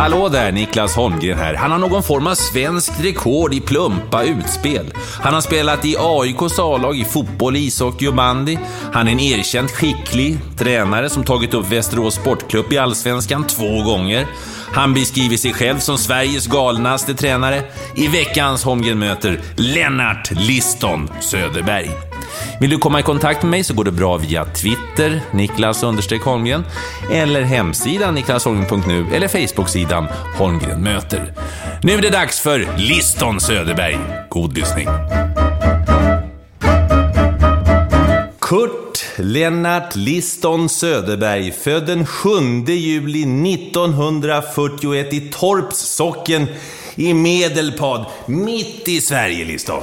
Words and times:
Hallå 0.00 0.28
där, 0.28 0.52
Niklas 0.52 0.96
Holmgren 0.96 1.38
här. 1.38 1.54
Han 1.54 1.70
har 1.70 1.78
någon 1.78 2.02
form 2.02 2.26
av 2.26 2.34
svenskt 2.34 3.04
rekord 3.04 3.54
i 3.54 3.60
plumpa 3.60 4.22
utspel. 4.22 4.92
Han 5.20 5.34
har 5.34 5.40
spelat 5.40 5.84
i 5.84 5.96
AIKs 5.98 6.58
A-lag 6.58 6.96
i 6.96 7.04
fotboll, 7.04 7.56
ishockey 7.56 8.08
och 8.08 8.14
bandy. 8.14 8.58
Han 8.92 9.08
är 9.08 9.12
en 9.12 9.20
erkänt 9.20 9.70
skicklig 9.70 10.38
tränare 10.58 11.10
som 11.10 11.24
tagit 11.24 11.54
upp 11.54 11.72
Västerås 11.72 12.14
Sportklubb 12.14 12.72
i 12.72 12.78
Allsvenskan 12.78 13.46
två 13.46 13.82
gånger. 13.82 14.26
Han 14.72 14.94
beskriver 14.94 15.36
sig 15.36 15.52
själv 15.52 15.78
som 15.78 15.98
Sveriges 15.98 16.46
galnaste 16.46 17.14
tränare. 17.14 17.62
I 17.94 18.08
veckans 18.08 18.64
Holmgren 18.64 18.98
möter 18.98 19.40
Lennart 19.56 20.30
Liston 20.30 21.10
Söderberg. 21.20 22.09
Vill 22.60 22.70
du 22.70 22.78
komma 22.78 23.00
i 23.00 23.02
kontakt 23.02 23.42
med 23.42 23.50
mig 23.50 23.64
så 23.64 23.74
går 23.74 23.84
det 23.84 23.92
bra 23.92 24.16
via 24.16 24.44
Twitter, 24.44 25.20
Niklas 25.32 25.82
understreck 25.82 26.22
Holmgren, 26.22 26.64
eller 27.12 27.42
hemsidan 27.42 28.14
niklasholmgren.nu 28.14 29.06
eller 29.14 29.28
Facebooksidan 29.28 30.06
Holmgren 30.38 30.82
möter. 30.82 31.32
Nu 31.82 31.92
är 31.92 32.02
det 32.02 32.10
dags 32.10 32.40
för 32.40 32.68
Liston 32.78 33.40
Söderberg. 33.40 33.98
God 34.28 34.58
lyssning. 34.58 34.88
Kurt 38.40 39.04
Lennart 39.16 39.96
Liston 39.96 40.68
Söderberg, 40.68 41.52
född 41.52 41.86
den 41.86 42.06
7 42.06 42.30
juli 42.66 43.22
1941 43.54 45.12
i 45.12 45.20
Torps 45.20 45.76
socken 45.76 46.46
i 46.94 47.14
Medelpad, 47.14 48.06
mitt 48.26 48.88
i 48.88 49.00
Sverige, 49.00 49.44
Liston. 49.44 49.82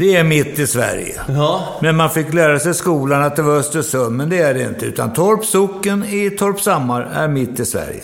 Det 0.00 0.16
är 0.16 0.24
mitt 0.24 0.58
i 0.58 0.66
Sverige. 0.66 1.20
Ja. 1.28 1.78
Men 1.82 1.96
man 1.96 2.10
fick 2.10 2.34
lära 2.34 2.58
sig 2.58 2.70
i 2.70 2.74
skolan 2.74 3.22
att 3.22 3.36
det 3.36 3.42
var 3.42 3.56
Östersund, 3.56 4.16
men 4.16 4.28
det 4.28 4.38
är 4.38 4.54
det 4.54 4.62
inte. 4.62 4.86
Utan 4.86 5.12
Torps 5.12 5.50
socken 5.50 6.04
i 6.04 6.30
Torpshammar 6.30 7.10
är 7.14 7.28
mitt 7.28 7.60
i 7.60 7.64
Sverige. 7.64 8.00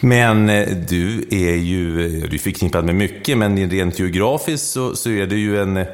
Men 0.00 0.48
eh, 0.48 0.68
du 0.88 1.24
är 1.30 1.54
ju, 1.54 2.08
du 2.26 2.36
är 2.36 2.38
förknippad 2.38 2.84
med 2.84 2.94
mycket, 2.94 3.38
men 3.38 3.70
rent 3.70 3.98
geografiskt 3.98 4.70
så, 4.70 4.96
så 4.96 5.10
är 5.10 5.26
du 5.26 5.38
ju 5.38 5.60
en, 5.60 5.84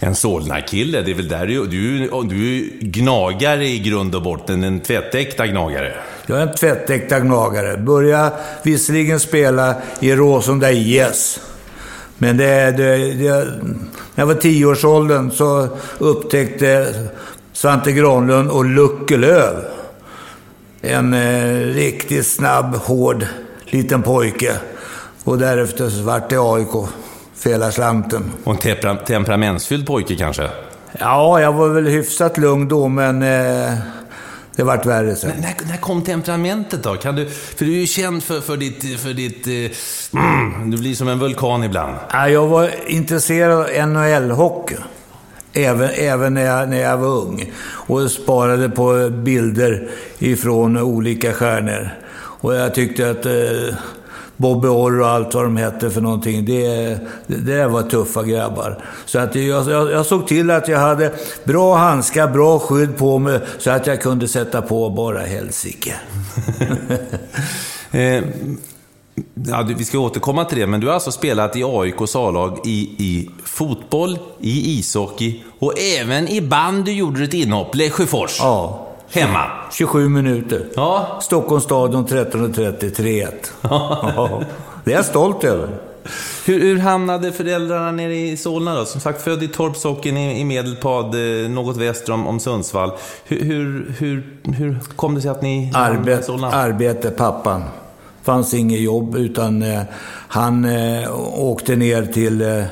en 0.00 0.14
Solna-kille. 0.14 1.02
Det 1.02 1.10
är 1.10 1.14
väl 1.14 1.28
där 1.28 1.46
du, 1.46 1.66
du, 1.66 2.08
du 2.28 2.58
är 2.58 2.70
gnagare 2.80 3.66
i 3.66 3.78
grund 3.78 4.14
och 4.14 4.22
botten, 4.22 4.64
en 4.64 4.80
tvättäkta 4.80 5.46
gnagare. 5.46 5.94
Jag 6.26 6.38
är 6.38 6.42
en 6.42 6.54
tvättäkta 6.54 7.20
gnagare. 7.20 7.76
Började 7.76 8.32
visserligen 8.62 9.20
spela 9.20 9.74
i 10.00 10.12
Råsunda 10.12 10.72
IS. 10.72 11.40
Men 12.18 12.36
det, 12.36 12.70
det, 12.70 13.12
det, 13.12 13.44
när 14.14 14.22
jag 14.22 14.26
var 14.26 14.34
tioårsåldern 14.34 15.30
så 15.30 15.68
upptäckte 15.98 16.94
Svante 17.52 17.92
Granlund 17.92 18.50
och 18.50 18.64
Luckelöv 18.64 19.64
en 20.80 21.14
eh, 21.14 21.74
riktigt 21.74 22.26
snabb, 22.26 22.74
hård 22.76 23.26
liten 23.64 24.02
pojke. 24.02 24.52
Och 25.24 25.38
därefter 25.38 25.88
så 25.88 26.02
vart 26.02 26.30
det 26.30 26.38
AIK. 26.38 26.88
Fela 27.34 27.70
slanten. 27.70 28.32
Och 28.44 28.52
en 28.52 28.58
tempera, 28.58 28.94
temperamentsfylld 28.94 29.86
pojke 29.86 30.16
kanske? 30.16 30.48
Ja, 30.98 31.40
jag 31.40 31.52
var 31.52 31.68
väl 31.68 31.86
hyfsat 31.86 32.38
lugn 32.38 32.68
då, 32.68 32.88
men 32.88 33.22
eh, 33.22 33.72
det 34.56 34.62
vart 34.62 34.86
värre 34.86 35.16
sen. 35.16 35.30
Men 35.30 35.40
när, 35.40 35.68
när 35.68 35.76
kom 35.76 36.02
temperamentet 36.02 36.82
då? 36.82 36.94
Kan 36.94 37.16
du, 37.16 37.28
för 37.28 37.64
du 37.64 37.72
är 37.72 37.80
ju 37.80 37.86
känd 37.86 38.22
för, 38.22 38.40
för 38.40 38.56
ditt... 38.56 39.00
För 39.00 39.14
ditt 39.14 39.46
eh, 39.46 40.22
mm, 40.22 40.70
du 40.70 40.76
blir 40.76 40.94
som 40.94 41.08
en 41.08 41.18
vulkan 41.18 41.64
ibland. 41.64 41.94
Ja, 42.10 42.28
jag 42.28 42.46
var 42.46 42.70
intresserad 42.86 43.52
av 43.52 43.66
NHL-hockey. 43.66 44.76
Även, 45.52 45.90
även 45.90 46.34
när, 46.34 46.44
jag, 46.44 46.68
när 46.68 46.80
jag 46.80 46.96
var 46.96 47.08
ung. 47.08 47.52
Och 47.64 48.10
sparade 48.10 48.68
på 48.68 49.10
bilder 49.10 49.88
ifrån 50.18 50.78
olika 50.78 51.32
stjärnor. 51.32 51.90
Och 52.16 52.54
jag 52.54 52.74
tyckte 52.74 53.10
att 53.10 53.26
eh, 53.26 53.74
Bobby 54.36 54.68
Orr 54.68 55.00
och 55.00 55.08
allt 55.08 55.34
vad 55.34 55.44
de 55.44 55.56
hette 55.56 55.90
för 55.90 56.00
någonting, 56.00 56.44
det, 56.44 56.98
det, 57.26 57.66
var 57.66 57.82
tuffa 57.82 58.22
grabbar. 58.22 58.84
Så 59.04 59.18
att 59.18 59.34
jag, 59.34 59.70
jag, 59.70 59.90
jag 59.90 60.06
såg 60.06 60.26
till 60.26 60.50
att 60.50 60.68
jag 60.68 60.78
hade 60.78 61.12
bra 61.44 61.76
handskar, 61.76 62.28
bra 62.28 62.58
skydd 62.58 62.96
på 62.96 63.18
mig, 63.18 63.40
så 63.58 63.70
att 63.70 63.86
jag 63.86 64.02
kunde 64.02 64.28
sätta 64.28 64.62
på 64.62 64.90
bara 64.90 65.20
helsike. 65.20 65.94
Eh, 67.90 68.24
ja, 69.34 69.68
vi 69.78 69.84
ska 69.84 69.98
återkomma 69.98 70.44
till 70.44 70.58
det, 70.58 70.66
men 70.66 70.80
du 70.80 70.86
har 70.86 70.94
alltså 70.94 71.12
spelat 71.12 71.56
i 71.56 71.64
AIKs 71.64 72.16
A-lag 72.16 72.60
i, 72.64 72.80
i 72.80 73.30
fotboll, 73.44 74.18
i 74.40 74.78
ishockey 74.78 75.42
och 75.58 75.78
även 75.78 76.28
i 76.28 76.40
band 76.40 76.84
du 76.84 76.92
gjorde 76.92 77.24
ett 77.24 77.34
inhopp, 77.34 77.74
Lesjöfors. 77.74 78.38
Ja. 78.38 78.83
Hemma. 79.10 79.44
27 79.72 80.08
minuter. 80.08 80.66
Ja. 80.76 81.18
Stockholms 81.22 81.64
stadion 81.64 82.06
13.30, 82.06 82.94
3-1. 82.94 83.30
Ja. 83.60 84.42
Det 84.84 84.92
är 84.92 84.96
jag 84.96 85.04
stolt 85.04 85.44
över. 85.44 85.68
Hur, 86.46 86.60
hur 86.60 86.78
hamnade 86.78 87.32
föräldrarna 87.32 87.92
nere 87.92 88.16
i 88.16 88.36
Solna 88.36 88.74
då? 88.74 88.84
Som 88.84 89.00
sagt, 89.00 89.22
född 89.22 89.42
i 89.42 89.48
Torpsocken 89.48 90.16
i, 90.16 90.40
i 90.40 90.44
Medelpad, 90.44 91.04
eh, 91.14 91.50
något 91.50 91.76
väster 91.76 92.12
om, 92.12 92.26
om 92.26 92.40
Sundsvall. 92.40 92.92
Hur, 93.24 93.44
hur, 93.44 93.94
hur, 93.98 94.40
hur 94.54 94.78
kom 94.96 95.14
det 95.14 95.20
sig 95.20 95.30
att 95.30 95.42
ni 95.42 95.64
hamnade 95.64 95.94
i 95.94 95.98
Arbete, 95.98 96.22
Solna? 96.22 96.50
arbete, 96.52 97.10
pappan. 97.10 97.62
fanns 98.22 98.54
inget 98.54 98.80
jobb 98.80 99.16
utan 99.16 99.62
eh, 99.62 99.82
han 100.28 100.64
eh, 100.64 101.18
åkte 101.38 101.76
ner 101.76 102.06
till 102.06 102.42
eh, 102.42 102.64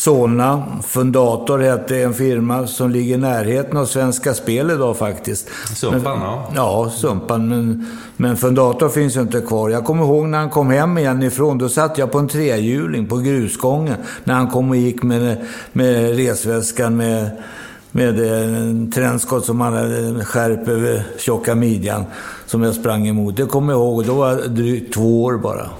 Solna. 0.00 0.62
Fundator 0.86 1.58
hette 1.58 1.96
en 1.96 2.14
firma 2.14 2.66
som 2.66 2.90
ligger 2.90 3.14
i 3.14 3.18
närheten 3.18 3.76
av 3.76 3.84
Svenska 3.84 4.34
Spel 4.34 4.70
idag 4.70 4.96
faktiskt. 4.96 5.48
Sumpan, 5.76 6.18
men, 6.18 6.28
ja. 6.28 6.48
Ja, 6.54 6.90
Sumpan. 6.90 7.48
Men, 7.48 7.86
men 8.16 8.36
Fundator 8.36 8.88
finns 8.88 9.16
ju 9.16 9.20
inte 9.20 9.40
kvar. 9.40 9.70
Jag 9.70 9.84
kommer 9.84 10.04
ihåg 10.04 10.26
när 10.26 10.38
han 10.38 10.50
kom 10.50 10.70
hem 10.70 10.98
igen 10.98 11.22
ifrån. 11.22 11.58
Då 11.58 11.68
satt 11.68 11.98
jag 11.98 12.12
på 12.12 12.18
en 12.18 12.28
trehjuling 12.28 13.06
på 13.06 13.16
grusgången. 13.16 13.96
När 14.24 14.34
han 14.34 14.48
kom 14.48 14.70
och 14.70 14.76
gick 14.76 15.02
med, 15.02 15.46
med 15.72 16.16
resväskan 16.16 16.96
med 16.96 17.30
med 17.92 18.20
en 18.20 18.92
trendskott 18.92 19.46
som 19.46 19.60
han 19.60 19.72
hade 19.72 20.24
skärp 20.24 20.68
över 20.68 21.06
tjocka 21.18 21.54
midjan 21.54 22.04
som 22.46 22.62
jag 22.62 22.74
sprang 22.74 23.08
emot. 23.08 23.36
Det 23.36 23.46
kommer 23.46 23.72
jag 23.72 23.80
ihåg. 23.80 24.04
Då 24.04 24.14
var 24.14 24.30
jag 24.30 24.50
drygt 24.50 24.94
två 24.94 25.24
år 25.24 25.38
bara. 25.38 25.70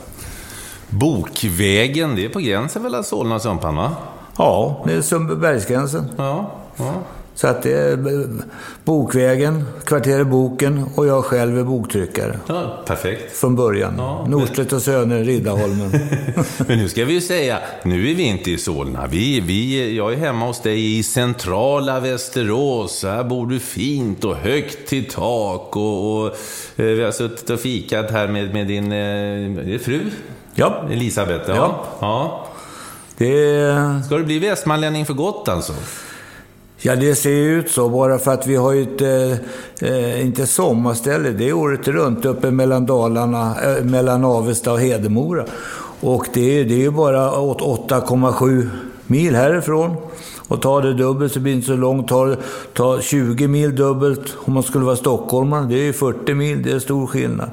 Bokvägen, 0.88 2.16
det 2.16 2.24
är 2.24 2.28
på 2.28 2.40
gränsen 2.40 2.82
mellan 2.82 3.04
Solna 3.04 3.34
och 3.34 3.42
Sumpan 3.42 3.76
va? 3.76 3.92
Ja, 4.36 4.82
det 4.86 4.92
är 4.92 5.02
Sundbybergsgränsen. 5.02 6.04
Ja. 6.16 6.50
ja. 6.76 6.94
Så 7.40 7.46
att 7.46 7.62
det 7.62 7.72
är 7.72 7.92
eh, 7.92 8.26
Bokvägen, 8.84 9.64
Kvarteret 9.84 10.26
Boken 10.26 10.84
och 10.94 11.06
jag 11.06 11.24
själv 11.24 11.58
är 11.58 11.64
boktryckare. 11.64 12.38
Ja, 12.46 12.82
perfekt. 12.86 13.36
Från 13.36 13.56
början. 13.56 13.94
Ja, 13.98 14.26
Norstedt 14.28 14.72
och 14.72 14.82
Söner, 14.82 15.24
Riddarholmen. 15.24 15.90
Men 16.66 16.78
nu 16.78 16.88
ska 16.88 17.04
vi 17.04 17.12
ju 17.12 17.20
säga, 17.20 17.58
nu 17.82 18.10
är 18.10 18.14
vi 18.14 18.22
inte 18.22 18.50
i 18.50 18.58
Solna. 18.58 19.06
Vi, 19.06 19.40
vi, 19.40 19.96
jag 19.96 20.12
är 20.12 20.16
hemma 20.16 20.46
hos 20.46 20.62
dig 20.62 20.98
i 20.98 21.02
centrala 21.02 22.00
Västerås. 22.00 23.04
Här 23.04 23.24
bor 23.24 23.46
du 23.46 23.58
fint 23.58 24.24
och 24.24 24.36
högt 24.36 24.88
till 24.88 25.10
tak. 25.10 25.76
Och, 25.76 26.20
och 26.20 26.26
eh, 26.76 26.84
vi 26.84 27.02
har 27.02 27.12
suttit 27.12 27.50
och 27.50 27.60
fikat 27.60 28.10
här 28.10 28.28
med, 28.28 28.52
med 28.54 28.66
din 28.66 28.92
eh, 28.92 29.78
fru, 29.78 30.00
ja, 30.54 30.84
Elisabeth. 30.90 31.44
Ja. 31.48 31.54
Ja. 31.54 31.84
ja. 32.00 32.46
Det. 33.24 34.02
Ska 34.06 34.16
du 34.16 34.24
bli 34.24 34.38
västmanlänning 34.38 35.06
för 35.06 35.14
gott 35.14 35.48
alltså? 35.48 35.72
Ja, 36.82 36.96
det 36.96 37.14
ser 37.14 37.30
ju 37.30 37.58
ut 37.58 37.70
så 37.70 37.88
bara 37.88 38.18
för 38.18 38.34
att 38.34 38.46
vi 38.46 38.56
har 38.56 38.72
ju 38.72 38.82
ett, 38.82 39.02
eh, 39.82 40.24
inte 40.26 40.46
sommarställe, 40.46 41.30
det 41.30 41.48
är 41.48 41.52
året 41.52 41.88
runt 41.88 42.24
uppe 42.24 42.50
mellan 42.50 42.86
Dalarna, 42.86 43.54
eh, 43.62 43.84
mellan 43.84 44.24
Avesta 44.24 44.72
och 44.72 44.80
Hedemora. 44.80 45.44
Och 46.00 46.26
det 46.34 46.60
är, 46.60 46.64
det 46.64 46.74
är 46.74 46.78
ju 46.78 46.90
bara 46.90 47.40
åt- 47.40 47.60
8,7 47.62 48.68
mil 49.06 49.34
härifrån. 49.34 49.96
Och 50.48 50.62
tar 50.62 50.82
det 50.82 50.94
dubbelt 50.94 51.32
så 51.32 51.40
blir 51.40 51.52
det 51.52 51.56
inte 51.56 51.66
så 51.68 51.76
långt. 51.76 52.08
Tar, 52.08 52.36
tar 52.74 53.00
20 53.00 53.48
mil 53.48 53.76
dubbelt 53.76 54.36
om 54.36 54.52
man 54.54 54.62
skulle 54.62 54.84
vara 54.84 54.96
stockholmare, 54.96 55.66
det 55.68 55.74
är 55.74 55.82
ju 55.84 55.92
40 55.92 56.34
mil, 56.34 56.62
det 56.62 56.72
är 56.72 56.78
stor 56.78 57.06
skillnad. 57.06 57.50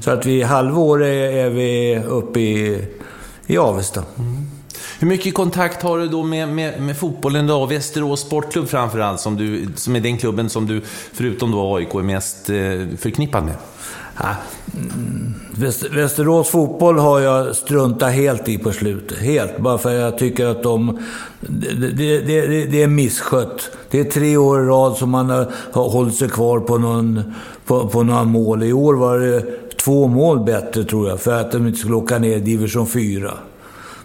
Så 0.00 0.10
att 0.10 0.26
vi 0.26 0.42
halvår 0.42 1.02
är, 1.02 1.32
är 1.46 1.50
vi 1.50 2.00
uppe 2.08 2.40
i, 2.40 2.84
i 3.46 3.58
Avesta. 3.58 4.02
Hur 5.02 5.08
mycket 5.08 5.34
kontakt 5.34 5.82
har 5.82 5.98
du 5.98 6.08
då 6.08 6.22
med, 6.22 6.48
med, 6.48 6.82
med 6.82 6.96
fotbollen 6.96 7.46
då? 7.46 7.66
Västerås 7.66 8.20
Sportklubb 8.20 8.68
framförallt, 8.68 9.20
som, 9.20 9.36
du, 9.36 9.68
som 9.76 9.96
är 9.96 10.00
den 10.00 10.18
klubben 10.18 10.48
som 10.48 10.66
du, 10.66 10.80
förutom 11.12 11.50
då 11.50 11.76
AIK, 11.76 11.94
är 11.94 12.02
mest 12.02 12.50
eh, 12.50 12.56
förknippad 12.98 13.44
med? 13.44 13.54
Ja, 14.16 14.34
Västerås 15.90 16.48
fotboll 16.48 16.98
har 16.98 17.20
jag 17.20 17.56
struntat 17.56 18.12
helt 18.12 18.48
i 18.48 18.58
på 18.58 18.72
slutet. 18.72 19.18
Helt. 19.18 19.58
Bara 19.58 19.78
för 19.78 19.94
att 19.94 20.00
jag 20.00 20.18
tycker 20.18 20.46
att 20.46 20.62
de... 20.62 20.98
Det, 21.40 21.90
det, 21.90 22.20
det, 22.20 22.66
det 22.66 22.82
är 22.82 22.88
misskött. 22.88 23.70
Det 23.90 24.00
är 24.00 24.04
tre 24.04 24.36
år 24.36 24.62
i 24.62 24.66
rad 24.66 24.96
som 24.96 25.10
man 25.10 25.30
har, 25.30 25.52
har 25.72 25.88
hållit 25.88 26.16
sig 26.16 26.28
kvar 26.28 26.60
på, 26.60 26.78
någon, 26.78 27.22
på, 27.66 27.88
på 27.88 28.02
några 28.02 28.24
mål. 28.24 28.62
I 28.62 28.72
år 28.72 28.94
var 28.94 29.18
det 29.18 29.42
två 29.76 30.06
mål 30.06 30.40
bättre 30.44 30.84
tror 30.84 31.08
jag, 31.08 31.20
för 31.20 31.40
att 31.40 31.52
de 31.52 31.66
inte 31.66 31.78
skulle 31.78 31.94
åka 31.94 32.18
ner 32.18 32.36
i 32.36 32.40
division 32.40 32.86
4. 32.86 33.32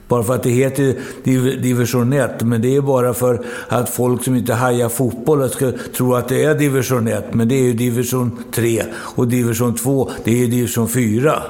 Bara 0.08 0.24
för 0.24 0.36
att 0.36 0.44
det 0.44 0.50
heter 0.50 0.96
div- 1.24 1.62
division 1.62 2.14
1, 2.14 2.42
men 2.44 2.62
det 2.62 2.76
är 2.76 2.82
bara 2.82 3.14
för 3.14 3.46
att 3.68 3.90
folk 3.90 4.24
som 4.24 4.36
inte 4.36 4.54
hajar 4.54 4.90
fotboll 4.90 5.50
ska 5.50 5.72
tro 5.98 6.16
att 6.16 6.28
det 6.30 6.44
är 6.44 6.56
division 6.56 7.08
1, 7.08 7.34
men 7.34 7.48
det 7.48 7.56
är 7.56 7.64
ju 7.64 7.74
division 7.74 8.44
3. 8.52 8.84
Och 8.96 9.28
division 9.28 9.76
2, 9.76 10.12
det 10.24 10.32
är 10.32 10.36
ju 10.38 10.48
division 10.48 10.88
4. 10.90 11.42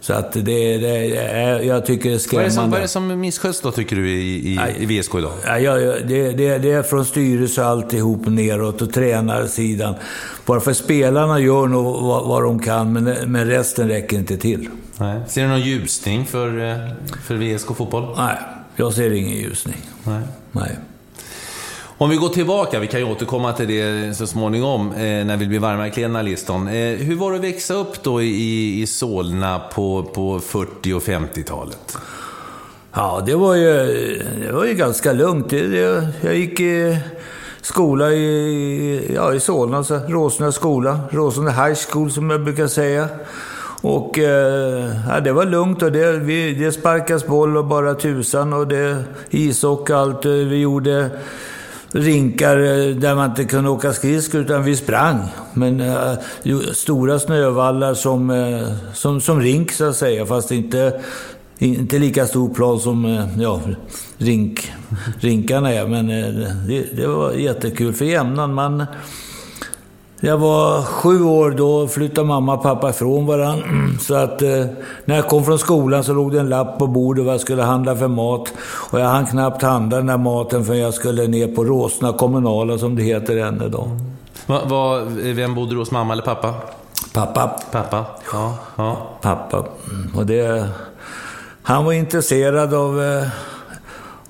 Så 0.00 0.12
att 0.12 0.32
det, 0.32 0.40
det 0.42 1.16
är, 1.16 1.60
jag 1.60 1.86
tycker 1.86 2.10
det 2.10 2.14
är 2.14 2.34
Vad 2.36 2.44
är, 2.44 2.48
skrämmande. 2.48 2.48
det 2.48 2.52
som, 2.54 2.70
vad 2.70 2.78
är 2.78 2.82
det 2.82 2.88
som 2.88 3.20
missköts 3.20 3.60
då, 3.60 3.70
tycker 3.70 3.96
du, 3.96 4.10
i, 4.10 4.36
i, 4.52 4.58
i 4.78 5.00
VSK 5.00 5.14
idag? 5.14 5.32
Ja, 5.46 5.58
ja, 5.58 5.78
ja, 5.78 5.94
det, 6.08 6.32
det, 6.32 6.58
det 6.58 6.72
är 6.72 6.82
från 6.82 7.04
styrelse 7.04 7.64
alltihop 7.64 8.26
neråt 8.26 8.82
och 8.82 8.92
tränarsidan. 8.92 9.94
Bara 10.46 10.60
för 10.60 10.72
spelarna 10.72 11.40
gör 11.40 11.66
nog 11.66 11.84
vad, 11.84 12.26
vad 12.28 12.42
de 12.42 12.58
kan, 12.58 12.92
men, 12.92 13.32
men 13.32 13.46
resten 13.46 13.88
räcker 13.88 14.16
inte 14.16 14.36
till. 14.36 14.68
Nej. 15.02 15.20
Ser 15.26 15.42
du 15.42 15.48
någon 15.48 15.60
ljusning 15.60 16.26
för, 16.26 16.70
eh, 16.70 16.76
för 17.24 17.34
VSK 17.34 17.74
Fotboll? 17.76 18.14
Nej, 18.16 18.36
jag 18.76 18.92
ser 18.92 19.12
ingen 19.12 19.38
ljusning. 19.38 19.76
Nej. 20.04 20.22
Nej. 20.52 20.78
Om 21.98 22.10
vi 22.10 22.16
går 22.16 22.28
tillbaka, 22.28 22.80
vi 22.80 22.86
kan 22.86 23.00
ju 23.00 23.06
återkomma 23.06 23.52
till 23.52 23.68
det 23.68 24.16
så 24.16 24.26
småningom, 24.26 24.92
eh, 24.92 25.24
när 25.24 25.36
vi 25.36 25.46
blir 25.46 25.58
varma 25.58 25.86
i 25.86 25.90
kläderna, 25.90 26.22
Liston. 26.22 26.68
Eh, 26.68 26.96
hur 26.96 27.16
var 27.16 27.30
det 27.30 27.38
att 27.38 27.44
växa 27.44 27.74
upp 27.74 28.02
då 28.02 28.22
i, 28.22 28.82
i 28.82 28.86
Solna 28.86 29.58
på, 29.58 30.02
på 30.02 30.40
40 30.40 30.92
och 30.92 31.02
50-talet? 31.02 31.98
Ja, 32.92 33.22
det 33.26 33.34
var 33.34 33.54
ju, 33.54 33.68
det 34.40 34.52
var 34.52 34.64
ju 34.64 34.74
ganska 34.74 35.12
lugnt. 35.12 35.50
Det, 35.50 35.66
det, 35.66 36.08
jag 36.20 36.36
gick 36.36 36.60
i 36.60 36.98
skola 37.62 38.12
i, 38.12 39.12
ja, 39.14 39.34
i 39.34 39.40
Solna, 39.40 39.84
så 39.84 39.98
Råsunda 39.98 40.52
skola. 40.52 41.00
Råsunda 41.10 41.50
High 41.50 41.78
School 41.90 42.10
som 42.10 42.30
jag 42.30 42.44
brukar 42.44 42.66
säga. 42.66 43.08
Och 43.82 44.18
eh, 44.18 44.90
ja, 45.08 45.20
det 45.20 45.32
var 45.32 45.44
lugnt 45.44 45.82
och 45.82 45.92
det, 45.92 46.12
vi, 46.12 46.54
det 46.54 46.72
sparkas 46.72 47.26
boll 47.26 47.56
och 47.56 47.64
bara 47.64 47.94
tusan 47.94 48.52
och 48.52 48.68
det 48.68 49.04
ishockey 49.30 49.92
och 49.92 49.98
allt. 49.98 50.24
Eh, 50.24 50.32
vi 50.32 50.60
gjorde 50.60 51.10
rinkar 51.92 52.56
eh, 52.56 52.96
där 52.96 53.14
man 53.14 53.30
inte 53.30 53.44
kunde 53.44 53.70
åka 53.70 53.92
skridskor 53.92 54.40
utan 54.40 54.64
vi 54.64 54.76
sprang. 54.76 55.18
Men 55.54 55.80
eh, 55.80 56.14
stora 56.72 57.18
snövallar 57.18 57.94
som, 57.94 58.32
som, 58.94 59.20
som 59.20 59.40
rink 59.40 59.72
så 59.72 59.84
att 59.84 59.96
säga, 59.96 60.26
fast 60.26 60.50
inte, 60.50 61.00
inte 61.58 61.98
lika 61.98 62.26
stor 62.26 62.54
plan 62.54 62.80
som 62.80 63.28
ja, 63.38 63.60
rink, 64.18 64.72
rinkarna 65.20 65.72
är. 65.72 65.86
Men 65.86 66.06
det, 66.68 66.96
det 66.96 67.06
var 67.06 67.32
jättekul 67.32 67.92
för 67.92 68.04
jämnan. 68.04 68.54
Man, 68.54 68.86
jag 70.24 70.38
var 70.38 70.82
sju 70.82 71.24
år 71.24 71.50
då 71.50 71.88
flyttade 71.88 72.26
mamma 72.26 72.54
och 72.54 72.62
pappa 72.62 72.90
ifrån 72.90 73.26
varandra. 73.26 73.64
Så 74.00 74.14
att 74.14 74.42
eh, 74.42 74.64
när 75.04 75.16
jag 75.16 75.28
kom 75.28 75.44
från 75.44 75.58
skolan 75.58 76.04
så 76.04 76.12
låg 76.12 76.32
det 76.32 76.40
en 76.40 76.48
lapp 76.48 76.78
på 76.78 76.86
bordet 76.86 77.24
vad 77.24 77.34
jag 77.34 77.40
skulle 77.40 77.62
handla 77.62 77.96
för 77.96 78.08
mat. 78.08 78.52
Och 78.90 79.00
jag 79.00 79.06
hann 79.06 79.26
knappt 79.26 79.62
handla 79.62 79.96
den 79.96 80.06
där 80.06 80.16
maten 80.16 80.64
för 80.64 80.74
jag 80.74 80.94
skulle 80.94 81.26
ner 81.26 81.48
på 81.48 81.64
Råsna 81.64 82.12
kommunala 82.12 82.78
som 82.78 82.96
det 82.96 83.02
heter 83.02 83.36
än 83.36 83.62
idag. 83.62 83.88
Va, 84.46 84.60
va, 84.66 85.00
vem 85.34 85.54
bodde 85.54 85.70
du 85.70 85.78
hos, 85.78 85.90
mamma 85.90 86.12
eller 86.12 86.22
pappa? 86.22 86.54
Pappa, 87.14 87.48
Pappa? 87.72 88.04
Ja. 88.32 88.54
ja. 88.76 88.96
pappa. 89.22 89.56
Mm, 89.90 90.16
Och 90.16 90.26
det, 90.26 90.68
han 91.62 91.84
var 91.84 91.92
intresserad 91.92 92.74
av, 92.74 93.02
eh, 93.02 93.28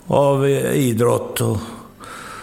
av 0.06 0.48
idrott. 0.48 1.40
Och, 1.40 1.56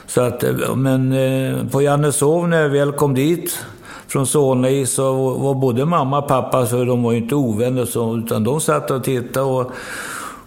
så 0.10 0.22
att, 0.22 0.44
eh, 0.44 0.76
men 0.76 1.14
eh, 1.14 1.68
på 1.68 1.82
Johanneshov 1.82 2.48
när 2.48 2.62
jag 2.62 2.70
väl 2.70 2.92
kom 2.92 3.14
dit 3.14 3.60
från 4.08 4.28
Solna 4.28 4.86
så 4.86 5.34
var 5.34 5.54
både 5.54 5.86
mamma 5.86 6.18
och 6.18 6.28
pappa, 6.28 6.66
för 6.66 6.86
de 6.86 7.04
var 7.04 7.12
ju 7.12 7.18
inte 7.18 7.36
ovänner, 7.36 7.86
så, 7.86 8.18
utan 8.18 8.44
de 8.44 8.62
satt 8.62 8.92
och 8.92 9.04
tittade. 9.04 9.46
Och, 9.46 9.72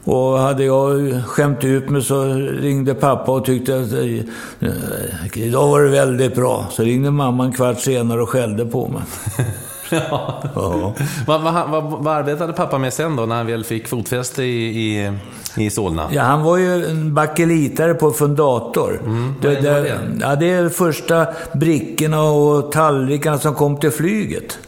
och 0.04 0.38
hade 0.38 0.64
jag 0.64 1.12
skämt 1.26 1.64
ut 1.64 1.90
mig 1.90 2.02
så 2.02 2.24
ringde 2.34 2.94
pappa 2.94 3.32
och 3.32 3.44
tyckte 3.44 3.80
att 3.80 3.92
eh, 3.92 5.42
idag 5.42 5.68
var 5.68 5.82
det 5.82 5.90
väldigt 5.90 6.34
bra. 6.34 6.66
Så 6.70 6.82
ringde 6.82 7.10
mamma 7.10 7.44
en 7.44 7.52
kvart 7.52 7.80
senare 7.80 8.22
och 8.22 8.28
skällde 8.28 8.66
på 8.66 8.88
mig. 8.88 9.02
ja. 9.92 10.42
Ja. 10.54 10.94
Vad, 11.26 11.42
vad, 11.42 11.70
vad, 11.70 11.84
vad 11.84 12.14
arbetade 12.14 12.52
pappa 12.52 12.78
med 12.78 12.92
sen 12.92 13.16
då, 13.16 13.26
när 13.26 13.36
han 13.36 13.46
väl 13.46 13.64
fick 13.64 13.88
fotfäste 13.88 14.42
i, 14.42 14.88
i, 14.96 15.12
i 15.56 15.70
Solna? 15.70 16.08
Ja, 16.12 16.22
han 16.22 16.42
var 16.42 16.56
ju 16.56 16.86
en 16.86 17.14
bakelitare 17.14 17.94
på 17.94 18.10
fundator. 18.10 19.00
det, 19.40 19.48
vad 19.48 19.56
innebär 19.58 19.82
det, 19.82 19.88
det? 19.88 19.98
ja, 20.20 20.36
det 20.36 20.50
är 20.50 20.68
första 20.68 21.26
brickorna 21.54 22.22
och 22.22 22.72
tallrikarna 22.72 23.38
som 23.38 23.54
kom 23.54 23.76
till 23.76 23.90
flyget. 23.90 24.58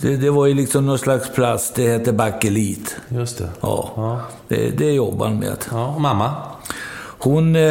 Det, 0.00 0.16
det 0.16 0.30
var 0.30 0.46
ju 0.46 0.54
liksom 0.54 0.86
någon 0.86 0.98
slags 0.98 1.30
plast, 1.30 1.74
det 1.74 1.88
hette 1.88 2.12
bakelit. 2.12 2.96
Just 3.08 3.38
det. 3.38 3.48
Ja, 3.60 3.90
Ja. 3.96 4.20
Det, 4.48 4.78
det 4.78 4.92
jobbar 4.92 5.26
han 5.26 5.38
med. 5.38 5.56
Ja, 5.70 5.86
och 5.86 6.00
mamma? 6.00 6.30
Hon 7.18 7.56
eh, 7.56 7.62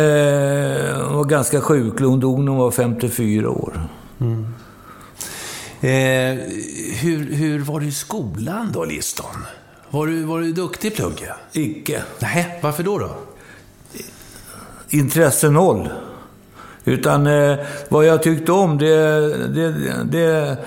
var 1.12 1.24
ganska 1.24 1.62
sjuklig, 1.62 2.08
hon 2.08 2.20
dog 2.20 2.40
när 2.40 2.52
hon 2.52 2.62
var 2.62 2.72
54 2.72 3.50
år. 3.50 3.82
Eh, 5.82 6.38
hur, 7.02 7.34
hur 7.34 7.60
var 7.60 7.80
du 7.80 7.88
i 7.88 7.92
skolan 7.92 8.72
då, 8.74 8.86
Liston? 8.86 9.46
Var 9.90 10.08
du, 10.08 10.24
var 10.24 10.40
du 10.40 10.52
duktig 10.52 10.92
i 10.92 10.96
plugget? 10.96 11.30
Icke. 11.52 12.02
Nej, 12.20 12.60
varför 12.62 12.84
då? 12.84 12.98
då? 12.98 13.16
Intresse 14.90 15.50
noll. 15.50 15.90
Utan 16.84 17.28
eh, 17.28 17.58
vad 17.90 18.06
jag 18.06 18.24
tyckte 18.24 18.52
om, 18.52 18.78
det, 18.78 18.88
det, 19.48 19.72
det, 20.04 20.58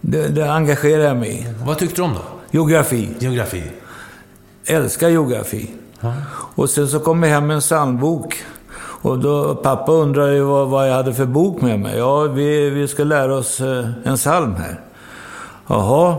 det, 0.00 0.28
det 0.28 0.52
engagerade 0.52 1.04
jag 1.04 1.16
mig 1.16 1.40
i. 1.40 1.46
Vad 1.64 1.78
tyckte 1.78 1.96
du 1.96 2.02
om 2.02 2.14
då? 2.14 2.22
Geografi. 2.50 3.08
Geografi? 3.18 3.62
älskar 4.66 5.08
geografi. 5.08 5.70
Och 6.54 6.70
sen 6.70 6.88
så 6.88 7.00
kom 7.00 7.22
jag 7.22 7.30
hem 7.30 7.46
med 7.46 7.54
en 7.54 7.60
psalmbok. 7.60 8.44
Och 9.02 9.18
då, 9.18 9.54
pappa 9.54 9.92
undrade 9.92 10.34
ju 10.34 10.42
vad, 10.42 10.68
vad 10.68 10.88
jag 10.88 10.94
hade 10.94 11.14
för 11.14 11.26
bok 11.26 11.60
med 11.60 11.80
mig. 11.80 11.98
Ja, 11.98 12.20
vi, 12.22 12.70
vi 12.70 12.88
ska 12.88 13.04
lära 13.04 13.34
oss 13.34 13.60
eh, 13.60 13.88
en 14.04 14.16
psalm 14.16 14.54
här. 14.54 14.80
Jaha. 15.66 16.16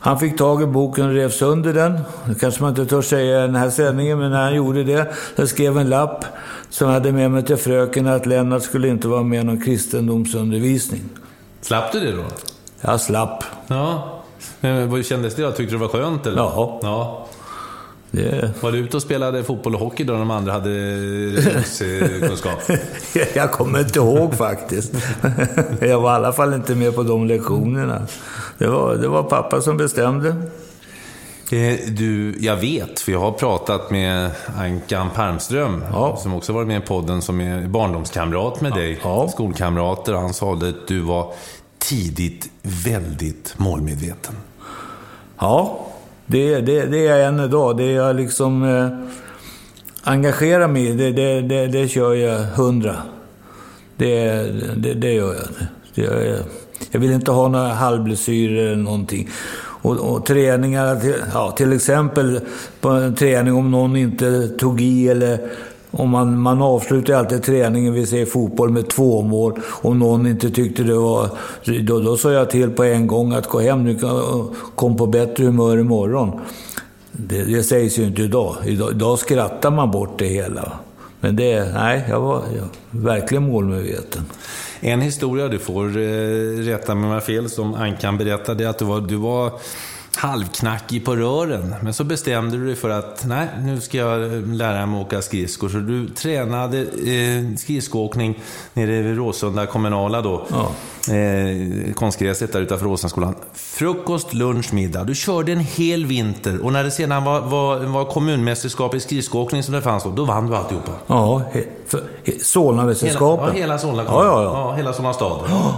Han 0.00 0.18
fick 0.18 0.38
tag 0.38 0.62
i 0.62 0.66
boken 0.66 1.06
och 1.06 1.14
rev 1.14 1.30
sönder 1.30 1.72
den. 1.72 2.00
Det 2.26 2.34
kanske 2.40 2.62
man 2.62 2.70
inte 2.70 2.86
törs 2.86 3.04
säga 3.04 3.38
i 3.38 3.46
den 3.46 3.56
här 3.56 3.70
sändningen, 3.70 4.18
men 4.18 4.30
när 4.30 4.42
han 4.42 4.54
gjorde 4.54 4.84
det, 4.84 5.12
så 5.36 5.46
skrev 5.46 5.78
en 5.78 5.88
lapp 5.88 6.24
som 6.70 6.88
hade 6.88 7.12
med 7.12 7.30
mig 7.30 7.42
till 7.42 7.56
fröken 7.56 8.06
att 8.06 8.26
Lennart 8.26 8.62
skulle 8.62 8.88
inte 8.88 9.08
vara 9.08 9.22
med 9.22 9.40
i 9.40 9.44
någon 9.44 9.60
kristendomsundervisning. 9.60 11.02
Slapp 11.60 11.92
du 11.92 12.00
det 12.00 12.12
då? 12.12 12.24
Jag 12.80 13.00
slapp. 13.00 13.44
Ja. 13.66 14.14
Men 14.60 14.90
Hur 14.90 15.02
kändes 15.02 15.34
det 15.34 15.42
då? 15.42 15.50
Tyckte 15.50 15.74
du 15.74 15.78
det 15.78 15.86
var 15.86 15.88
skönt? 15.88 16.26
Eller? 16.26 16.38
Ja. 16.38 16.80
ja. 16.82 17.26
Det... 18.10 18.50
Var 18.60 18.72
du 18.72 18.78
ute 18.78 18.96
och 18.96 19.02
spelade 19.02 19.44
fotboll 19.44 19.74
och 19.74 19.80
hockey 19.80 20.04
då 20.04 20.12
de 20.12 20.30
andra 20.30 20.52
hade 20.52 20.70
religionskunskap? 20.70 22.58
jag 23.34 23.52
kommer 23.52 23.80
inte 23.80 23.98
ihåg 23.98 24.34
faktiskt. 24.34 24.92
jag 25.80 26.00
var 26.00 26.12
i 26.12 26.14
alla 26.14 26.32
fall 26.32 26.54
inte 26.54 26.74
med 26.74 26.94
på 26.94 27.02
de 27.02 27.26
lektionerna. 27.26 28.06
Det 28.58 28.66
var, 28.66 28.94
det 28.94 29.08
var 29.08 29.22
pappa 29.22 29.60
som 29.60 29.76
bestämde. 29.76 30.28
Eh, 31.52 31.78
du, 31.88 32.34
jag 32.40 32.56
vet, 32.56 33.00
för 33.00 33.12
jag 33.12 33.20
har 33.20 33.32
pratat 33.32 33.90
med 33.90 34.30
Ankan 34.58 35.10
Palmström, 35.14 35.84
Ja. 35.92 36.16
som 36.16 36.34
också 36.34 36.52
varit 36.52 36.68
med 36.68 36.82
i 36.82 36.86
podden, 36.86 37.22
som 37.22 37.40
är 37.40 37.66
barndomskamrat 37.66 38.60
med 38.60 38.72
dig. 38.72 38.98
Ja. 39.02 39.28
Skolkamrater. 39.28 40.12
Han 40.12 40.34
sa 40.34 40.54
att 40.54 40.88
du 40.88 41.00
var 41.00 41.32
tidigt 41.78 42.50
väldigt 42.62 43.54
målmedveten. 43.56 44.34
Ja, 45.38 45.86
det, 46.28 46.60
det, 46.60 46.86
det 46.86 47.06
är 47.06 47.16
jag 47.16 47.28
än 47.28 47.40
idag. 47.40 47.76
Det 47.76 47.92
jag 47.92 48.16
liksom 48.16 48.64
eh, 48.64 48.88
engagerar 50.02 50.68
mig 50.68 50.88
i, 50.88 50.92
det, 50.92 51.12
det, 51.12 51.40
det, 51.40 51.66
det 51.66 51.88
kör 51.88 52.14
jag 52.14 52.38
hundra. 52.38 52.96
Det, 53.96 54.32
det, 54.76 54.94
det 54.94 55.12
gör 55.12 55.34
jag. 55.34 55.68
Det 55.94 56.02
gör 56.02 56.20
jag. 56.20 56.38
Jag 56.90 57.00
vill 57.00 57.12
inte 57.12 57.30
ha 57.30 57.48
några 57.48 57.68
halvblessyrer 57.68 58.66
eller 58.66 58.82
någonting. 58.82 59.28
Och, 59.82 59.96
och 59.96 60.26
träningar, 60.26 61.00
till, 61.00 61.14
ja, 61.32 61.50
till 61.50 61.72
exempel 61.72 62.40
på 62.80 62.88
en 62.88 63.14
träning 63.14 63.54
om 63.54 63.70
någon 63.70 63.96
inte 63.96 64.48
tog 64.48 64.80
i 64.80 65.08
eller 65.08 65.38
och 65.90 66.08
man, 66.08 66.40
man 66.40 66.62
avslutar 66.62 67.14
alltid 67.14 67.42
träningen, 67.42 67.92
vi 67.92 68.06
säger 68.06 68.26
fotboll, 68.26 68.70
med 68.70 68.88
två 68.88 69.22
mål. 69.22 69.60
Om 69.82 69.98
någon 69.98 70.26
inte 70.26 70.50
tyckte 70.50 70.82
det 70.82 70.94
var... 70.94 71.28
Då, 71.82 72.00
då 72.00 72.16
sa 72.16 72.32
jag 72.32 72.50
till 72.50 72.70
på 72.70 72.84
en 72.84 73.06
gång 73.06 73.32
att 73.32 73.46
gå 73.46 73.60
hem 73.60 73.84
nu, 73.84 73.98
kom 74.74 74.96
på 74.96 75.06
bättre 75.06 75.44
humör 75.44 75.78
imorgon. 75.78 76.40
Det, 77.12 77.44
det 77.44 77.62
sägs 77.62 77.98
ju 77.98 78.04
inte 78.04 78.22
idag. 78.22 78.56
idag. 78.64 78.90
Idag 78.90 79.18
skrattar 79.18 79.70
man 79.70 79.90
bort 79.90 80.18
det 80.18 80.26
hela. 80.26 80.72
Men 81.20 81.36
det, 81.36 81.72
nej, 81.74 82.04
jag 82.08 82.20
var 82.20 82.42
jag, 82.56 82.68
verkligen 83.00 83.42
målmedveten. 83.42 84.22
En 84.80 85.00
historia, 85.00 85.48
du 85.48 85.58
får 85.58 85.84
eh, 85.84 86.58
rätta 86.58 86.94
mig 86.94 87.04
om 87.04 87.08
jag 87.08 87.16
har 87.16 87.20
fel, 87.20 87.50
som 87.50 87.74
Ankan 87.74 88.18
berättade, 88.18 88.70
att 88.70 88.78
du 88.78 88.84
var, 88.84 89.00
du 89.00 89.16
var 89.16 89.52
halvknackig 90.18 91.04
på 91.04 91.16
rören. 91.16 91.74
Men 91.82 91.94
så 91.94 92.04
bestämde 92.04 92.56
du 92.56 92.66
dig 92.66 92.74
för 92.76 92.90
att, 92.90 93.24
nej, 93.26 93.48
nu 93.62 93.80
ska 93.80 93.98
jag 93.98 94.46
lära 94.48 94.86
mig 94.86 95.00
åka 95.00 95.22
skridskor. 95.22 95.68
Så 95.68 95.76
du 95.78 96.08
tränade 96.08 96.78
eh, 96.80 97.56
skridskoåkning 97.58 98.38
nere 98.74 99.02
vid 99.02 99.16
Råsunda 99.16 99.66
kommunala 99.66 100.22
då. 100.22 100.46
Ja. 100.48 100.70
Eh, 101.14 101.92
konstgräset 101.94 102.52
där 102.52 102.60
utanför 102.60 102.86
Råsundaskolan. 102.86 103.34
Frukost, 103.54 104.34
lunch, 104.34 104.72
middag. 104.74 105.04
Du 105.04 105.14
körde 105.14 105.52
en 105.52 105.60
hel 105.60 106.06
vinter. 106.06 106.64
Och 106.64 106.72
när 106.72 106.84
det 106.84 106.90
sedan 106.90 107.24
var, 107.24 107.40
var, 107.40 107.78
var 107.78 108.04
kommunmästerskap 108.04 108.94
i 108.94 109.00
skridskoåkning 109.00 109.62
som 109.62 109.74
det 109.74 109.82
fanns 109.82 110.04
då, 110.04 110.10
då 110.10 110.24
vann 110.24 110.46
du 110.46 110.56
alltihopa. 110.56 110.92
Ja, 111.06 111.42
he, 111.52 111.64
för- 111.86 112.04
he, 112.24 112.32
Solnamästerskapen. 112.42 113.46
Hela, 113.46 113.56
ja, 113.56 113.60
hela 113.62 113.78
Solna 113.78 114.04
Ja, 114.04 114.24
ja, 114.24 114.42
ja. 114.42 114.52
ja 114.52 114.74
hela 114.74 114.92
Solna 114.92 115.12
stad. 115.12 115.40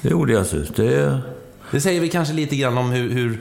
Det 0.00 0.10
gjorde 0.10 0.32
jag. 0.32 0.46
Så. 0.46 0.56
Det, 0.76 1.20
Det 1.70 1.80
säger 1.80 2.00
vi 2.00 2.08
kanske 2.08 2.34
lite 2.34 2.56
grann 2.56 2.78
om 2.78 2.90
hur, 2.90 3.10
hur 3.10 3.40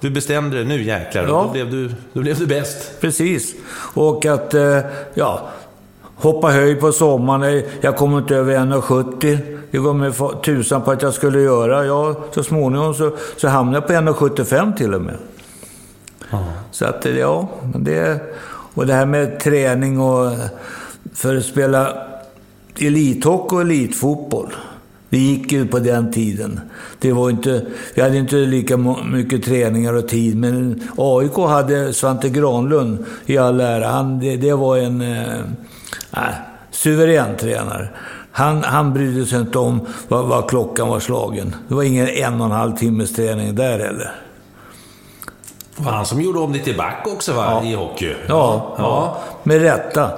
du 0.00 0.10
bestämde 0.10 0.56
dig. 0.56 0.64
Nu 0.64 0.82
jäklar, 0.82 1.22
Ja. 1.22 1.28
då, 1.28 1.48
blev 1.52 1.70
du, 1.70 1.90
då 2.12 2.20
blev 2.20 2.38
du 2.38 2.46
bäst. 2.46 3.00
Precis. 3.00 3.54
Och 3.94 4.26
att, 4.26 4.54
eh, 4.54 4.78
ja, 5.14 5.48
hoppa 6.14 6.48
höjd 6.50 6.80
på 6.80 6.92
sommaren. 6.92 7.62
Jag 7.80 7.96
kom 7.96 8.18
inte 8.18 8.36
över 8.36 8.54
1,70. 8.56 9.38
Det 9.70 9.78
var 9.78 9.92
med 9.92 10.14
tusan 10.44 10.82
på 10.82 10.90
att 10.90 11.02
jag 11.02 11.14
skulle 11.14 11.40
göra. 11.40 11.84
Ja, 11.84 12.14
så 12.30 12.42
småningom 12.42 12.94
så, 12.94 13.12
så 13.36 13.48
hamnade 13.48 13.76
jag 13.76 13.86
på 13.86 13.92
1,75 13.92 14.76
till 14.76 14.94
och 14.94 15.00
med. 15.02 15.16
Så 16.70 16.84
att, 16.84 17.06
eh, 17.06 17.18
ja, 17.18 17.48
det... 17.74 18.20
Och 18.74 18.86
det 18.86 18.94
här 18.94 19.06
med 19.06 19.40
träning 19.40 20.00
och... 20.00 20.32
För 21.14 21.36
att 21.36 21.44
spela 21.44 21.96
elithockey 22.78 23.54
och 23.56 23.60
elitfotboll. 23.60 24.52
Det 25.10 25.18
gick 25.18 25.52
ju 25.52 25.66
på 25.66 25.78
den 25.78 26.12
tiden. 26.12 26.60
Det 26.98 27.12
var 27.12 27.30
inte, 27.30 27.66
vi 27.94 28.02
hade 28.02 28.16
inte 28.16 28.36
lika 28.36 28.76
mycket 29.12 29.44
träningar 29.44 29.94
och 29.94 30.08
tid, 30.08 30.36
men 30.36 30.82
AIK 30.98 31.36
hade 31.36 31.92
Svante 31.92 32.28
Granlund 32.28 33.04
i 33.26 33.38
all 33.38 33.60
ära. 33.60 33.88
Han, 33.88 34.20
det, 34.20 34.36
det 34.36 34.52
var 34.54 34.76
en 34.76 35.00
eh, 35.00 35.38
äh, 36.12 36.34
suverän 36.70 37.36
tränare. 37.36 37.88
Han, 38.32 38.62
han 38.64 38.92
brydde 38.92 39.26
sig 39.26 39.40
inte 39.40 39.58
om 39.58 39.86
vad, 40.08 40.24
vad 40.24 40.48
klockan 40.48 40.88
var 40.88 41.00
slagen. 41.00 41.54
Det 41.68 41.74
var 41.74 41.82
ingen 41.82 42.08
en 42.08 42.40
och 42.40 42.46
en 42.46 42.52
halv 42.52 42.76
timmes 42.76 43.12
träning 43.12 43.54
där 43.54 43.78
heller. 43.78 44.12
Det 45.76 45.84
var 45.84 45.92
han 45.92 46.06
som 46.06 46.20
gjorde 46.20 46.38
om 46.38 46.52
dig 46.52 46.62
till 46.62 46.76
back 46.76 47.06
också 47.06 47.32
va, 47.32 47.62
i 47.64 47.74
hockey? 47.74 48.14
Ja, 48.26 48.74
ja. 48.78 49.18
med 49.42 49.62
rätta, 49.62 50.10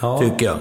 Ja. 0.00 0.18
tycker 0.18 0.46
jag. 0.46 0.56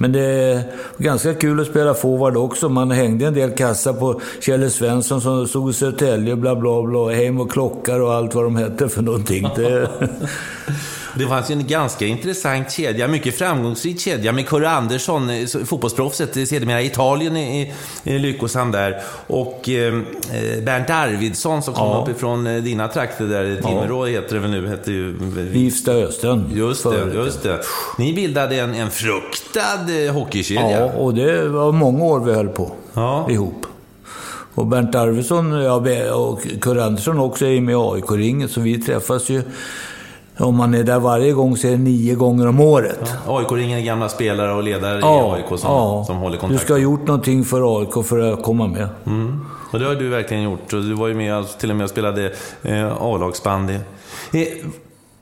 Men 0.00 0.12
det 0.12 0.20
är 0.20 0.62
ganska 0.98 1.34
kul 1.34 1.60
att 1.60 1.66
spela 1.66 1.94
forward 1.94 2.36
också. 2.36 2.68
Man 2.68 2.90
hängde 2.90 3.26
en 3.26 3.34
del 3.34 3.50
kassar 3.50 3.92
på 3.92 4.20
Kjelle 4.40 4.70
Svensson 4.70 5.20
som 5.20 5.48
stod 5.48 5.70
i 5.70 5.72
Södertälje, 5.72 6.36
bla 6.36 6.56
bla 6.56 6.82
bla, 6.82 7.10
Hem 7.10 7.40
och 7.40 7.50
Klockar 7.50 8.00
och 8.00 8.14
allt 8.14 8.34
vad 8.34 8.44
de 8.44 8.56
hette 8.56 8.88
för 8.88 9.02
någonting. 9.02 9.48
Det, 9.56 9.88
Det 11.14 11.26
fanns 11.26 11.50
ju 11.50 11.54
en 11.54 11.66
ganska 11.66 12.06
intressant 12.06 12.72
kedja, 12.72 13.08
mycket 13.08 13.38
framgångsrik 13.38 14.00
kedja 14.00 14.32
med 14.32 14.48
Kurre 14.48 14.70
Andersson, 14.70 15.30
eh, 15.30 15.46
fotbollsproffset, 15.64 16.36
eh, 16.36 16.44
sedermera 16.44 16.82
Italien 16.82 17.36
i, 17.36 17.72
i 18.04 18.18
lyckosam 18.18 18.70
där. 18.72 19.02
Och 19.26 19.68
eh, 19.68 19.94
eh, 19.94 20.62
Bernt 20.62 20.90
Arvidsson 20.90 21.62
som 21.62 21.74
kom 21.74 21.88
Ja. 21.88 22.02
uppifrån 22.08 22.46
eh, 22.46 22.62
dina 22.62 22.88
trakter 22.88 23.24
där, 23.24 23.60
Timrå 23.62 24.04
heter 24.06 24.34
det 24.34 24.40
väl 24.40 24.50
nu, 24.50 24.66
hette 24.68 24.92
ju... 24.92 25.12
Vivsta 25.36 25.92
Östen. 25.92 26.50
Just 26.54 26.82
det, 26.84 27.12
just 27.14 27.42
det. 27.42 27.60
Ni 27.98 28.12
bildade 28.12 28.56
en, 28.56 28.74
en 28.74 28.90
fruktad 28.90 30.10
hockeykedja. 30.12 30.70
Ja, 30.80 30.84
och 30.92 31.14
det 31.14 31.48
var 31.48 31.72
många 31.72 32.04
år 32.04 32.20
vi 32.20 32.32
höll 32.32 32.48
på 32.48 32.72
Ja. 32.94 33.26
ihop. 33.30 33.66
Och 34.54 34.66
Bernt 34.66 34.94
Arvidsson 34.94 35.52
ja, 35.52 35.74
och 36.14 36.40
Kurre 36.60 36.84
Andersson 36.84 37.18
också 37.18 37.46
är 37.46 37.60
med 37.60 37.72
i 37.72 37.76
AIK-ringen, 37.76 38.48
så 38.48 38.60
vi 38.60 38.78
träffas 38.82 39.28
ju... 39.30 39.42
Om 40.40 40.56
man 40.56 40.74
är 40.74 40.84
där 40.84 40.98
varje 40.98 41.32
gång 41.32 41.56
så 41.56 41.66
är 41.66 41.70
det 41.70 41.76
nio 41.76 42.14
gånger 42.14 42.46
om 42.48 42.60
året. 42.60 43.14
AIK-ringen 43.26 43.78
är 43.78 43.82
gamla 43.82 44.08
spelare 44.08 44.52
och 44.52 44.62
ledare 44.62 44.98
i 44.98 45.02
AIK 45.04 45.46
som, 45.48 45.58
ja. 45.62 46.04
som 46.06 46.16
håller 46.16 46.36
Du 46.36 46.40
kontakt. 46.40 46.62
ska 46.62 46.72
ha 46.72 46.78
gjort 46.78 47.06
någonting 47.06 47.44
för 47.44 47.80
AIK 47.80 48.06
för 48.06 48.32
att 48.32 48.42
komma 48.42 48.66
med. 48.66 48.88
Mm. 49.06 49.40
Och 49.72 49.78
det 49.78 49.86
har 49.86 49.94
du 49.94 50.08
verkligen 50.08 50.42
gjort. 50.42 50.70
Du 50.70 50.94
var 50.94 51.08
ju 51.08 51.14
med 51.14 51.44
till 51.58 51.70
och 51.70 51.76
med 51.76 51.84
och 51.84 51.90
spelade 51.90 52.32
eh, 52.62 52.92
A-lagsbandy. 53.00 53.74
Eh, 54.32 54.42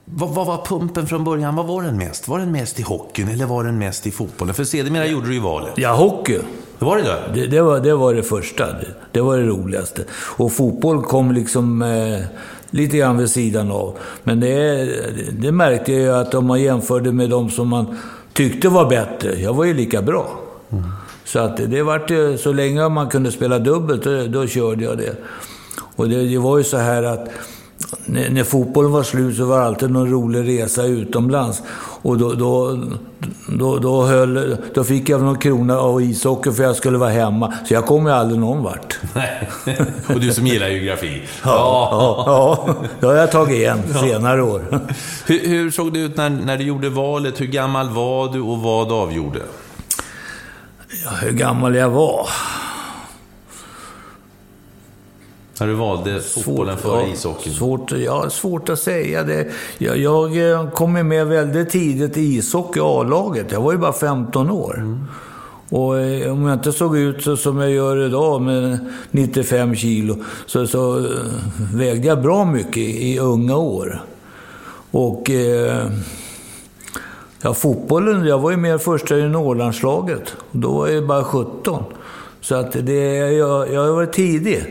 vad, 0.05 0.31
vad 0.31 0.47
var 0.47 0.65
pumpen 0.67 1.07
från 1.07 1.25
början? 1.25 1.57
Vad 1.57 1.67
var 1.67 1.83
den 1.83 1.97
mest? 1.99 2.29
Var 2.29 2.39
den 2.39 2.53
mest 2.53 2.81
i 2.81 2.83
hockeyn 2.83 3.29
eller 3.29 3.47
var 3.47 3.65
den 3.65 3.79
mest 3.79 4.07
i 4.07 4.11
fotbollen? 4.11 4.55
För 4.55 4.65
sedermera 4.65 5.07
gjorde 5.07 5.27
du 5.27 5.35
ju 5.35 5.41
valet. 5.41 5.73
Ja, 5.77 5.95
hockey. 5.95 6.39
Det 6.79 6.85
var 6.85 6.97
det 6.97 7.03
då? 7.03 7.33
Det, 7.35 7.47
det, 7.47 7.63
var, 7.63 7.81
det 7.81 7.95
var 7.95 8.15
det 8.15 8.23
första. 8.23 8.67
Det, 8.67 8.87
det 9.13 9.21
var 9.21 9.37
det 9.37 9.43
roligaste. 9.47 10.05
Och 10.11 10.53
fotboll 10.53 11.03
kom 11.03 11.33
liksom 11.33 11.83
eh, 11.83 12.21
lite 12.71 12.97
grann 12.97 13.19
vid 13.19 13.31
sidan 13.31 13.71
av. 13.71 13.97
Men 14.23 14.41
det, 14.41 14.89
det 15.33 15.53
märkte 15.53 15.93
jag 15.93 16.01
ju 16.01 16.13
att 16.13 16.35
om 16.35 16.47
man 16.47 16.63
jämförde 16.63 17.13
med 17.13 17.31
de 17.31 17.51
som 17.51 17.69
man 17.69 17.97
tyckte 18.33 18.69
var 18.69 18.89
bättre. 18.91 19.41
Jag 19.41 19.55
var 19.55 19.65
ju 19.65 19.75
lika 19.75 20.03
bra. 20.03 20.41
Så 21.25 21.39
att 21.39 21.57
det, 21.57 21.67
det 21.67 21.83
vart 21.83 22.11
ju, 22.11 22.39
så 22.39 22.53
länge 22.53 22.89
man 22.89 23.09
kunde 23.09 23.33
spela 23.33 23.59
dubbelt, 23.59 24.05
då, 24.05 24.27
då 24.27 24.47
körde 24.47 24.85
jag 24.85 24.99
det. 24.99 25.17
Och 25.97 26.09
det, 26.09 26.29
det 26.29 26.39
var 26.39 26.59
ju 26.59 26.65
så 26.65 26.77
här 26.77 27.03
att 27.03 27.29
när, 28.05 28.31
när 28.31 28.45
fotbollen 28.45 28.93
var 28.93 29.03
slut 29.03 29.37
så 29.37 29.45
var 29.45 29.61
det 29.61 29.67
alltid 29.67 29.91
någon 29.91 30.11
rolig 30.11 30.59
resa 30.59 30.85
utomlands. 30.85 31.63
Och 32.03 32.19
då, 32.19 32.33
då, 32.33 32.83
då, 33.49 33.79
då, 33.79 34.03
höll, 34.07 34.57
då 34.75 34.85
fick 34.85 35.09
jag 35.09 35.23
någon 35.23 35.39
krona 35.39 35.79
av 35.79 36.03
ishockey 36.03 36.53
för 36.53 36.63
jag 36.63 36.77
skulle 36.77 36.99
vara 36.99 37.11
hemma. 37.11 37.53
Så 37.69 37.75
jag 37.75 37.87
kom 37.87 38.07
ju 38.07 38.13
aldrig 38.13 38.41
någon 38.41 38.63
vart. 38.63 38.99
Nej. 39.15 39.49
och 40.09 40.21
du 40.21 40.33
som 40.33 40.47
gillar 40.47 40.69
geografi. 40.69 41.23
Ja, 41.45 42.25
ja, 42.27 42.75
det 43.01 43.07
har 43.07 43.15
jag 43.15 43.33
tagit 43.33 43.57
igen 43.57 43.83
senare 44.01 44.43
år. 44.43 44.63
Hur, 45.27 45.49
hur 45.49 45.71
såg 45.71 45.93
det 45.93 45.99
ut 45.99 46.17
när, 46.17 46.31
när 46.31 46.57
du 46.57 46.65
gjorde 46.65 46.89
valet? 46.89 47.41
Hur 47.41 47.47
gammal 47.47 47.89
var 47.89 48.33
du 48.33 48.41
och 48.41 48.59
vad 48.59 48.93
avgjorde? 48.93 49.41
Ja, 51.05 51.11
hur 51.23 51.33
gammal 51.33 51.75
jag 51.75 51.91
var? 51.91 52.29
När 55.61 55.67
du 55.67 55.75
valde 55.75 56.21
fotbollen 56.21 56.77
före 56.77 57.09
ishockeyn? 57.09 57.55
Svårt, 57.55 57.93
ja, 57.93 58.31
svårt 58.31 58.69
att 58.69 58.79
säga. 58.79 59.23
Det, 59.23 59.47
jag, 59.79 59.99
jag 59.99 60.51
eh, 60.51 60.71
kom 60.71 60.97
ju 60.97 61.03
med 61.03 61.27
väldigt 61.27 61.71
tidigt 61.71 62.17
i 62.17 62.21
ishockey 62.21 62.81
A-laget. 62.81 63.53
Jag 63.53 63.61
var 63.61 63.73
ju 63.73 63.79
bara 63.79 63.93
15 63.93 64.51
år. 64.51 64.99
Och 65.71 65.99
eh, 66.01 66.33
om 66.33 66.47
jag 66.47 66.55
inte 66.55 66.73
såg 66.73 66.99
ut 66.99 67.23
så 67.23 67.37
som 67.37 67.59
jag 67.59 67.71
gör 67.71 68.07
idag 68.07 68.43
med 68.43 68.79
95 69.11 69.75
kilo 69.75 70.17
så, 70.47 70.67
så 70.67 70.99
eh, 70.99 71.05
vägde 71.75 72.09
jag 72.09 72.23
bra 72.23 72.45
mycket 72.45 72.77
i, 72.77 73.15
i 73.15 73.19
unga 73.19 73.57
år. 73.57 74.03
Och 74.91 75.31
eh, 75.31 75.87
ja, 77.43 77.55
fotbollen, 77.55 78.27
jag 78.27 78.39
var 78.39 78.51
ju 78.51 78.57
med 78.57 78.75
i 78.75 78.79
första 78.79 79.17
juniorlandslaget. 79.17 80.37
Då 80.53 80.73
var 80.73 80.89
jag 80.89 81.07
bara 81.07 81.25
17. 81.25 81.85
Så 82.49 82.55
att 82.55 82.73
det, 82.73 83.17
jag, 83.33 83.73
jag 83.73 83.81
har 83.81 83.93
varit 83.93 84.13
tidig. 84.13 84.65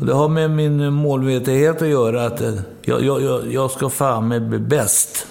Och 0.00 0.06
det 0.06 0.12
har 0.12 0.28
med 0.28 0.50
min 0.50 0.92
målmedvetenhet 0.92 1.82
att 1.82 1.88
göra. 1.88 2.26
Att 2.26 2.40
eh, 2.40 2.54
jag, 2.82 3.02
jag, 3.02 3.52
jag, 3.52 3.70
ska 3.70 3.88
fan 3.88 4.28
med 4.28 4.48
bli 4.48 4.58
bäst. 4.58 5.26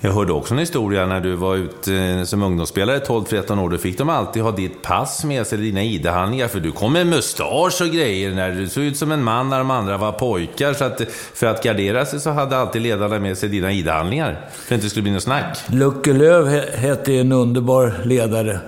Jag 0.00 0.12
hörde 0.12 0.32
också 0.32 0.54
en 0.54 0.60
historia 0.60 1.06
när 1.06 1.20
du 1.20 1.34
var 1.34 1.56
ute 1.56 1.94
eh, 1.94 2.22
som 2.22 2.42
ungdomsspelare 2.42 2.98
12-13 2.98 3.64
år. 3.64 3.70
Då 3.70 3.78
fick 3.78 3.98
de 3.98 4.08
alltid 4.08 4.42
ha 4.42 4.50
ditt 4.50 4.82
pass 4.82 5.24
med 5.24 5.46
sig, 5.46 5.58
dina 5.58 5.82
ID-handlingar. 5.82 6.48
För 6.48 6.60
du 6.60 6.72
kom 6.72 6.92
med 6.92 7.06
mustasch 7.06 7.80
och 7.80 7.88
grejer. 7.88 8.34
När 8.34 8.50
du 8.50 8.68
såg 8.68 8.84
ut 8.84 8.96
som 8.96 9.12
en 9.12 9.24
man 9.24 9.48
när 9.48 9.58
de 9.58 9.70
andra 9.70 9.96
var 9.96 10.12
pojkar. 10.12 10.72
Så 10.72 10.84
att, 10.84 11.00
för 11.34 11.46
att 11.46 11.62
gardera 11.62 12.06
sig 12.06 12.20
så 12.20 12.30
hade 12.30 12.56
alltid 12.56 12.82
ledarna 12.82 13.18
med 13.18 13.38
sig 13.38 13.48
dina 13.48 13.72
ID-handlingar. 13.72 14.32
För 14.52 14.62
att 14.62 14.68
det 14.68 14.74
inte 14.74 14.90
skulle 14.90 15.02
bli 15.02 15.12
något 15.12 15.22
snack. 15.22 15.58
Lucke 15.66 16.12
Löv 16.12 16.48
he- 16.48 16.76
hette 16.76 17.14
en 17.14 17.32
underbar 17.32 17.94
ledare. 18.04 18.60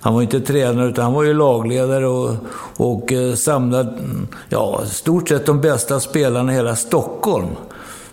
Han 0.00 0.14
var 0.14 0.22
inte 0.22 0.40
tränare, 0.40 0.88
utan 0.88 1.04
han 1.04 1.12
var 1.12 1.22
ju 1.22 1.34
lagledare 1.34 2.06
och, 2.06 2.34
och 2.76 3.12
eh, 3.12 3.34
samlade, 3.34 3.90
mm, 3.90 4.28
ja, 4.48 4.82
stort 4.86 5.28
sett 5.28 5.46
de 5.46 5.60
bästa 5.60 6.00
spelarna 6.00 6.52
i 6.52 6.56
hela 6.56 6.76
Stockholm. 6.76 7.48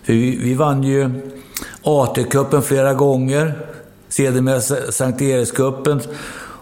För 0.02 0.12
vi, 0.12 0.36
vi 0.36 0.54
vann 0.54 0.82
ju 0.82 1.10
AT-cupen 1.82 2.60
flera 2.60 2.94
gånger, 2.94 3.52
sedermera 4.08 4.60
Sankt 4.92 5.22
Erikscupen. 5.22 6.00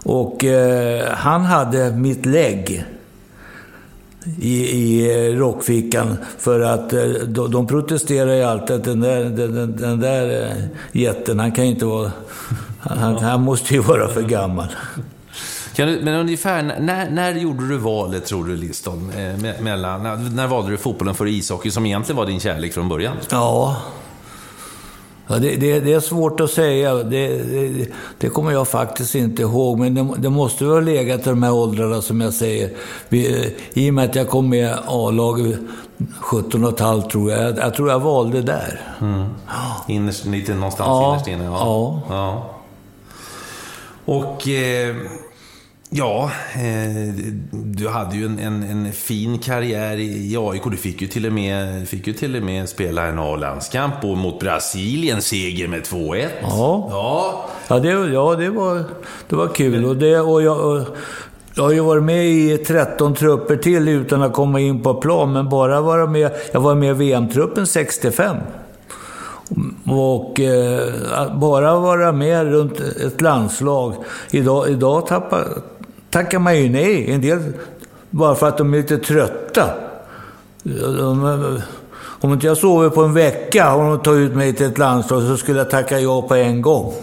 Och 0.03 0.43
eh, 0.43 1.05
han 1.13 1.41
hade 1.41 1.91
mitt 1.91 2.25
lägg 2.25 2.85
i, 4.39 4.57
i 4.57 5.11
eh, 5.29 5.37
rockfickan. 5.37 6.17
För 6.37 6.59
att 6.59 6.93
eh, 6.93 7.03
de, 7.27 7.51
de 7.51 7.67
protesterar 7.67 8.33
ju 8.33 8.43
alltid 8.43 8.75
att 8.75 8.83
den 8.83 8.99
där, 8.99 9.23
den, 9.23 9.55
den, 9.55 9.75
den 9.75 9.99
där 9.99 10.53
jätten, 10.91 11.39
han 11.39 11.51
kan 11.51 11.65
ju 11.65 11.71
inte 11.71 11.85
vara... 11.85 12.11
Han, 12.79 13.17
han 13.17 13.41
måste 13.41 13.73
ju 13.73 13.79
vara 13.79 14.07
för 14.07 14.21
gammal. 14.21 14.67
Kan 15.77 15.87
du, 15.87 15.99
men 16.01 16.13
ungefär, 16.13 16.63
när, 16.79 17.09
när 17.09 17.35
gjorde 17.35 17.67
du 17.67 17.77
valet, 17.77 18.25
tror 18.25 18.45
du, 18.45 18.55
Liston? 18.55 19.11
Eh, 19.15 19.17
me- 19.19 19.61
mellan, 19.61 20.03
när, 20.03 20.15
när 20.15 20.47
valde 20.47 20.71
du 20.71 20.77
fotbollen 20.77 21.15
före 21.15 21.29
ishockey, 21.29 21.71
som 21.71 21.85
egentligen 21.85 22.17
var 22.17 22.25
din 22.25 22.39
kärlek 22.39 22.73
från 22.73 22.89
början? 22.89 23.17
Ja. 23.31 23.77
Ja, 25.27 25.35
det, 25.35 25.55
det, 25.55 25.79
det 25.79 25.93
är 25.93 25.99
svårt 25.99 26.39
att 26.39 26.51
säga. 26.51 26.93
Det, 26.95 27.27
det, 28.17 28.29
kommer 28.29 28.51
jag 28.51 28.67
faktiskt 28.67 29.15
inte 29.15 29.41
ihåg. 29.41 29.79
Men 29.79 30.13
det, 30.17 30.29
måste 30.29 30.63
väl 30.63 30.73
ha 30.73 30.79
legat 30.79 31.19
i 31.27 31.29
de 31.29 31.43
här 31.43 31.53
åldrarna 31.53 32.01
som 32.01 32.21
jag 32.21 32.33
säger. 32.33 32.69
Vi, 33.09 33.53
I 33.73 33.89
och 33.89 33.93
med 33.93 34.05
att 34.09 34.15
jag 34.15 34.29
kom 34.29 34.49
med 34.49 34.77
A-laget 34.87 35.59
17 36.19 36.63
och 36.63 36.73
ett 36.73 36.79
halvt 36.79 37.09
tror 37.09 37.31
jag. 37.31 37.43
jag. 37.43 37.57
Jag 37.57 37.73
tror 37.73 37.89
jag 37.89 37.99
valde 37.99 38.41
där. 38.41 38.81
Innerst, 39.87 40.25
lite 40.25 40.53
någonstans 40.55 40.87
Ja, 40.87 41.09
innerst 41.13 41.27
inne? 41.27 41.43
ja. 41.45 42.01
ja. 42.09 42.49
Och... 44.05 44.47
Eh, 44.47 44.95
ja, 45.89 46.31
eh, 46.53 47.13
du 47.51 47.87
hade 47.87 48.15
ju 48.15 48.25
en, 48.25 48.39
en, 48.39 48.63
en 48.63 48.93
fin 48.93 49.39
karriär 49.39 49.97
i 49.97 50.37
AIK. 50.39 50.63
Du 50.71 50.77
fick 50.77 51.01
ju 51.01 51.07
till 51.07 51.25
och 51.25 51.33
med, 51.33 51.87
fick 51.87 52.07
ju 52.07 52.13
till 52.13 52.35
och 52.35 52.43
med 52.43 52.69
spela 52.69 53.05
en 53.05 53.19
A-landskamp 53.19 54.03
och 54.03 54.17
mot 54.17 54.39
Brasilien, 54.39 55.21
seger 55.21 55.67
med 55.67 55.81
2-1. 55.81 56.27
Ja. 56.41 56.87
Ja. 56.89 57.49
Ja, 57.67 57.79
det, 57.79 57.89
ja, 57.89 58.35
det, 58.35 58.49
var, 58.49 58.83
det 59.29 59.35
var 59.35 59.47
kul. 59.47 59.85
Och 59.85 59.97
det, 59.97 60.19
och 60.19 60.41
jag, 60.41 60.59
och, 60.59 60.87
jag 61.53 61.63
har 61.63 61.71
ju 61.71 61.79
varit 61.79 62.03
med 62.03 62.25
i 62.25 62.57
13 62.57 63.15
trupper 63.15 63.55
till 63.55 63.87
utan 63.87 64.21
att 64.21 64.33
komma 64.33 64.59
in 64.59 64.83
på 64.83 64.93
plan, 64.93 65.33
men 65.33 65.49
bara 65.49 65.81
vara 65.81 66.07
med. 66.07 66.31
Jag 66.51 66.59
var 66.59 66.75
med 66.75 66.89
i 66.89 66.93
VM-truppen 66.93 67.67
65. 67.67 68.37
Och 69.85 70.39
eh, 70.39 70.93
bara 71.35 71.79
vara 71.79 72.11
med 72.11 72.51
runt 72.51 72.79
ett 72.79 73.21
landslag. 73.21 73.93
Idag, 74.31 74.69
idag 74.69 75.07
tappar, 75.07 75.47
tackar 76.09 76.39
man 76.39 76.57
ju 76.57 76.69
nej. 76.69 77.11
En 77.11 77.21
del 77.21 77.53
bara 78.09 78.35
för 78.35 78.47
att 78.47 78.57
de 78.57 78.73
är 78.73 78.77
lite 78.77 78.97
trötta. 78.97 79.69
De, 80.63 81.61
om 82.19 82.33
inte 82.33 82.47
jag 82.47 82.57
sover 82.57 82.89
på 82.89 83.03
en 83.03 83.13
vecka 83.13 83.73
och 83.73 83.83
de 83.83 83.99
tar 84.03 84.13
ut 84.13 84.35
mig 84.35 84.53
till 84.53 84.65
ett 84.65 84.77
landslag 84.77 85.21
så 85.21 85.37
skulle 85.37 85.57
jag 85.57 85.69
tacka 85.69 85.99
ja 85.99 86.21
på 86.21 86.35
en 86.35 86.61
gång. 86.61 86.93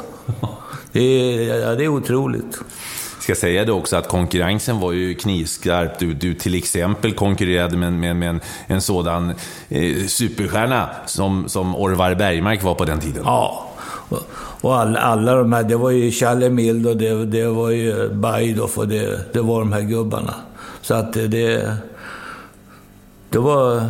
Det 0.93 1.01
är, 1.01 1.61
ja, 1.61 1.75
det 1.75 1.85
är 1.85 1.89
otroligt. 1.89 2.59
Ska 3.21 3.35
säga 3.35 3.65
det 3.65 3.73
också 3.73 3.97
att 3.97 4.09
konkurrensen 4.09 4.81
var 4.81 4.93
ju 4.93 5.15
knivskarp. 5.15 5.99
Du, 5.99 6.15
du 6.15 6.35
till 6.35 6.55
exempel 6.55 7.15
konkurrerade 7.15 7.77
med, 7.77 7.93
med, 7.93 8.17
med 8.17 8.29
en, 8.29 8.41
en 8.67 8.81
sådan 8.81 9.35
eh, 9.69 10.07
superstjärna 10.07 10.91
som, 11.07 11.49
som 11.49 11.77
Orvar 11.77 12.15
Bergmark 12.15 12.63
var 12.63 12.75
på 12.75 12.85
den 12.85 13.01
tiden. 13.01 13.23
Ja. 13.27 13.71
Och, 14.65 14.71
och 14.71 14.77
alla, 14.77 15.01
alla 15.01 15.35
de 15.35 15.53
här, 15.53 15.63
det 15.63 15.77
var 15.77 15.91
ju 15.91 16.11
Challe 16.11 16.51
Mild 16.51 16.87
och 16.87 16.97
det, 16.97 17.25
det 17.25 17.47
var 17.47 17.71
ju 17.71 18.09
Bajdorf 18.09 18.79
och 18.79 18.89
det, 18.89 19.33
det 19.33 19.41
var 19.41 19.59
de 19.59 19.73
här 19.73 19.81
gubbarna. 19.81 20.35
Så 20.83 20.95
att 20.95 21.13
det, 21.13 21.79
det, 23.31 23.39
var 23.39 23.83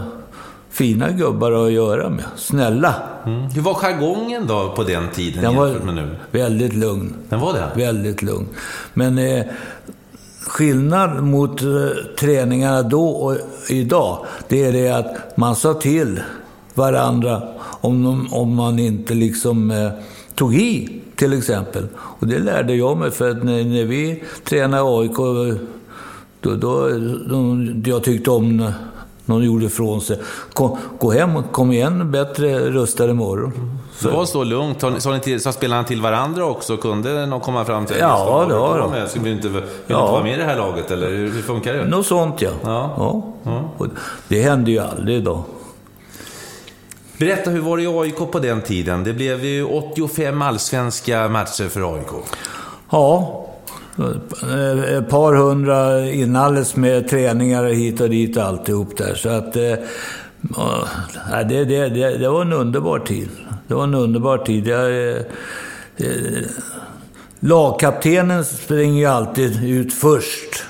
fina 0.70 1.10
gubbar 1.10 1.66
att 1.66 1.72
göra 1.72 2.08
med. 2.08 2.24
Snälla. 2.36 2.94
Mm. 3.26 3.42
Hur 3.42 3.62
var 3.62 3.74
jargongen 3.74 4.46
då 4.46 4.72
på 4.76 4.82
den 4.82 5.10
tiden 5.10 5.42
Den 5.42 5.56
var 5.56 5.68
med 5.68 5.94
nu? 5.94 6.16
väldigt 6.30 6.74
lugn. 6.74 7.14
Den 7.28 7.40
var 7.40 7.52
det? 7.52 7.70
Väldigt 7.74 8.22
lugn. 8.22 8.48
Men 8.94 9.18
eh, 9.18 9.44
skillnad 10.46 11.22
mot 11.22 11.62
eh, 11.62 11.68
träningarna 12.18 12.82
då 12.82 13.08
och 13.08 13.36
idag, 13.68 14.26
det 14.48 14.64
är 14.64 14.72
det 14.72 14.88
att 14.88 15.36
man 15.36 15.56
sa 15.56 15.74
till 15.74 16.20
varandra 16.74 17.42
om, 17.80 18.28
om 18.32 18.54
man 18.54 18.78
inte 18.78 19.14
liksom 19.14 19.70
eh, 19.70 19.90
tog 20.34 20.54
i, 20.54 21.00
till 21.16 21.32
exempel. 21.38 21.86
Och 21.96 22.26
det 22.26 22.38
lärde 22.38 22.74
jag 22.74 22.96
mig, 22.96 23.10
för 23.10 23.30
att 23.30 23.42
när, 23.44 23.64
när 23.64 23.84
vi 23.84 24.22
tränade 24.44 24.82
AIK, 25.00 25.16
då, 26.40 26.54
då, 26.54 26.88
då, 27.28 27.56
jag 27.84 28.04
tyckte 28.04 28.30
om 28.30 28.72
någon 29.24 29.42
gjorde 29.44 29.64
ifrån 29.64 30.00
sig. 30.00 30.20
Kom, 30.52 30.78
gå 30.98 31.10
hem 31.12 31.36
och 31.36 31.52
kom 31.52 31.72
igen 31.72 32.10
bättre 32.12 32.70
rustad 32.70 33.10
imorgon. 33.10 33.52
Det 34.02 34.08
var 34.08 34.24
så 34.24 34.44
lugnt. 34.44 34.84
Sa, 34.98 35.10
ni 35.12 35.20
till, 35.20 35.40
sa 35.40 35.52
spelarna 35.52 35.84
till 35.84 36.00
varandra 36.02 36.44
också? 36.46 36.76
Kunde 36.76 37.26
någon 37.26 37.40
komma 37.40 37.64
fram 37.64 37.86
till 37.86 37.96
Ja, 38.00 38.40
"Just 38.40 38.48
det 38.50 38.56
har 38.56 38.78
de. 39.14 39.24
du 39.24 39.30
inte, 39.32 39.48
vill 39.48 39.62
Ja. 39.86 40.00
inte 40.00 40.12
vara 40.12 40.22
med 40.22 40.34
i 40.34 40.36
det 40.36 40.44
här 40.44 40.56
laget, 40.56 40.90
eller 40.90 41.08
hur, 41.10 41.30
hur 41.32 41.42
funkar 41.42 41.74
det? 41.74 41.84
Något 41.86 42.06
sånt 42.06 42.42
ja. 42.42 42.50
Ja. 42.64 43.22
ja. 43.44 43.70
Och 43.76 43.86
det 44.28 44.42
hände 44.42 44.70
ju 44.70 44.78
aldrig 44.78 45.16
idag. 45.16 45.42
Berätta, 47.24 47.50
hur 47.50 47.60
var 47.60 47.76
det 47.76 47.82
i 47.82 47.86
AIK 47.86 48.16
på 48.32 48.38
den 48.38 48.62
tiden? 48.62 49.04
Det 49.04 49.12
blev 49.12 49.44
ju 49.44 49.64
85 49.64 50.42
allsvenska 50.42 51.28
matcher 51.28 51.68
för 51.68 51.94
AIK. 51.94 52.06
Ja, 52.90 53.46
eh, 53.98 54.96
ett 54.96 55.08
par 55.08 55.34
hundra 55.34 56.10
inalles 56.10 56.76
med 56.76 57.08
träningar 57.08 57.64
hit 57.64 58.00
och 58.00 58.10
dit 58.10 58.36
och 58.36 58.42
alltihop 58.42 58.96
där. 58.96 59.14
Så 59.14 59.28
att... 59.28 59.56
Eh, 59.56 59.74
ja, 61.30 61.42
det, 61.48 61.64
det, 61.64 61.88
det, 61.88 62.18
det 62.18 62.28
var 62.28 62.42
en 62.42 62.52
underbar 62.52 62.98
tid. 62.98 63.28
Det 63.66 63.74
var 63.74 63.84
en 63.84 63.94
underbar 63.94 64.38
tid. 64.38 64.66
Jag, 64.66 65.10
eh, 65.10 65.16
eh 65.96 66.42
lagkaptenen 67.40 68.44
springer 68.44 69.00
ju 69.00 69.06
alltid 69.06 69.64
ut 69.64 69.94
först. 69.94 70.64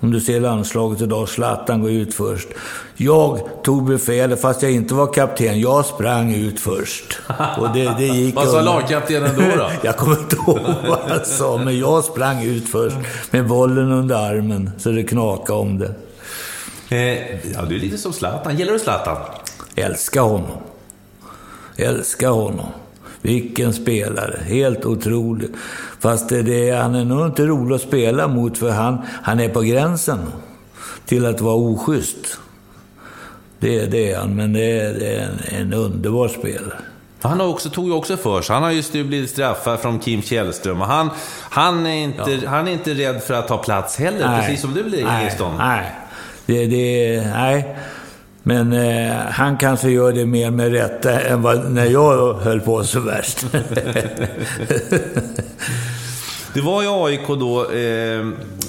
Om 0.00 0.10
du 0.10 0.20
ser 0.20 0.40
landslaget 0.40 1.00
idag, 1.00 1.28
Zlatan 1.28 1.82
går 1.82 1.90
ut 1.90 2.14
först. 2.14 2.48
Jag 2.96 3.40
tog 3.62 3.84
befälet 3.84 4.40
fast 4.40 4.62
jag 4.62 4.72
inte 4.72 4.94
var 4.94 5.12
kapten. 5.12 5.60
Jag 5.60 5.86
sprang 5.86 6.34
ut 6.34 6.60
först. 6.60 7.18
Och 7.58 7.68
det, 7.74 7.94
det 7.98 8.06
gick 8.06 8.34
Vad 8.36 8.48
sa 8.48 8.60
lagkaptenen 8.60 9.30
då? 9.36 9.56
då? 9.56 9.70
Jag 9.82 9.96
kommer 9.96 10.18
inte 10.18 10.36
ihåg 10.36 10.58
vad 10.88 10.98
han 10.98 11.24
sa, 11.24 11.56
men 11.56 11.78
jag 11.78 12.04
sprang 12.04 12.42
ut 12.42 12.68
först 12.68 12.96
med 13.30 13.46
bollen 13.46 13.92
under 13.92 14.16
armen 14.16 14.70
så 14.78 14.90
det 14.90 15.02
knakade 15.02 15.58
om 15.58 15.78
det. 15.78 15.94
Eh, 16.96 17.52
ja, 17.54 17.62
du 17.68 17.76
är 17.76 17.80
lite 17.80 17.98
som 17.98 18.12
Zlatan. 18.12 18.56
Gillar 18.56 18.72
du 18.72 18.78
Zlatan? 18.78 19.16
Älskar 19.74 20.20
honom. 20.20 20.56
Älskar 21.76 22.28
honom. 22.30 22.66
Vilken 23.22 23.72
spelare. 23.72 24.40
Helt 24.46 24.84
otrolig. 24.84 25.48
Fast 26.00 26.28
det, 26.28 26.70
han 26.70 26.94
är 26.94 27.04
nog 27.04 27.26
inte 27.26 27.46
rolig 27.46 27.74
att 27.74 27.82
spela 27.82 28.28
mot 28.28 28.58
för 28.58 28.70
han, 28.70 28.98
han 29.22 29.40
är 29.40 29.48
på 29.48 29.60
gränsen 29.60 30.18
till 31.06 31.26
att 31.26 31.40
vara 31.40 31.56
oschysst. 31.56 32.38
Det, 33.58 33.86
det 33.86 34.12
är 34.12 34.18
han, 34.18 34.36
men 34.36 34.52
det 34.52 34.80
är, 34.80 34.94
det 34.94 35.16
är 35.16 35.28
en, 35.28 35.60
en 35.60 35.72
underbar 35.72 36.28
spelare. 36.28 36.78
Han 37.20 37.40
har 37.40 37.46
också, 37.46 37.70
tog 37.70 37.86
ju 37.86 37.92
också 37.92 38.16
för 38.16 38.42
sig. 38.42 38.54
Han 38.54 38.62
har 38.62 38.70
just 38.70 38.94
nu 38.94 39.04
blivit 39.04 39.30
straffad 39.30 39.80
från 39.80 39.98
Kim 39.98 40.22
Källström. 40.22 40.80
Och 40.80 40.86
han, 40.86 41.10
han, 41.50 41.86
är 41.86 42.04
inte, 42.04 42.40
han 42.46 42.68
är 42.68 42.72
inte 42.72 42.94
rädd 42.94 43.22
för 43.22 43.34
att 43.34 43.48
ta 43.48 43.58
plats 43.58 43.96
heller, 43.96 44.40
precis 44.40 44.60
som 44.60 44.74
du 44.74 44.84
blir, 44.84 45.04
nej, 45.04 45.24
Liston. 45.24 45.56
Nej, 45.58 45.92
det, 46.46 46.66
det, 46.66 47.20
nej. 47.34 47.76
Men 48.48 48.72
eh, 48.72 49.12
han 49.12 49.56
kanske 49.56 49.90
gör 49.90 50.12
det 50.12 50.26
mer 50.26 50.50
med 50.50 50.72
rätta 50.72 51.20
än 51.20 51.42
vad, 51.42 51.70
när 51.70 51.84
jag 51.84 52.34
höll 52.34 52.60
på 52.60 52.84
så 52.84 53.00
värst. 53.00 53.46
Det 56.54 56.60
var 56.60 56.82
i 56.82 56.86
AIK 56.86 57.26
då 57.28 57.70
eh, 57.70 58.26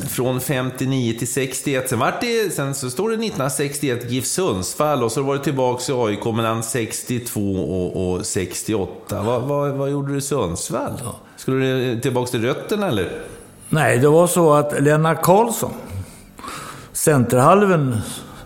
från 0.07 0.41
59 0.41 1.13
till 1.19 1.27
61. 1.27 1.89
Sen, 1.89 1.99
vart 1.99 2.21
det, 2.21 2.53
sen 2.53 2.75
så 2.75 2.89
står 2.89 3.09
det 3.09 3.15
1961 3.15 4.11
GIF 4.11 4.25
Sundsvall 4.25 5.03
och 5.03 5.11
så 5.11 5.21
var 5.21 5.37
det 5.37 5.43
tillbaka 5.43 5.93
i 5.93 5.95
AIK 5.95 6.25
mellan 6.25 6.63
62 6.63 7.41
och, 7.41 8.11
och 8.11 8.25
68. 8.25 9.21
Vad, 9.23 9.41
vad, 9.41 9.71
vad 9.71 9.91
gjorde 9.91 10.11
du 10.11 10.17
i 10.17 10.21
Sundsvall? 10.21 10.93
Skulle 11.37 11.65
du 11.65 11.99
tillbaka 11.99 12.31
till 12.31 12.41
rötterna 12.41 12.87
eller? 12.87 13.11
Nej, 13.69 13.97
det 13.97 14.07
var 14.07 14.27
så 14.27 14.53
att 14.53 14.83
Lennart 14.83 15.21
Karlsson, 15.21 15.73
centerhalven 16.93 17.97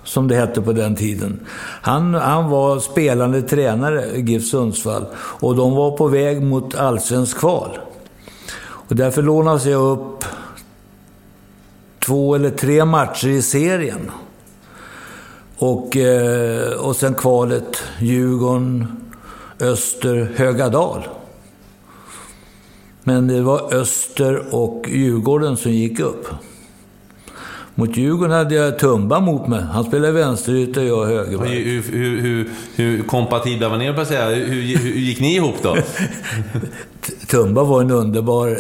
som 0.04 0.28
det 0.28 0.36
hette 0.36 0.62
på 0.62 0.74
den 0.74 0.96
tiden. 0.96 1.39
Han, 1.82 2.13
han 2.13 2.50
var 2.50 2.80
spelande 2.80 3.42
tränare 3.42 4.06
i 4.06 4.22
GIF 4.22 4.48
Sundsvall 4.48 5.06
och 5.16 5.56
de 5.56 5.76
var 5.76 5.98
på 5.98 6.08
väg 6.08 6.42
mot 6.42 6.76
allsvensk 6.76 7.38
kval. 7.38 7.78
Och 8.63 8.96
därför 8.96 9.22
lånades 9.22 9.66
jag 9.66 9.82
upp 9.82 10.26
två 12.00 12.36
eller 12.36 12.50
tre 12.50 12.86
matcher 12.86 13.28
i 13.28 13.42
serien. 13.42 14.12
Och, 15.58 15.98
eh, 15.98 16.72
och 16.74 16.96
sen 16.96 17.13
kvalet 17.13 17.84
Djurgården, 18.00 18.88
Öster, 19.60 20.32
Högadal. 20.36 21.08
Men 23.04 23.28
det 23.28 23.42
var 23.42 23.74
Öster 23.74 24.56
och 24.56 24.86
Djurgården 24.89 25.58
som 25.58 25.72
gick 25.72 26.00
upp. 26.00 26.28
Mot 27.76 27.98
Djurgården 27.98 28.32
hade 28.32 28.56
jag 28.56 28.80
Tumba 28.80 29.20
mot 29.20 29.48
mig. 29.48 29.62
Han 29.62 29.84
spelade 29.84 30.12
vänsterytter 30.12 30.82
och 30.82 30.88
jag 30.88 31.06
högerback. 31.06 31.48
Hur, 31.50 31.82
hur, 31.92 32.22
hur, 32.22 32.50
hur 32.76 33.04
kompatibla 33.04 33.70
var 33.70 33.78
ni, 33.78 33.94
på 33.94 34.06
säga? 34.06 34.30
Hur, 34.30 34.78
hur 34.78 34.92
gick 34.92 35.20
ni 35.20 35.36
ihop 35.36 35.56
då? 35.62 35.78
Tumba 37.28 37.64
var 37.64 37.82
en 37.82 37.92
underbar, 37.92 38.58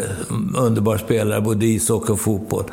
underbar 0.57 0.97
spelare, 0.97 1.41
både 1.41 1.65
ishockey 1.65 2.13
och 2.13 2.19
fotboll. 2.19 2.63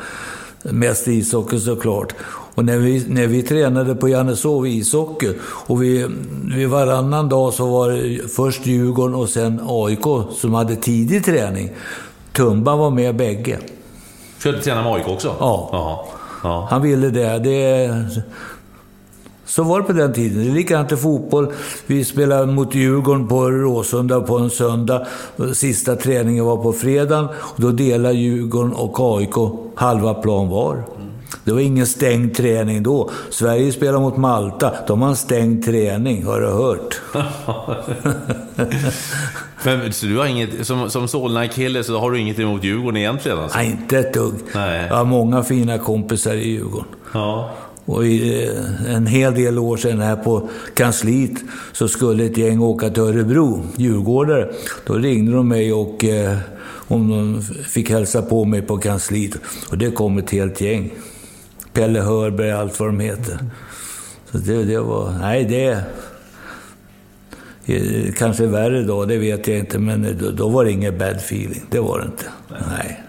Mest 0.63 1.07
ishockey 1.07 1.59
såklart. 1.59 2.13
Och 2.55 2.65
när 2.65 2.77
vi, 2.77 3.05
när 3.07 3.27
vi 3.27 3.43
tränade 3.43 3.95
på 3.95 4.09
Johanneshov 4.09 4.67
ishockey, 4.67 5.33
och 5.43 5.83
vi, 5.83 6.07
vi 6.55 6.65
varannan 6.65 7.29
dag 7.29 7.53
så 7.53 7.65
var 7.65 7.89
det 7.89 8.31
först 8.31 8.65
Djurgården 8.65 9.15
och 9.15 9.29
sen 9.29 9.61
AIK 9.67 10.05
som 10.31 10.53
hade 10.53 10.75
tidig 10.75 11.25
träning. 11.25 11.69
Tumba 12.33 12.75
var 12.75 12.89
med 12.89 13.15
bägge. 13.15 13.59
Du 14.43 14.59
träna 14.59 14.83
med 14.83 14.93
AIK 14.93 15.07
också? 15.07 15.35
Ja. 15.39 15.69
Jaha. 15.71 16.20
Ja. 16.43 16.67
Han 16.69 16.81
ville 16.81 17.09
det. 17.09 17.39
det. 17.39 18.05
Så 19.45 19.63
var 19.63 19.79
det 19.79 19.85
på 19.85 19.93
den 19.93 20.13
tiden. 20.13 20.43
Det 20.43 20.49
är 20.49 20.53
likadant 20.53 20.91
i 20.91 20.97
fotboll. 20.97 21.53
Vi 21.87 22.05
spelade 22.05 22.51
mot 22.51 22.75
Djurgården 22.75 23.27
på 23.27 23.49
Råsunda 23.49 24.21
på 24.21 24.37
en 24.37 24.49
söndag. 24.49 25.07
Sista 25.53 25.95
träningen 25.95 26.45
var 26.45 26.57
på 26.57 26.73
fredagen. 26.73 27.25
Och 27.25 27.61
då 27.61 27.71
delade 27.71 28.15
Djurgården 28.15 28.73
och 28.73 29.17
AIK 29.17 29.35
halva 29.75 30.13
plan 30.13 30.49
var. 30.49 30.83
Det 31.43 31.51
var 31.51 31.59
ingen 31.59 31.87
stängd 31.87 32.35
träning 32.35 32.83
då. 32.83 33.09
Sverige 33.29 33.71
spelar 33.71 33.99
mot 33.99 34.17
Malta. 34.17 34.73
De 34.87 35.01
har 35.01 35.09
en 35.09 35.15
stängd 35.15 35.65
träning, 35.65 36.25
har 36.25 36.41
du 36.41 36.47
hört? 36.47 37.01
Men, 39.63 39.93
så 39.93 40.05
du 40.05 40.17
har 40.17 40.25
inget, 40.25 40.67
som, 40.67 40.89
som 40.89 41.07
Solna-kille 41.07 41.83
så 41.83 41.99
har 41.99 42.11
du 42.11 42.19
inget 42.19 42.39
emot 42.39 42.63
Djurgården 42.63 42.97
egentligen? 42.97 43.39
Alltså. 43.39 43.57
Nej, 43.57 43.67
inte 43.67 43.99
ett 43.99 44.13
dugg. 44.13 44.33
Nej. 44.55 44.87
Jag 44.89 44.95
har 44.95 45.05
många 45.05 45.43
fina 45.43 45.77
kompisar 45.77 46.33
i 46.33 46.49
Djurgården. 46.49 46.87
Ja. 47.13 47.51
Och 47.85 48.05
i, 48.05 48.47
eh, 48.47 48.95
en 48.95 49.07
hel 49.07 49.35
del 49.35 49.59
år 49.59 49.77
sedan 49.77 49.99
här 49.99 50.15
på 50.15 50.49
kansliet 50.75 51.31
så 51.73 51.87
skulle 51.87 52.25
ett 52.25 52.37
gäng 52.37 52.61
åka 52.61 52.89
till 52.89 53.03
Örebro, 53.03 53.63
djurgårdare. 53.75 54.49
Då 54.85 54.93
ringde 54.93 55.31
de 55.31 55.47
mig 55.47 55.73
och 55.73 56.03
eh, 56.03 56.37
om 56.87 57.09
de 57.09 57.41
fick 57.63 57.89
hälsa 57.89 58.21
på 58.21 58.45
mig 58.45 58.61
på 58.61 58.77
kansliet. 58.77 59.31
Och 59.69 59.77
det 59.77 59.91
kom 59.91 60.17
ett 60.17 60.29
helt 60.29 60.61
gäng. 60.61 60.91
Pelle 61.73 61.99
Hörberg, 61.99 62.51
allt 62.51 62.79
vad 62.79 62.89
de 62.89 62.99
heter. 62.99 63.39
Så 64.31 64.37
det, 64.37 64.63
det 64.63 64.79
var... 64.79 65.11
Nej, 65.21 65.45
det... 65.45 65.83
Kanske 68.17 68.45
värre 68.45 68.83
då, 68.83 69.05
det 69.05 69.17
vet 69.17 69.47
jag 69.47 69.57
inte. 69.57 69.79
Men 69.79 70.17
då, 70.21 70.31
då 70.31 70.49
var 70.49 70.65
det 70.65 70.71
ingen 70.71 70.97
bad 70.97 71.15
feeling. 71.15 71.61
Det 71.69 71.79
var 71.79 71.99
det 71.99 72.05
inte. 72.05 72.25
Nej. 72.77 73.03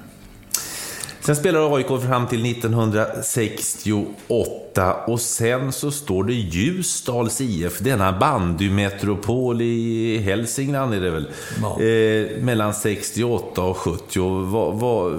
Sen 1.21 1.37
spelade 1.37 1.77
AIK 1.77 1.87
fram 2.03 2.27
till 2.27 2.51
1968 2.51 4.95
och 5.07 5.21
sen 5.21 5.73
så 5.73 5.91
står 5.91 6.25
det 6.25 6.33
Ljusdals 6.33 7.41
IF, 7.41 7.79
denna 7.79 8.13
bandymetropol 8.19 9.63
i 9.63 10.19
Hälsingland 10.19 10.95
är 10.95 11.01
det 11.01 11.11
väl, 11.11 11.29
Ja. 11.63 11.81
eh, 11.83 12.27
mellan 12.43 12.75
68 12.75 13.63
och 13.63 13.77
70. 13.77 14.21
Vad, 14.45 14.75
vad, 14.81 15.13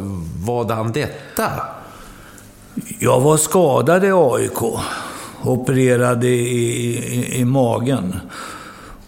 vadan 0.45 0.91
detta? 0.91 1.51
Jag 2.99 3.21
var 3.21 3.37
skadad 3.37 4.03
i 4.03 4.11
AIK. 4.11 4.61
Opererad 5.43 6.23
i, 6.23 6.27
i, 6.27 7.39
i 7.39 7.45
magen. 7.45 8.15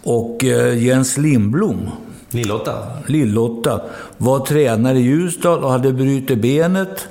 Och 0.02 0.44
eh, 0.44 0.84
Jens 0.84 1.16
Lindblom, 1.16 1.90
Lillotta? 2.30 2.72
Lill-Lotta, 3.06 3.80
var 4.16 4.40
tränare 4.40 4.98
i 4.98 5.02
Ljusdal 5.02 5.64
och 5.64 5.70
hade 5.70 5.92
brutit 5.92 6.38
benet. 6.38 7.08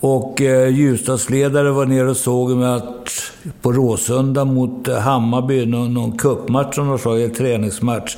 Och 0.00 0.42
eh, 0.42 0.68
Ljusdalsledare 0.68 1.70
var 1.70 1.86
nere 1.86 2.10
och 2.10 2.16
såg 2.16 2.50
en 2.50 2.58
match 2.58 3.30
på 3.60 3.72
Råsunda 3.72 4.44
mot 4.44 4.88
eh, 4.88 4.98
Hammarby, 4.98 5.66
någon, 5.66 5.94
någon 5.94 6.18
cupmatch 6.18 6.74
som 6.74 6.88
de 6.88 6.98
sa, 6.98 7.18
en 7.18 7.34
träningsmatch. 7.34 8.16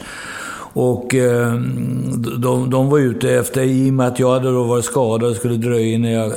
Och 0.76 1.14
eh, 1.14 1.54
de, 2.38 2.70
de 2.70 2.90
var 2.90 2.98
ute 2.98 3.30
efter, 3.34 3.62
i 3.62 3.90
och 3.90 3.94
med 3.94 4.06
att 4.06 4.18
jag 4.18 4.32
hade 4.32 4.50
då 4.50 4.64
varit 4.64 4.84
skadad 4.84 5.30
och 5.30 5.36
skulle 5.36 5.56
dröja 5.56 5.86
innan 5.86 6.10
jag 6.10 6.32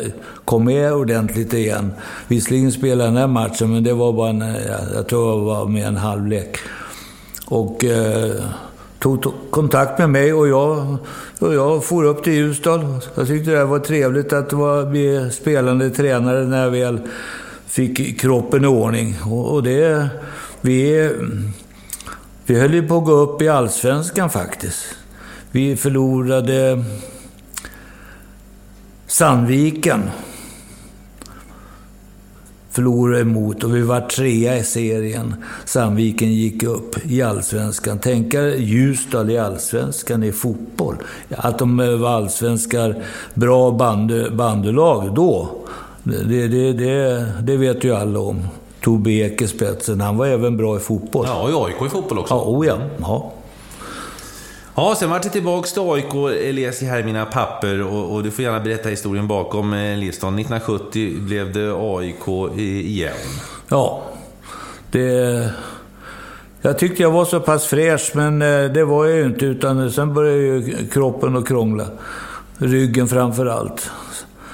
kom 0.45 0.65
med 0.65 0.93
ordentligt 0.93 1.53
igen. 1.53 1.91
Visserligen 2.27 2.71
spelade 2.71 3.03
jag 3.03 3.13
den 3.13 3.17
här 3.17 3.27
matchen, 3.27 3.71
men 3.73 3.83
det 3.83 3.93
var 3.93 4.13
bara 4.13 4.29
en, 4.29 4.41
eh, 4.41 4.55
jag 4.95 5.07
tror 5.07 5.39
det 5.39 5.45
var 5.45 5.65
med 5.65 5.87
en 5.87 5.97
halvlek. 5.97 6.57
Och 7.47 7.83
eh, 7.85 8.31
tog 8.99 9.33
kontakt 9.49 9.99
med 9.99 10.09
mig 10.09 10.33
och 10.33 10.47
jag, 10.47 10.97
och 11.39 11.53
jag 11.53 11.83
for 11.83 12.03
upp 12.03 12.23
till 12.23 12.33
Ljusdal. 12.33 12.85
Jag 13.15 13.27
tyckte 13.27 13.51
det 13.51 13.65
var 13.65 13.79
trevligt 13.79 14.33
att 14.33 14.53
vara, 14.53 14.85
bli 14.85 15.29
spelande 15.31 15.89
tränare 15.89 16.45
när 16.45 16.63
jag 16.63 16.71
väl 16.71 16.99
fick 17.67 18.19
kroppen 18.21 18.63
i 18.63 18.67
ordning. 18.67 19.15
Och, 19.25 19.53
och 19.53 19.63
det... 19.63 20.09
Vi, 20.61 21.11
vi 22.47 22.59
höll 22.59 22.73
ju 22.73 22.87
på 22.87 22.97
att 22.97 23.05
gå 23.05 23.11
upp 23.11 23.41
i 23.41 23.49
Allsvenskan 23.49 24.29
faktiskt. 24.29 24.85
Vi 25.51 25.75
förlorade 25.75 26.83
Sandviken. 29.07 30.09
Förlorade 32.69 33.21
emot 33.21 33.63
och 33.63 33.75
vi 33.75 33.81
var 33.81 34.01
trea 34.01 34.57
i 34.57 34.63
serien. 34.63 35.35
Sandviken 35.65 36.33
gick 36.33 36.63
upp 36.63 37.05
i 37.05 37.21
Allsvenskan. 37.21 37.99
Tänk 37.99 38.33
er 38.33 38.55
Ljusdal 38.55 39.29
i 39.29 39.37
Allsvenskan 39.37 40.23
i 40.23 40.31
fotboll. 40.31 40.95
Att 41.29 41.59
de 41.59 41.77
var 41.77 42.09
allsvenskar, 42.09 43.03
bra 43.33 43.71
bandelag 43.71 44.35
bandylag 44.35 45.15
då. 45.15 45.49
Det, 46.03 46.47
det, 46.47 46.73
det, 46.73 47.25
det 47.41 47.57
vet 47.57 47.83
ju 47.83 47.95
alla 47.95 48.19
om. 48.19 48.47
Tobbe 48.81 49.11
Ek 49.11 49.41
i 49.41 49.47
spetsen. 49.47 50.01
Han 50.01 50.17
var 50.17 50.27
även 50.27 50.57
bra 50.57 50.77
i 50.77 50.79
fotboll. 50.79 51.25
Ja, 51.27 51.49
i 51.49 51.53
AIK 51.53 51.85
i 51.85 51.89
fotboll 51.89 52.19
också. 52.19 52.33
Ja, 52.33 52.43
oh 52.45 52.67
ja. 52.67 52.77
ja. 52.99 53.33
Ja, 54.79 54.95
sen 54.95 55.09
vart 55.09 55.23
det 55.23 55.29
tillbaks 55.29 55.73
till 55.73 55.81
AIK. 55.81 56.13
Läser 56.55 56.85
här 56.85 56.99
i 56.99 57.03
mina 57.03 57.25
papper 57.25 57.81
och, 57.81 58.13
och 58.13 58.23
du 58.23 58.31
får 58.31 58.43
gärna 58.43 58.59
berätta 58.59 58.89
historien 58.89 59.27
bakom 59.27 59.73
eh, 59.73 59.97
listan. 59.97 60.39
1970 60.39 61.19
blev 61.19 61.53
det 61.53 61.73
AIK 61.75 62.55
igen. 62.57 63.13
Ja, 63.69 64.03
det... 64.91 65.49
Jag 66.61 66.79
tyckte 66.79 67.03
jag 67.03 67.11
var 67.11 67.25
så 67.25 67.39
pass 67.39 67.65
fräsch, 67.65 68.11
men 68.13 68.41
eh, 68.41 68.63
det 68.71 68.85
var 68.85 69.05
jag 69.05 69.17
ju 69.17 69.25
inte. 69.25 69.45
Utan 69.45 69.91
sen 69.91 70.13
började 70.13 70.37
ju 70.37 70.87
kroppen 70.87 71.37
att 71.37 71.47
krångla. 71.47 71.85
Ryggen 72.57 73.07
framför 73.07 73.45
allt. 73.45 73.91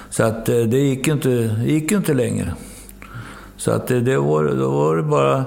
Så 0.09 0.23
att 0.23 0.49
eh, 0.49 0.55
det 0.55 0.77
gick 0.77 1.07
inte, 1.07 1.55
gick 1.65 1.91
inte 1.91 2.13
längre. 2.13 2.53
Så 3.63 3.71
att 3.71 3.87
det, 3.87 4.01
det 4.01 4.17
var, 4.17 4.43
då 4.43 4.69
var 4.71 4.95
det 4.95 5.03
bara... 5.03 5.45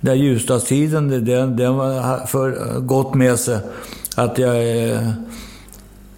Den 0.00 0.18
Ljusdalstiden, 0.18 1.24
den, 1.24 1.56
den 1.56 1.76
var 1.76 2.26
för 2.26 2.80
gott 2.80 3.14
med 3.14 3.38
sig. 3.38 3.58
Att 4.16 4.38
jag 4.38 4.88
eh, 4.90 5.08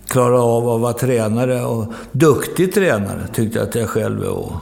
klarade 0.08 0.40
av 0.40 0.68
att 0.68 0.80
vara 0.80 0.92
tränare. 0.92 1.64
Och 1.64 1.92
duktig 2.12 2.74
tränare 2.74 3.26
tyckte 3.34 3.58
jag 3.58 3.68
att 3.68 3.74
jag 3.74 3.88
själv 3.88 4.24
var. 4.24 4.56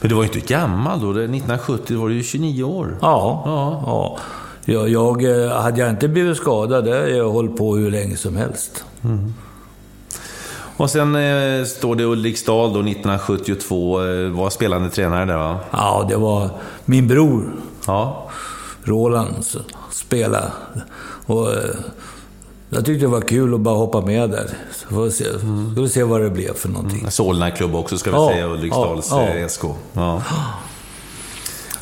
Men 0.00 0.08
du 0.08 0.14
var 0.14 0.22
ju 0.22 0.28
inte 0.28 0.54
gammal 0.54 1.00
då. 1.00 1.12
Det- 1.12 1.24
1970 1.24 1.98
var 2.00 2.08
du 2.08 2.14
ju 2.14 2.22
29 2.22 2.64
år. 2.64 2.96
Ja. 3.00 3.42
Ja. 3.46 3.82
ja. 3.86 4.18
Jag, 4.72 4.88
jag, 4.88 5.44
eh, 5.44 5.50
hade 5.50 5.80
jag 5.80 5.90
inte 5.90 6.08
blivit 6.08 6.36
skadad, 6.36 6.86
jag 6.88 7.30
hållit 7.30 7.56
på 7.56 7.76
hur 7.76 7.90
länge 7.90 8.16
som 8.16 8.36
helst. 8.36 8.84
Och 10.80 10.90
sen 10.90 11.14
eh, 11.14 11.64
står 11.64 11.96
det 11.96 12.04
Ulriksdal 12.04 12.72
då 12.72 12.80
1972. 12.80 14.04
Eh, 14.04 14.28
var 14.30 14.50
spelande 14.50 14.90
tränare 14.90 15.24
där 15.24 15.36
va? 15.36 15.58
Ja, 15.70 16.06
det 16.08 16.16
var 16.16 16.50
min 16.84 17.08
bror, 17.08 17.52
Ja. 17.86 18.28
Roland, 18.84 19.44
spelade. 19.90 20.52
Och, 21.26 21.52
eh, 21.52 21.58
jag 22.70 22.84
tyckte 22.84 23.04
det 23.06 23.10
var 23.10 23.20
kul 23.20 23.54
att 23.54 23.60
bara 23.60 23.74
hoppa 23.76 24.00
med 24.00 24.30
där. 24.30 24.50
Så 24.72 24.94
får 24.94 25.04
vi 25.04 25.10
se, 25.10 25.24
ska 25.72 25.82
vi 25.82 25.88
se 25.88 26.02
vad 26.02 26.20
det 26.20 26.30
blev 26.30 26.54
för 26.54 26.68
någonting. 26.68 27.10
Solna 27.10 27.50
klubb 27.50 27.74
också 27.74 27.98
ska 27.98 28.10
vi 28.10 28.16
Ja, 28.16 28.28
säga. 28.28 28.46
Ulriksdals 28.46 29.08
ja, 29.10 29.22
eh, 29.22 29.40
ja. 29.40 29.48
SK. 29.48 29.64
Ja. 29.92 30.22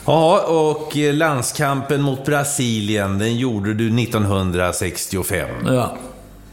Ja, 0.05 0.41
och 0.49 0.97
eh, 0.97 1.15
landskampen 1.15 2.03
mot 2.03 2.25
Brasilien, 2.25 3.19
den 3.19 3.37
gjorde 3.37 3.75
du 3.75 4.03
1965. 4.03 5.49
Ja. 5.67 5.97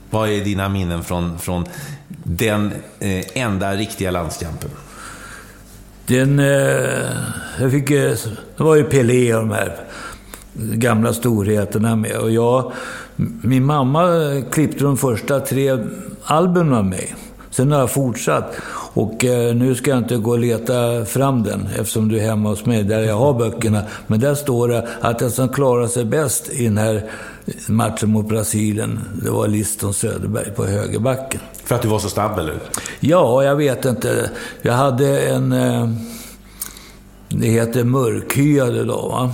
Vad 0.09 0.29
är 0.29 0.43
dina 0.43 0.69
minnen 0.69 1.03
från, 1.03 1.39
från 1.39 1.65
den 2.23 2.71
eh, 2.99 3.25
enda 3.33 3.75
riktiga 3.75 4.11
landskampen? 4.11 4.69
Den... 6.05 6.39
Eh, 6.39 7.09
jag 7.59 7.71
fick... 7.71 7.91
Eh, 7.91 8.15
det 8.57 8.63
var 8.63 8.75
ju 8.75 8.83
Pelé 8.83 9.33
och 9.33 9.41
de 9.41 9.51
här 9.51 9.75
gamla 10.53 11.13
storheterna 11.13 11.95
med. 11.95 12.17
Och 12.17 12.31
jag... 12.31 12.71
Min 13.41 13.65
mamma 13.65 14.07
klippte 14.51 14.83
de 14.83 14.97
första 14.97 15.39
tre 15.39 15.77
albumen 16.23 16.73
av 16.73 16.85
mig. 16.85 17.15
Sen 17.49 17.71
har 17.71 17.79
jag 17.79 17.91
fortsatt. 17.91 18.55
Och 18.95 19.25
eh, 19.25 19.55
nu 19.55 19.75
ska 19.75 19.89
jag 19.89 19.97
inte 19.97 20.17
gå 20.17 20.31
och 20.31 20.39
leta 20.39 21.05
fram 21.05 21.43
den 21.43 21.67
eftersom 21.79 22.07
du 22.07 22.19
är 22.19 22.21
hemma 22.21 22.49
hos 22.49 22.65
mig 22.65 22.83
där 22.83 22.99
jag 22.99 23.17
har 23.17 23.33
böckerna. 23.33 23.81
Men 24.07 24.19
där 24.19 24.35
står 24.35 24.67
det 24.67 24.87
att 25.01 25.19
den 25.19 25.31
som 25.31 25.49
klarar 25.49 25.87
sig 25.87 26.05
bäst 26.05 26.49
i 26.49 26.63
den 26.63 26.77
här 26.77 27.03
matchen 27.67 28.09
mot 28.09 28.27
Brasilien, 28.27 28.99
det 29.23 29.29
var 29.29 29.47
Liston 29.47 29.93
Söderberg 29.93 30.51
på 30.51 30.65
högerbacken. 30.65 31.39
För 31.63 31.75
att 31.75 31.81
du 31.81 31.87
var 31.87 31.99
så 31.99 32.09
snabb, 32.09 32.39
eller? 32.39 32.55
Ja, 32.99 33.43
jag 33.43 33.55
vet 33.55 33.85
inte. 33.85 34.29
Jag 34.61 34.73
hade 34.73 35.19
en... 35.19 35.51
Eh, 35.51 35.89
det 37.29 37.47
heter 37.47 37.83
mörkhyade 37.83 38.83
då, 38.83 39.07
va? 39.09 39.31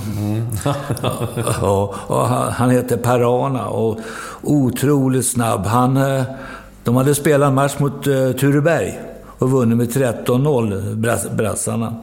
ja, 1.62 1.96
och 2.08 2.28
han, 2.28 2.52
han 2.52 2.70
heter 2.70 2.98
Parana 2.98 3.68
och 3.68 4.00
otroligt 4.42 5.26
snabb. 5.26 5.66
Han, 5.66 5.98
eh, 5.98 6.24
de 6.84 6.96
hade 6.96 7.16
spelat 7.16 7.48
en 7.48 7.56
match 7.56 7.80
mot 7.80 8.08
eh, 8.08 8.32
Tureberg 8.32 9.11
och 9.42 9.52
vunnit 9.52 9.78
med 9.78 9.90
13-0, 10.26 10.96
brassarna. 11.36 11.96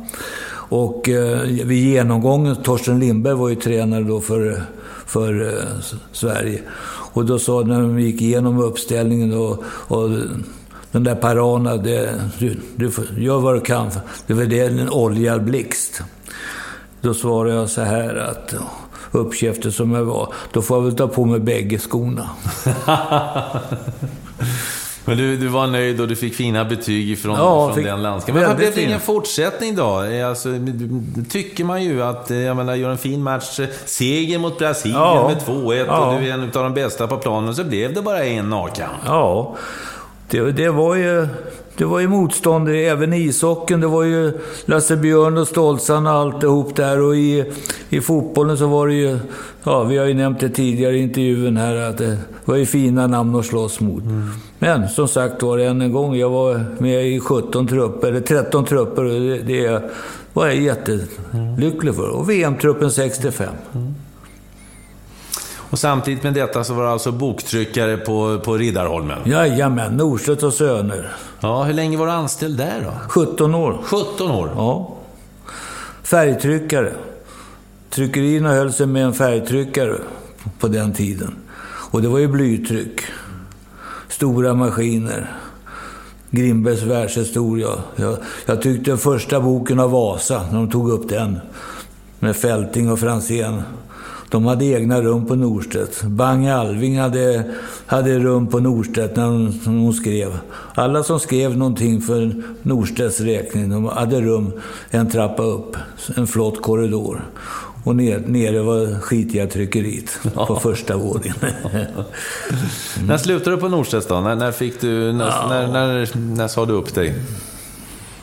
Och 0.69 1.09
eh, 1.09 1.43
vid 1.43 1.85
genomgången, 1.85 2.57
Torsten 2.57 3.01
Lindberg 3.01 3.35
var 3.35 3.49
ju 3.49 3.55
tränare 3.55 4.05
då 4.05 4.21
för, 4.21 4.63
för 5.07 5.47
eh, 5.47 5.65
Sverige. 6.13 6.63
Och 7.13 7.25
då 7.25 7.39
sa 7.39 7.61
när 7.61 7.81
de 7.81 8.01
gick 8.01 8.23
igenom 8.23 8.59
uppställningen 8.59 9.39
och, 9.39 9.63
och 9.65 10.11
den 10.93 11.05
där 11.05 11.15
Parana, 11.15 11.77
det, 11.77 12.21
du, 12.39 12.57
du 12.77 12.91
får, 12.91 13.05
gör 13.17 13.41
vad 13.41 13.55
du 13.55 13.61
kan. 13.61 13.91
Det 14.27 14.35
var 14.35 14.45
det 14.45 14.61
en 14.61 14.91
oljad 14.91 15.45
blixt. 15.45 16.03
Då 17.01 17.15
svarade 17.15 17.55
jag 17.55 17.69
så 17.69 17.83
här 17.83 18.15
att 18.15 18.55
uppkäftig 19.11 19.73
som 19.73 19.93
jag 19.93 20.05
var, 20.05 20.33
då 20.53 20.63
får 20.63 20.77
jag 20.77 20.85
väl 20.85 20.97
ta 20.97 21.09
på 21.09 21.25
mig 21.25 21.41
bägge 21.41 21.79
skorna. 21.79 22.31
Men 25.09 25.19
du, 25.19 25.37
du 25.37 25.49
var 25.49 25.67
nöjd 25.67 26.01
och 26.01 26.09
du 26.09 26.17
fick 26.17 26.35
fina 26.35 26.65
betyg 26.65 27.19
från, 27.19 27.37
Ja, 27.37 27.67
från 27.67 27.75
fick 27.75 27.85
den 27.85 28.03
landskampen. 28.03 28.45
Men 28.49 28.57
blev 28.57 28.75
det 28.75 28.83
ingen 28.83 29.01
fortsättning 29.01 29.77
då? 29.77 30.05
Alltså, 30.29 30.49
tycker 31.31 31.65
man 31.65 31.83
ju 31.83 32.03
att, 32.03 32.31
eh, 32.31 32.37
jag 32.39 32.57
menar, 32.57 32.75
gör 32.75 32.91
en 32.91 32.99
fin 32.99 33.23
match, 33.23 33.61
eh, 33.61 33.67
seger 33.85 34.39
mot 34.39 34.59
Brasilien 34.59 35.01
Ja. 35.01 35.29
med 35.29 35.41
2-1 35.47 35.85
Ja. 35.89 36.07
och 36.15 36.21
du 36.21 36.29
är 36.29 36.33
en 36.35 36.43
av 36.43 36.49
de 36.51 36.75
bästa 36.75 37.07
på 37.07 37.17
planen, 37.17 37.55
så 37.55 37.65
blev 37.65 37.95
det 37.95 38.03
bara 38.03 38.25
en 38.25 38.51
nagkamp. 38.51 38.93
Ja, 39.07 39.57
det, 40.31 40.53
det 40.53 40.71
var 40.71 40.95
ju... 40.95 41.29
Det 41.77 41.85
var 41.85 42.01
ju 42.01 42.09
motstånd 42.09 42.69
även 42.69 43.13
i 43.13 43.17
ishockeyn. 43.17 43.81
Det 43.81 43.87
var 43.87 44.03
ju 44.03 44.33
Lasse 44.65 44.97
Björn 44.97 45.39
och 45.39 45.49
Stoltzan 45.49 46.07
och 46.07 46.13
alltihop 46.13 46.77
där. 46.77 47.01
Och 47.01 47.17
i, 47.17 47.45
i 47.89 48.01
fotbollen 48.01 48.59
så 48.59 48.67
var 48.67 48.87
det 48.89 48.95
ju... 48.95 49.19
Ja, 49.65 49.83
vi 49.83 49.97
har 49.99 50.07
ju 50.07 50.15
nämnt 50.15 50.41
det 50.41 50.49
tidigare 50.49 50.97
i 50.97 51.03
intervjun 51.03 51.57
här 51.57 51.77
att 51.77 51.99
det 51.99 52.17
var 52.45 52.57
ju 52.57 52.67
fina 52.67 53.07
namn 53.07 53.37
att 53.37 53.47
slåss 53.47 53.81
mot. 53.81 54.03
Men 54.59 54.89
som 54.89 55.09
sagt 55.09 55.43
var, 55.43 55.59
än 55.59 55.83
en 55.83 55.93
gång, 55.93 56.17
jag 56.17 56.31
var 56.31 56.65
med 56.79 57.07
i 57.07 57.21
17 57.21 57.67
trupper, 57.67 58.09
eller 58.09 58.21
13 58.21 58.65
trupper. 58.65 59.05
Det, 59.05 59.39
det 59.39 59.83
var 60.33 60.47
jag 60.47 60.57
jättelycklig 60.57 61.95
för. 61.95 62.09
Och 62.09 62.31
VM-truppen 62.31 62.91
65. 62.91 63.49
Och 65.71 65.79
samtidigt 65.79 66.23
med 66.23 66.35
detta 66.35 66.65
så 66.65 66.75
var 66.75 66.83
du 66.83 66.89
alltså 66.89 67.13
boktryckare 67.13 67.97
på, 67.97 68.41
på 68.45 68.57
Riddarholmen. 68.57 69.19
Jajamän, 69.25 69.97
Norstedt 69.97 70.43
och 70.43 70.53
Söner. 70.53 71.13
Ja, 71.41 71.63
hur 71.63 71.75
länge 71.75 71.97
var 71.97 72.07
du 72.07 72.13
anställd 72.13 72.59
där 72.59 72.83
då? 72.85 72.93
17 73.09 73.55
år. 73.55 73.79
17 73.83 74.31
år? 74.31 74.51
Ja. 74.57 74.95
Färgtryckare. 76.03 76.93
Tryckerierna 77.91 78.49
höll 78.49 78.73
sig 78.73 78.87
med 78.87 79.05
en 79.05 79.15
färgtryckare 79.15 79.97
på 80.59 80.69
den 80.69 80.93
tiden. 80.93 81.37
Och 81.91 82.03
det 82.03 82.09
var 82.09 82.19
ju 82.19 82.29
blytryck. 82.29 83.01
Stora 84.19 84.55
maskiner. 84.55 85.31
Grimbergs 86.31 86.83
världshistoria. 86.83 87.69
Jag, 87.97 88.17
jag 88.47 88.63
tyckte 88.63 88.97
första 88.97 89.41
boken 89.41 89.81
av 89.81 89.91
Vasa, 89.91 90.43
när 90.51 90.59
de 90.59 90.71
tog 90.71 90.91
upp 90.91 91.09
den, 91.09 91.39
med 92.19 92.37
Fälting 92.37 92.91
och 92.91 92.99
Franzén. 92.99 93.63
De 94.31 94.47
hade 94.47 94.65
egna 94.65 95.03
rum 95.03 95.27
på 95.27 95.35
Norstedt. 95.35 96.03
Bang 96.03 96.49
Alving 96.49 96.99
hade, 96.99 97.45
hade 97.87 98.19
rum 98.19 98.47
på 98.47 98.61
Norstedt 98.61 99.17
när 99.17 99.27
hon, 99.27 99.45
när 99.45 99.81
hon 99.81 99.93
skrev. 99.93 100.39
Alla 100.75 101.03
som 101.03 101.21
skrev 101.21 101.57
någonting 101.57 102.01
för 102.01 102.43
Norstedts 102.63 103.21
räkning, 103.21 103.71
de 103.71 103.85
hade 103.85 104.21
rum 104.21 104.53
en 104.91 105.11
trappa 105.11 105.43
upp, 105.43 105.77
en 106.17 106.27
flott 106.27 106.63
korridor. 106.63 107.25
Och 107.89 107.97
ner, 107.97 108.23
nere 108.27 108.63
var 108.63 109.01
skitiga 109.01 109.47
tryckeriet 109.47 110.19
på 110.35 110.57
första 110.57 110.97
våningen. 110.97 111.37
När 113.07 113.19
slutade 113.19 113.57
du 113.57 113.61
på 113.61 113.69
Norstedts 113.69 114.07
då? 114.07 114.21
När, 114.21 114.37
när 114.37 114.53
fick 114.53 114.81
du... 114.81 115.13
När, 115.13 115.49
när, 115.49 115.69
när, 115.69 116.17
när 116.17 116.49
sa 116.49 116.67
du 116.67 116.73
upp 116.73 116.95
dig? 116.95 117.15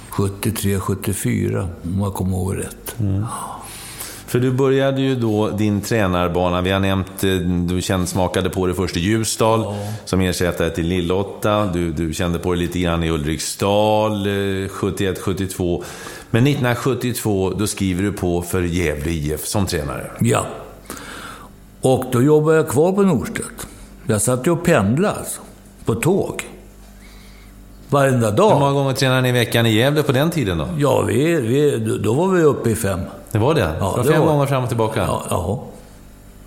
73, 0.10 0.80
74, 0.80 1.68
om 1.84 2.00
jag 2.02 2.14
kommer 2.14 2.38
ihåg 2.38 2.58
rätt. 2.58 2.96
För 4.28 4.40
du 4.40 4.52
började 4.52 5.02
ju 5.02 5.16
då 5.16 5.50
din 5.50 5.82
tränarbana, 5.82 6.62
vi 6.62 6.72
har 6.72 6.80
nämnt, 6.80 7.24
eh, 7.24 7.32
du 7.70 7.82
kände, 7.82 8.08
smakade 8.08 8.50
på 8.50 8.68
det 8.68 8.74
först 8.74 8.98
i 8.98 9.00
Ljusdal, 9.00 9.76
som 10.06 10.22
ersättare 10.22 10.70
till 10.70 10.88
Lillotta. 10.88 11.66
Du, 11.66 11.92
du 11.92 12.14
kände 12.14 12.40
på 12.40 12.54
det 12.54 12.60
lite 12.60 12.80
grann 12.80 13.04
i 13.04 13.10
Ulriksdal, 13.10 14.28
eh, 14.28 14.32
71-72. 14.70 15.84
Men 16.32 16.48
1972, 16.48 17.50
då 17.50 17.68
skriver 17.68 18.04
du 18.04 18.12
på 18.14 18.42
för 18.42 18.62
Gävle 18.62 19.12
IF 19.12 19.46
som 19.46 19.66
tränare. 19.66 20.12
Ja. 20.20 20.46
Och 21.82 22.06
då 22.12 22.22
jobbade 22.22 22.58
jag 22.58 22.68
kvar 22.70 22.92
på 22.92 23.02
Norstedt. 23.04 23.68
Jag 24.08 24.22
satt 24.22 24.48
ju 24.48 24.52
och 24.52 24.64
pendlade 24.64 25.16
alltså, 25.16 25.42
på 25.86 25.96
tåg. 25.96 26.44
Varenda 27.90 28.30
Hur 28.30 28.38
dag. 28.38 28.60
många 28.60 28.72
gånger 28.72 28.94
tränade 28.94 29.22
ni 29.22 29.30
i 29.30 29.32
veckan 29.32 29.66
i 29.66 29.74
Gävle 29.76 30.04
på 30.04 30.12
den 30.12 30.30
tiden 30.32 30.58
då? 30.58 30.68
Ja, 30.78 31.02
vi, 31.02 31.36
vi, 31.42 31.78
då 32.04 32.14
var 32.14 32.28
vi 32.28 32.44
uppe 32.44 32.70
i 32.70 32.76
fem. 32.76 33.00
Det 33.32 33.38
var 33.38 33.54
det? 33.54 33.60
Ja, 33.62 33.68
det 33.76 33.82
var 33.82 34.04
fem 34.04 34.22
var- 34.22 34.28
gånger 34.28 34.46
fram 34.46 34.64
och 34.64 34.70
tillbaka? 34.70 35.00
Ja, 35.08 35.24
ja. 35.30 35.64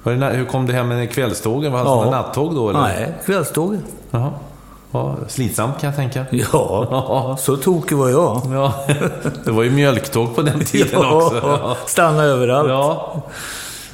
Det, 0.04 0.26
hur 0.36 0.44
kom 0.44 0.66
det 0.66 0.72
hem 0.72 0.88
med 0.88 1.10
kvällstågen? 1.10 1.72
Var 1.72 1.78
det 1.78 1.84
Ja. 1.84 2.04
ja. 2.04 2.10
nattåg 2.10 2.54
då? 2.54 2.68
Eller? 2.70 2.80
Nej, 2.80 3.14
kvällståget. 3.26 3.80
Jaha. 4.10 4.30
Ja, 4.90 5.16
slitsamt 5.28 5.80
kan 5.80 5.86
jag 5.86 5.96
tänka. 5.96 6.26
Ja, 6.52 7.36
så 7.40 7.56
tokig 7.56 7.96
var 7.96 8.08
jag. 8.08 8.42
Ja, 8.52 8.74
det 9.44 9.50
var 9.50 9.62
ju 9.62 9.70
mjölktåg 9.70 10.34
på 10.34 10.42
den 10.42 10.64
tiden 10.64 11.04
också. 11.04 11.36
Ja. 11.36 11.76
stanna 11.86 12.22
överallt. 12.22 12.68
Ja. 12.68 13.22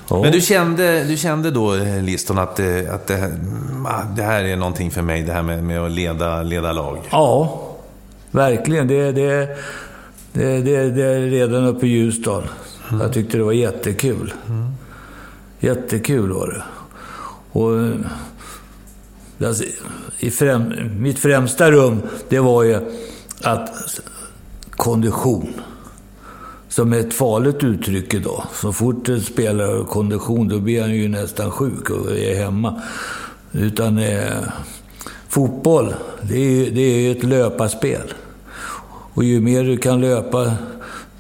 Ja. 0.09 0.23
Men 0.23 0.33
du 0.33 0.41
kände, 0.41 1.05
du 1.05 1.17
kände 1.17 1.51
då, 1.51 1.75
eh, 1.75 2.03
Liston, 2.03 2.39
att, 2.39 2.57
det, 2.57 2.89
att 2.95 3.07
det, 3.07 3.17
här, 3.17 3.29
mm, 3.29 3.87
ah, 3.87 4.03
det 4.17 4.23
här 4.23 4.45
är 4.45 4.57
någonting 4.57 4.91
för 4.91 5.03
mig, 5.03 5.23
det 5.23 5.33
här 5.33 5.43
med, 5.43 5.65
med 5.65 5.81
att 5.81 5.91
leda, 5.91 6.43
leda 6.43 6.73
lag? 6.73 6.99
Ja, 7.11 7.61
verkligen. 8.31 8.89
Det, 8.89 9.13
det, 9.13 9.57
det, 10.33 10.61
det, 10.61 10.91
det 10.91 11.03
är 11.03 11.21
redan 11.21 11.67
uppe 11.67 11.87
i 11.87 11.91
Ljusdal. 11.91 12.43
Jag 13.01 13.13
tyckte 13.13 13.37
det 13.37 13.45
var 13.45 13.53
jättekul. 13.53 14.33
Jättekul 15.61 16.33
var 16.33 16.47
det. 16.47 16.63
Och, 17.53 17.81
eh, 17.81 17.95
Alltså, 19.43 19.65
i 20.19 20.31
främ, 20.31 20.73
mitt 20.99 21.19
främsta 21.19 21.71
rum, 21.71 22.03
det 22.29 22.39
var 22.39 22.63
ju 22.63 22.81
att 23.43 24.01
kondition. 24.71 25.55
Som 26.69 26.93
är 26.93 26.99
ett 27.01 27.15
farligt 27.15 27.65
uttryck 27.65 28.15
idag. 28.15 28.43
Så 28.55 28.73
fort 28.73 29.09
en 29.09 29.21
spelare 29.21 29.77
har 29.77 29.85
kondition, 29.85 30.49
då 30.49 30.59
blir 30.59 30.81
han 30.81 30.95
ju 30.95 31.09
nästan 31.09 31.51
sjuk 31.51 31.91
och 31.91 32.11
är 32.11 32.35
hemma. 32.35 32.83
Utan 33.53 33.99
eh, 33.99 34.43
fotboll, 35.29 35.95
det 36.23 36.37
är 36.37 36.51
ju 36.51 36.71
det 36.71 36.81
är 36.81 36.99
ju 36.99 37.13
ett 37.13 37.25
löparspel. 37.25 38.15
Och 39.15 39.25
ju 39.25 39.41
mer 39.41 39.65
du 39.65 39.77
kan 39.77 40.01
löpa 40.01 40.53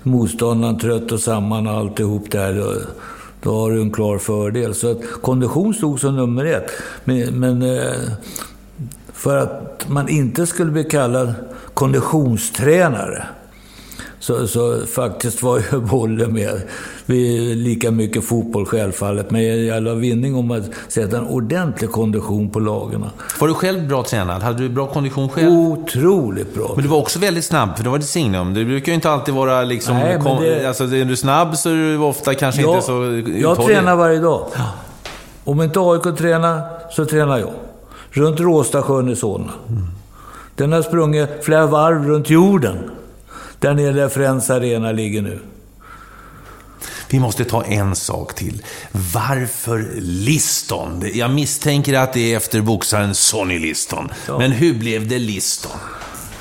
motståndaren 0.02 0.78
trött 0.78 1.12
och 1.12 1.20
samman 1.20 1.66
och 1.66 1.72
alltihop 1.72 2.30
där, 2.30 2.54
då, 2.54 2.74
då 3.44 3.60
har 3.60 3.70
du 3.70 3.80
en 3.80 3.90
klar 3.90 4.18
fördel. 4.18 4.74
Så 4.74 4.90
att 4.90 5.00
kondition 5.22 5.74
stod 5.74 6.00
som 6.00 6.16
nummer 6.16 6.44
ett. 6.44 6.70
Men, 7.04 7.40
men 7.40 7.62
eh, 7.62 7.92
för 9.12 9.36
att 9.36 9.86
man 9.88 10.08
inte 10.08 10.46
skulle 10.46 10.70
bli 10.70 10.84
kallad 10.84 11.34
konditionstränare 11.74 13.24
så, 14.24 14.46
så 14.48 14.86
faktiskt 14.86 15.42
var 15.42 15.58
ju 15.72 15.80
bollen 15.90 16.32
med. 16.32 16.62
Vi 17.06 17.54
lika 17.54 17.90
mycket 17.90 18.24
fotboll 18.24 18.66
självfallet, 18.66 19.30
men 19.30 19.66
jag 19.66 19.82
la 19.82 19.94
vinning 19.94 20.34
om 20.34 20.50
att 20.50 20.62
sätta 20.88 21.18
en 21.18 21.26
ordentlig 21.26 21.90
kondition 21.90 22.50
på 22.50 22.60
lagarna. 22.60 23.10
Var 23.40 23.48
du 23.48 23.54
själv 23.54 23.88
bra 23.88 24.02
tränad? 24.02 24.42
Hade 24.42 24.58
du 24.58 24.68
bra 24.68 24.86
kondition 24.86 25.28
själv? 25.28 25.48
Otroligt 25.52 26.54
bra. 26.54 26.72
Men 26.74 26.82
du 26.84 26.88
var 26.90 26.98
också 26.98 27.18
väldigt 27.18 27.44
snabb, 27.44 27.76
för 27.76 27.84
det 27.84 27.90
var 27.90 27.98
ditt 27.98 28.06
signum. 28.08 28.54
Det 28.54 28.64
brukar 28.64 28.92
ju 28.92 28.94
inte 28.94 29.10
alltid 29.10 29.34
vara 29.34 29.62
liksom... 29.64 29.96
Nej, 29.96 30.18
men 30.24 30.42
det- 30.42 30.68
Alltså, 30.68 30.84
är 30.84 31.04
du 31.04 31.16
snabb 31.16 31.56
så 31.56 31.68
är 31.70 31.74
du 31.74 31.98
ofta 31.98 32.34
kanske 32.34 32.62
jag, 32.62 32.74
inte 32.74 32.86
så 32.86 32.92
jag 32.92 33.52
uthållig. 33.52 33.76
tränar 33.76 33.96
varje 33.96 34.18
dag. 34.18 34.46
Om 35.44 35.62
inte 35.62 35.80
AIK 35.80 36.16
tränar, 36.18 36.60
så 36.90 37.04
tränar 37.04 37.38
jag. 37.38 37.50
runt 38.10 38.40
Råstasjön 38.40 39.08
i 39.08 39.16
Solna. 39.16 39.50
Den 40.56 40.72
har 40.72 40.82
sprungit 40.82 41.28
flera 41.42 41.66
varv 41.66 42.04
runt 42.08 42.30
jorden. 42.30 42.76
Där 43.64 43.74
nere 43.74 43.92
där 43.92 44.08
Friends 44.08 44.50
Arena 44.50 44.92
ligger 44.92 45.22
nu. 45.22 45.38
Vi 47.10 47.20
måste 47.20 47.44
ta 47.44 47.64
en 47.64 47.96
sak 47.96 48.34
till. 48.34 48.62
Varför 49.14 49.88
Liston? 50.00 51.02
Jag 51.14 51.30
misstänker 51.30 51.94
att 51.98 52.12
det 52.12 52.32
är 52.32 52.36
efter 52.36 52.60
boxaren 52.60 53.14
Sonny 53.14 53.58
Liston. 53.58 54.08
Men 54.38 54.52
hur 54.52 54.74
blev 54.74 55.08
det 55.08 55.18
Liston? 55.18 55.72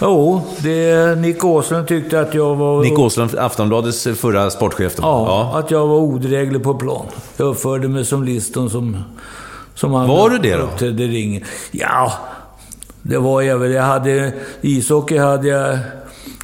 Jo, 0.01 0.41
det, 0.59 1.17
Nick 1.19 1.43
Åslund 1.43 1.87
tyckte 1.87 2.19
att 2.19 2.33
jag 2.33 2.55
var... 2.55 2.83
Nick 2.83 2.99
Åslund, 2.99 3.35
Aftonbladets 3.35 4.07
förra 4.15 4.49
sportchef. 4.49 4.95
då. 4.95 5.03
Ja, 5.03 5.51
att 5.59 5.71
jag 5.71 5.87
var 5.87 5.97
odräglig 5.97 6.63
på 6.63 6.73
plan. 6.73 7.05
Jag 7.37 7.47
uppförde 7.47 7.87
mig 7.87 8.05
som 8.05 8.23
Liston 8.23 8.69
som... 8.69 9.03
som 9.75 9.93
han 9.93 10.07
Var 10.07 10.29
du 10.29 10.37
det 10.37 10.55
då? 10.55 10.63
uppträdde 10.63 11.03
ringen. 11.03 11.43
Ja, 11.71 12.13
det 13.01 13.17
var 13.17 13.41
jag 13.41 13.57
väl. 13.57 13.71
Jag 13.71 13.83
hade... 13.83 14.33
Ishockey 14.61 15.17
hade 15.17 15.47
jag 15.47 15.79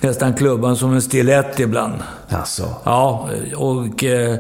nästan 0.02 0.34
klubban 0.34 0.76
som 0.76 0.94
en 0.94 1.02
stilett 1.02 1.60
ibland. 1.60 1.94
Alltså. 2.30 2.76
Ja, 2.84 3.30
och... 3.56 4.04
Eh, 4.04 4.40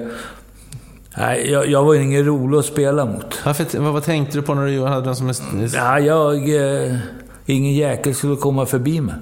nej, 1.18 1.52
jag, 1.52 1.68
jag 1.70 1.84
var 1.84 1.96
ingen 1.96 2.26
rolig 2.26 2.58
att 2.58 2.66
spela 2.66 3.06
mot. 3.06 3.46
Varför, 3.46 3.80
vad, 3.80 3.94
vad 3.94 4.04
tänkte 4.04 4.38
du 4.38 4.42
på 4.42 4.54
när 4.54 4.66
du 4.66 4.84
hade 4.86 5.06
den 5.06 5.16
som 5.16 5.30
en... 5.30 5.36
Ja, 5.74 6.00
jag... 6.00 6.36
Eh, 6.56 6.98
ingen 7.46 7.74
jäkel 7.74 8.16
skulle 8.16 8.36
komma 8.36 8.66
förbi 8.66 9.02
mig. 9.02 9.16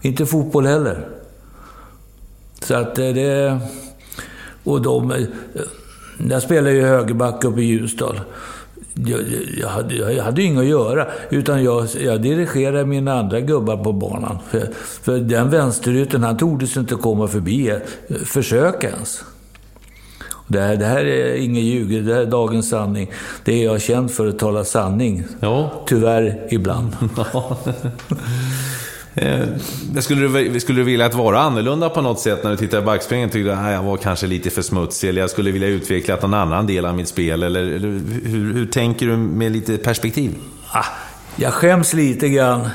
Inte 0.00 0.26
fotboll 0.26 0.66
heller. 0.66 1.08
Så 2.62 2.74
att 2.74 2.98
eh, 2.98 3.08
det... 3.08 3.58
Och 4.64 4.82
de... 4.82 5.10
eh, 5.12 5.18
Jag 6.30 6.42
spelade 6.42 6.72
ju 6.74 6.82
högerback 6.82 7.44
uppe 7.44 7.60
i 7.60 7.64
Ljusdal. 7.64 8.20
Jag, 8.94 9.20
jag, 9.60 9.68
hade, 9.68 9.94
jag 9.94 10.24
hade 10.24 10.42
inget 10.42 10.60
att 10.60 10.66
göra, 10.66 11.06
utan 11.30 11.64
jag, 11.64 11.88
jag 12.00 12.22
dirigerade 12.22 12.86
mina 12.86 13.18
andra 13.18 13.40
gubbar 13.40 13.76
på 13.76 13.92
banan. 13.92 14.38
För, 14.50 14.68
för 15.02 15.18
den 15.18 15.50
vänsterytten, 15.50 16.22
han 16.22 16.36
tordes 16.36 16.76
inte 16.76 16.94
komma 16.94 17.28
förbi, 17.28 17.68
eh, 17.70 18.16
försöka 18.24 18.90
ens. 18.90 19.24
Det 20.46 20.60
här, 20.60 20.76
det 20.76 20.84
här 20.84 21.04
är 21.04 21.34
inget 21.34 21.64
ljug, 21.64 22.04
det 22.04 22.14
här 22.14 22.20
är 22.20 22.26
dagens 22.26 22.68
sanning. 22.68 23.10
Det 23.44 23.52
är 23.52 23.64
jag 23.64 23.80
känd 23.80 24.10
för 24.10 24.26
att 24.26 24.38
tala 24.38 24.64
sanning. 24.64 25.24
Ja. 25.40 25.82
Tyvärr 25.86 26.46
ibland. 26.50 26.96
Eh, 27.12 28.71
Eh, 29.14 29.46
skulle 30.00 30.28
du, 30.28 30.60
skulle 30.60 30.80
du 30.80 30.84
vilja 30.84 31.06
att 31.06 31.14
vara 31.14 31.40
annorlunda 31.40 31.90
på 31.90 32.00
något 32.00 32.20
sätt 32.20 32.44
när 32.44 32.50
du 32.50 32.56
tittar 32.56 32.78
i 32.78 32.82
backspegeln? 32.82 33.30
Tyckte 33.30 33.52
att 33.52 33.58
ah, 33.58 33.70
jag 33.70 33.82
var 33.82 33.96
kanske 33.96 34.26
lite 34.26 34.50
för 34.50 34.62
smutsig 34.62 35.08
eller 35.08 35.20
jag 35.20 35.30
skulle 35.30 35.50
vilja 35.50 35.68
utveckla 35.68 36.16
någon 36.16 36.34
annan 36.34 36.66
del 36.66 36.86
av 36.86 36.96
mitt 36.96 37.08
spel? 37.08 37.42
Eller, 37.42 37.60
eller 37.60 37.88
hur, 38.28 38.54
hur 38.54 38.66
tänker 38.66 39.06
du 39.06 39.16
med 39.16 39.52
lite 39.52 39.78
perspektiv? 39.78 40.34
Ah, 40.72 40.84
jag 41.36 41.52
skäms 41.52 41.94
lite 41.94 42.28
grann 42.28 42.68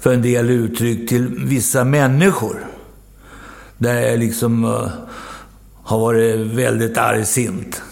för 0.00 0.14
en 0.14 0.22
del 0.22 0.50
uttryck 0.50 1.08
till 1.08 1.28
vissa 1.38 1.84
människor. 1.84 2.66
Där 3.78 4.00
jag 4.00 4.18
liksom 4.18 4.64
eh, 4.64 4.88
har 5.82 5.98
varit 5.98 6.36
väldigt 6.36 6.98
argsint. 6.98 7.82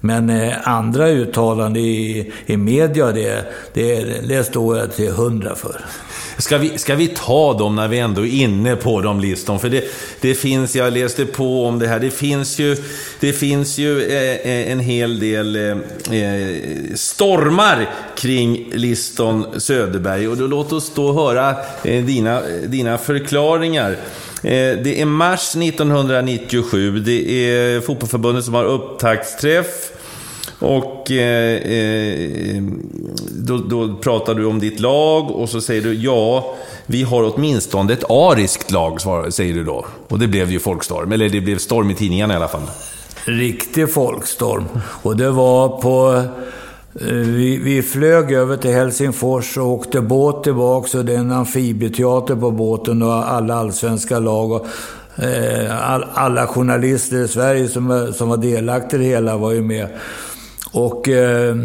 Men 0.00 0.30
eh, 0.30 0.54
andra 0.64 1.08
uttalanden 1.08 1.82
i, 1.82 2.32
i 2.46 2.56
media, 2.56 3.12
det, 3.12 3.52
det, 3.74 4.04
det 4.28 4.44
står 4.44 4.78
jag 4.78 4.92
till 4.92 5.12
hundra 5.12 5.54
för. 5.54 5.84
Ska 6.42 6.58
vi, 6.58 6.78
ska 6.78 6.94
vi 6.94 7.08
ta 7.08 7.54
dem 7.54 7.76
när 7.76 7.88
vi 7.88 7.98
ändå 7.98 8.26
är 8.26 8.30
inne 8.30 8.76
på 8.76 9.00
dem, 9.00 9.20
Liston? 9.20 9.60
För 9.60 9.68
det, 9.68 9.84
det 10.20 10.34
finns, 10.34 10.76
jag 10.76 10.92
läste 10.92 11.26
på 11.26 11.66
om 11.66 11.78
det 11.78 11.86
här, 11.86 12.00
det 12.00 12.10
finns 12.10 12.58
ju, 12.58 12.76
det 13.20 13.32
finns 13.32 13.78
ju 13.78 14.02
eh, 14.02 14.52
eh 14.52 14.72
en 14.72 14.80
hel 14.80 15.18
del 15.18 15.56
eh, 15.56 15.70
eh, 16.18 16.94
stormar 16.94 17.90
kring 18.16 18.70
Liston 18.72 19.60
Söderberg. 19.60 20.28
Och 20.28 20.36
då 20.36 20.46
låt 20.46 20.72
oss 20.72 20.92
då 20.94 21.12
höra 21.12 21.56
eh, 21.84 22.04
dina, 22.04 22.42
dina 22.66 22.98
förklaringar. 22.98 23.90
Eh, 23.90 23.98
Det 24.82 25.00
är 25.00 25.04
mars 25.04 25.56
1997, 25.56 26.98
det 26.98 27.30
är 27.30 27.80
fotbollförbundet 27.80 28.44
som 28.44 28.54
har 28.54 28.64
upptaktsträff. 28.64 29.91
Och 30.58 31.10
eh, 31.10 31.56
eh, 31.56 32.62
då, 33.30 33.58
då 33.58 33.94
pratar 33.94 34.34
du 34.34 34.44
om 34.44 34.60
ditt 34.60 34.80
lag 34.80 35.30
och 35.30 35.48
så 35.48 35.60
säger 35.60 35.82
du 35.82 35.94
ja, 35.94 36.54
vi 36.86 37.02
har 37.02 37.34
åtminstone 37.34 37.92
ett 37.92 38.10
ariskt 38.10 38.70
lag, 38.70 39.00
säger 39.32 39.54
du 39.54 39.64
då. 39.64 39.86
Och 40.08 40.18
det 40.18 40.26
blev 40.26 40.50
ju 40.50 40.58
folkstorm, 40.58 41.12
eller 41.12 41.28
det 41.28 41.40
blev 41.40 41.58
storm 41.58 41.90
i 41.90 41.94
tidningarna 41.94 42.34
i 42.34 42.36
alla 42.36 42.48
fall. 42.48 42.62
Riktig 43.24 43.92
folkstorm. 43.92 44.64
Och 45.02 45.16
det 45.16 45.30
var 45.30 45.68
på... 45.68 46.24
Eh, 47.00 47.06
vi, 47.14 47.56
vi 47.56 47.82
flög 47.82 48.32
över 48.32 48.56
till 48.56 48.70
Helsingfors 48.70 49.58
och 49.58 49.66
åkte 49.66 50.00
båt 50.00 50.44
tillbaka. 50.44 50.98
Och 50.98 51.04
det 51.04 51.14
är 51.14 51.18
en 51.18 51.32
amfibieteater 51.32 52.36
på 52.36 52.50
båten 52.50 53.02
och 53.02 53.30
alla 53.30 53.54
allsvenska 53.54 54.18
lag. 54.18 54.52
Och, 54.52 54.66
eh, 55.24 55.90
all, 55.92 56.04
alla 56.14 56.46
journalister 56.46 57.16
i 57.16 57.28
Sverige 57.28 57.68
som, 57.68 58.12
som 58.16 58.28
var 58.28 58.36
delaktiga 58.36 59.00
i 59.00 59.04
det 59.04 59.10
hela 59.10 59.36
var 59.36 59.52
ju 59.52 59.62
med. 59.62 59.88
Och 60.72 61.08
eh, 61.08 61.56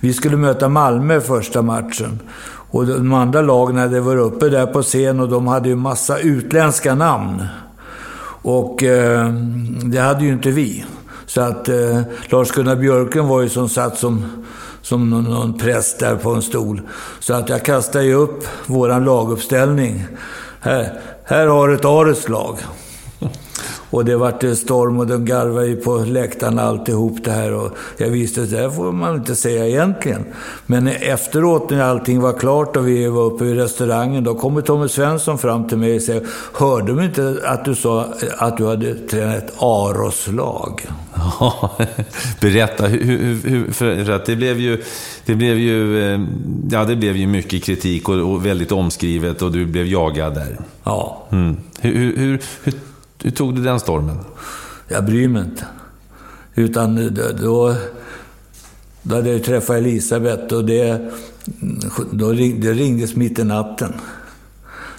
vi 0.00 0.12
skulle 0.12 0.36
möta 0.36 0.68
Malmö 0.68 1.20
första 1.20 1.62
matchen. 1.62 2.20
Och 2.70 2.86
de 2.86 3.12
andra 3.12 3.42
lagen 3.42 3.76
hade 3.76 4.00
varit 4.00 4.22
uppe 4.22 4.48
där 4.48 4.66
på 4.66 4.82
scen 4.82 5.20
och 5.20 5.28
de 5.28 5.46
hade 5.46 5.68
ju 5.68 5.76
massa 5.76 6.18
utländska 6.18 6.94
namn. 6.94 7.44
Och 8.42 8.82
eh, 8.82 9.32
det 9.84 9.98
hade 9.98 10.24
ju 10.24 10.32
inte 10.32 10.50
vi. 10.50 10.84
Så 11.26 11.40
att 11.40 11.68
eh, 11.68 12.00
Lars-Gunnar 12.28 12.76
Björken 12.76 13.28
var 13.28 13.42
ju 13.42 13.48
som 13.48 13.68
satt 13.68 13.98
som, 13.98 14.44
som 14.82 15.10
någon, 15.10 15.24
någon 15.24 15.58
präst 15.58 15.98
där 15.98 16.16
på 16.16 16.30
en 16.30 16.42
stol. 16.42 16.80
Så 17.20 17.34
att 17.34 17.48
jag 17.48 17.64
kastade 17.64 18.04
ju 18.04 18.14
upp 18.14 18.44
våran 18.66 19.04
laguppställning. 19.04 20.06
Här, 20.60 21.00
här 21.24 21.46
har 21.46 21.68
du 21.68 21.74
ett 21.74 21.84
Ares 21.84 22.28
lag. 22.28 22.58
Och 23.90 24.04
det 24.04 24.16
vart 24.16 24.44
storm 24.56 24.98
och 24.98 25.06
de 25.06 25.24
garvade 25.24 25.66
ju 25.66 25.76
på 25.76 25.98
läktarna 25.98 26.62
alltihop 26.62 27.24
det 27.24 27.30
här. 27.30 27.52
Och 27.54 27.76
jag 27.96 28.08
visste 28.08 28.42
att 28.42 28.50
det 28.50 28.56
här 28.56 28.70
får 28.70 28.92
man 28.92 29.14
inte 29.14 29.36
säga 29.36 29.66
egentligen. 29.66 30.24
Men 30.66 30.88
efteråt 30.88 31.70
när 31.70 31.82
allting 31.82 32.20
var 32.20 32.32
klart 32.32 32.76
och 32.76 32.88
vi 32.88 33.08
var 33.08 33.22
uppe 33.22 33.44
i 33.44 33.54
restaurangen, 33.54 34.24
då 34.24 34.34
kommer 34.34 34.60
Tommy 34.60 34.88
Svensson 34.88 35.38
fram 35.38 35.68
till 35.68 35.78
mig 35.78 35.96
och 35.96 36.02
säger 36.02 36.26
Hörde 36.52 36.94
du 36.94 37.04
inte 37.04 37.36
att 37.44 37.64
du 37.64 37.74
sa 37.74 38.06
att 38.38 38.56
du 38.56 38.66
hade 38.66 38.94
tränat 38.94 39.36
ett 39.36 39.54
Aros-lag? 39.58 40.86
Ja, 41.14 41.76
Berätta, 42.40 42.86
hur, 42.86 43.18
hur, 43.18 43.50
hur, 43.50 43.72
för 43.72 44.10
att 44.10 44.26
det 44.26 44.36
blev 44.36 44.60
ju, 44.60 44.82
det 45.26 45.34
blev 45.34 45.58
ju, 45.58 46.04
eh, 46.14 46.20
ja 46.70 46.84
det 46.84 46.96
blev 46.96 47.16
ju 47.16 47.26
mycket 47.26 47.64
kritik 47.64 48.08
och, 48.08 48.32
och 48.32 48.46
väldigt 48.46 48.72
omskrivet 48.72 49.42
och 49.42 49.52
du 49.52 49.66
blev 49.66 49.86
jagad 49.86 50.34
där. 50.34 50.58
Ja, 50.84 51.26
Mm. 51.32 51.56
Hur, 51.80 51.92
hur, 52.16 52.40
hur, 52.64 52.74
hur, 53.22 53.30
tog 53.30 53.54
du 53.54 53.62
den 53.62 53.80
stormen? 53.80 54.16
jag 54.88 55.04
bryr 55.04 55.28
mig 55.28 55.42
inte. 55.42 55.64
Utan 56.54 57.14
då, 57.14 57.22
då, 57.40 57.74
då 59.02 59.14
hade 59.14 59.32
jag 59.32 59.44
träffat 59.44 59.76
Elisabeth 59.76 60.54
och 60.54 60.64
det, 60.64 61.12
då 62.10 62.30
ring, 62.30 62.60
det 62.60 62.72
ringdes 62.72 63.16
mitt 63.16 63.38
i 63.38 63.44
natten. 63.44 63.92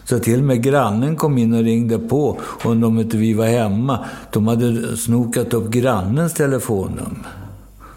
Så 0.03 0.19
till 0.19 0.39
och 0.39 0.45
med 0.45 0.63
grannen 0.63 1.15
kom 1.15 1.37
in 1.37 1.53
och 1.53 1.63
ringde 1.63 1.99
på 1.99 2.41
och 2.41 2.71
undrade 2.71 2.87
om 2.87 2.99
inte 2.99 3.17
vi 3.17 3.33
var 3.33 3.45
hemma. 3.45 4.05
De 4.31 4.47
hade 4.47 4.97
snokat 4.97 5.53
upp 5.53 5.69
grannens 5.69 6.33
telefonnummer. 6.33 7.27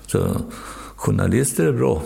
Så 0.07 0.19
journalister 0.97 1.65
är 1.67 1.73
bra. 1.73 2.03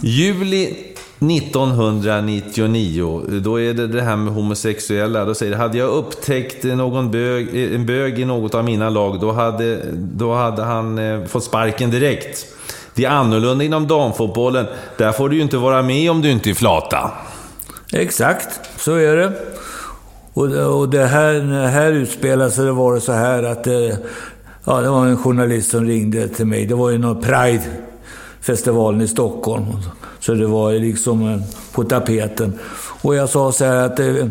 Juli 0.00 0.87
1999, 1.20 3.22
då 3.42 3.60
är 3.60 3.74
det 3.74 3.86
det 3.86 4.02
här 4.02 4.16
med 4.16 4.34
homosexuella. 4.34 5.24
Då 5.24 5.34
säger 5.34 5.52
det, 5.52 5.58
hade 5.58 5.78
jag 5.78 5.90
upptäckt 5.90 6.64
någon 6.64 7.10
bög, 7.10 7.74
en 7.74 7.86
bög 7.86 8.18
i 8.18 8.24
något 8.24 8.54
av 8.54 8.64
mina 8.64 8.90
lag, 8.90 9.20
då 9.20 9.32
hade, 9.32 9.80
då 9.94 10.34
hade 10.34 10.62
han 10.62 10.98
eh, 10.98 11.24
fått 11.24 11.44
sparken 11.44 11.90
direkt. 11.90 12.46
Det 12.94 13.04
är 13.04 13.10
annorlunda 13.10 13.64
inom 13.64 13.86
damfotbollen. 13.86 14.66
Där 14.98 15.12
får 15.12 15.28
du 15.28 15.36
ju 15.36 15.42
inte 15.42 15.56
vara 15.56 15.82
med 15.82 16.10
om 16.10 16.22
du 16.22 16.30
inte 16.30 16.50
är 16.50 16.54
flata. 16.54 17.10
Exakt, 17.92 18.60
så 18.80 18.94
är 18.94 19.16
det. 19.16 19.32
Och, 20.34 20.48
det- 20.48 20.64
och 20.64 20.88
det 20.88 21.06
här, 21.06 21.32
det 21.62 21.68
här 21.68 21.92
utspelade 21.92 22.50
sig, 22.50 22.64
det 22.64 22.72
var 22.72 22.94
det 22.94 23.00
så 23.00 23.12
här 23.12 23.42
att 23.42 23.66
eh, 23.66 23.74
ja, 24.64 24.80
det 24.80 24.88
var 24.90 25.06
en 25.06 25.16
journalist 25.16 25.70
som 25.70 25.84
ringde 25.86 26.28
till 26.28 26.46
mig. 26.46 26.66
Det 26.66 26.74
var 26.74 26.90
ju 26.90 26.98
någon 26.98 27.22
Pride-festivalen 27.22 29.00
i 29.00 29.08
Stockholm. 29.08 29.64
Så 30.20 30.34
det 30.34 30.46
var 30.46 30.72
liksom 30.72 31.28
eh, 31.28 31.40
på 31.72 31.84
tapeten. 31.84 32.58
Och 33.02 33.14
jag 33.14 33.28
sa 33.28 33.52
så 33.52 33.64
här 33.64 33.76
att 33.76 34.00
eh, 34.00 34.26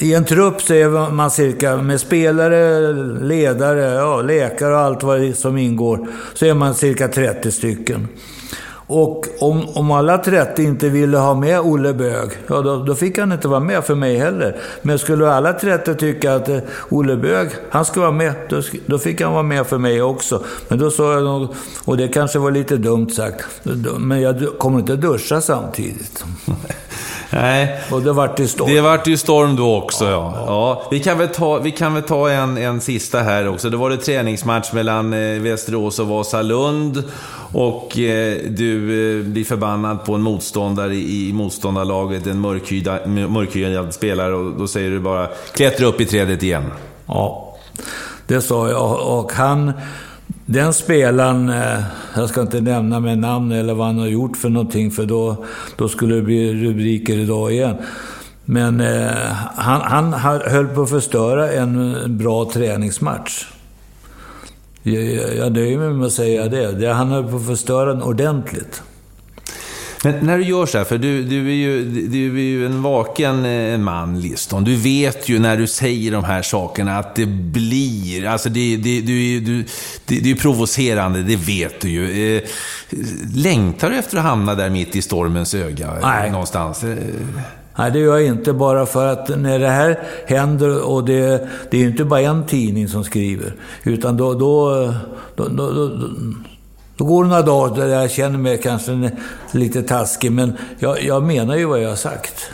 i 0.00 0.14
en 0.14 0.24
trupp 0.24 0.62
så 0.62 0.74
är 0.74 1.10
man 1.10 1.30
cirka, 1.30 1.76
med 1.76 2.00
spelare, 2.00 2.92
ledare, 3.22 3.94
ja, 3.94 4.22
läkare 4.22 4.74
och 4.74 4.80
allt 4.80 5.02
vad 5.02 5.34
som 5.36 5.58
ingår, 5.58 6.08
så 6.34 6.46
är 6.46 6.54
man 6.54 6.74
cirka 6.74 7.08
30 7.08 7.52
stycken. 7.52 8.08
Och 8.90 9.26
om, 9.40 9.68
om 9.74 9.90
alla 9.90 10.18
30 10.18 10.62
inte 10.62 10.88
ville 10.88 11.18
ha 11.18 11.34
med 11.34 11.60
Olle 11.60 11.94
Bög, 11.94 12.30
ja 12.46 12.60
då, 12.60 12.76
då 12.76 12.94
fick 12.94 13.18
han 13.18 13.32
inte 13.32 13.48
vara 13.48 13.60
med 13.60 13.84
för 13.84 13.94
mig 13.94 14.16
heller. 14.16 14.56
Men 14.82 14.98
skulle 14.98 15.30
alla 15.32 15.52
30 15.52 15.94
tycka 15.94 16.34
att 16.34 16.48
eh, 16.48 16.58
Olle 16.88 17.16
Bög, 17.16 17.48
han 17.70 17.84
ska 17.84 18.00
vara 18.00 18.10
med, 18.10 18.34
då, 18.48 18.62
då 18.86 18.98
fick 18.98 19.20
han 19.20 19.32
vara 19.32 19.42
med 19.42 19.66
för 19.66 19.78
mig 19.78 20.02
också. 20.02 20.44
Men 20.68 20.78
då 20.78 20.90
sa 20.90 21.12
jag 21.12 21.24
nog, 21.24 21.48
och 21.84 21.96
det 21.96 22.08
kanske 22.08 22.38
var 22.38 22.50
lite 22.50 22.76
dumt 22.76 23.10
sagt, 23.10 23.46
men 23.98 24.20
jag 24.20 24.58
kommer 24.58 24.78
inte 24.78 24.96
duscha 24.96 25.40
samtidigt. 25.40 26.24
Nej, 27.30 27.80
Och 27.90 28.02
det 28.02 28.12
vart 28.12 28.36
det 28.36 28.48
storm. 28.48 28.74
det 28.74 28.80
vart 28.80 29.06
ju 29.06 29.16
storm 29.16 29.56
då 29.56 29.76
också. 29.76 30.04
Ja. 30.04 30.32
Ja. 30.46 30.82
Vi 30.90 31.00
kan 31.00 31.18
väl 31.18 31.28
ta, 31.28 31.58
vi 31.58 31.70
kan 31.70 31.94
väl 31.94 32.02
ta 32.02 32.30
en, 32.30 32.58
en 32.58 32.80
sista 32.80 33.20
här 33.20 33.48
också. 33.48 33.70
Det 33.70 33.76
var 33.76 33.90
det 33.90 33.96
träningsmatch 33.96 34.72
mellan 34.72 35.12
eh, 35.12 35.40
Västerås 35.40 35.98
och 35.98 36.06
Vasalund. 36.08 37.02
Och 37.52 37.98
eh, 37.98 38.36
du 38.48 39.18
eh, 39.18 39.24
blir 39.24 39.44
förbannad 39.44 40.04
på 40.04 40.14
en 40.14 40.22
motståndare 40.22 40.94
i, 40.94 41.28
i 41.28 41.32
motståndarlaget, 41.32 42.26
en 42.26 42.40
mörkhyad, 42.40 43.08
mörkhyad 43.08 43.94
spelare. 43.94 44.34
Och 44.34 44.52
då 44.58 44.68
säger 44.68 44.90
du 44.90 45.00
bara, 45.00 45.28
klättra 45.54 45.86
upp 45.86 46.00
i 46.00 46.04
trädet 46.06 46.42
igen. 46.42 46.64
Ja, 47.06 47.56
det 48.26 48.40
sa 48.40 48.68
jag. 48.68 49.18
Och 49.18 49.32
han, 49.32 49.72
den 50.50 50.72
spelaren, 50.72 51.48
eh, 51.48 51.80
jag 52.16 52.28
ska 52.28 52.40
inte 52.40 52.60
nämna 52.60 53.00
med 53.00 53.18
namn 53.18 53.52
eller 53.52 53.74
vad 53.74 53.86
han 53.86 53.98
har 53.98 54.06
gjort 54.06 54.36
för 54.36 54.48
någonting, 54.48 54.90
för 54.90 55.06
då, 55.06 55.44
då 55.76 55.88
skulle 55.88 56.14
det 56.14 56.22
bli 56.22 56.64
rubriker 56.64 57.18
idag 57.18 57.52
igen. 57.52 57.76
Men 58.44 58.80
eh, 58.80 59.32
han, 59.56 60.12
han 60.12 60.40
höll 60.42 60.66
på 60.66 60.82
att 60.82 60.90
förstöra 60.90 61.52
en 61.52 61.96
bra 62.18 62.50
träningsmatch. 62.52 63.46
Jag, 64.82 65.04
jag, 65.04 65.36
jag 65.36 65.52
nöjer 65.52 65.78
mig 65.78 65.90
med 65.90 66.06
att 66.06 66.12
säga 66.12 66.48
det. 66.48 66.72
det. 66.72 66.92
Han 66.92 67.08
höll 67.08 67.30
på 67.30 67.36
att 67.36 67.46
förstöra 67.46 67.94
den 67.94 68.02
ordentligt. 68.02 68.82
Men 70.04 70.14
när 70.26 70.38
du 70.38 70.44
gör 70.44 70.66
så 70.66 70.78
här, 70.78 70.84
för 70.84 70.98
du, 70.98 71.22
du, 71.22 71.48
är, 71.48 71.54
ju, 71.54 71.84
du 72.08 72.38
är 72.38 72.42
ju 72.42 72.66
en 72.66 72.82
vaken 72.82 73.44
eh, 73.44 73.78
man, 73.78 74.20
Liston. 74.20 74.64
Du 74.64 74.76
vet 74.76 75.28
ju 75.28 75.38
när 75.38 75.56
du 75.56 75.66
säger 75.66 76.12
de 76.12 76.24
här 76.24 76.42
sakerna 76.42 76.98
att 76.98 77.14
det 77.14 77.26
blir... 77.26 78.26
Alltså 78.26 78.48
det, 78.48 78.76
det, 78.76 79.00
du, 79.00 79.40
du, 79.40 79.64
det, 80.06 80.20
det 80.20 80.30
är 80.30 80.34
provocerande, 80.34 81.22
det 81.22 81.36
vet 81.36 81.80
du 81.80 81.88
ju. 81.88 82.36
Eh, 82.36 82.42
längtar 83.34 83.90
du 83.90 83.96
efter 83.96 84.16
att 84.18 84.24
hamna 84.24 84.54
där 84.54 84.70
mitt 84.70 84.96
i 84.96 85.02
stormens 85.02 85.54
öga? 85.54 85.86
eh, 85.86 85.92
Nej. 86.02 86.30
Någonstans? 86.30 86.84
Nej, 87.78 87.90
det 87.90 87.98
gör 87.98 88.18
jag 88.18 88.26
inte 88.26 88.52
bara 88.52 88.86
för 88.86 89.06
att 89.06 89.38
när 89.38 89.58
det 89.58 89.70
här 89.70 89.98
händer, 90.26 90.82
och 90.82 91.04
det, 91.04 91.48
det 91.70 91.76
är 91.76 91.80
ju 91.80 91.88
inte 91.88 92.04
bara 92.04 92.20
en 92.20 92.46
tidning 92.46 92.88
som 92.88 93.04
skriver, 93.04 93.54
utan 93.82 94.16
då, 94.16 94.34
då, 94.34 94.94
då, 95.36 95.48
då, 95.48 95.90
då, 96.98 97.04
går 97.04 97.24
det 97.24 97.28
några 97.30 97.42
dagar 97.42 97.86
där 97.86 98.00
jag 98.00 98.10
känner 98.10 98.38
mig 98.38 98.60
kanske 98.62 99.10
lite 99.52 99.82
taskig, 99.82 100.32
men 100.32 100.56
jag, 100.78 101.04
jag 101.04 101.22
menar 101.22 101.56
ju 101.56 101.64
vad 101.64 101.82
jag 101.82 101.88
har 101.88 101.96
sagt. 101.96 102.50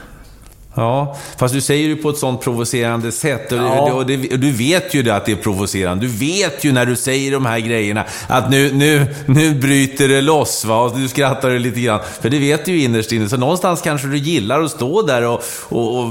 Ja, 0.77 1.17
fast 1.39 1.55
du 1.55 1.61
säger 1.61 1.89
det 1.89 1.97
på 1.97 2.11
ett 2.11 2.17
sånt 2.19 2.41
provocerande 2.41 3.13
sätt. 3.13 3.53
Och, 3.53 3.59
Ja. 3.59 3.93
och, 3.93 4.07
det, 4.07 4.33
och 4.33 4.39
du 4.39 4.51
vet 4.53 4.95
ju 4.95 5.03
det 5.03 5.17
att 5.17 5.27
det 5.27 5.33
är 5.33 5.37
provocerande. 5.37 6.07
Du 6.07 6.13
vet 6.13 6.65
ju 6.65 6.73
när 6.73 6.87
du 6.87 6.97
säger 6.97 7.33
de 7.33 7.47
här 7.47 7.59
grejerna 7.59 8.05
att 8.29 8.51
nu, 8.51 8.73
nu, 8.73 9.07
nu 9.27 9.55
bryter 9.55 10.09
det 10.09 10.21
loss. 10.21 10.65
Va? 10.65 10.81
Och 10.81 10.99
du 10.99 11.09
skrattar 11.09 11.51
du 11.51 11.59
lite 11.59 11.81
grann. 11.81 12.01
För 12.21 12.31
det 12.31 12.39
vet 12.39 12.65
du 12.65 12.73
ju 12.73 12.83
innerst 12.83 13.13
inne. 13.13 13.29
Så 13.29 13.37
någonstans 13.37 13.81
kanske 13.83 14.07
du 14.07 14.17
gillar 14.17 14.63
att 14.63 14.71
stå 14.71 15.03
där 15.03 15.27
och, 15.27 15.43
och, 15.69 15.99
och 15.99 16.11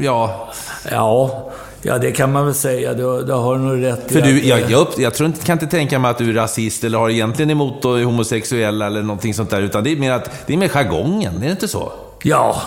ja... 0.00 0.52
Ja, 0.90 1.50
ja, 1.84 1.98
det 1.98 2.12
kan 2.12 2.32
man 2.32 2.44
väl 2.44 2.54
säga. 2.54 2.94
Det, 2.94 3.24
det 3.24 3.32
har 3.32 3.58
du 3.58 3.60
nog 3.60 3.82
rätt. 3.82 4.12
För 4.12 4.20
du, 4.20 4.44
jag, 4.44 4.70
jag, 4.70 4.86
jag 4.96 5.14
tror 5.14 5.26
inte, 5.26 5.46
kan 5.46 5.52
inte 5.52 5.66
tänka 5.66 5.98
mig 5.98 6.10
att 6.10 6.18
du 6.18 6.30
är 6.30 6.34
rasist 6.34 6.84
eller 6.84 6.98
har 6.98 7.10
egentligen 7.10 7.50
emot 7.50 7.82
då 7.82 7.98
homosexuella 7.98 8.86
eller 8.86 9.02
någonting 9.02 9.34
sånt 9.34 9.50
där. 9.50 9.62
Utan 9.62 9.84
det 9.84 9.92
är 9.92 9.96
mer, 9.96 10.12
att, 10.12 10.30
det 10.46 10.52
är 10.52 10.56
mer 10.56 10.68
jargongen, 10.68 11.36
är 11.36 11.46
det 11.46 11.50
inte 11.50 11.68
så? 11.68 11.92
Ja, 12.22 12.62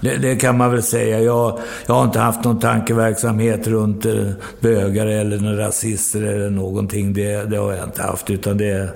det, 0.00 0.16
det 0.16 0.36
kan 0.36 0.56
man 0.56 0.70
väl 0.70 0.82
säga. 0.82 1.20
Jag, 1.20 1.58
jag 1.86 1.94
har 1.94 2.04
inte 2.04 2.18
haft 2.18 2.44
någon 2.44 2.60
tankeverksamhet 2.60 3.66
runt 3.66 4.06
eh, 4.06 4.28
bögar 4.60 5.06
eller 5.06 5.38
några 5.38 5.66
rasister 5.66 6.22
eller 6.22 6.50
någonting. 6.50 7.12
Det, 7.12 7.50
det 7.50 7.56
har 7.56 7.72
jag 7.72 7.84
inte 7.84 8.02
haft, 8.02 8.30
utan 8.30 8.58
det... 8.58 8.88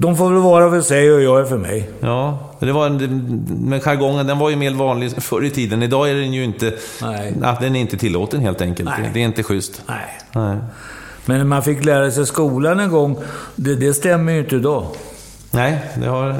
De 0.00 0.16
får 0.16 0.30
väl 0.30 0.42
vara 0.42 0.70
för 0.70 0.80
sig 0.80 1.12
och 1.12 1.22
jag 1.22 1.40
är 1.40 1.44
för 1.44 1.58
mig. 1.58 1.90
Ja, 2.00 2.38
det 2.58 2.72
var 2.72 2.86
en, 2.86 3.46
men 3.60 3.80
jargongen 3.80 4.26
den 4.26 4.38
var 4.38 4.50
ju 4.50 4.56
mer 4.56 4.70
vanlig 4.74 5.22
förr 5.22 5.44
i 5.44 5.50
tiden. 5.50 5.82
Idag 5.82 6.10
är 6.10 6.14
den 6.14 6.32
ju 6.32 6.44
inte... 6.44 6.72
Nej. 7.02 7.34
Den 7.60 7.76
är 7.76 7.80
inte 7.80 7.96
tillåten 7.96 8.40
helt 8.40 8.60
enkelt. 8.60 8.88
Nej. 8.98 9.10
Det 9.14 9.20
är 9.20 9.24
inte 9.24 9.42
schysst. 9.42 9.82
Nej. 9.86 10.18
Nej. 10.32 10.56
Men 11.24 11.48
man 11.48 11.62
fick 11.62 11.84
lära 11.84 12.10
sig 12.10 12.26
skolan 12.26 12.80
en 12.80 12.90
gång, 12.90 13.16
det, 13.56 13.74
det 13.74 13.94
stämmer 13.94 14.32
ju 14.32 14.38
inte 14.38 14.56
idag. 14.56 14.86
Nej, 15.50 15.78
det 16.00 16.06
har 16.06 16.36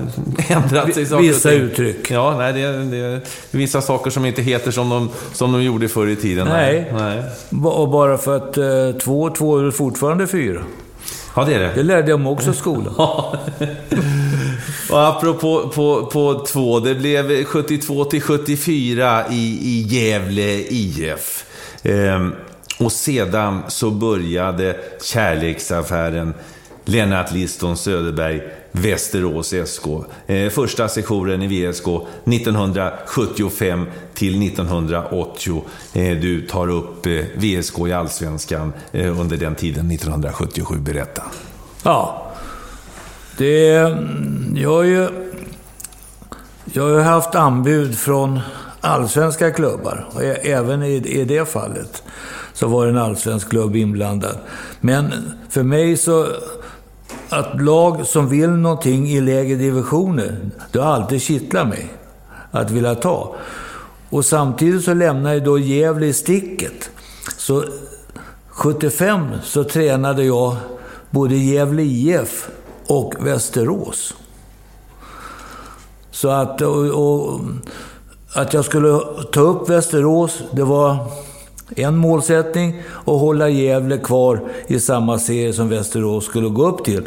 ändrat 0.49 0.95
sig 0.95 1.07
saker 1.07 1.23
Vissa 1.23 1.51
uttryck. 1.51 2.11
Ja, 2.11 2.35
nej, 2.39 2.53
det, 2.53 2.61
är- 2.61 3.21
det 3.51 3.59
vissa 3.59 3.81
saker 3.81 4.11
som 4.11 4.25
inte 4.25 4.43
heter 4.43 4.71
som 4.71 4.89
de, 4.89 5.09
som 5.33 5.53
de 5.53 5.63
gjorde 5.63 5.89
förr 5.89 6.07
i 6.07 6.17
tiden. 6.17 6.49
Nej. 6.49 6.93
nej. 6.99 7.23
Och 7.65 7.89
bara 7.89 8.19
för 8.19 8.37
att 8.37 8.59
eh, 8.59 9.01
två 9.01 9.23
och 9.23 9.35
två 9.35 9.59
är 9.59 9.71
fortfarande 9.71 10.27
fyra. 10.27 10.61
Ja, 11.39 11.45
det 11.45 11.55
är 11.55 11.59
det. 11.59 11.73
Det 11.75 11.83
lärde 11.83 12.11
jag 12.11 12.21
mig 12.21 12.33
också 12.33 12.51
i 12.51 12.55
skolan. 12.55 12.95
Och 14.91 15.07
apropå 15.09 15.73
på, 15.75 16.07
på 16.07 16.45
två, 16.47 16.81
det 16.81 16.95
blev 16.95 17.45
72 17.45 18.05
till 18.05 18.23
74 18.23 19.25
i, 19.31 19.59
i 19.63 19.87
Gävle 19.89 20.65
IF. 20.69 21.45
Ehm, 21.83 22.35
och 22.79 22.93
sedan 22.93 23.63
så 23.69 23.91
började 23.91 24.77
kärleksaffären 25.03 26.35
Lennart 26.89 27.33
Liston 27.33 27.77
Söderberg, 27.77 28.43
Västerås 28.73 29.55
SK. 29.67 29.87
Eh, 30.27 30.49
första 30.49 30.89
sessionen 30.89 31.43
i 31.43 31.47
VSK 31.47 31.87
1975 32.25 33.87
till 34.15 34.43
1980. 34.43 35.65
Eh, 35.93 36.17
du 36.17 36.47
tar 36.47 36.69
upp 36.71 37.07
eh, 37.07 37.13
VSK 37.35 37.79
i 37.79 37.93
Allsvenskan 37.93 38.73
eh, 38.93 39.21
under 39.21 39.37
den 39.37 39.55
tiden, 39.55 39.91
1977. 39.91 40.77
Berätta. 40.79 41.23
Ja. 41.83 42.33
Det... 43.39 43.77
Mm, 43.77 44.57
jag 44.57 44.71
har 44.71 44.83
ju... 44.83 45.09
Jag 46.65 46.83
har 46.83 46.91
ju 46.91 47.01
haft 47.01 47.35
anbud 47.35 47.99
från 47.99 48.41
allsvenska 48.81 49.51
klubbar. 49.51 50.09
Och 50.13 50.23
även 50.23 50.83
i, 50.83 50.95
i 50.95 51.25
det 51.25 51.49
fallet 51.49 52.03
så 52.53 52.69
var 52.69 52.87
en 52.87 52.99
allsvensk 52.99 53.51
klubb 53.51 53.77
inblandad. 53.77 54.39
Men 54.81 55.13
för 55.51 55.63
mig 55.63 55.97
så... 55.97 56.27
Att 57.29 57.63
lag 57.63 58.07
som 58.07 58.29
vill 58.29 58.51
någonting 58.51 59.09
i 59.09 59.21
lägre 59.21 59.57
divisioner, 59.57 60.51
det 60.73 60.79
har 60.79 60.93
alltid 60.93 61.23
kittlat 61.23 61.69
mig. 61.69 61.87
Att 62.51 62.71
vilja 62.71 62.95
ta. 62.95 63.35
Och 64.11 64.25
samtidigt 64.25 64.85
så 64.85 64.95
lämnar 64.95 65.35
jag 65.35 65.45
då 65.45 65.59
Gävle 65.59 66.07
i 66.07 66.13
sticket. 66.13 66.91
Så 67.37 67.65
75 68.49 69.27
så 69.43 69.65
tränade 69.65 70.25
jag 70.25 70.57
både 71.11 71.37
Gävle 71.37 71.83
IF 71.83 72.49
och 72.87 73.15
Västerås. 73.21 74.15
Så 76.11 76.29
att, 76.29 76.63
och, 76.63 76.85
och, 76.85 77.41
att 78.33 78.55
jag 78.55 78.65
skulle 78.65 79.01
ta 79.33 79.41
upp 79.41 79.71
Västerås, 79.71 80.43
det 80.53 80.65
var 80.65 81.07
en 81.77 81.97
målsättning 81.97 82.83
och 82.89 83.19
hålla 83.19 83.49
Gävle 83.49 83.99
kvar 83.99 84.41
i 84.67 84.81
samma 84.81 85.19
serie 85.19 85.53
som 85.53 85.69
Västerås 85.69 86.25
skulle 86.25 86.49
gå 86.49 86.69
upp 86.69 86.85
till. 86.85 87.03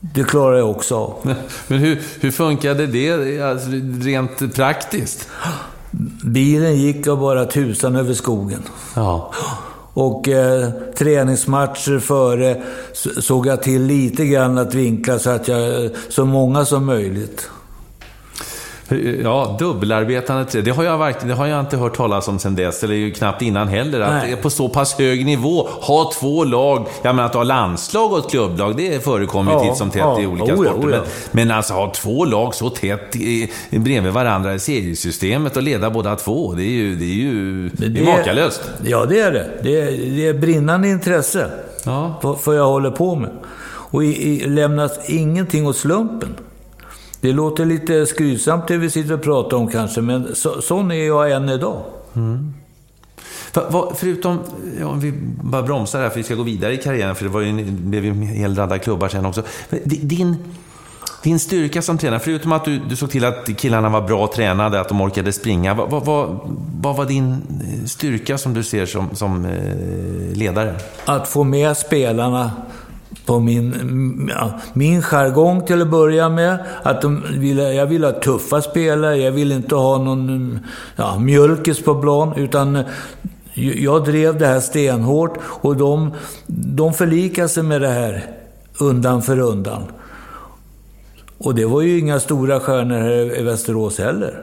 Det 0.00 0.24
klarar 0.24 0.56
jag 0.56 0.70
också 0.70 0.96
av. 0.96 1.34
Men 1.68 1.78
hur, 1.78 2.02
hur 2.20 2.30
funkade 2.30 2.86
det 2.86 3.40
alltså, 3.40 3.68
rent 4.00 4.54
praktiskt? 4.54 5.28
Bilen 6.24 6.76
gick 6.76 7.06
av 7.06 7.18
bara 7.18 7.44
tusan 7.44 7.96
över 7.96 8.14
skogen. 8.14 8.62
Ja. 8.94 9.32
Och 9.94 10.28
eh, 10.28 10.70
träningsmatcher 10.98 11.98
före 11.98 12.62
såg 13.20 13.46
jag 13.46 13.62
till 13.62 13.82
lite 13.82 14.26
grann 14.26 14.58
att 14.58 14.74
vinkla 14.74 15.18
så 15.18 15.30
att 15.30 15.48
jag, 15.48 15.90
så 16.08 16.24
många 16.24 16.64
som 16.64 16.86
möjligt. 16.86 17.48
Ja, 19.22 19.56
dubbelarbetande. 19.58 20.60
Det 20.62 20.70
har, 20.70 20.84
jag 20.84 20.98
verkligen, 20.98 21.28
det 21.28 21.34
har 21.34 21.46
jag 21.46 21.60
inte 21.60 21.76
hört 21.76 21.96
talas 21.96 22.28
om 22.28 22.38
sen 22.38 22.54
dess, 22.54 22.84
eller 22.84 22.94
ju 22.94 23.10
knappt 23.10 23.42
innan 23.42 23.68
heller. 23.68 24.00
Att 24.00 24.10
Nej. 24.12 24.26
det 24.26 24.32
är 24.32 24.42
på 24.42 24.50
så 24.50 24.68
pass 24.68 24.94
hög 24.98 25.26
nivå, 25.26 25.68
ha 25.80 26.10
två 26.20 26.44
lag, 26.44 26.86
jag 27.02 27.14
menar 27.16 27.28
att 27.28 27.34
ha 27.34 27.42
landslag 27.42 28.12
och 28.12 28.18
ett 28.18 28.30
klubblag, 28.30 28.76
det 28.76 29.04
förekommer 29.04 29.52
ju 29.52 29.58
Ja, 29.58 29.64
titt 29.64 29.76
som 29.76 29.90
tätt 29.90 30.00
ja. 30.00 30.20
i 30.20 30.26
olika 30.26 30.44
Oh 30.54 30.66
ja, 30.66 30.72
sporter. 30.72 30.88
oh. 30.88 30.90
Men, 30.90 31.00
men 31.30 31.50
alltså 31.50 31.74
ha 31.74 31.92
två 31.92 32.24
lag 32.24 32.54
så 32.54 32.70
tätt 32.70 33.16
i, 33.16 33.52
bredvid 33.70 34.12
varandra 34.12 34.54
i 34.54 34.58
seriesystemet 34.58 35.56
och 35.56 35.62
leda 35.62 35.90
båda 35.90 36.16
två, 36.16 36.52
det 36.52 36.62
är 36.62 36.70
ju, 36.70 36.94
det 36.96 37.04
är 37.04 37.14
ju 37.14 37.68
det 37.68 38.00
är 38.00 38.04
makalöst. 38.04 38.60
Ja, 38.84 39.04
det 39.04 39.20
är 39.20 39.32
det. 39.32 39.50
Det 39.62 39.80
är, 39.80 39.86
det 40.16 40.26
är 40.28 40.34
brinnande 40.34 40.88
intresse 40.88 41.50
Ja. 41.84 42.18
för, 42.22 42.34
för 42.34 42.54
jag 42.54 42.66
håller 42.66 42.90
på 42.90 43.14
med. 43.14 43.30
Och 43.90 44.04
i, 44.04 44.28
i, 44.28 44.46
lämnas 44.48 45.08
ingenting 45.10 45.66
åt 45.66 45.76
slumpen. 45.76 46.28
Det 47.20 47.32
låter 47.32 47.64
lite 47.64 48.06
skrytsamt 48.06 48.68
det 48.68 48.76
vi 48.76 48.90
sitter 48.90 49.14
och 49.14 49.22
pratar 49.22 49.56
om 49.56 49.68
kanske, 49.68 50.00
men 50.00 50.34
så, 50.34 50.62
sån 50.62 50.90
är 50.90 51.06
jag 51.06 51.32
än 51.32 51.48
idag. 51.48 51.82
För, 53.52 53.70
vad, 53.70 53.96
förutom, 53.96 54.38
ja, 54.80 54.86
om 54.86 55.00
vi 55.00 55.12
bara 55.42 55.62
bromsar 55.62 56.00
här 56.00 56.08
för 56.10 56.16
vi 56.16 56.22
ska 56.22 56.34
gå 56.34 56.42
vidare 56.42 56.74
i 56.74 56.76
karriären, 56.76 57.14
för 57.14 57.24
det 57.24 57.30
var 57.30 57.40
ju 57.40 57.52
det 57.52 57.70
blev 57.70 58.04
ju 58.04 58.10
en 58.10 58.22
hel 58.22 58.56
radda 58.56 58.78
klubbar 58.78 59.08
sen 59.08 59.26
också. 59.26 59.42
Din, 59.84 60.36
Din 61.22 61.38
styrka 61.38 61.82
som 61.82 61.98
tränare, 61.98 62.20
förutom 62.20 62.52
att 62.52 62.64
du, 62.64 62.78
du 62.78 62.96
såg 62.96 63.10
till 63.10 63.24
att 63.24 63.56
killarna 63.56 63.88
var 63.88 64.00
bra 64.00 64.30
tränade, 64.34 64.80
att 64.80 64.88
de 64.88 65.00
orkade 65.00 65.32
springa. 65.32 65.74
Vad, 65.74 65.90
vad, 65.90 66.04
vad, 66.04 66.40
vad 66.80 66.96
var 66.96 67.04
din 67.04 67.30
eh, 67.32 67.86
styrka 67.86 68.38
som 68.38 68.54
du 68.54 68.62
ser 68.62 68.86
som, 68.86 69.08
som 69.12 69.44
eh, 69.44 70.36
ledare? 70.36 70.74
Att 71.04 71.28
få 71.28 71.44
med 71.44 71.76
spelarna 71.76 72.50
på 73.26 73.40
min, 73.40 74.30
ja, 74.34 74.60
min 74.72 75.02
jargong 75.02 75.66
till 75.66 75.82
att 75.82 75.90
börja 75.90 76.28
med. 76.28 76.58
Att 76.82 77.02
de 77.02 77.22
ville, 77.38 77.72
jag 77.72 77.86
ville 77.86 78.06
ha 78.06 78.12
tuffa 78.12 78.62
spelare, 78.62 79.16
jag 79.16 79.32
ville 79.32 79.54
inte 79.54 79.74
ha 79.74 79.98
någon 79.98 80.58
ja, 80.96 81.18
mjölkis 81.18 81.82
på 81.82 82.00
plan. 82.00 82.32
Utan 82.36 82.82
jag 83.54 84.04
drev 84.04 84.38
det 84.38 84.46
här 84.46 84.60
stenhårt 84.60 85.38
och 85.42 85.76
de, 85.76 86.12
de 86.46 86.94
förlikade 86.94 87.48
sig 87.48 87.62
med 87.62 87.80
det 87.80 87.88
här 87.88 88.24
undan 88.78 89.22
för 89.22 89.38
undan. 89.38 89.82
Och 91.38 91.54
det 91.54 91.64
var 91.64 91.80
ju 91.80 91.98
inga 91.98 92.20
stora 92.20 92.60
stjärnor 92.60 92.98
här 92.98 93.38
i 93.40 93.42
Västerås 93.42 93.98
heller. 93.98 94.42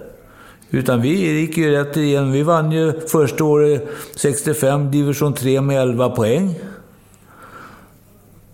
Utan 0.69 1.01
vi 1.01 1.39
gick 1.39 1.57
ju 1.57 1.71
rätt 1.71 1.97
igen. 1.97 2.31
Vi 2.31 2.43
vann 2.43 2.71
ju 2.71 2.93
första 3.07 3.43
året 3.43 3.87
65 4.15 4.91
division 4.91 5.33
3 5.33 5.61
med 5.61 5.81
11 5.81 6.09
poäng. 6.09 6.55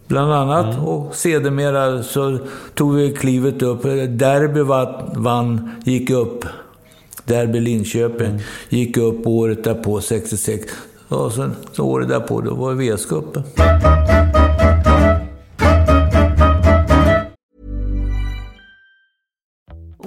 Bland 0.10 0.34
annat. 0.34 0.76
Mm. 0.76 0.86
Och 0.86 1.16
sedermera 1.16 2.04
så 2.04 2.38
tog 2.74 2.96
vi 2.96 3.14
klivet 3.14 3.62
upp. 3.62 3.84
Derby 4.10 4.62
vann, 5.20 5.72
gick 5.84 6.10
upp. 6.10 6.46
Derby 7.26 7.60
Linköping. 7.60 8.28
Mm. 8.28 8.42
Gick 8.70 8.98
upp 8.98 9.28
året 9.28 9.64
därpå, 9.64 10.02
66. 10.02 10.74
Och 11.08 11.34
sen 11.34 11.56
så 11.72 11.86
året 11.86 12.10
därpå, 12.10 12.42
då 12.42 12.54
var 12.54 12.74
vi 12.74 12.92
VS-cupen. 12.92 14.39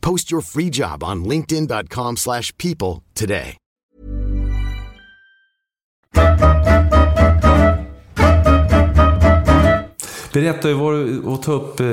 Post 0.00 0.32
your 0.32 0.42
free 0.42 0.70
job 0.70 1.04
on 1.04 1.24
linkedin.com/people 1.24 3.02
today. 3.14 3.56
Berätta, 10.32 10.68
hur 10.68 10.74
var 10.74 10.92
det 10.92 11.34
att 11.34 11.42
ta 11.42 11.52
upp 11.52 11.80
eh, 11.80 11.86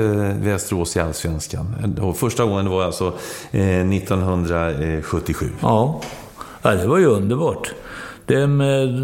Västerås 0.44 0.96
i 0.96 1.00
Allsvenskan? 1.00 2.14
första 2.16 2.44
gången 2.44 2.70
var 2.70 2.84
alltså 2.84 3.14
eh, 3.50 3.90
1977. 3.90 5.50
Ja. 5.62 6.00
ja, 6.62 6.70
det 6.70 6.86
var 6.86 6.98
ju 6.98 7.06
underbart. 7.06 7.74
De, 8.26 8.58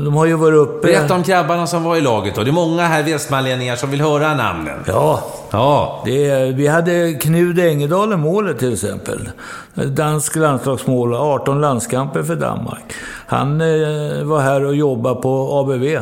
de, 0.05 0.15
har 0.15 0.27
ju 0.27 0.35
varit 0.35 0.59
uppe... 0.59 0.87
Berätta 0.87 1.15
om 1.15 1.23
grabbarna 1.23 1.67
som 1.67 1.85
var 1.85 1.97
i 1.97 2.01
laget 2.01 2.35
då. 2.35 2.43
Det 2.43 2.51
är 2.51 2.53
många 2.53 2.83
här 2.83 3.03
västmanlänningar 3.03 3.77
som 3.77 3.91
vill 3.91 4.01
höra 4.01 4.35
namnen. 4.35 4.79
Ja. 4.87 5.23
ja. 5.51 6.03
Det, 6.05 6.53
vi 6.55 6.67
hade 6.67 7.13
Knud 7.13 7.59
Engedal 7.59 8.13
i 8.13 8.17
målet 8.17 8.59
till 8.59 8.73
exempel. 8.73 9.31
Dansk 9.75 10.37
landslagsmål, 10.37 11.15
18 11.15 11.61
landskamper 11.61 12.23
för 12.23 12.37
Danmark. 12.37 12.93
Han 13.27 13.61
eh, 13.61 14.25
var 14.25 14.41
här 14.41 14.65
och 14.65 14.75
jobbade 14.75 15.21
på 15.21 15.59
ABV, 15.59 15.99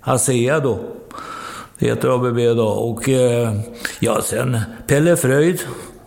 ASEA 0.00 0.60
då. 0.60 0.78
Det 1.78 1.86
heter 1.86 2.08
ABB 2.08 2.38
idag. 2.38 2.90
Och 2.90 3.08
eh, 3.08 3.52
ja, 4.00 4.22
sen 4.22 4.60
Pelle 4.86 5.16
Fröjd, 5.16 5.60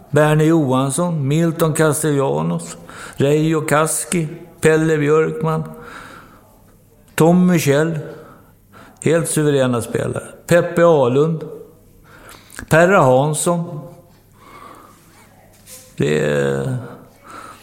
Bernie 0.10 0.47
Johansson, 0.47 1.28
Milton 1.28 1.74
Castellanos, 1.74 2.78
Reijo 3.16 3.62
Kaski, 3.62 4.28
Pelle 4.62 4.97
Björkman. 4.97 5.64
Tom 7.16 7.47
Michel, 7.47 7.99
helt 9.01 9.30
suveräna 9.30 9.82
spelare. 9.82 10.24
Peppe 10.47 10.86
Alund. 10.86 11.43
Perra 12.70 12.99
Hansson. 12.99 13.80
Det 15.97 16.80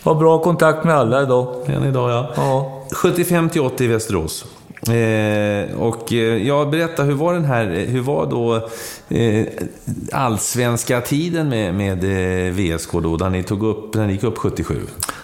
har 0.02 0.14
bra 0.14 0.38
kontakt 0.38 0.84
med 0.84 0.94
alla 0.94 1.22
idag. 1.22 1.54
Än 1.66 1.84
idag, 1.84 2.10
ja. 2.10 2.32
ja. 2.36 2.82
75 2.92 3.50
till 3.50 3.60
80 3.60 3.84
i 3.84 3.86
Västerås. 3.86 4.44
Eh, 4.82 5.80
och 5.80 6.12
eh, 6.12 6.46
ja, 6.46 6.64
berätta, 6.64 7.02
hur 7.02 7.14
var 7.14 7.34
den 7.34 7.44
här, 7.44 7.66
hur 7.66 8.00
var 8.00 8.26
då 8.26 8.68
eh, 9.16 9.46
allsvenska 10.12 11.00
tiden 11.00 11.48
med, 11.48 11.74
med 11.74 12.04
eh, 12.04 12.52
VSK 12.52 12.92
då, 12.92 13.16
där 13.16 13.30
ni, 13.30 13.42
tog 13.42 13.62
upp, 13.62 13.94
när 13.94 14.06
ni 14.06 14.12
gick 14.12 14.24
upp 14.24 14.38
77? 14.38 14.80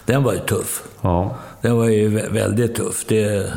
Den 0.06 0.22
var 0.22 0.32
ju 0.32 0.38
tuff. 0.38 0.82
Ja. 1.00 1.36
Den 1.62 1.76
var 1.76 1.88
ju 1.88 2.08
väldigt 2.08 2.74
tuff. 2.74 3.04
Det, 3.08 3.52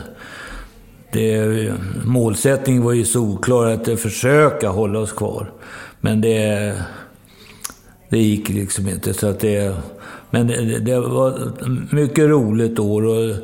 det, 1.14 1.74
målsättningen 2.06 2.84
var 2.84 2.94
ju 2.94 3.06
solklar, 3.06 3.66
att 3.66 4.00
försöka 4.00 4.70
hålla 4.70 5.00
oss 5.00 5.12
kvar. 5.12 5.52
Men 6.00 6.22
det, 6.22 6.74
det 8.10 8.18
gick 8.18 8.50
liksom 8.50 8.88
inte. 8.90 9.14
Så 9.14 9.28
att 9.28 9.40
det, 9.40 9.76
men 10.30 10.48
det, 10.48 10.80
det 10.80 11.00
var 11.00 11.52
mycket 11.96 12.30
roligt 12.30 12.80
år. 12.80 13.06
Och 13.06 13.36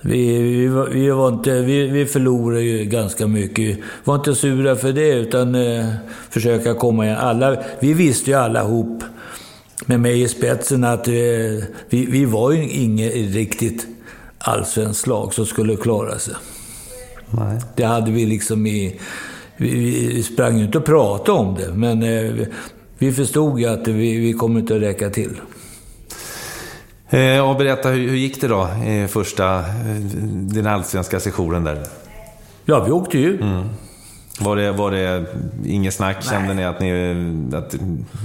vi, 0.00 0.42
vi, 0.42 0.66
var, 0.66 0.86
vi, 0.86 1.10
var 1.10 1.28
inte, 1.28 1.60
vi, 1.60 1.86
vi 1.86 2.06
förlorade 2.06 2.62
ju 2.62 2.84
ganska 2.84 3.26
mycket. 3.26 3.58
Vi 3.58 3.82
var 4.04 4.14
inte 4.14 4.34
sura 4.34 4.76
för 4.76 4.92
det, 4.92 5.12
utan 5.12 5.54
eh, 5.54 5.86
försöka 6.30 6.74
komma 6.74 7.04
igen. 7.04 7.18
Alla, 7.18 7.56
vi 7.80 7.92
visste 7.92 8.30
ju 8.30 8.36
allihop, 8.36 9.02
med 9.86 10.00
mig 10.00 10.22
i 10.22 10.28
spetsen, 10.28 10.84
att 10.84 11.08
eh, 11.08 11.14
vi, 11.88 12.06
vi 12.08 12.24
var 12.24 12.52
ju 12.52 12.68
inget 12.68 13.14
riktigt 13.14 13.86
allsvenskt 14.38 15.06
lag 15.06 15.34
som 15.34 15.46
skulle 15.46 15.76
klara 15.76 16.18
sig. 16.18 16.34
Nej. 17.32 17.60
Det 17.76 17.84
hade 17.84 18.10
vi 18.10 18.26
liksom 18.26 18.66
i... 18.66 19.00
Vi, 19.56 20.08
vi 20.14 20.22
sprang 20.22 20.58
ju 20.58 20.64
inte 20.64 20.78
och 20.78 20.84
pratade 20.84 21.38
om 21.38 21.54
det, 21.54 21.72
men 21.72 22.02
eh, 22.02 22.46
vi 22.98 23.12
förstod 23.12 23.60
ju 23.60 23.66
att 23.66 23.88
vi, 23.88 24.16
vi 24.16 24.32
kommer 24.32 24.60
inte 24.60 24.76
att 24.76 24.82
räcka 24.82 25.10
till. 25.10 25.40
Eh, 27.10 27.50
och 27.50 27.56
berätta, 27.56 27.88
hur, 27.88 28.08
hur 28.08 28.16
gick 28.16 28.40
det 28.40 28.48
då, 28.48 28.68
i 28.86 29.08
första, 29.08 29.58
eh, 29.58 29.64
den 30.32 30.66
allsvenska 30.66 31.20
sessionen 31.20 31.64
där? 31.64 31.86
Ja, 32.64 32.84
vi 32.84 32.90
åkte 32.90 33.18
ju. 33.18 33.40
Mm. 33.40 33.68
Var 34.40 34.56
det, 34.56 34.72
var 34.72 34.90
det 34.90 35.24
inget 35.66 35.94
snack? 35.94 36.16
Nej. 36.20 36.30
Kände 36.30 36.54
ni 36.54 36.64
att 36.64 36.80
ni... 36.80 36.92
Att, 37.54 37.74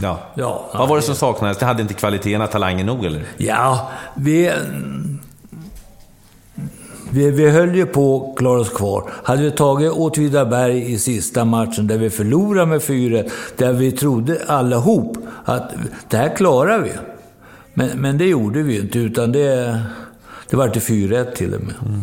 ja. 0.01 0.19
ja. 0.35 0.69
Vad 0.73 0.89
var 0.89 0.95
det 0.95 1.01
som 1.01 1.15
saknades? 1.15 1.57
Det 1.57 1.65
hade 1.65 1.81
inte 1.81 1.93
kvaliteterna, 1.93 2.47
talangen 2.47 2.85
nog, 2.85 3.05
eller? 3.05 3.23
Ja, 3.37 3.89
vi 4.15 4.51
vi, 7.11 7.31
vi 7.31 7.49
höll 7.49 7.75
ju 7.75 7.85
på 7.85 8.31
att 8.31 8.37
klara 8.37 8.59
oss 8.59 8.69
kvar. 8.69 9.11
Hade 9.23 9.43
vi 9.43 9.51
tagit 9.51 9.91
Åtvidaberg 9.91 10.91
i 10.93 10.99
sista 10.99 11.45
matchen, 11.45 11.87
där 11.87 11.97
vi 11.97 12.09
förlorade 12.09 12.65
med 12.65 12.83
4 12.83 13.23
där 13.57 13.73
vi 13.73 13.91
trodde 13.91 14.41
allihop 14.47 15.17
att 15.45 15.71
det 16.09 16.17
här 16.17 16.35
klarar 16.35 16.79
vi. 16.79 16.91
Men, 17.73 17.89
men 18.01 18.17
det 18.17 18.25
gjorde 18.25 18.61
vi 18.61 18.79
inte, 18.79 18.99
utan 18.99 19.31
det, 19.31 19.79
det 20.49 20.55
var 20.55 20.67
till 20.67 20.81
4-1 20.81 21.35
till 21.35 21.53
och 21.53 21.61
med. 21.61 21.75
Mm. 21.85 22.01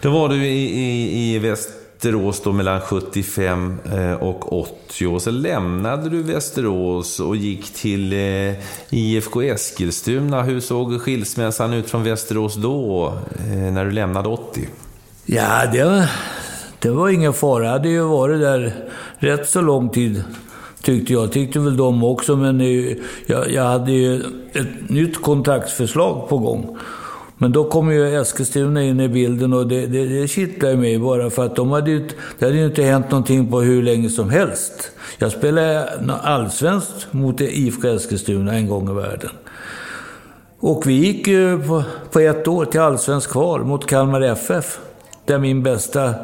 Då 0.00 0.10
var 0.10 0.28
du 0.28 0.46
i, 0.46 0.80
i, 0.80 1.34
i 1.34 1.38
Väst 1.38 1.77
Västerås 1.98 2.40
då 2.40 2.52
mellan 2.52 2.80
75 2.80 3.78
eh, 3.92 4.12
och 4.12 4.60
80. 4.60 5.06
Och 5.06 5.22
så 5.22 5.30
lämnade 5.30 6.08
du 6.08 6.22
Västerås 6.22 7.20
och 7.20 7.36
gick 7.36 7.74
till 7.74 8.12
eh, 8.12 8.54
IFK 8.90 9.42
Eskilstuna. 9.42 10.42
Hur 10.42 10.60
såg 10.60 11.00
skilsmässan 11.00 11.72
ut 11.72 11.90
från 11.90 12.04
Västerås 12.04 12.54
då, 12.54 13.12
eh, 13.38 13.72
när 13.72 13.84
du 13.84 13.90
lämnade 13.90 14.28
80? 14.28 14.68
Ja, 15.26 15.66
det 15.72 15.84
var, 15.84 16.10
det 16.78 16.90
var 16.90 17.08
ingen 17.08 17.32
fara. 17.32 17.64
Jag 17.64 17.72
hade 17.72 17.88
ju 17.88 18.02
varit 18.02 18.40
där 18.40 18.74
rätt 19.18 19.48
så 19.48 19.60
lång 19.60 19.88
tid, 19.88 20.24
tyckte 20.82 21.12
jag. 21.12 21.32
Tyckte 21.32 21.58
väl 21.58 21.76
de 21.76 22.04
också, 22.04 22.36
men 22.36 22.60
jag, 23.26 23.50
jag 23.50 23.64
hade 23.64 23.92
ju 23.92 24.20
ett 24.52 24.88
nytt 24.88 25.22
kontraktsförslag 25.22 26.28
på 26.28 26.38
gång. 26.38 26.78
Men 27.38 27.52
då 27.52 27.64
kommer 27.64 27.92
ju 27.92 28.20
Eskilstuna 28.20 28.82
in 28.82 29.00
i 29.00 29.08
bilden 29.08 29.52
och 29.52 29.66
det, 29.66 29.86
det, 29.86 30.04
det 30.06 30.28
kittlade 30.28 30.76
mig 30.76 30.98
bara 30.98 31.30
för 31.30 31.46
att 31.46 31.56
de 31.56 31.70
hade 31.70 31.90
ju, 31.90 32.08
det 32.38 32.44
hade 32.44 32.58
ju 32.58 32.66
inte 32.66 32.82
hänt 32.82 33.10
någonting 33.10 33.50
på 33.50 33.60
hur 33.60 33.82
länge 33.82 34.08
som 34.08 34.30
helst. 34.30 34.90
Jag 35.18 35.32
spelade 35.32 35.88
allsvenskt 36.22 37.06
mot 37.10 37.40
IFK 37.40 37.88
Eskilstuna 37.88 38.52
en 38.52 38.68
gång 38.68 38.90
i 38.90 38.94
världen. 38.94 39.30
Och 40.60 40.86
vi 40.86 40.92
gick 40.92 41.28
ju 41.28 41.62
på, 41.62 41.84
på 42.12 42.20
ett 42.20 42.48
år 42.48 42.64
till 42.64 42.80
allsvensk 42.80 43.30
kval 43.30 43.64
mot 43.64 43.86
Kalmar 43.86 44.20
FF. 44.20 44.78
Där 45.24 45.38
min 45.38 45.62
bästa 45.62 46.14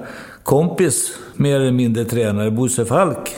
kompis, 0.42 1.18
mer 1.34 1.60
eller 1.60 1.72
mindre 1.72 2.04
tränare, 2.04 2.50
Bosse 2.50 2.84
Falk. 2.84 3.36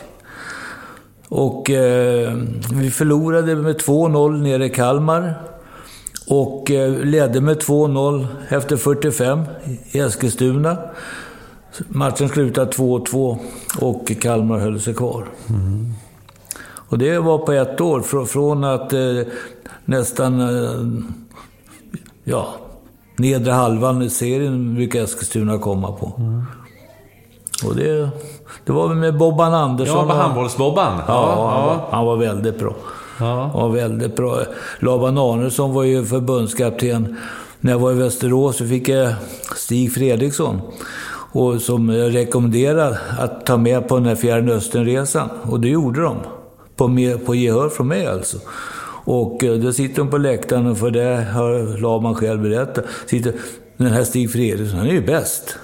Och 1.28 1.70
eh, 1.70 2.32
vi 2.74 2.90
förlorade 2.90 3.56
med 3.56 3.76
2-0 3.76 4.42
nere 4.42 4.66
i 4.66 4.70
Kalmar. 4.70 5.34
Och 6.28 6.70
eh, 6.70 7.04
ledde 7.04 7.40
med 7.40 7.62
2-0 7.62 8.26
efter 8.48 8.76
45 8.76 9.44
i 9.90 9.98
Eskilstuna. 9.98 10.78
Matchen 11.88 12.28
slutade 12.28 12.70
2-2 12.70 13.38
och 13.80 14.12
Kalmar 14.20 14.58
höll 14.58 14.80
sig 14.80 14.94
kvar. 14.94 15.26
Mm. 15.48 15.92
Och 16.88 16.98
det 16.98 17.18
var 17.18 17.38
på 17.38 17.52
ett 17.52 17.80
år, 17.80 18.24
från 18.26 18.64
att 18.64 18.92
eh, 18.92 19.00
nästan... 19.84 20.40
Eh, 20.40 21.02
ja, 22.24 22.46
nedre 23.16 23.52
halvan 23.52 24.02
i 24.02 24.10
serien 24.10 24.74
brukar 24.74 25.02
Eskilstuna 25.02 25.58
komma 25.58 25.92
på. 25.92 26.12
Mm. 26.18 26.44
Och 27.64 27.76
det, 27.76 28.08
det 28.64 28.72
var 28.72 28.94
med 28.94 29.18
Bobban 29.18 29.54
Andersson. 29.54 29.96
Ja, 29.96 30.04
med 30.04 30.16
handbollsbobban. 30.16 30.92
Ja, 31.08 31.34
ja, 31.36 31.50
han, 31.50 31.66
var, 31.66 31.80
han 31.90 32.06
var 32.06 32.16
väldigt 32.16 32.58
bra. 32.58 32.74
Ja. 33.18 33.50
Var 33.54 33.68
väldigt 33.68 34.16
bra. 34.16 34.42
Laban 34.78 35.18
Arnesson 35.18 35.74
var 35.74 35.84
ju 35.84 36.04
förbundskapten. 36.04 37.16
När 37.60 37.72
jag 37.72 37.78
var 37.78 37.92
i 37.92 37.94
Västerås 37.94 38.56
så 38.56 38.66
fick 38.66 38.88
jag 38.88 39.14
Stig 39.56 39.94
Fredriksson. 39.94 40.60
Och 41.32 41.60
som 41.60 41.88
jag 41.88 42.14
rekommenderade 42.14 42.98
att 43.18 43.46
ta 43.46 43.56
med 43.56 43.88
på 43.88 43.96
den 43.96 44.06
här 44.06 44.14
Fjärran 44.14 44.48
Östern-resan. 44.48 45.28
Och 45.42 45.60
det 45.60 45.68
gjorde 45.68 46.02
de. 46.02 46.16
På, 46.76 46.88
med, 46.88 47.26
på 47.26 47.34
gehör 47.34 47.68
från 47.68 47.88
mig 47.88 48.06
alltså. 48.06 48.38
Och 49.04 49.44
eh, 49.44 49.54
då 49.54 49.72
sitter 49.72 49.96
de 49.96 50.10
på 50.10 50.18
läktaren 50.18 50.66
och 50.66 50.78
för 50.78 50.90
det 50.90 51.26
har 51.32 51.80
Laban 51.80 52.14
själv 52.14 52.42
berättat. 52.42 52.84
Sitter, 53.06 53.32
den 53.76 53.92
här 53.92 54.04
Stig 54.04 54.32
Fredriksson, 54.32 54.78
han 54.78 54.88
är 54.88 54.92
ju 54.92 55.06
bäst 55.06 55.58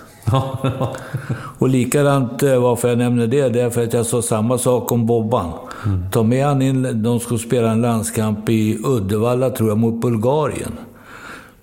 och 1.59 1.68
likadant, 1.68 2.43
eh, 2.43 2.62
varför 2.62 2.89
jag 2.89 2.99
nämner 2.99 3.27
det, 3.27 3.49
det 3.49 3.61
är 3.61 3.70
för 3.70 3.83
att 3.83 3.93
jag 3.93 4.07
sa 4.07 4.23
samma 4.23 4.59
sak 4.59 4.93
om 4.93 5.07
Bobban. 5.07 5.53
Mm. 5.87 6.11
Ta 6.11 6.23
med 6.23 6.47
han 6.47 6.62
in, 6.62 7.03
de 7.03 7.20
skulle 7.20 7.39
spela 7.39 7.70
en 7.70 7.83
landskamp 7.83 8.49
i 8.49 8.79
Uddevalla, 8.85 9.51
tror 9.51 9.68
jag, 9.68 9.79
mot 9.79 10.01
Bulgarien. 10.01 10.73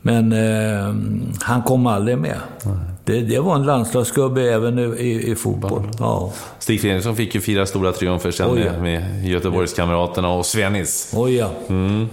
Men 0.02 0.32
eh, 0.32 0.96
han 1.42 1.64
kom 1.64 1.88
aldrig 1.88 2.18
med. 2.18 2.38
Det, 3.04 3.22
det, 3.22 3.40
var 3.40 3.56
en 3.56 3.64
landslagsgubbe 3.64 4.42
även 4.42 4.80
i, 4.80 5.32
i 5.32 5.36
fotboll. 5.36 5.84
Ja. 6.00 6.34
Stig 6.60 6.82
Fredriksson 6.82 7.16
fick 7.16 7.36
ju 7.36 7.42
fyra 7.42 7.66
stora 7.66 7.92
triumfer 7.92 8.32
sen 8.32 8.50
oh 8.50 8.62
ja. 8.62 8.72
med, 8.72 8.82
med 8.82 9.26
Göteborgskamraterna 9.26 10.30
och 10.30 10.46
Svennis. 10.46 11.14
Oh 11.16 11.32
ja. 11.32 11.50
Mm. 11.68 12.08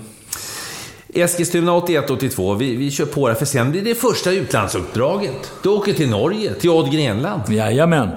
Eskilstuna 1.20 1.72
81-82, 1.72 2.56
vi, 2.56 2.76
vi 2.76 2.90
kör 2.90 3.06
på 3.06 3.28
det, 3.28 3.34
för 3.34 3.44
sen 3.44 3.70
blir 3.70 3.82
det 3.82 3.94
första 3.94 4.32
utlandsuppdraget. 4.32 5.52
Du 5.62 5.68
åker 5.68 5.92
till 5.92 6.10
Norge, 6.10 6.54
till 6.54 6.70
Odd 6.70 6.92
Grenland. 6.92 7.42
Jajamän. 7.48 8.08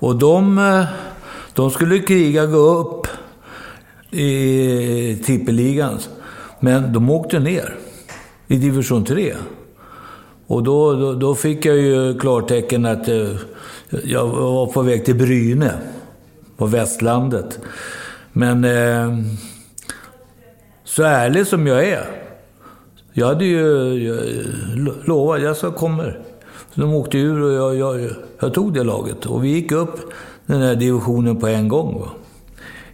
Och 0.00 0.16
de, 0.16 0.58
eh, 0.58 0.84
de 1.52 1.70
skulle 1.70 1.98
kriga 1.98 2.46
gå 2.46 2.58
upp 2.58 3.06
i 4.10 5.22
tippeligan. 5.24 5.98
Men 6.60 6.92
de 6.92 7.10
åkte 7.10 7.38
ner 7.38 7.76
i 8.48 8.56
division 8.56 9.04
3. 9.04 9.34
Och 10.46 10.62
då, 10.62 10.92
då, 10.92 11.14
då, 11.14 11.34
fick 11.34 11.64
jag 11.64 11.76
ju 11.76 12.18
klartecken 12.18 12.86
att 12.86 13.08
eh, 13.08 13.30
jag 14.04 14.26
var 14.26 14.66
på 14.66 14.82
väg 14.82 15.04
till 15.04 15.14
Bryne, 15.14 15.72
på 16.56 16.66
västlandet. 16.66 17.58
Men 18.32 18.64
eh, 18.64 19.18
så 20.90 21.02
ärlig 21.02 21.46
som 21.46 21.66
jag 21.66 21.84
är. 21.84 22.06
Jag 23.12 23.26
hade 23.26 23.44
ju 23.44 23.58
jag, 23.94 24.18
lovat, 25.04 25.42
jag 25.42 25.56
ska 25.56 25.72
komma. 25.72 26.04
Så 26.74 26.80
de 26.80 26.94
åkte 26.94 27.18
ur 27.18 27.42
och 27.42 27.52
jag, 27.52 27.76
jag, 27.76 28.10
jag, 28.40 28.54
tog 28.54 28.74
det 28.74 28.84
laget. 28.84 29.26
Och 29.26 29.44
vi 29.44 29.48
gick 29.48 29.72
upp 29.72 30.12
den 30.46 30.62
här 30.62 30.74
divisionen 30.74 31.36
på 31.36 31.46
en 31.46 31.68
gång. 31.68 32.00
Va? 32.00 32.08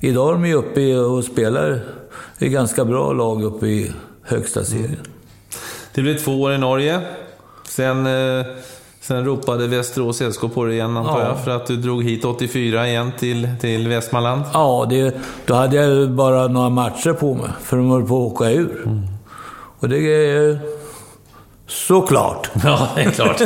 Idag 0.00 0.28
är 0.28 0.32
de 0.32 0.46
ju 0.46 0.54
uppe 0.54 0.96
och 0.96 1.24
spelar 1.24 1.80
i 2.38 2.48
ganska 2.48 2.84
bra 2.84 3.12
lag 3.12 3.42
uppe 3.42 3.66
i 3.66 3.92
högsta 4.22 4.64
serien. 4.64 4.86
Mm. 4.86 5.00
Det 5.94 6.02
blev 6.02 6.18
två 6.18 6.42
år 6.42 6.52
i 6.52 6.58
Norge. 6.58 7.00
Sen, 7.68 8.06
eh, 8.06 8.46
sen 9.06 9.24
ropade 9.24 9.66
Västerås 9.66 10.22
SK 10.34 10.40
på 10.54 10.64
dig 10.64 10.74
igen 10.74 10.96
antar 10.96 11.20
ja. 11.20 11.26
jag, 11.26 11.44
för 11.44 11.50
att 11.50 11.66
du 11.66 11.76
drog 11.76 12.04
hit 12.04 12.24
84 12.24 12.88
igen 12.88 13.12
till, 13.18 13.48
till 13.60 13.88
Västmanland. 13.88 14.42
Ja, 14.52 14.86
det, 14.90 15.14
då 15.46 15.54
hade 15.54 15.76
jag 15.76 16.10
bara 16.10 16.48
några 16.48 16.68
matcher 16.68 17.12
på 17.12 17.34
mig, 17.34 17.50
för 17.62 17.76
de 17.76 17.90
höll 17.90 18.06
på 18.06 18.26
att 18.26 18.32
åka 18.32 18.50
ur. 18.50 18.82
Mm. 18.86 19.02
Och 19.78 19.88
det 19.88 19.98
är 19.98 20.58
såklart. 21.66 22.50
Ja, 22.64 22.88
det 22.96 23.02
är 23.02 23.10
klart. 23.10 23.40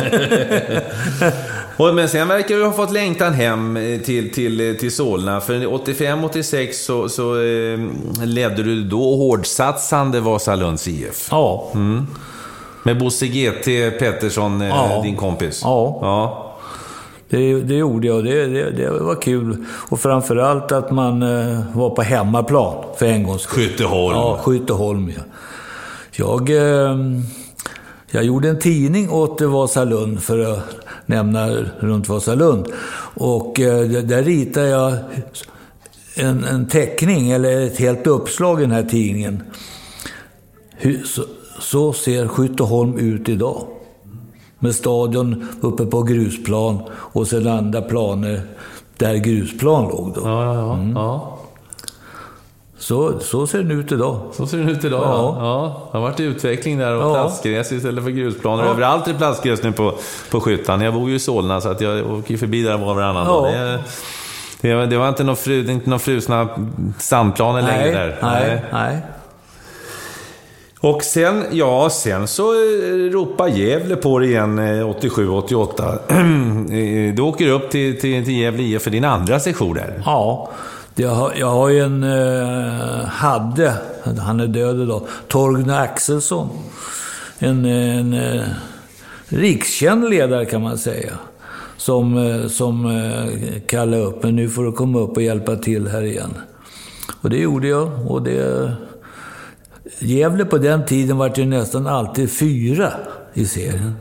Men 1.94 2.08
sen 2.08 2.28
verkar 2.28 2.56
du 2.56 2.64
ha 2.64 2.72
fått 2.72 2.92
längtan 2.92 3.32
hem 3.32 3.78
till, 4.04 4.32
till, 4.32 4.76
till 4.80 4.94
Solna. 4.94 5.40
För 5.40 5.54
85-86 5.54 6.72
så, 6.72 7.08
så 7.08 7.42
eh, 7.42 7.78
ledde 8.26 8.62
du 8.62 8.84
då 8.84 9.16
hårdsatsande 9.16 10.20
Vasalunds 10.20 10.88
IF. 10.88 11.28
Ja. 11.30 11.70
Mm. 11.74 12.06
Med 12.83 12.99
Bosse 12.99 13.26
GT 13.26 13.64
Pettersson, 13.99 14.61
eh, 14.61 14.68
ja. 14.68 15.01
din 15.03 15.16
kompis? 15.16 15.61
Ja. 15.64 15.99
ja. 16.03 16.47
Det, 17.31 17.61
det 17.61 17.74
gjorde 17.74 18.07
jag 18.07 18.24
det, 18.24 18.47
det, 18.47 18.70
det, 18.70 18.91
var 18.91 19.22
kul. 19.22 19.64
Och 19.89 20.01
framförallt 20.01 20.72
att 20.72 20.91
man 20.91 21.22
eh, 21.22 21.61
var 21.74 21.91
på 21.91 22.03
hemmaplan 22.03 22.85
för 22.97 23.07
en 23.07 23.22
gångs 23.22 23.43
skull. 23.43 23.64
Skytteholm. 23.64 24.16
Ja, 24.16 24.41
Skytteholm 24.43 25.12
ja. 25.16 25.22
Jag, 26.12 26.51
eh, 26.51 26.97
jag 28.11 28.24
gjorde 28.24 28.49
en 28.49 28.59
tidning 28.59 29.11
åt 29.11 29.41
Vasalund, 29.41 30.22
för 30.22 30.39
att 30.39 30.61
nämna 31.07 31.49
runt 31.78 32.09
Vasalund. 32.09 32.66
Och 33.14 33.61
eh, 33.61 33.89
där 33.89 34.22
ritade 34.22 34.68
jag 34.68 34.95
en, 36.14 36.45
en 36.45 36.68
teckning, 36.68 37.31
eller 37.31 37.66
ett 37.66 37.78
helt 37.78 38.07
uppslag 38.07 38.61
i 38.61 38.62
den 38.62 38.72
här 38.72 38.83
tidningen. 38.83 39.43
Hur, 40.76 41.03
så, 41.05 41.22
så 41.61 41.92
ser 41.92 42.28
Skytteholm 42.28 42.98
ut 42.98 43.28
idag. 43.28 43.62
Med 44.58 44.74
stadion 44.74 45.48
uppe 45.61 45.86
på 45.86 46.02
grusplan 46.02 46.78
och 46.92 47.26
sen 47.26 47.48
andra 47.48 47.82
planer 47.82 48.42
där 48.96 49.14
grusplan 49.14 49.88
låg 49.88 50.12
då. 50.14 50.20
Ja, 50.24 50.54
ja, 50.54 50.74
mm. 50.74 50.96
ja. 50.96 51.36
Så, 52.78 53.18
så 53.20 53.46
ser 53.46 53.58
den 53.58 53.70
ut 53.70 53.92
idag. 53.92 54.20
Så 54.32 54.46
ser 54.46 54.58
den 54.58 54.68
ut 54.68 54.84
idag, 54.84 55.02
ja. 55.04 55.36
ja. 55.38 55.88
Det 55.92 55.98
har 55.98 56.02
varit 56.02 56.20
utveckling 56.20 56.78
där 56.78 56.96
och 56.96 57.02
ja. 57.02 57.14
plastgräs 57.14 57.72
istället 57.72 58.04
för 58.04 58.11
grusplaner. 58.11 58.64
Ja. 58.64 58.70
Överallt 58.70 59.08
är 59.08 59.14
plastgräs 59.14 59.62
nu 59.62 59.72
på, 59.72 59.94
på 60.30 60.40
Skyttan. 60.40 60.80
Jag 60.80 60.94
bor 60.94 61.08
ju 61.08 61.14
i 61.14 61.18
Solna, 61.18 61.61
så 61.61 61.68
att 61.68 61.80
jag 61.80 62.12
åker 62.12 62.36
förbi 62.36 62.62
där 62.62 62.78
var 62.78 62.90
och 62.90 62.96
varannan 62.96 63.26
ja. 63.26 63.32
dag. 63.32 63.52
Det, 64.61 64.74
det, 64.74 64.86
det, 64.86 64.98
var 64.98 65.08
inte 65.08 65.24
några 65.24 65.98
frusna 65.98 66.48
sandplaner 66.98 67.62
längre 67.62 67.92
där. 67.92 68.18
Nej, 68.22 68.64
nej. 68.72 69.00
Och 70.83 71.05
sen, 71.05 71.45
ja, 71.51 71.91
sen 71.91 72.28
så 72.28 72.53
eh, 72.53 73.11
ropar 73.11 73.49
Gävle 73.49 73.97
på 73.97 74.18
det 74.18 74.26
igen 74.26 74.59
eh, 74.59 74.89
87-88. 74.89 75.99
Eh, 76.70 77.14
du 77.14 77.22
åker 77.22 77.49
upp 77.49 77.70
till, 77.70 78.01
till, 78.01 78.24
till 78.24 78.39
Gävle 78.39 78.62
IF 78.62 78.83
för 78.83 78.91
din 78.91 79.05
andra 79.05 79.41
session 79.41 79.74
där. 79.74 80.03
Ja, 80.07 80.51
jag 80.95 81.11
har, 81.11 81.33
jag 81.37 81.51
har 81.51 81.68
ju 81.68 81.81
en, 81.81 82.03
eh, 82.03 83.05
hade, 83.05 83.74
han 84.20 84.41
är 84.41 84.47
död 84.47 84.81
idag, 84.81 85.03
Torgny 85.28 85.72
Axelsson. 85.72 86.49
En, 87.39 87.64
en 87.64 88.12
eh, 88.12 88.43
rikskänd 89.28 90.11
ledare 90.11 90.45
kan 90.45 90.62
man 90.62 90.78
säga. 90.78 91.12
Som, 91.76 92.18
eh, 92.18 92.47
som 92.47 92.87
eh, 92.87 93.61
kallade 93.66 94.03
upp 94.03 94.22
men 94.22 94.37
nu 94.37 94.49
får 94.49 94.64
du 94.64 94.72
komma 94.72 94.99
upp 94.99 95.16
och 95.16 95.22
hjälpa 95.22 95.57
till 95.57 95.89
här 95.89 96.03
igen. 96.03 96.35
Och 97.20 97.31
det 97.31 97.39
gjorde 97.39 97.68
jag. 97.68 97.91
Och 98.07 98.22
det 98.22 98.72
Gävle 99.99 100.45
på 100.45 100.59
den 100.59 100.86
tiden 100.86 101.16
var 101.16 101.32
ju 101.36 101.45
nästan 101.47 101.86
alltid 101.86 102.30
fyra 102.30 102.93
i 103.34 103.47
serien. 103.47 103.95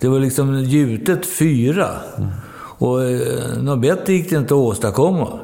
Det 0.00 0.08
var 0.08 0.20
liksom 0.20 0.64
gjutet 0.64 1.26
fyra. 1.26 1.88
Mm. 2.18 2.30
Och 2.54 3.04
eh, 3.04 3.62
något 3.62 3.80
bättre 3.80 4.12
gick 4.12 4.30
det 4.30 4.36
inte 4.36 4.54
att 4.54 4.58
åstadkomma. 4.60 5.38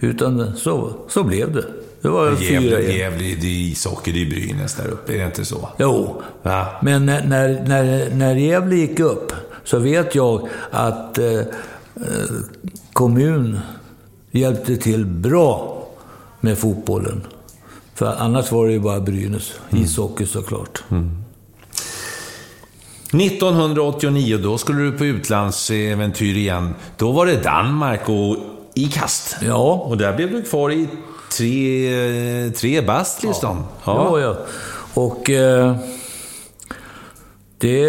Utan 0.00 0.56
så, 0.56 0.92
så 1.08 1.22
blev 1.24 1.52
det. 1.52 1.64
Det 2.02 2.08
var 2.08 2.26
Gävle, 2.30 2.46
fyra 2.60 2.80
Gävle, 2.80 3.18
det 3.18 3.46
är 3.46 3.70
ishockey, 3.70 4.12
det 4.12 4.22
är 4.22 4.26
Brynäs 4.30 4.74
där 4.74 4.88
uppe. 4.88 5.12
Är 5.14 5.18
det 5.18 5.24
inte 5.26 5.44
så? 5.44 5.68
Jo, 5.78 6.22
Ja. 6.42 6.68
men 6.82 7.06
när, 7.06 7.24
när, 7.26 7.64
när, 7.68 8.10
när 8.14 8.34
Gävle 8.34 8.76
gick 8.76 9.00
upp 9.00 9.32
så 9.64 9.78
vet 9.78 10.14
jag 10.14 10.48
att 10.70 11.18
eh, 11.18 11.32
eh, 11.34 11.44
kommun 12.92 13.58
hjälpte 14.30 14.76
till 14.76 15.06
bra 15.06 15.82
med 16.40 16.58
fotbollen. 16.58 17.22
För 17.94 18.14
annars 18.18 18.52
var 18.52 18.66
det 18.66 18.72
ju 18.72 18.80
bara 18.80 19.00
Brynäs. 19.00 19.52
Ishockey 19.70 20.26
såklart. 20.26 20.82
1989, 23.12 24.38
då 24.42 24.58
skulle 24.58 24.82
du 24.82 24.92
på 24.92 25.04
utlandsäventyr 25.04 26.36
igen. 26.36 26.74
Då 26.96 27.12
var 27.12 27.26
det 27.26 27.42
Danmark 27.42 28.08
och 28.08 28.36
i 28.74 28.84
kast. 28.84 29.36
Ja. 29.42 29.72
Och 29.72 29.98
där 29.98 30.16
blev 30.16 30.30
du 30.30 30.42
kvar 30.42 30.70
i 30.72 30.88
tre, 31.38 32.50
tre 32.50 32.80
bast 32.80 33.22
liksom. 33.22 33.64
Ja, 33.84 34.20
ja. 34.20 34.36
Och 34.94 35.30
eh, 35.30 35.76
det... 37.58 37.86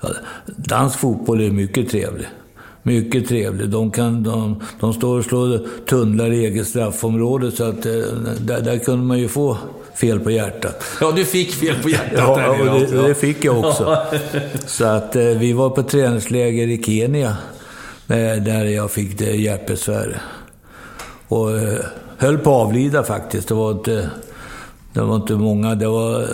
Ja, 0.00 0.08
dansk 0.46 0.98
fotboll 0.98 1.40
är 1.40 1.50
mycket 1.50 1.90
trevlig. 1.90 2.26
Mycket 2.86 3.28
trevlig. 3.28 3.68
De, 3.68 3.90
kan, 3.90 4.22
de, 4.22 4.62
de 4.80 4.94
står 4.94 5.18
och 5.18 5.24
slår 5.24 5.60
tunnlar 5.86 6.32
i 6.32 6.46
eget 6.46 6.66
straffområde, 6.66 7.50
så 7.50 7.64
att 7.64 7.86
eh, 7.86 7.92
där, 8.40 8.60
där 8.60 8.78
kunde 8.78 9.04
man 9.04 9.18
ju 9.18 9.28
få 9.28 9.56
fel 9.94 10.20
på 10.20 10.30
hjärtat. 10.30 10.84
Ja, 11.00 11.12
du 11.12 11.24
fick 11.24 11.52
fel 11.52 11.74
på 11.82 11.88
hjärtat 11.88 12.12
Ja, 12.16 12.36
där 12.36 12.64
nere 12.64 12.86
det, 12.86 13.08
det 13.08 13.14
fick 13.14 13.44
jag 13.44 13.58
också. 13.58 13.96
Så 14.66 14.84
att 14.84 15.16
eh, 15.16 15.22
vi 15.22 15.52
var 15.52 15.70
på 15.70 15.82
träningsläger 15.82 16.66
i 16.66 16.82
Kenya, 16.82 17.36
där, 18.06 18.40
där 18.40 18.64
jag 18.64 18.90
fick 18.90 19.18
det 19.18 19.36
hjärtbesvär. 19.36 20.22
Och 21.28 21.58
eh, 21.58 21.78
höll 22.18 22.38
på 22.38 22.50
att 22.50 22.66
avlida 22.66 23.02
faktiskt. 23.02 23.48
Det 23.48 23.54
var 23.54 23.70
inte, 23.70 24.10
det 24.92 25.00
var 25.00 25.16
inte 25.16 25.32
många. 25.32 25.74
Det 25.74 25.88
var 25.88 26.26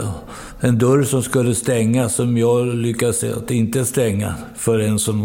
en 0.60 0.78
dörr 0.78 1.02
som 1.02 1.22
skulle 1.22 1.54
stängas 1.54 2.14
som 2.14 2.38
jag 2.38 2.66
lyckades 2.66 3.24
att 3.24 3.50
inte 3.50 3.84
stänga 3.84 4.34
för 4.56 4.78
en 4.78 4.98
som 4.98 5.24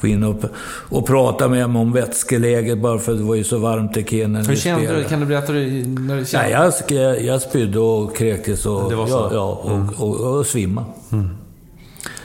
var 0.00 0.08
inne 0.08 0.26
och, 0.26 0.44
och 0.88 1.06
pratade 1.06 1.50
med 1.50 1.70
mig 1.70 1.82
om 1.82 1.92
vätskeläget 1.92 2.78
bara 2.82 2.98
för 2.98 3.12
att 3.12 3.18
det 3.18 3.24
var 3.24 3.34
ju 3.34 3.44
så 3.44 3.58
varmt 3.58 3.96
i 3.96 4.04
Kenya. 4.04 4.28
när 4.28 4.44
Hur 4.48 4.56
kände 4.56 4.96
du? 4.96 5.04
Kan 5.04 5.20
du 5.20 5.26
berätta 5.26 5.52
hur- 5.52 5.86
när 5.86 6.16
du 6.16 6.24
kände? 6.24 6.48
Nej, 6.48 6.72
jag, 6.88 7.22
jag 7.24 7.42
spydde 7.42 7.78
och 7.78 8.16
kräktes 8.16 8.66
och, 8.66 8.90
Det 8.90 8.96
var 8.96 9.06
så? 9.06 9.18
Mm. 9.24 9.34
Ja, 9.36 9.62
ja, 9.66 9.94
och, 9.98 10.20
och, 10.20 10.38
och 10.38 10.46
svimma. 10.46 10.84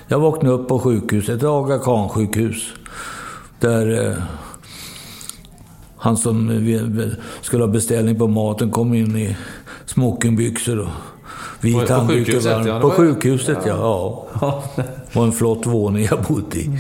Jag 0.07 0.19
vaknade 0.19 0.55
upp 0.55 0.67
på 0.67 0.79
sjukhuset, 0.79 1.35
ett 1.35 1.43
Aga 1.43 1.79
Khan-sjukhus. 1.79 2.73
Där 3.59 4.07
eh, 4.07 4.13
han 5.97 6.17
som 6.17 6.51
skulle 7.41 7.63
ha 7.63 7.67
beställning 7.67 8.19
på 8.19 8.27
maten 8.27 8.71
kom 8.71 8.93
in 8.93 9.17
i 9.17 9.37
smokingbyxor 9.85 10.89
På- 11.61 11.67
vit 11.67 11.87
på 11.87 11.93
handduk. 11.93 12.17
sjukhuset, 12.27 12.51
över- 12.51 12.67
ja, 12.69 12.79
På 12.79 12.89
sjukhuset, 12.91 13.57
ja. 13.65 14.27
ja. 14.41 14.63
Och 15.13 15.23
en 15.23 15.31
flott 15.31 15.65
våning 15.65 16.07
jag 16.11 16.21
bodde 16.23 16.57
i. 16.59 16.79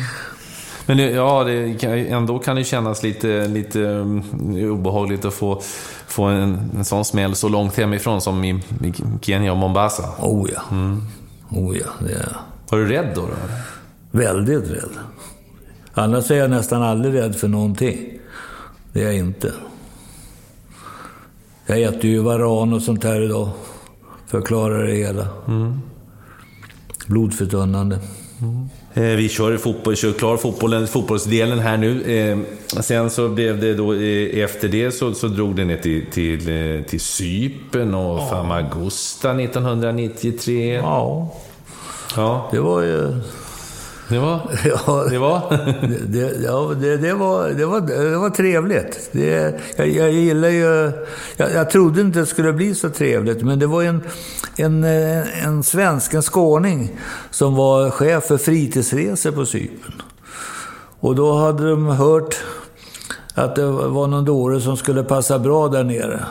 Men 0.85 0.97
det, 0.97 1.03
ja, 1.11 1.43
det 1.43 1.73
kan, 1.79 1.91
ändå 1.91 2.39
kan 2.39 2.55
det 2.55 2.63
kännas 2.63 3.03
lite, 3.03 3.47
lite 3.47 3.79
um, 3.79 4.23
obehagligt 4.71 5.25
att 5.25 5.33
få, 5.33 5.61
få 6.07 6.23
en, 6.23 6.71
en 6.77 6.85
sån 6.85 7.05
smäll 7.05 7.35
så 7.35 7.49
långt 7.49 7.75
hemifrån 7.77 8.21
som 8.21 8.43
i, 8.43 8.49
i 8.83 8.93
Kenya 9.21 9.51
och 9.51 9.57
Mombasa. 9.57 10.03
Oh 10.21 10.49
ja. 10.53 10.61
Oh 11.51 11.77
ja, 11.77 11.85
det 12.07 12.13
är 12.13 12.37
Var 12.69 12.77
du 12.79 12.87
rädd 12.87 13.11
då? 13.15 13.21
då? 13.21 13.27
väldigt 14.11 14.69
rädd. 14.71 14.89
Annars 15.93 16.31
är 16.31 16.35
jag 16.35 16.49
nästan 16.49 16.83
aldrig 16.83 17.13
rädd 17.15 17.35
för 17.35 17.47
någonting. 17.47 17.97
Det 18.93 19.01
är 19.01 19.05
jag 19.05 19.15
inte. 19.15 19.51
Jag 21.65 21.81
äter 21.81 22.05
ju 22.05 22.19
varan 22.19 22.73
och 22.73 22.81
sånt 22.81 23.03
här 23.03 23.21
idag. 23.21 23.49
För 24.27 24.37
att 24.37 24.45
klara 24.45 24.83
det 24.83 24.93
hela. 24.95 25.27
Blodförtunnande. 27.07 27.99
Eh, 28.93 29.03
vi 29.03 29.29
kör 29.29 29.57
fotboll, 29.57 29.95
kör 29.95 30.11
klar 30.13 30.37
fotbollen, 30.37 30.87
fotbollsdelen 30.87 31.59
här 31.59 31.77
nu. 31.77 32.01
Eh, 32.03 32.37
sen 32.81 33.09
så 33.09 33.29
blev 33.29 33.61
det 33.61 33.73
då, 33.73 33.93
eh, 33.93 34.43
efter 34.43 34.67
det 34.67 34.91
så, 34.91 35.13
så 35.13 35.27
drog 35.27 35.55
det 35.55 35.65
ner 35.65 35.77
till, 35.77 36.05
till, 36.11 36.83
till 36.89 37.01
Cypern 37.01 37.93
och 37.93 38.29
Famagusta 38.29 39.41
1993. 39.41 40.73
Ja, 40.73 41.33
Ja, 42.15 42.47
det 42.51 42.59
var 42.59 42.81
ju... 42.81 43.21
det 44.09 44.19
var... 44.19 44.39
Ja, 44.65 45.05
Det 45.09 45.17
var... 45.17 45.41
Det, 46.07 46.43
ja, 46.43 46.73
det, 46.81 46.97
det, 46.97 47.13
var, 47.13 47.49
det, 47.49 47.65
var, 47.65 47.81
det 47.81 48.17
var 48.17 48.29
trevligt. 48.29 49.09
Det, 49.11 49.59
jag, 49.75 49.87
jag 49.87 50.11
gillar 50.11 50.49
ju... 50.49 50.91
Jag, 51.37 51.51
jag 51.53 51.69
trodde 51.69 52.01
inte 52.01 52.19
det 52.19 52.25
skulle 52.25 52.53
bli 52.53 52.75
så 52.75 52.89
trevligt, 52.89 53.41
men 53.41 53.59
det 53.59 53.67
var 53.67 53.83
en, 53.83 54.03
en, 54.57 54.83
en 55.43 55.63
svensk, 55.63 56.13
en 56.13 56.21
skåning, 56.21 56.99
som 57.31 57.55
var 57.55 57.89
chef 57.89 58.23
för 58.23 58.37
fritidsresor 58.37 59.31
på 59.31 59.45
Cypern. 59.45 60.01
Och 60.99 61.15
då 61.15 61.33
hade 61.33 61.69
de 61.69 61.85
hört 61.85 62.35
att 63.33 63.55
det 63.55 63.65
var 63.65 64.07
någon 64.07 64.25
dåre 64.25 64.61
som 64.61 64.77
skulle 64.77 65.03
passa 65.03 65.39
bra 65.39 65.67
där 65.67 65.83
nere. 65.83 66.25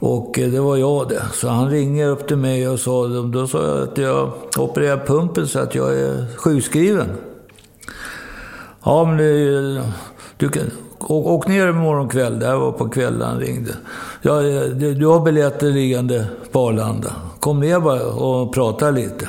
Och 0.00 0.38
eh, 0.38 0.50
det 0.50 0.60
var 0.60 0.76
jag 0.76 1.08
det. 1.08 1.22
Så 1.32 1.48
han 1.48 1.70
ringer 1.70 2.08
upp 2.08 2.28
till 2.28 2.36
mig 2.36 2.68
och 2.68 2.80
sa, 2.80 3.06
då 3.06 3.46
sa 3.46 3.66
jag 3.66 3.88
att 3.88 3.98
jag 3.98 4.32
opererar 4.58 5.06
pumpen 5.06 5.48
så 5.48 5.58
att 5.58 5.74
jag 5.74 5.94
är 5.94 6.36
sjukskriven. 6.36 7.08
Ja, 8.84 9.04
men 9.04 9.16
det, 9.16 9.82
du 10.36 10.48
kan, 10.48 10.70
åk, 10.98 11.26
åk 11.26 11.48
ner 11.48 11.68
imorgon 11.68 12.08
kväll. 12.08 12.38
Det 12.38 12.46
här 12.46 12.56
var 12.56 12.72
på 12.72 12.88
kvällen 12.88 13.22
han 13.22 13.40
ringde. 13.40 13.72
Ja, 14.22 14.46
eh, 14.46 14.62
du, 14.62 14.94
du 14.94 15.06
har 15.06 15.20
biljetter 15.20 15.66
liggande 15.66 16.26
på 16.52 16.68
Arlanda. 16.68 17.12
Kom 17.40 17.60
ner 17.60 17.80
bara 17.80 18.06
och 18.06 18.54
prata 18.54 18.90
lite. 18.90 19.28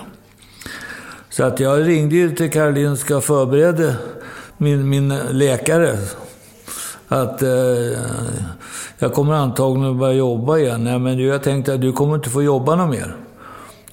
Så 1.30 1.44
att 1.44 1.60
jag 1.60 1.88
ringde 1.88 2.16
ju 2.16 2.36
till 2.36 2.52
Karolinska 2.52 3.18
och 3.18 3.24
förberedde 3.24 3.96
min, 4.58 4.90
min 4.90 5.14
läkare. 5.32 5.98
Att 7.08 7.42
eh, 7.42 7.50
jag 9.02 9.14
kommer 9.14 9.34
antagligen 9.34 9.92
att 9.92 9.98
börja 9.98 10.14
jobba 10.14 10.58
igen. 10.58 10.84
Nej, 10.84 11.00
men 11.00 11.20
jag 11.20 11.44
tänkte 11.44 11.74
att 11.74 11.82
du 11.82 11.92
kommer 11.92 12.16
inte 12.16 12.30
få 12.30 12.44
jobba 12.44 12.76
något 12.76 12.90
mer. 12.90 13.16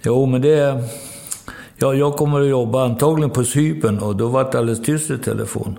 Jo, 0.03 0.27
men 0.27 0.43
det... 0.43 0.85
Ja, 1.77 1.95
jag 1.95 2.17
kommer 2.17 2.41
att 2.41 2.49
jobba 2.49 2.85
antagligen 2.85 3.31
på 3.31 3.45
Cypern 3.45 3.99
och 3.99 4.17
då 4.17 4.27
var 4.29 4.45
det 4.45 4.59
alldeles 4.59 4.83
tyst 4.83 5.11
i 5.11 5.19
telefon. 5.19 5.79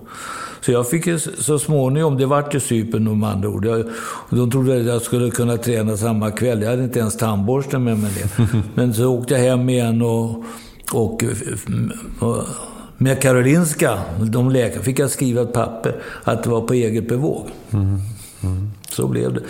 Så 0.60 0.72
jag 0.72 0.88
fick 0.88 1.06
ju 1.06 1.18
så 1.18 1.58
småningom, 1.58 2.18
det 2.18 2.26
vart 2.26 2.54
ju 2.54 2.60
Cypern 2.60 3.20
med 3.20 3.30
andra 3.30 3.48
ord. 3.48 3.64
Jag, 3.64 3.84
de 4.30 4.50
trodde 4.50 4.80
att 4.80 4.86
jag 4.86 5.02
skulle 5.02 5.30
kunna 5.30 5.56
träna 5.56 5.96
samma 5.96 6.30
kväll. 6.30 6.62
Jag 6.62 6.70
hade 6.70 6.84
inte 6.84 6.98
ens 6.98 7.16
tandborsten 7.16 7.84
med 7.84 7.98
mig 7.98 8.10
det. 8.14 8.46
Men 8.74 8.94
så 8.94 9.06
åkte 9.06 9.34
jag 9.34 9.40
hem 9.40 9.68
igen 9.68 10.02
och, 10.02 10.44
och, 10.92 11.24
och 12.20 12.36
med 12.96 13.22
Karolinska, 13.22 13.98
de 14.20 14.50
läkare, 14.50 14.82
fick 14.82 14.98
jag 14.98 15.10
skriva 15.10 15.42
ett 15.42 15.52
papper 15.52 16.02
att 16.24 16.42
det 16.42 16.50
var 16.50 16.60
på 16.60 16.74
eget 16.74 17.08
bevåg. 17.08 17.46
Så 18.90 19.06
blev 19.06 19.34
det. 19.34 19.40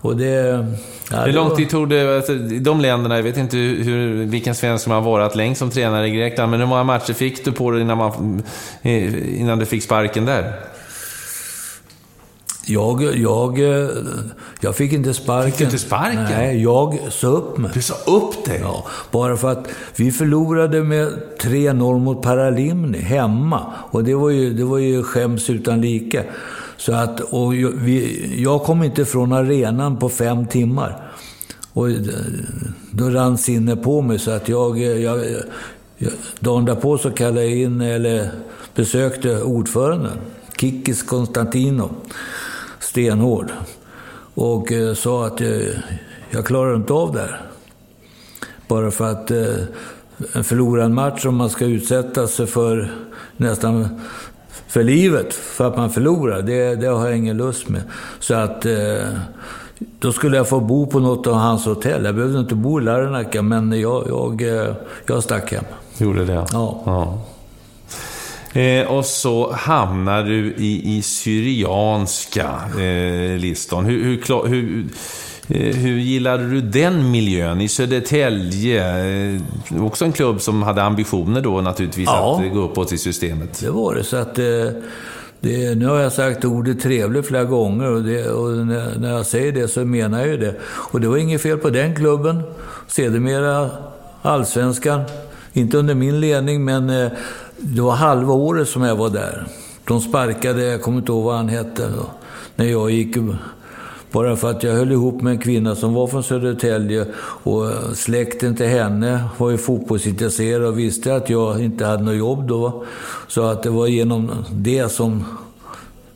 Och 0.00 0.16
det... 0.16 0.66
Ja, 1.10 1.20
Hur 1.20 1.32
lång 1.32 1.56
tid 1.56 1.70
tog 1.70 1.88
det, 1.88 2.16
alltså, 2.16 2.32
i 2.32 2.58
de 2.58 2.80
länderna, 2.80 3.16
jag 3.16 3.22
vet 3.22 3.36
inte 3.36 3.56
hur, 3.56 4.24
vilken 4.26 4.54
svensk 4.54 4.84
som 4.84 4.92
har 4.92 5.00
varit 5.00 5.34
längst 5.34 5.58
som 5.58 5.70
tränare 5.70 6.08
i 6.08 6.10
Grekland, 6.10 6.50
men 6.50 6.60
hur 6.60 6.66
många 6.66 6.84
matcher 6.84 7.12
fick 7.12 7.44
du 7.44 7.52
på 7.52 7.70
dig 7.70 7.80
innan, 7.80 7.98
man, 7.98 8.42
innan 8.82 9.58
du 9.58 9.66
fick 9.66 9.82
sparken 9.82 10.24
där? 10.24 10.52
Jag, 12.70 13.16
jag, 13.16 13.58
jag 14.60 14.76
fick 14.76 14.92
inte 14.92 15.14
sparken. 15.14 15.50
Fick 15.50 15.58
du 15.58 15.64
inte 15.64 15.78
sparken? 15.78 16.24
Nej, 16.30 16.62
jag 16.62 16.98
sa 17.10 17.26
upp 17.26 17.58
mig. 17.58 17.70
Du 17.74 17.82
sa 17.82 17.94
upp 17.94 18.44
dig? 18.44 18.60
Ja, 18.62 18.86
bara 19.10 19.36
för 19.36 19.52
att 19.52 19.68
vi 19.96 20.12
förlorade 20.12 20.82
med 20.82 21.08
3-0 21.40 21.98
mot 21.98 22.22
Paralimni 22.22 22.98
hemma. 22.98 23.72
Och 23.90 24.04
det 24.04 24.14
var 24.14 24.30
ju, 24.30 24.52
det 24.54 24.64
var 24.64 24.78
ju 24.78 25.02
skäms 25.02 25.50
utan 25.50 25.80
like. 25.80 26.24
Så 26.78 26.92
att, 26.92 27.20
och 27.20 27.54
jag, 27.54 27.70
vi, 27.70 28.42
jag 28.42 28.62
kom 28.62 28.82
inte 28.82 29.04
från 29.04 29.32
arenan 29.32 29.96
på 29.96 30.08
fem 30.08 30.46
timmar. 30.46 31.12
Och 31.72 31.90
eh, 31.90 31.96
då 32.90 33.10
rann 33.10 33.38
sinne 33.38 33.76
på 33.76 34.02
mig 34.02 34.18
så 34.18 34.30
att 34.30 34.48
jag, 34.48 34.78
eh, 34.78 35.02
jag, 35.02 35.18
jag 35.96 36.12
dagen 36.40 36.64
därpå 36.64 36.98
så 36.98 37.10
kallade 37.10 37.46
jag 37.46 37.56
in, 37.56 37.80
eller 37.80 38.30
besökte 38.74 39.42
ordföranden, 39.42 40.18
Kikis 40.56 41.02
Konstantino, 41.02 41.90
stenhård. 42.80 43.52
Och 44.34 44.72
eh, 44.72 44.94
sa 44.94 45.26
att 45.26 45.40
eh, 45.40 45.68
jag 46.30 46.46
klarar 46.46 46.76
inte 46.76 46.92
av 46.92 47.12
det 47.12 47.20
här. 47.20 47.40
Bara 48.68 48.90
för 48.90 49.04
att 49.04 49.30
eh, 49.30 49.56
en 50.32 50.44
förlorad 50.44 50.90
match 50.90 51.26
om 51.26 51.36
man 51.36 51.50
ska 51.50 51.64
utsätta 51.64 52.26
sig 52.26 52.46
för 52.46 52.92
nästan 53.36 54.00
för 54.66 54.82
livet 54.82 55.34
för 55.34 55.68
att 55.68 55.76
man 55.76 55.90
förlorar, 55.90 56.42
det, 56.42 56.74
det 56.74 56.86
har 56.86 57.06
jag 57.06 57.16
ingen 57.16 57.36
lust 57.36 57.68
med. 57.68 57.82
Så 58.18 58.34
att 58.34 58.66
eh, 58.66 59.08
då 59.98 60.12
skulle 60.12 60.36
jag 60.36 60.48
få 60.48 60.60
bo 60.60 60.86
på 60.86 61.00
något 61.00 61.26
av 61.26 61.34
hans 61.34 61.64
hotell. 61.64 62.04
Jag 62.04 62.14
behövde 62.14 62.38
inte 62.38 62.54
bo 62.54 62.80
i 62.80 62.84
Larnaca, 62.84 63.42
men 63.42 63.80
jag, 63.80 64.04
jag, 64.08 64.42
eh, 64.42 64.74
jag 65.06 65.22
stack 65.22 65.52
hem. 65.52 65.64
Gjorde 65.98 66.24
det? 66.24 66.46
Ja. 66.52 66.82
ja. 66.86 67.18
Eh, 68.60 68.86
och 68.86 69.04
så 69.04 69.52
hamnar 69.52 70.22
du 70.22 70.54
i, 70.54 70.96
i 70.96 71.02
Syrianska 71.02 72.60
eh, 72.78 73.38
listan. 73.38 73.84
Hur, 73.84 74.04
hur, 74.04 74.48
hur, 74.48 74.84
hur 75.54 75.98
gillade 75.98 76.48
du 76.50 76.60
den 76.60 77.10
miljön 77.10 77.60
i 77.60 77.68
Södertälje? 77.68 79.04
Eh, 79.34 79.40
också 79.84 80.04
en 80.04 80.12
klubb 80.12 80.40
som 80.40 80.62
hade 80.62 80.82
ambitioner 80.82 81.40
då 81.40 81.60
naturligtvis 81.60 82.06
Ja. 82.06 82.36
att 82.36 82.44
eh, 82.44 82.52
gå 82.52 82.60
uppåt 82.60 82.92
i 82.92 82.98
systemet. 82.98 83.60
Det 83.60 83.70
var 83.70 83.94
det. 83.94 84.04
Så 84.04 84.16
att, 84.16 84.38
eh, 84.38 84.44
det, 85.40 85.74
nu 85.78 85.86
har 85.86 85.98
jag 85.98 86.12
sagt 86.12 86.44
ordet 86.44 86.80
trevlig 86.82 87.24
flera 87.26 87.44
gånger 87.44 87.92
och, 87.92 88.02
det, 88.02 88.30
och 88.30 88.66
när, 88.66 88.98
när 88.98 89.12
jag 89.12 89.26
säger 89.26 89.52
det 89.52 89.68
så 89.68 89.84
menar 89.84 90.18
jag 90.18 90.28
ju 90.28 90.36
det. 90.36 90.54
Och 90.64 91.00
det 91.00 91.08
var 91.08 91.16
inget 91.16 91.42
fel 91.42 91.58
på 91.58 91.70
den 91.70 91.96
klubben. 91.96 92.42
Sedermera 92.86 93.70
allsvenskan. 94.22 95.00
Inte 95.52 95.78
under 95.78 95.94
min 95.94 96.20
ledning, 96.20 96.64
men 96.64 96.90
eh, 96.90 97.08
det 97.58 97.80
var 97.80 97.92
halva 97.92 98.32
året 98.32 98.68
som 98.68 98.82
jag 98.82 98.96
var 98.96 99.10
där. 99.10 99.46
De 99.84 100.00
sparkade, 100.00 100.62
jag 100.64 100.82
kommer 100.82 100.98
inte 100.98 101.12
ihåg 101.12 101.24
vad 101.24 101.36
han 101.36 101.48
hette, 101.48 101.88
då, 101.96 102.06
när 102.56 102.64
jag 102.66 102.90
gick. 102.90 103.16
Bara 104.12 104.36
för 104.36 104.50
att 104.50 104.62
jag 104.62 104.72
höll 104.72 104.92
ihop 104.92 105.22
med 105.22 105.30
en 105.30 105.38
kvinna 105.38 105.74
som 105.74 105.94
var 105.94 106.06
från 106.06 106.22
Södertälje 106.22 107.06
och 107.42 107.70
släkten 107.94 108.56
till 108.56 108.66
henne 108.66 109.24
var 109.38 109.50
ju 109.50 109.58
fotbollsintresserad 109.58 110.64
och 110.64 110.78
visste 110.78 111.14
att 111.14 111.30
jag 111.30 111.64
inte 111.64 111.86
hade 111.86 112.02
något 112.02 112.16
jobb 112.16 112.48
då. 112.48 112.84
Så 113.28 113.42
att 113.42 113.62
det 113.62 113.70
var 113.70 113.86
genom 113.86 114.30
det 114.50 114.88
som 114.88 115.24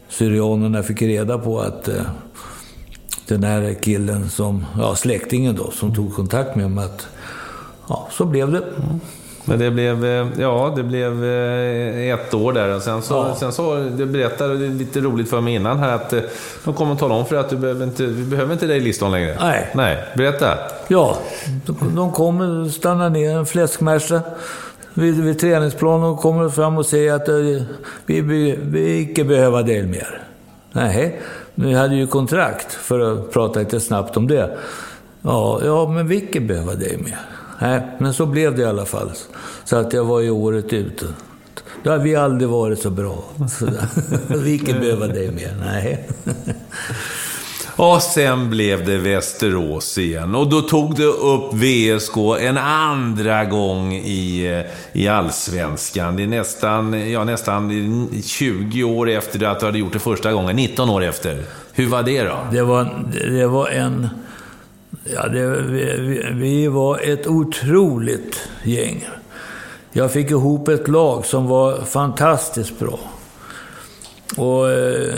Syrianerna 0.09 0.83
fick 0.83 1.03
reda 1.03 1.39
på 1.39 1.61
att 1.61 1.89
eh, 1.89 2.03
den 3.27 3.45
här 3.45 3.75
killen, 3.83 4.31
som, 4.31 4.65
ja 4.79 4.95
släktingen 4.95 5.57
då, 5.57 5.71
som 5.71 5.95
tog 5.95 6.15
kontakt 6.15 6.57
med 6.57 6.71
mig, 6.71 6.85
att 6.85 7.07
ja, 7.89 8.09
så 8.13 8.25
blev 8.25 8.53
det. 8.53 8.59
Mm. 8.59 9.01
Men 9.45 9.59
det 9.59 9.71
blev, 9.71 10.05
eh, 10.05 10.27
ja, 10.39 10.73
det 10.77 10.83
blev 10.83 11.25
eh, 11.25 12.15
ett 12.15 12.35
år 12.35 12.53
där 12.53 12.75
och 12.77 12.83
sen 12.83 13.03
så, 13.03 13.15
Ja. 13.15 13.37
sen 13.41 13.53
så 13.53 13.75
du 13.97 14.07
berättade 14.07 14.55
lite 14.55 15.01
roligt 15.01 15.31
för 15.31 15.41
mig 15.41 15.55
innan 15.55 15.79
här 15.79 15.93
att 15.95 16.13
eh, 16.13 16.21
de 16.65 16.75
kommer 16.75 16.93
att 16.93 16.99
tala 16.99 17.15
om 17.15 17.27
för 17.27 17.35
dig 17.35 17.45
att 17.45 17.51
du 17.51 17.57
behöver 17.57 17.85
inte, 17.85 18.07
vi 18.07 18.25
behöver 18.25 18.53
inte 18.53 18.67
dig 18.67 18.77
i 18.77 18.81
listan 18.81 19.11
längre. 19.13 19.37
Nej. 19.41 19.71
Nej, 19.75 20.05
berätta. 20.17 20.59
Ja, 20.89 21.17
de, 21.95 22.13
kommer, 22.13 22.69
stannar 22.69 23.11
ner 23.11 23.37
en 23.37 23.47
fläskmärsa 23.47 24.21
vid, 24.95 25.25
vid 25.25 25.39
träningsplanen 25.39 26.07
och 26.11 26.19
kommer 26.21 26.49
fram 26.49 26.79
och 26.79 26.87
säger 26.87 27.15
att 27.15 27.29
vi, 27.29 27.67
vi, 28.21 28.59
vi 28.63 28.99
icke 28.99 29.25
behöver 29.25 29.63
dig 29.63 29.83
mer. 29.87 30.23
Nej, 30.73 31.21
vi 31.55 31.75
hade 31.75 31.95
ju 31.95 32.07
kontrakt 32.07 32.73
för 32.73 33.01
att 33.01 33.33
prata 33.33 33.61
lite 33.61 33.81
snabbt 33.81 34.17
om 34.17 34.29
det. 34.29 34.51
Ja, 35.23 35.61
ja 35.65 35.89
men 35.89 36.09
vi 36.09 36.17
icke 36.17 36.41
behöver 36.41 36.75
dig 36.75 36.97
mer. 37.05 37.19
Nej, 37.63 37.83
men 37.99 38.15
så 38.15 38.27
blev 38.27 38.57
det 38.57 38.63
i 38.63 38.65
alla 38.65 38.87
fall. 38.87 39.11
Så 39.65 39.77
att 39.77 39.93
jag 39.93 40.05
var 40.05 40.21
ju 40.21 40.31
året 40.31 40.73
ute. 40.73 41.07
Då 41.83 41.91
har 41.91 41.99
vi 41.99 42.17
aldrig 42.17 42.49
varit 42.49 42.79
så 42.79 42.91
bra. 42.91 43.25
Vi 44.29 44.55
icke 44.55 44.75
behöver 44.75 45.09
dig 45.09 45.31
mer. 45.31 45.57
Nej. 45.61 46.09
Och 47.77 48.03
sen 48.03 48.51
blev 48.51 48.87
det 48.87 48.99
Västerås 48.99 49.99
igen. 49.99 50.35
Och 50.35 50.51
då 50.51 50.61
tog 50.61 50.97
du 50.97 51.07
upp 51.07 51.55
VSK 51.55 52.17
en 52.41 52.59
andra 52.59 53.45
gång 53.45 53.93
i, 53.93 54.47
eh, 54.47 55.01
i 55.03 55.09
Allsvenskan. 55.09 56.17
Det 56.17 56.23
är 56.23 56.27
nästan, 56.27 57.11
ja, 57.11 57.25
nästan 57.25 58.09
20 58.25 58.85
år 58.85 59.11
efter 59.11 59.45
att 59.47 59.61
du 59.61 59.67
hade 59.67 59.79
gjort 59.79 59.93
det 59.93 59.99
första 59.99 60.33
gången. 60.33 60.57
19 60.57 60.91
år 60.91 61.05
efter. 61.05 61.43
Hur 61.73 61.87
var 61.87 62.03
det 62.03 62.23
då? 62.23 62.39
Det 62.53 62.63
var, 62.63 63.05
det 63.31 63.47
var 63.47 63.69
en... 63.69 64.09
Ja, 65.05 65.29
det, 65.29 65.47
vi, 65.47 66.27
vi, 66.33 66.69
var 66.69 66.99
ett 66.99 67.27
otroligt 67.27 68.49
gäng. 68.63 69.09
Jag 69.93 70.13
fick 70.13 70.31
ihop 70.31 70.69
ett 70.69 70.89
lag 70.89 71.27
som 71.27 71.47
var 71.47 71.81
fantastiskt 71.81 72.79
bra. 72.79 72.99
Och 74.37 74.71
eh, 74.71 75.15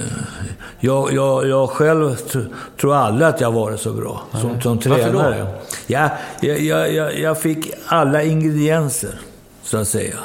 jag, 0.81 1.13
jag, 1.13 1.49
jag 1.49 1.71
själv 1.71 2.11
tr- 2.11 2.49
tror 2.81 2.95
aldrig 2.95 3.29
att 3.29 3.41
jag 3.41 3.53
varit 3.53 3.81
så 3.81 3.93
bra 3.93 4.23
som, 4.33 4.61
som 4.61 4.77
Varför 4.77 5.13
då? 5.13 5.19
tränare. 5.19 5.47
Ja, 5.87 6.11
jag, 6.41 6.93
jag, 6.93 7.19
jag, 7.19 7.41
fick 7.41 7.71
alla 7.87 8.23
ingredienser, 8.23 9.21
så 9.63 9.77
att 9.77 9.89
säga. 9.89 10.17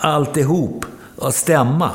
Alltihop 0.00 0.84
att 1.22 1.34
stämma. 1.34 1.90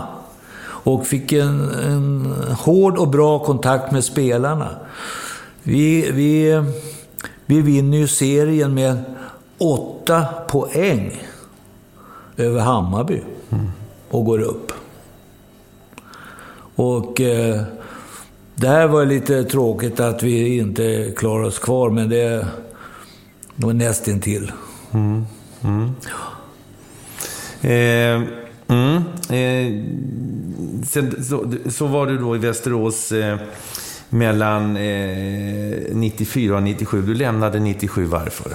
Och 0.85 1.07
fick 1.07 1.31
en, 1.31 1.71
en 1.71 2.33
hård 2.59 2.97
och 2.97 3.07
bra 3.07 3.39
kontakt 3.39 3.91
med 3.91 4.03
spelarna. 4.03 4.69
Vi, 5.63 6.11
vi, 6.11 6.61
vi 7.45 7.61
vinner 7.61 7.97
ju 7.97 8.07
serien 8.07 8.73
med 8.73 9.03
åtta 9.57 10.25
poäng 10.47 11.23
över 12.37 12.59
Hammarby 12.59 13.21
och 14.09 14.25
går 14.25 14.39
upp. 14.39 14.71
Och 16.75 17.21
eh, 17.21 17.61
det 18.55 18.67
här 18.67 18.87
var 18.87 19.05
lite 19.05 19.43
tråkigt 19.43 19.99
att 19.99 20.23
vi 20.23 20.57
inte 20.57 21.13
klarade 21.17 21.47
oss 21.47 21.59
kvar, 21.59 21.89
men 21.89 22.09
det, 22.09 22.47
det 23.55 23.65
var 23.65 23.73
nästintill. 23.73 24.51
Mm, 24.91 25.25
mm. 25.61 25.91
Eh, 27.61 28.27
mm, 28.67 29.03
eh, 29.29 29.85
sen, 30.85 31.23
så, 31.23 31.53
så 31.69 31.87
var 31.87 32.07
du 32.07 32.17
då 32.17 32.35
i 32.35 32.39
Västerås 32.39 33.11
eh, 33.11 33.37
mellan 34.13 34.77
eh, 34.77 35.77
94 35.91 36.55
och 36.55 36.63
97. 36.63 37.01
Du 37.01 37.13
lämnade 37.13 37.59
97. 37.59 38.05
Varför? 38.05 38.51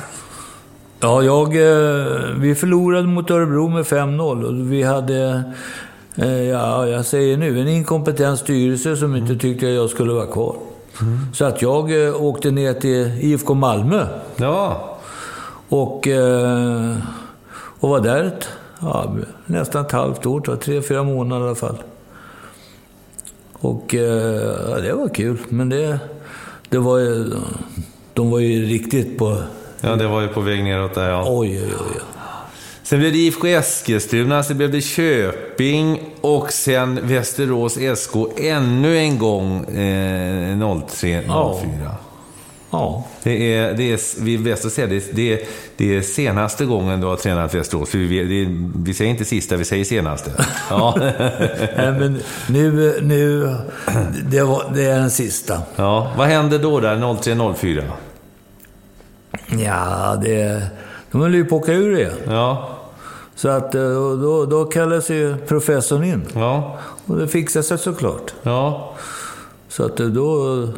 Ja, 1.01 1.23
jag, 1.23 1.47
eh, 1.47 2.07
vi 2.37 2.55
förlorade 2.55 3.07
mot 3.07 3.31
Örebro 3.31 3.69
med 3.69 3.87
5-0 3.87 4.45
och 4.45 4.73
vi 4.73 4.83
hade, 4.83 5.43
eh, 6.17 6.43
ja, 6.43 6.87
jag 6.87 7.05
säger 7.05 7.37
nu, 7.37 7.61
en 7.61 7.69
inkompetent 7.69 8.39
styrelse 8.39 8.97
som 8.97 9.17
inte 9.17 9.37
tyckte 9.37 9.67
att 9.67 9.73
jag 9.73 9.91
skulle 9.91 10.13
vara 10.13 10.27
kvar. 10.27 10.57
Så 11.33 11.45
att 11.45 11.63
jag 11.63 12.07
eh, 12.07 12.23
åkte 12.23 12.51
ner 12.51 12.75
till 12.75 13.19
IFK 13.21 13.55
Malmö 13.55 14.07
Ja, 14.37 14.97
och, 15.69 16.09
eh, 16.09 16.97
och 17.81 17.89
var 17.89 18.01
där 18.01 18.25
ett, 18.25 18.49
ja, 18.81 19.17
nästan 19.47 19.85
ett 19.85 19.93
halvt 19.93 20.27
år, 20.27 20.57
tre, 20.57 20.83
fyra 20.83 21.03
månader 21.03 21.45
i 21.45 21.47
alla 21.47 21.55
fall. 21.55 21.77
Och 23.61 23.95
eh, 23.95 24.71
ja, 24.71 24.81
det 24.81 24.93
var 24.93 25.09
kul, 25.09 25.39
men 25.49 25.69
det, 25.69 25.99
det 26.69 26.79
var 26.79 26.99
ju, 26.99 27.31
de 28.15 28.31
var 28.31 28.39
ju 28.39 28.65
riktigt 28.65 29.19
på, 29.19 29.43
ja, 29.81 29.97
det 29.97 30.07
var 30.07 30.21
ju 30.21 30.29
på 30.29 30.41
väg 30.41 30.65
neråt 30.65 30.95
där 30.95 31.11
ja. 31.11 31.25
oj, 31.29 31.61
oj, 31.65 31.73
oj. 31.81 32.01
Sen 32.83 32.99
blev 32.99 33.13
det 33.13 33.19
IFK 33.19 33.47
Eskilstuna, 33.47 34.43
sen 34.43 34.57
blev 34.57 34.71
det 34.71 34.81
Köping 34.81 36.01
och 36.21 36.53
sen 36.53 36.99
Västerås 37.03 37.79
SK 37.97 38.15
ännu 38.37 38.99
en 38.99 39.19
gång 39.19 39.65
eh, 39.65 40.57
03-04. 40.57 41.23
Ja. 41.27 41.61
Ja. 42.71 43.05
Det 43.23 43.55
är, 43.57 43.75
det 43.75 43.93
är, 43.93 44.23
vi 44.25 44.39
bäst 44.39 44.65
att 44.65 44.73
säga, 44.73 44.87
det 44.87 45.13
det, 45.17 45.33
är, 45.33 45.41
det 45.77 45.97
är 45.97 46.03
senaste 46.03 46.65
gången 46.65 47.01
du 47.01 47.07
har 47.07 47.17
tränat 47.17 47.55
Västerås. 47.55 47.91
För 47.91 47.99
vi, 47.99 48.25
det 48.45 48.69
vi 48.85 48.95
säger 48.95 49.11
inte 49.11 49.25
sista, 49.25 49.57
vi 49.57 49.65
säger 49.65 49.85
senaste. 49.85 50.31
Ja, 50.71 50.95
Nej, 51.77 51.93
men 51.93 52.21
nu, 52.49 52.99
nu 53.03 53.55
det, 54.31 54.43
var, 54.43 54.63
det 54.75 54.85
är 54.85 54.99
den 54.99 55.11
sista. 55.11 55.63
ja. 55.77 56.13
Vad 56.19 56.29
hände 56.29 56.59
då 56.59 56.81
där 56.81 56.97
03-04? 56.97 57.83
Ja, 59.59 60.17
det, 60.25 60.63
de 61.11 61.21
höll 61.21 61.35
ju 61.35 61.45
på 61.45 61.57
att 61.57 61.63
åka 61.63 61.73
ur 61.73 61.99
igen. 61.99 62.13
Ja, 62.27 62.69
Så 63.35 63.49
att 63.49 63.75
eh, 63.75 63.83
då, 64.23 64.47
då 64.47 64.65
kallades 64.65 65.11
ju 65.11 65.37
professorn 65.37 66.05
in. 66.05 66.23
ja, 66.35 66.79
Och 67.07 67.17
det 67.17 67.29
fixade 67.29 67.63
sig 67.63 67.79
såklart. 67.79 68.35
ja. 68.43 68.95
Så 69.69 69.85
att 69.85 70.01
eh, 70.01 70.07
då, 70.07 70.69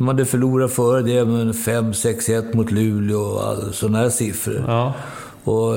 de 0.00 0.08
hade 0.08 0.24
förlorat 0.24 0.72
före 0.72 1.02
det 1.02 1.24
med 1.24 1.54
5-6-1 1.54 2.56
mot 2.56 2.70
Luleå 2.70 3.20
och 3.20 3.74
sådana 3.74 3.98
här 3.98 4.08
siffror. 4.10 4.64
ja. 4.66 4.94
Och 5.44 5.76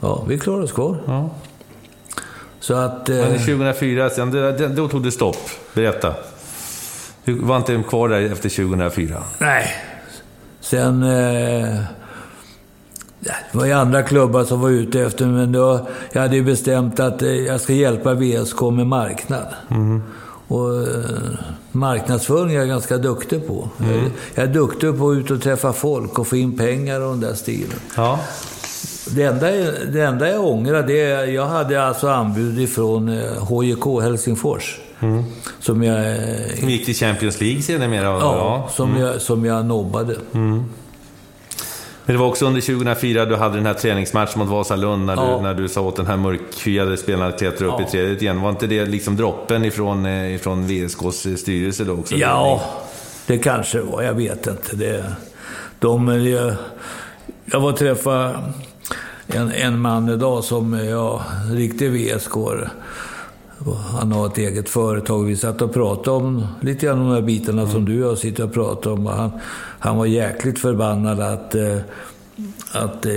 ja, 0.00 0.24
vi 0.28 0.38
klarade 0.38 0.64
oss 0.64 0.72
kvar. 0.72 0.96
Ja. 1.06 1.30
Så 2.60 2.74
att... 2.74 3.08
Men 3.08 3.18
Eh, 3.18 3.38
2004, 3.40 4.10
sen, 4.10 4.74
då 4.76 4.88
tog 4.88 5.02
det 5.02 5.12
stopp. 5.12 5.36
Berätta. 5.74 6.14
Du 7.24 7.34
var 7.34 7.56
inte 7.56 7.82
kvar 7.88 8.08
där 8.08 8.32
efter 8.32 8.48
2004? 8.48 9.22
nej. 9.38 9.74
Sen... 10.60 11.02
Eh, 11.02 11.80
det 13.20 13.58
var 13.58 13.66
ju 13.66 13.72
andra 13.72 14.02
klubbar 14.02 14.44
som 14.44 14.60
var 14.60 14.70
ute 14.70 15.00
efter 15.00 15.26
men 15.26 15.52
då, 15.52 15.88
jag 16.12 16.22
hade 16.22 16.36
ju 16.36 16.42
bestämt 16.42 17.00
att 17.00 17.22
eh, 17.22 17.28
jag 17.28 17.60
ska 17.60 17.72
hjälpa 17.72 18.14
VSK 18.14 18.60
med 18.60 18.86
marknad. 18.86 19.46
Och 20.48 20.82
eh, 20.82 21.04
marknadsföring 21.72 22.54
är 22.54 22.58
jag 22.58 22.68
ganska 22.68 22.98
duktig 22.98 23.46
på. 23.46 23.68
Jag, 23.78 24.10
jag 24.34 24.44
är 24.44 24.52
duktig 24.52 24.98
på 24.98 25.10
att 25.10 25.16
ut 25.18 25.30
och 25.30 25.42
träffa 25.42 25.72
folk 25.72 26.18
och 26.18 26.26
få 26.26 26.36
in 26.36 26.56
pengar 26.58 27.00
och 27.00 27.10
den 27.10 27.20
där 27.20 27.34
stilen. 27.34 27.78
Ja. 27.96 28.20
Det 29.10 29.22
enda, 29.22 29.46
det 29.92 30.00
enda 30.00 30.28
jag 30.30 30.44
ångrar, 30.44 30.82
det 30.82 31.00
är 31.00 31.24
jag 31.26 31.46
hade 31.46 31.84
alltså 31.86 32.08
anbud 32.08 32.60
ifrån 32.60 33.08
eh, 33.08 33.44
HJK 33.48 34.02
Helsingfors. 34.02 34.78
Som 35.60 35.82
jag... 35.82 36.10
eh, 36.10 36.56
Som 36.60 36.70
gick 36.70 36.84
till 36.84 36.94
Champions 36.94 37.40
League 37.40 37.62
sedermera? 37.62 38.04
Ja, 38.04 38.68
som, 38.72 38.96
jag, 38.96 39.20
som 39.20 39.44
jag 39.44 39.66
nobbade. 39.66 40.16
Men 42.08 42.14
det 42.16 42.20
var 42.20 42.26
också 42.28 42.46
under 42.46 42.60
2004 42.60 43.24
du 43.24 43.36
hade 43.36 43.54
den 43.54 43.66
här 43.66 43.74
träningsmatchen 43.74 44.38
mot 44.38 44.48
Vasalund 44.48 45.06
när, 45.06 45.16
Ja. 45.16 45.36
du, 45.36 45.42
när 45.42 45.54
du 45.54 45.68
sa 45.68 45.80
åt 45.80 45.96
den 45.96 46.06
här 46.06 46.16
mörkhyade 46.16 46.96
spelaren 46.96 47.32
att 47.32 47.38
klättra 47.38 47.66
upp 47.66 47.74
Ja. 47.78 47.86
i 47.86 47.90
trädet 47.90 48.22
igen. 48.22 48.40
Var 48.40 48.50
inte 48.50 48.66
det 48.66 48.86
liksom 48.86 49.16
droppen 49.16 49.64
ifrån, 49.64 50.06
eh, 50.06 50.34
ifrån 50.34 50.66
VSKs 50.66 51.40
styrelse 51.40 51.84
då 51.84 51.92
också? 51.92 52.14
Ja, 52.16 52.62
det 53.26 53.38
kanske 53.38 53.80
var. 53.80 54.02
Jag 54.02 54.14
vet 54.14 54.46
inte. 54.46 54.76
Det, 54.76 55.04
de, 55.78 56.26
jag, 56.26 56.54
jag 57.44 57.60
var 57.60 57.70
och 57.72 57.76
träffade 57.78 58.38
en, 59.26 59.52
en 59.52 59.80
man 59.80 60.08
idag 60.08 60.44
som 60.44 60.72
ja, 60.88 61.22
riktig 61.52 61.90
VSK. 61.92 62.36
Han 63.66 64.12
har 64.12 64.26
ett 64.26 64.38
eget 64.38 64.68
företag. 64.68 65.24
Vi 65.24 65.36
satt 65.36 65.62
och 65.62 65.72
pratade 65.72 66.16
om 66.16 66.46
lite 66.60 66.86
grann 66.86 66.98
de 66.98 67.10
här 67.10 67.22
bitarna 67.22 67.66
som 67.66 67.84
du 67.84 68.04
och 68.04 68.10
jag 68.10 68.18
sitter 68.18 68.44
och 68.44 68.52
pratar 68.52 68.90
om. 68.90 69.06
Han, 69.06 69.30
han 69.78 69.96
var 69.96 70.06
jäkligt 70.06 70.58
förbannad 70.58 71.20
att, 71.20 71.54
eh, 71.54 71.78
att, 72.72 73.06
eh, 73.06 73.12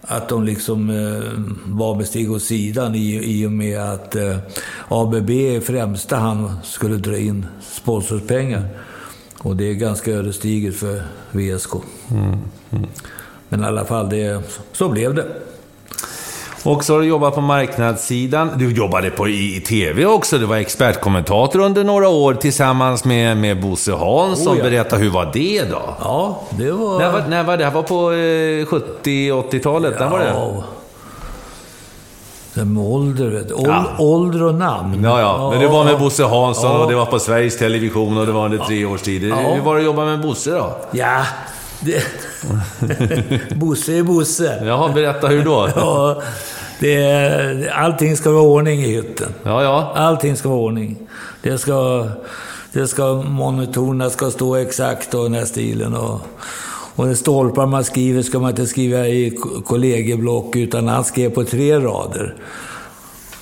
att 0.00 0.28
de 0.28 0.44
liksom 0.44 0.90
eh, 0.90 1.22
var 1.64 1.94
med 1.94 2.06
Stig 2.06 2.32
åt 2.32 2.42
sidan 2.42 2.94
i, 2.94 3.40
i 3.40 3.46
och 3.46 3.52
med 3.52 3.80
att 3.80 4.16
eh, 4.16 4.36
ABB 4.88 5.30
i 5.30 5.60
främsta 5.60 6.16
hand 6.16 6.50
skulle 6.64 6.96
dra 6.96 7.18
in 7.18 7.46
sponsorspengar. 7.60 8.68
Och 9.38 9.56
det 9.56 9.64
är 9.64 9.74
ganska 9.74 10.10
ödesdigert 10.10 10.74
för 10.74 11.02
VSK. 11.30 11.70
Men 13.48 13.60
i 13.60 13.64
alla 13.64 13.84
fall, 13.84 14.10
det, 14.10 14.42
så 14.72 14.88
blev 14.88 15.14
det. 15.14 15.26
Och 16.66 16.84
så 16.84 16.92
har 16.94 17.00
du 17.00 17.06
jobbat 17.06 17.34
på 17.34 17.40
marknadssidan. 17.40 18.50
Du 18.56 18.72
jobbade 18.72 19.10
på, 19.10 19.28
i, 19.28 19.56
i 19.56 19.60
TV 19.60 20.06
också. 20.06 20.38
Du 20.38 20.46
var 20.46 20.56
expertkommentator 20.56 21.60
under 21.60 21.84
några 21.84 22.08
år 22.08 22.34
tillsammans 22.34 23.04
med, 23.04 23.36
med 23.36 23.60
Bosse 23.62 23.92
Hansson. 23.92 24.52
Oh, 24.52 24.58
ja. 24.58 24.64
Berätta, 24.64 24.96
hur 24.96 25.10
var 25.10 25.30
det 25.32 25.64
då? 25.70 25.82
Ja, 26.00 26.42
det 26.50 26.72
var... 26.72 26.98
När 26.98 27.12
var, 27.12 27.22
när 27.28 27.44
var 27.44 27.56
det? 27.56 27.64
Det 27.64 27.70
var 27.70 27.82
på 27.82 28.12
eh, 28.12 28.80
70-80-talet? 29.04 30.00
När 30.00 30.08
var 30.08 30.18
det? 30.18 30.26
Ja. 30.28 30.64
Det 32.54 32.64
med 32.64 32.82
ålder, 32.84 33.44
du. 33.48 33.54
Ål, 33.54 33.64
Ja. 33.66 33.84
Ålder 33.98 34.42
och 34.42 34.54
namn. 34.54 35.04
Ja, 35.04 35.20
ja. 35.20 35.50
Men 35.50 35.60
det 35.60 35.68
var 35.68 35.84
med 35.84 35.98
Bosse 35.98 36.24
Hansson 36.24 36.70
Ja. 36.70 36.78
och 36.78 36.90
det 36.90 36.96
var 36.96 37.06
på 37.06 37.18
Sveriges 37.18 37.58
Television 37.58 38.18
och 38.18 38.26
det 38.26 38.32
var 38.32 38.44
under 38.44 38.58
tre 38.58 38.84
års 38.84 39.02
tid. 39.02 39.22
Ja. 39.28 39.36
Hur 39.36 39.62
var 39.62 39.74
det 39.74 39.80
att 39.80 39.84
jobba 39.86 40.04
med 40.04 40.20
Bosse 40.22 40.50
då? 40.50 40.76
Ja, 40.92 41.22
det... 41.80 42.02
Bosse 43.56 43.92
är 43.92 44.02
Bosse. 44.02 44.64
Jaha, 44.66 44.88
berätta 44.88 45.26
hur 45.28 45.44
då? 45.44 45.68
Ja, 45.76 46.22
det, 46.80 47.70
allting 47.74 48.16
ska 48.16 48.30
vara 48.30 48.42
ordning 48.42 48.80
i 48.84 48.88
hytten. 48.96 49.28
Ja, 49.42 49.62
ja. 49.62 49.92
Allting 49.94 50.36
ska 50.36 50.48
vara 50.48 50.60
ordning. 50.60 50.96
Det 51.42 51.58
ska, 51.58 52.08
det 52.72 52.86
ska 52.88 53.14
monitorerna 53.14 54.10
ska 54.10 54.30
stå 54.30 54.56
exakt 54.56 55.14
och 55.14 55.22
den 55.24 55.34
här 55.34 55.44
stilen. 55.44 55.94
Och, 55.94 56.20
och 56.94 57.06
de 57.06 57.14
stolpar 57.16 57.66
man 57.66 57.84
skriver 57.84 58.22
ska 58.22 58.38
man 58.38 58.50
inte 58.50 58.66
skriva 58.66 59.06
i 59.08 59.30
ko- 59.30 59.62
kollegieblock, 59.66 60.56
utan 60.56 60.88
han 60.88 61.04
skrev 61.04 61.30
på 61.30 61.44
tre 61.44 61.78
rader. 61.78 62.34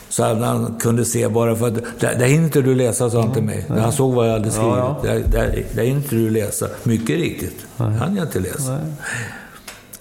Så 0.09 0.25
att 0.25 0.39
han 0.39 0.75
kunde 0.81 1.05
se 1.05 1.29
bara 1.29 1.57
för 1.57 1.67
att... 1.69 1.75
Där, 1.75 2.15
där 2.19 2.27
hinner 2.27 2.45
inte 2.45 2.63
du 2.63 2.75
läsa, 2.75 3.11
sa 3.11 3.21
han 3.21 3.33
till 3.33 3.43
mig. 3.43 3.65
När 3.69 3.81
han 3.81 3.93
såg 3.93 4.13
vad 4.15 4.27
jag 4.29 4.33
hade 4.33 4.51
skrivit. 4.51 4.75
Ja, 4.77 4.97
Där, 5.03 5.15
där, 5.15 5.65
där 5.75 5.83
hinner 5.83 5.97
inte 5.97 6.15
du 6.15 6.31
läsa. 6.31 6.67
Mycket 6.83 7.17
riktigt. 7.17 7.67
Han 7.77 8.17
jag 8.17 8.27
inte 8.27 8.41
läsa. 8.41 8.79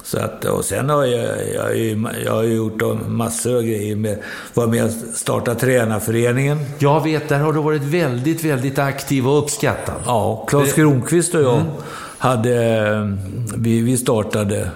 Så 0.06 0.18
att, 0.20 0.45
och 0.45 0.66
sen 0.66 0.89
har 0.89 1.06
jag, 1.06 1.54
jag, 1.56 1.64
har 1.64 1.72
ju, 1.72 2.06
jag 2.26 2.32
har 2.32 2.43
gjort 2.43 2.82
massor 3.08 3.56
av 3.56 3.62
grejer. 3.62 3.95
Med, 3.95 4.18
var 4.54 4.68
med 4.68 4.86
och 4.86 4.91
startade 5.14 5.60
tränarföreningen. 5.60 6.58
Jag 6.80 7.04
vet, 7.04 7.30
där 7.30 7.39
har 7.39 7.54
du 7.54 7.62
varit 7.62 7.82
väldigt, 7.84 8.43
väldigt 8.43 8.80
aktiv 8.80 9.28
och 9.28 9.39
uppskattad. 9.43 9.95
Ja, 10.06 10.45
Claes 10.49 10.74
Kronqvist 10.74 11.36
och 11.36 11.41
jag 11.41 11.62
hade, 12.18 12.78
eh, 12.88 13.10
vi, 13.58 13.82
vi 13.82 13.97
startade 13.97 14.70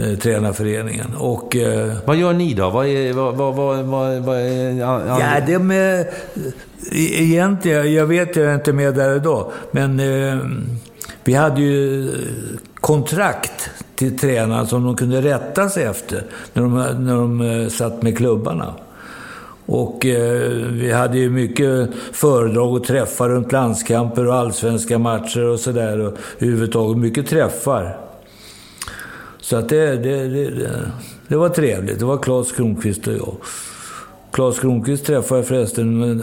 eh, 0.00 0.18
tränarföreningen. 0.18 1.14
Och, 1.18 1.56
eh, 1.56 1.92
Vad 2.04 2.16
gör 2.16 2.32
ni 2.32 2.54
då? 2.54 2.70
Vad 2.70 2.86
är... 2.86 3.12
Vad, 3.12 3.34
vad, 3.34 3.54
vad, 3.54 3.84
vad, 3.84 4.18
vad 4.22 4.36
är 4.38 4.70
ja, 4.72 5.40
det 5.46 5.58
med... 5.58 6.00
e- 6.92 7.22
Egentligen, 7.22 7.94
jag 7.94 8.06
vet 8.06 8.36
jag 8.36 8.46
är 8.46 8.54
inte 8.54 8.72
med 8.72 8.94
där 8.94 9.16
idag, 9.16 9.52
men 9.70 10.00
eh, 10.00 10.38
vi 11.24 11.34
hade 11.34 11.60
ju 11.60 12.10
kontrakt 12.80 13.70
till 14.10 14.18
tränarna 14.18 14.66
som 14.66 14.84
de 14.84 14.96
kunde 14.96 15.20
rätta 15.20 15.68
sig 15.68 15.84
efter 15.84 16.22
när 16.52 16.62
de, 16.62 16.74
när 17.04 17.14
de 17.14 17.40
eh, 17.40 17.68
satt 17.68 18.02
med 18.02 18.16
klubbarna. 18.16 18.74
Och 19.66 20.06
eh, 20.06 20.50
vi 20.70 20.92
hade 20.92 21.18
ju 21.18 21.30
mycket 21.30 21.90
föredrag 22.12 22.72
och 22.72 22.84
träffar 22.84 23.28
runt 23.28 23.52
landskamper 23.52 24.26
och 24.26 24.34
allsvenska 24.34 24.98
matcher 24.98 25.44
och 25.44 25.60
sådär. 25.60 26.00
Och 26.00 26.18
överhuvudtaget 26.38 26.98
mycket 26.98 27.26
träffar. 27.26 27.98
Så 29.40 29.56
att 29.56 29.68
det, 29.68 29.96
det, 29.96 30.28
det, 30.28 30.70
det, 31.28 31.36
var 31.36 31.48
trevligt. 31.48 31.98
Det 31.98 32.04
var 32.04 32.18
Claes 32.18 32.52
Kronqvist 32.52 33.06
och 33.06 33.14
jag. 33.14 33.36
Claes 34.32 34.58
Kronqvist 34.58 35.06
träffade 35.06 35.40
jag 35.40 35.46
förresten 35.46 36.22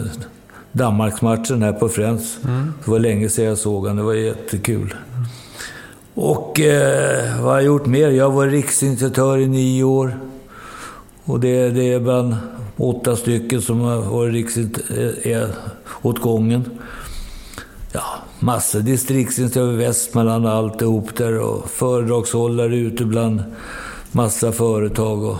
Danmarksmatchen 0.71 1.63
här 1.63 1.73
på 1.73 1.89
Friends. 1.89 2.37
Det 2.85 2.91
var 2.91 2.99
länge 2.99 3.29
sedan 3.29 3.45
jag 3.45 3.57
såg 3.57 3.81
honom. 3.81 3.97
Det 3.97 4.03
var 4.03 4.13
jättekul. 4.13 4.93
Och 6.13 6.59
eh, 6.59 7.35
vad 7.41 7.45
har 7.51 7.55
jag 7.55 7.63
gjort 7.63 7.85
mer? 7.85 8.09
Jag 8.09 8.31
var 8.31 8.47
riksinstruktör 8.47 9.37
i 9.37 9.47
nio 9.47 9.83
år. 9.83 10.17
Och 11.25 11.39
det, 11.39 11.69
det 11.69 11.93
är 11.93 11.99
bland 11.99 12.35
åtta 12.77 13.15
stycken 13.15 13.61
som 13.61 13.81
har 13.81 13.97
varit 13.97 14.33
riksinstruktör 14.33 15.49
åt 16.01 16.19
gången. 16.19 16.69
Ja, 17.91 18.03
massor. 18.39 18.79
Distriktsinstruktör 18.79 19.73
i 19.73 19.75
Västmanland 19.75 20.45
och 20.45 20.51
alltihop 20.51 21.15
där. 21.15 21.39
Och 21.39 21.69
föredragshållare 21.69 22.75
ute 22.75 23.05
bland 23.05 23.43
massa 24.11 24.51
företag. 24.51 25.23
Och, 25.23 25.37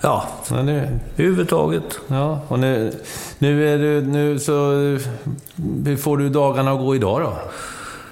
ja, 0.00 0.28
Ja, 0.50 0.62
nu, 0.62 0.98
överhuvudtaget. 1.16 1.98
ja, 2.08 2.40
och 2.48 2.58
nu, 2.58 2.92
nu 3.38 3.68
är 3.74 3.78
du... 3.78 4.02
Nu 4.02 4.38
så... 4.38 4.52
Hur 5.84 5.96
får 5.96 6.16
du 6.18 6.28
dagarna 6.28 6.72
att 6.72 6.78
gå 6.78 6.94
idag 6.96 7.20
då? 7.20 7.32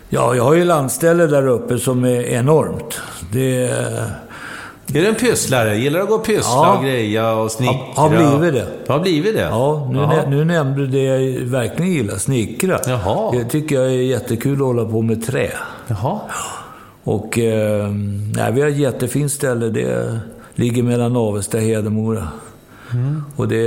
Ja, 0.09 0.35
jag 0.35 0.45
har 0.45 0.55
ju 0.55 0.65
landställe 0.65 1.27
där 1.27 1.47
uppe 1.47 1.79
som 1.79 2.05
är 2.05 2.21
enormt. 2.23 3.01
Det 3.33 3.65
är... 3.67 4.11
Är 4.95 5.01
du 5.01 5.07
en 5.07 5.15
pysslare? 5.15 5.77
Gillar 5.77 5.99
du 5.99 6.03
att 6.03 6.09
gå 6.09 6.15
och 6.15 6.25
pyssla 6.27 6.53
Ja. 6.55 6.77
och 6.79 6.85
greja 6.85 7.33
och 7.33 7.51
snickra? 7.51 7.75
Har- 7.95 8.09
har 8.11 8.39
blivit 8.39 8.55
det. 8.55 8.93
Har 8.93 9.01
blivit 9.01 9.35
det? 9.35 9.41
Ja, 9.41 9.89
nu, 9.93 9.99
nä- 10.07 10.29
nu 10.31 10.45
nämnde 10.45 10.81
du 10.81 10.87
det 10.87 11.03
jag 11.03 11.41
verkligen 11.47 11.93
gillar, 11.93 12.17
snickra. 12.17 12.79
Jaha. 12.87 13.33
Det 13.33 13.45
tycker 13.45 13.75
jag 13.75 13.85
är 13.87 13.91
jättekul 13.91 14.53
att 14.53 14.59
hålla 14.67 14.85
på 14.85 15.03
med 15.03 15.27
trä. 15.27 15.51
Jaha. 15.89 16.19
Och 17.05 17.39
eh, 17.39 17.89
nej, 18.37 18.53
vi 18.53 18.61
har 18.61 18.69
ett 18.69 18.77
jättefint 18.77 19.33
ställe. 19.33 19.69
Det 19.69 20.19
ligger 20.55 20.83
mellan 20.83 21.17
Avesta 21.17 21.57
och 21.59 21.63
Hedemora. 21.63 22.29
Mm. 22.93 23.25
Och 23.37 23.49
det, 23.49 23.65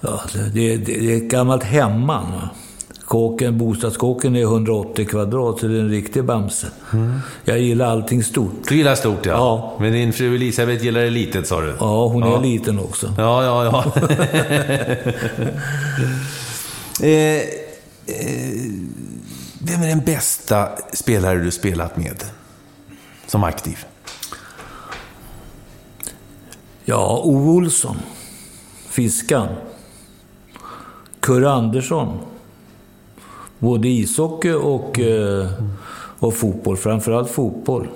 ja, 0.00 0.20
det, 0.34 0.42
det, 0.54 0.76
det 0.76 1.12
är 1.12 1.16
ett 1.16 1.30
gammalt 1.30 1.62
hemman. 1.62 2.24
va. 2.32 2.48
Kåken, 3.10 3.58
bostadskåken 3.58 4.36
är 4.36 4.42
180 4.42 5.06
kvadrat, 5.06 5.60
så 5.60 5.66
det 5.66 5.76
är 5.76 5.80
en 5.80 5.90
riktig 5.90 6.24
Bamse. 6.24 6.66
Jag 7.44 7.58
gillar 7.60 7.86
allting 7.86 8.24
stort. 8.24 8.68
Du 8.68 8.76
gillar 8.76 8.94
stort 8.94 9.26
ja. 9.26 9.32
Ja. 9.32 9.76
Men 9.80 9.92
din 9.92 10.12
fru 10.12 10.34
Elisabeth 10.34 10.84
gillar 10.84 11.00
det 11.00 11.10
litet 11.10 11.46
sa 11.46 11.60
du? 11.60 11.74
Ja, 11.80 12.06
hon 12.08 12.22
Ja. 12.22 12.38
är 12.38 12.42
liten 12.42 12.78
också. 12.78 13.14
Ja, 13.18 13.44
ja, 13.44 13.64
ja. 13.64 13.84
eh, 17.06 17.10
eh, 17.10 17.44
vem 19.58 19.82
är 19.82 19.88
den 19.88 20.00
bästa 20.04 20.68
spelare 20.92 21.38
du 21.38 21.50
spelat 21.50 21.96
med? 21.96 22.24
Som 23.26 23.44
aktiv? 23.44 23.78
Ja, 26.84 27.20
Ove 27.24 27.50
Olsson. 27.50 27.96
Fiskan. 28.88 29.48
Kurre 31.20 31.50
Andersson. 31.50 32.18
Både 33.60 33.88
ishockey 33.88 34.52
och, 34.52 35.00
eh, 35.00 35.46
och 36.18 36.34
fotboll. 36.34 36.76
Framförallt 36.76 37.30
fotboll. 37.30 37.88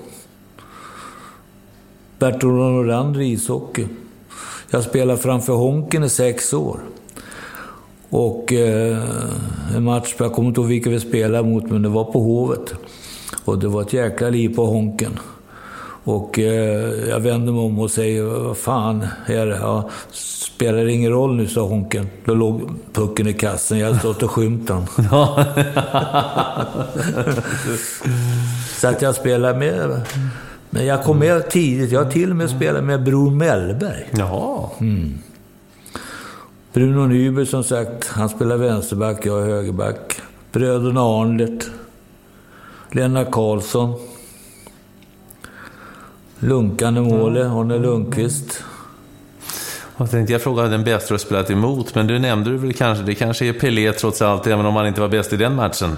Bert-Olof 2.18 2.72
Norander 2.72 3.20
i 3.20 3.32
ishockey. 3.32 3.86
Jag 4.70 4.82
spelade 4.82 5.18
framför 5.18 5.52
Honken 5.52 6.04
i 6.04 6.08
sex 6.08 6.52
år. 6.52 6.78
Och 8.08 8.52
eh, 8.52 9.02
en 9.76 9.84
match, 9.84 10.14
jag 10.18 10.32
kommer 10.32 10.48
inte 10.48 10.60
ihåg 10.60 10.68
vilka 10.68 10.90
vi 10.90 11.00
spelade 11.00 11.48
mot, 11.48 11.70
men 11.70 11.82
det 11.82 11.88
var 11.88 12.04
på 12.04 12.20
Hovet. 12.20 12.74
Och 13.44 13.58
det 13.58 13.68
var 13.68 13.82
ett 13.82 13.92
jäkla 13.92 14.28
liv 14.30 14.56
på 14.56 14.66
Honken. 14.66 15.18
Och 16.04 16.38
eh, 16.38 17.08
jag 17.08 17.20
vände 17.20 17.52
mig 17.52 17.60
om 17.60 17.78
och 17.78 17.90
säger, 17.90 18.22
vad 18.22 18.56
fan 18.56 19.06
är 19.26 19.46
det? 19.46 19.56
Ja, 19.56 19.90
spelar 20.54 20.86
ingen 20.86 21.12
roll 21.12 21.36
nu, 21.36 21.46
sa 21.46 21.60
Honken. 21.60 22.06
Då 22.24 22.34
låg 22.34 22.70
pucken 22.92 23.26
i 23.26 23.32
kassen. 23.32 23.78
Jag 23.78 23.86
hade 23.86 23.98
stått 23.98 24.22
och 24.22 24.30
skymt 24.30 24.68
den. 24.68 24.86
Så 28.80 28.88
att 28.88 29.02
jag 29.02 29.14
spelade 29.14 29.58
med. 29.58 30.00
Men 30.70 30.86
jag 30.86 31.04
kom 31.04 31.18
med 31.18 31.50
tidigt. 31.50 31.92
Jag 31.92 32.04
har 32.04 32.10
till 32.10 32.30
och 32.30 32.36
med 32.36 32.50
spelat 32.50 32.84
med 32.84 33.04
Bror 33.04 33.30
Mellberg. 33.30 34.08
Jaha. 34.12 34.68
Bruno 36.72 37.06
Nyberg 37.06 37.46
som 37.46 37.64
sagt, 37.64 38.08
han 38.08 38.28
spelar 38.28 38.56
vänsterback, 38.56 39.26
jag 39.26 39.42
är 39.42 39.46
högerback. 39.46 40.20
Bröderna 40.52 41.00
Arnlert. 41.00 41.70
Lennart 42.90 43.30
Karlsson. 43.30 43.94
lunkande 46.38 47.00
målet, 47.00 47.46
Arne 47.46 47.78
Lundqvist. 47.78 48.64
Jag 49.96 50.10
tänkte 50.10 50.32
jag 50.32 50.42
fråga 50.42 50.62
den 50.62 50.84
bästa 50.84 51.08
du 51.08 51.14
har 51.14 51.18
spelat 51.18 51.50
emot, 51.50 51.94
men 51.94 52.06
du 52.06 52.18
nämnde 52.18 52.50
du 52.50 52.56
väl 52.56 52.72
kanske, 52.72 53.04
det 53.04 53.14
kanske 53.14 53.46
är 53.46 53.52
Pelé 53.52 53.92
trots 53.92 54.22
allt, 54.22 54.46
även 54.46 54.66
om 54.66 54.76
han 54.76 54.86
inte 54.86 55.00
var 55.00 55.08
bäst 55.08 55.32
i 55.32 55.36
den 55.36 55.54
matchen. 55.54 55.96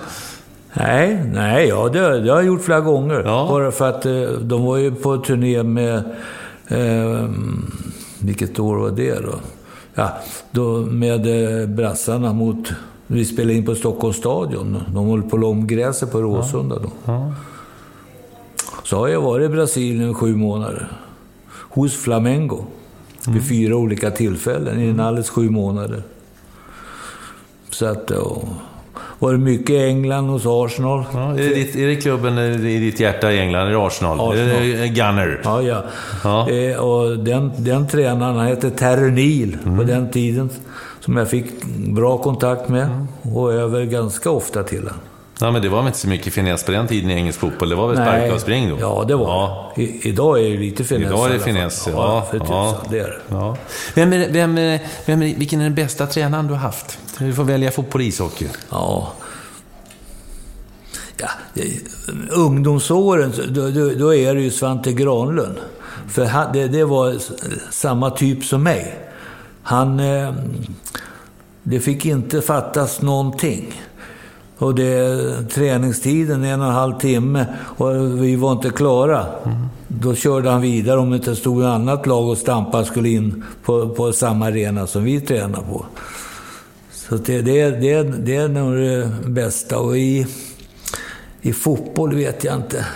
Nej, 0.72 1.22
nej, 1.32 1.68
ja, 1.68 1.88
det, 1.88 2.00
det 2.00 2.30
har 2.30 2.36
jag 2.36 2.46
gjort 2.46 2.62
flera 2.62 2.80
gånger. 2.80 3.22
Ja. 3.24 3.46
Bara 3.48 3.72
för 3.72 3.88
att 3.88 4.06
eh, 4.06 4.22
de 4.22 4.64
var 4.64 4.76
ju 4.76 4.94
på 4.94 5.16
turné 5.16 5.62
med... 5.62 5.96
Eh, 6.68 7.28
vilket 8.18 8.58
år 8.58 8.76
var 8.76 8.90
det 8.90 9.14
då? 9.14 9.34
Ja, 9.94 10.12
då 10.50 10.78
med 10.78 11.26
eh, 11.60 11.68
brassarna 11.68 12.32
mot... 12.32 12.72
Vi 13.06 13.24
spelade 13.24 13.54
in 13.54 13.66
på 13.66 13.74
Stockholms 13.74 14.16
stadion. 14.16 14.82
De 14.94 15.08
höll 15.08 15.22
på 15.22 15.36
långgräset 15.36 16.12
på 16.12 16.22
Råsunda 16.22 16.78
då. 16.78 16.90
Ja. 17.04 17.32
Så 18.84 18.98
har 18.98 19.08
jag 19.08 19.20
varit 19.20 19.44
i 19.44 19.48
Brasilien 19.48 20.10
i 20.10 20.14
sju 20.14 20.36
månader. 20.36 20.88
Hos 21.68 21.96
Flamengo. 21.96 22.64
Vid 23.26 23.48
fyra 23.48 23.76
olika 23.76 24.10
tillfällen 24.10 24.80
i 24.80 25.02
alldeles 25.02 25.30
sju 25.30 25.50
månader. 25.50 26.02
Så 27.70 27.86
att... 27.86 28.10
Och, 28.10 28.44
var 29.18 29.32
det 29.32 29.38
mycket 29.38 29.76
England 29.76 30.28
hos 30.28 30.42
Arsenal. 30.46 31.04
Ja, 31.12 31.30
är, 31.32 31.36
det 31.36 31.54
ditt, 31.54 31.76
är 31.76 31.86
det 31.86 31.96
klubben 31.96 32.38
i 32.38 32.78
ditt 32.78 33.00
hjärta 33.00 33.32
i 33.32 33.38
England? 33.38 33.66
Är 33.66 33.70
det 33.70 33.86
Arsenal? 33.86 34.20
Arsenal. 34.20 34.62
Är 34.62 34.78
det 34.78 34.88
Gunner? 34.88 35.40
Ja, 35.44 35.62
ja. 35.62 35.82
Ja. 36.24 36.50
Eh, 36.50 36.76
och 36.76 37.18
den, 37.18 37.52
den 37.56 37.88
tränaren, 37.88 38.36
han 38.36 38.46
hette 38.46 38.70
Terry 38.70 39.10
Neal 39.10 39.56
på 39.62 39.68
Mm. 39.68 39.86
den 39.86 40.10
tiden. 40.10 40.50
Som 41.00 41.16
jag 41.16 41.30
fick 41.30 41.46
bra 41.76 42.18
kontakt 42.18 42.68
med 42.68 43.06
och 43.34 43.52
över 43.52 43.84
ganska 43.84 44.30
ofta 44.30 44.62
till 44.62 44.78
honom. 44.78 44.94
Ja, 45.40 45.50
men 45.50 45.62
det 45.62 45.68
var 45.68 45.78
väl 45.78 45.86
inte 45.86 45.98
så 45.98 46.08
mycket 46.08 46.32
finess 46.32 46.64
på 46.64 46.72
den 46.72 46.86
tiden 46.88 47.10
i 47.10 47.14
engelsk 47.14 47.40
fotboll. 47.40 47.68
Det 47.68 47.74
var 47.74 47.88
väl 47.88 47.96
sparka 47.96 48.34
och 48.34 48.40
spring 48.40 48.68
då? 48.70 48.76
Ja, 48.80 49.04
det 49.08 49.14
var 49.16 49.26
Ja. 49.26 49.72
I, 49.76 50.08
Idag 50.08 50.40
är 50.40 50.50
det 50.50 50.56
lite 50.56 50.84
finess 50.84 51.06
Idag 51.06 51.28
är 51.30 51.32
det 51.32 51.40
finess, 51.40 51.88
Ja, 51.92 51.92
ja. 51.92 52.26
för 52.30 52.46
ja. 52.48 52.82
Det 52.90 52.98
är. 52.98 53.18
Ja. 53.28 53.56
Vem 53.94 54.12
är, 54.12 54.28
vem 54.30 54.58
är, 54.58 54.80
vem 55.06 55.22
är, 55.22 55.34
vilken 55.34 55.60
är 55.60 55.64
den 55.64 55.74
bästa 55.74 56.06
tränaren 56.06 56.46
du 56.46 56.52
har 56.52 56.60
haft? 56.60 56.98
Du 57.18 57.32
får 57.34 57.44
välja 57.44 57.70
fotboll 57.70 58.00
och 58.00 58.06
ishockey. 58.06 58.48
Ja. 58.70 59.12
ja. 61.16 61.28
Ungdomsåren, 62.30 63.32
så- 63.32 63.42
då, 63.48 63.70
då, 63.70 63.90
då 63.90 64.14
är 64.14 64.34
det 64.34 64.40
ju 64.40 64.50
Svante 64.50 64.92
Granlund. 64.92 65.56
För 66.08 66.24
han, 66.24 66.52
det, 66.52 66.68
det 66.68 66.84
var 66.84 67.16
samma 67.70 68.10
typ 68.10 68.44
som 68.44 68.62
mig. 68.62 68.94
Han... 69.62 70.00
Eh, 70.00 70.34
det 71.68 71.80
fick 71.80 72.06
inte 72.06 72.42
fattas 72.42 73.02
någonting. 73.02 73.82
Och 74.58 74.74
det, 74.74 75.50
träningstiden, 75.50 76.44
en 76.44 76.60
och 76.60 76.66
en 76.66 76.72
halv 76.72 76.98
timme, 76.98 77.46
och 77.58 78.22
vi 78.22 78.36
var 78.36 78.52
inte 78.52 78.70
klara. 78.70 79.26
Då 79.88 80.14
körde 80.14 80.50
han 80.50 80.60
vidare 80.60 80.98
om 80.98 81.10
det 81.10 81.16
inte 81.16 81.36
stod 81.36 81.62
ett 81.62 81.66
annat 81.66 82.06
lag 82.06 82.28
och 82.28 82.38
stampade 82.38 82.84
skulle 82.84 83.08
in 83.08 83.44
på, 83.64 83.88
på 83.88 84.12
samma 84.12 84.46
arena 84.46 84.86
som 84.86 85.04
vi 85.04 85.20
tränar 85.20 85.62
på. 85.62 85.86
Så 86.90 87.16
det, 87.16 87.42
det, 87.42 87.70
det, 87.70 88.02
det 88.02 88.36
är 88.36 88.48
nog 88.48 88.74
det 88.74 89.10
bästa. 89.26 89.78
Och 89.78 89.98
i, 89.98 90.26
i 91.40 91.52
fotboll 91.52 92.14
vet 92.14 92.44
jag 92.44 92.56
inte. 92.56 92.86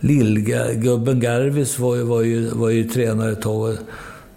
Lillgubben 0.00 1.20
Garvis 1.20 1.78
var 1.78 1.96
ju, 1.96 2.02
var, 2.02 2.22
ju, 2.22 2.48
var 2.48 2.70
ju 2.70 2.84
tränare 2.84 3.32
ett 3.32 3.42
tag. 3.42 3.76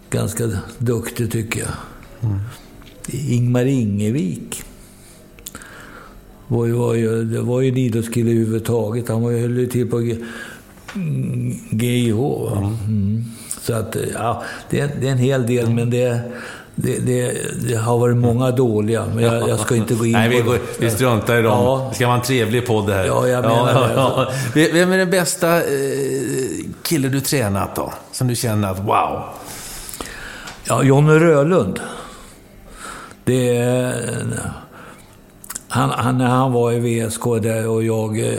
Ganska 0.09 0.49
duktig 0.77 1.31
tycker 1.31 1.59
jag. 1.59 1.69
Ingmar 3.07 3.65
Ingevik. 3.65 4.63
Var 6.47 6.65
ju, 6.65 6.71
var 6.71 6.93
ju, 6.93 7.23
det 7.23 7.41
var 7.41 7.61
ju 7.61 7.69
en 7.69 7.77
idrottskille 7.77 8.31
överhuvudtaget. 8.31 9.09
Han 9.09 9.23
var 9.23 9.31
ju, 9.31 9.41
höll 9.41 9.57
ju 9.57 9.67
till 9.67 9.89
på 9.89 10.01
GIH. 11.69 12.19
Mm. 12.57 13.23
Så 13.61 13.73
att, 13.73 13.95
ja, 14.13 14.43
det 14.69 14.79
är, 14.79 14.89
det 15.01 15.07
är 15.07 15.11
en 15.11 15.17
hel 15.17 15.47
del, 15.47 15.69
men 15.69 15.89
det, 15.89 16.21
det, 16.75 16.99
det, 16.99 17.33
det 17.69 17.75
har 17.75 17.97
varit 17.97 18.17
många 18.17 18.51
dåliga. 18.51 19.05
Men 19.15 19.23
jag, 19.23 19.49
jag 19.49 19.59
ska 19.59 19.75
inte 19.75 19.93
gå 19.93 20.05
in 20.05 20.11
Nej, 20.11 20.29
vi, 20.29 20.41
går, 20.41 20.53
det. 20.53 20.85
vi 20.85 20.91
struntar 20.91 21.39
i 21.39 21.41
dem. 21.41 21.63
Ja. 21.63 21.87
Det 21.89 21.95
ska 21.95 22.07
vara 22.07 22.17
en 22.17 22.23
trevlig 22.23 22.65
podd 22.67 22.87
det 22.87 22.93
här. 22.93 23.05
Ja, 23.05 23.27
jag 23.27 23.41
menar 23.41 24.31
det. 24.53 24.69
Vem 24.73 24.91
är 24.91 24.97
den 24.97 25.09
bästa 25.09 25.57
eh, 25.57 25.63
kille 26.83 27.09
du 27.09 27.21
tränat 27.21 27.75
då? 27.75 27.93
Som 28.11 28.27
du 28.27 28.35
känner 28.35 28.71
att 28.71 28.79
wow? 28.79 29.23
Ja, 30.63 30.83
Jonny 30.83 31.13
Rölund. 31.13 31.79
Det. 33.27 33.63
Han, 35.67 35.89
han, 35.89 36.17
när 36.17 36.25
han 36.27 36.51
var 36.53 36.71
i 36.71 36.79
VSK 37.05 37.23
där 37.41 37.67
och 37.69 37.83
jag... 37.83 38.19
eh, 38.19 38.33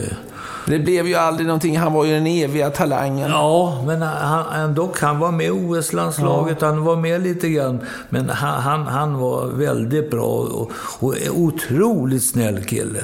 Det 0.66 0.78
blev 0.78 1.06
ju 1.06 1.14
aldrig 1.14 1.46
någonting. 1.46 1.78
Han 1.78 1.92
var 1.92 2.04
ju 2.04 2.12
den 2.14 2.26
eviga 2.26 2.70
talangen. 2.70 3.30
Ja, 3.30 3.82
men 3.86 4.02
han, 4.02 4.44
ändå, 4.64 4.92
han 5.00 5.18
var 5.18 5.32
med 5.32 5.46
i 5.46 5.50
OS-landslaget, 5.50 6.60
han 6.62 6.84
var 6.84 6.96
med 6.96 7.22
lite 7.22 7.48
grann. 7.48 7.80
Men 8.08 8.28
han, 8.30 8.62
han, 8.62 8.86
han 8.86 9.18
var 9.18 9.46
väldigt 9.46 10.10
bra 10.10 10.24
och, 10.26 10.70
och 11.00 11.14
otroligt 11.36 12.24
snäll 12.24 12.64
kille. 12.64 13.00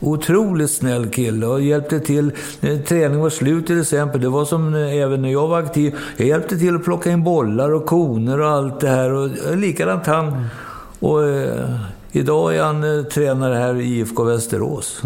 Otroligt 0.00 0.70
snäll 0.70 1.08
kille 1.08 1.46
och 1.46 1.60
hjälpte 1.62 2.00
till 2.00 2.32
när 2.60 2.78
träningen 2.78 3.20
var 3.20 3.30
slut 3.30 3.66
till 3.66 3.80
exempel. 3.80 4.20
Det 4.20 4.28
var 4.28 4.44
som 4.44 4.74
eh, 4.74 4.94
även 5.02 5.22
när 5.22 5.28
jag 5.32 5.48
var 5.48 5.58
aktiv. 5.58 5.94
Jag 6.16 6.28
hjälpte 6.28 6.58
till 6.58 6.76
att 6.76 6.84
plocka 6.84 7.10
in 7.10 7.24
bollar 7.24 7.74
och 7.74 7.86
koner 7.86 8.40
och 8.40 8.48
allt 8.50 8.80
det 8.80 8.88
här. 8.88 9.12
Och 9.12 9.24
eh, 9.50 9.56
likadant 9.56 10.06
han. 10.06 10.46
Och 11.04 11.28
eh, 11.28 11.70
idag 12.12 12.56
är 12.56 12.62
han 12.62 12.98
eh, 12.98 13.04
tränare 13.04 13.54
här 13.54 13.80
i 13.80 13.84
IFK 13.84 14.24
Västerås. 14.24 15.02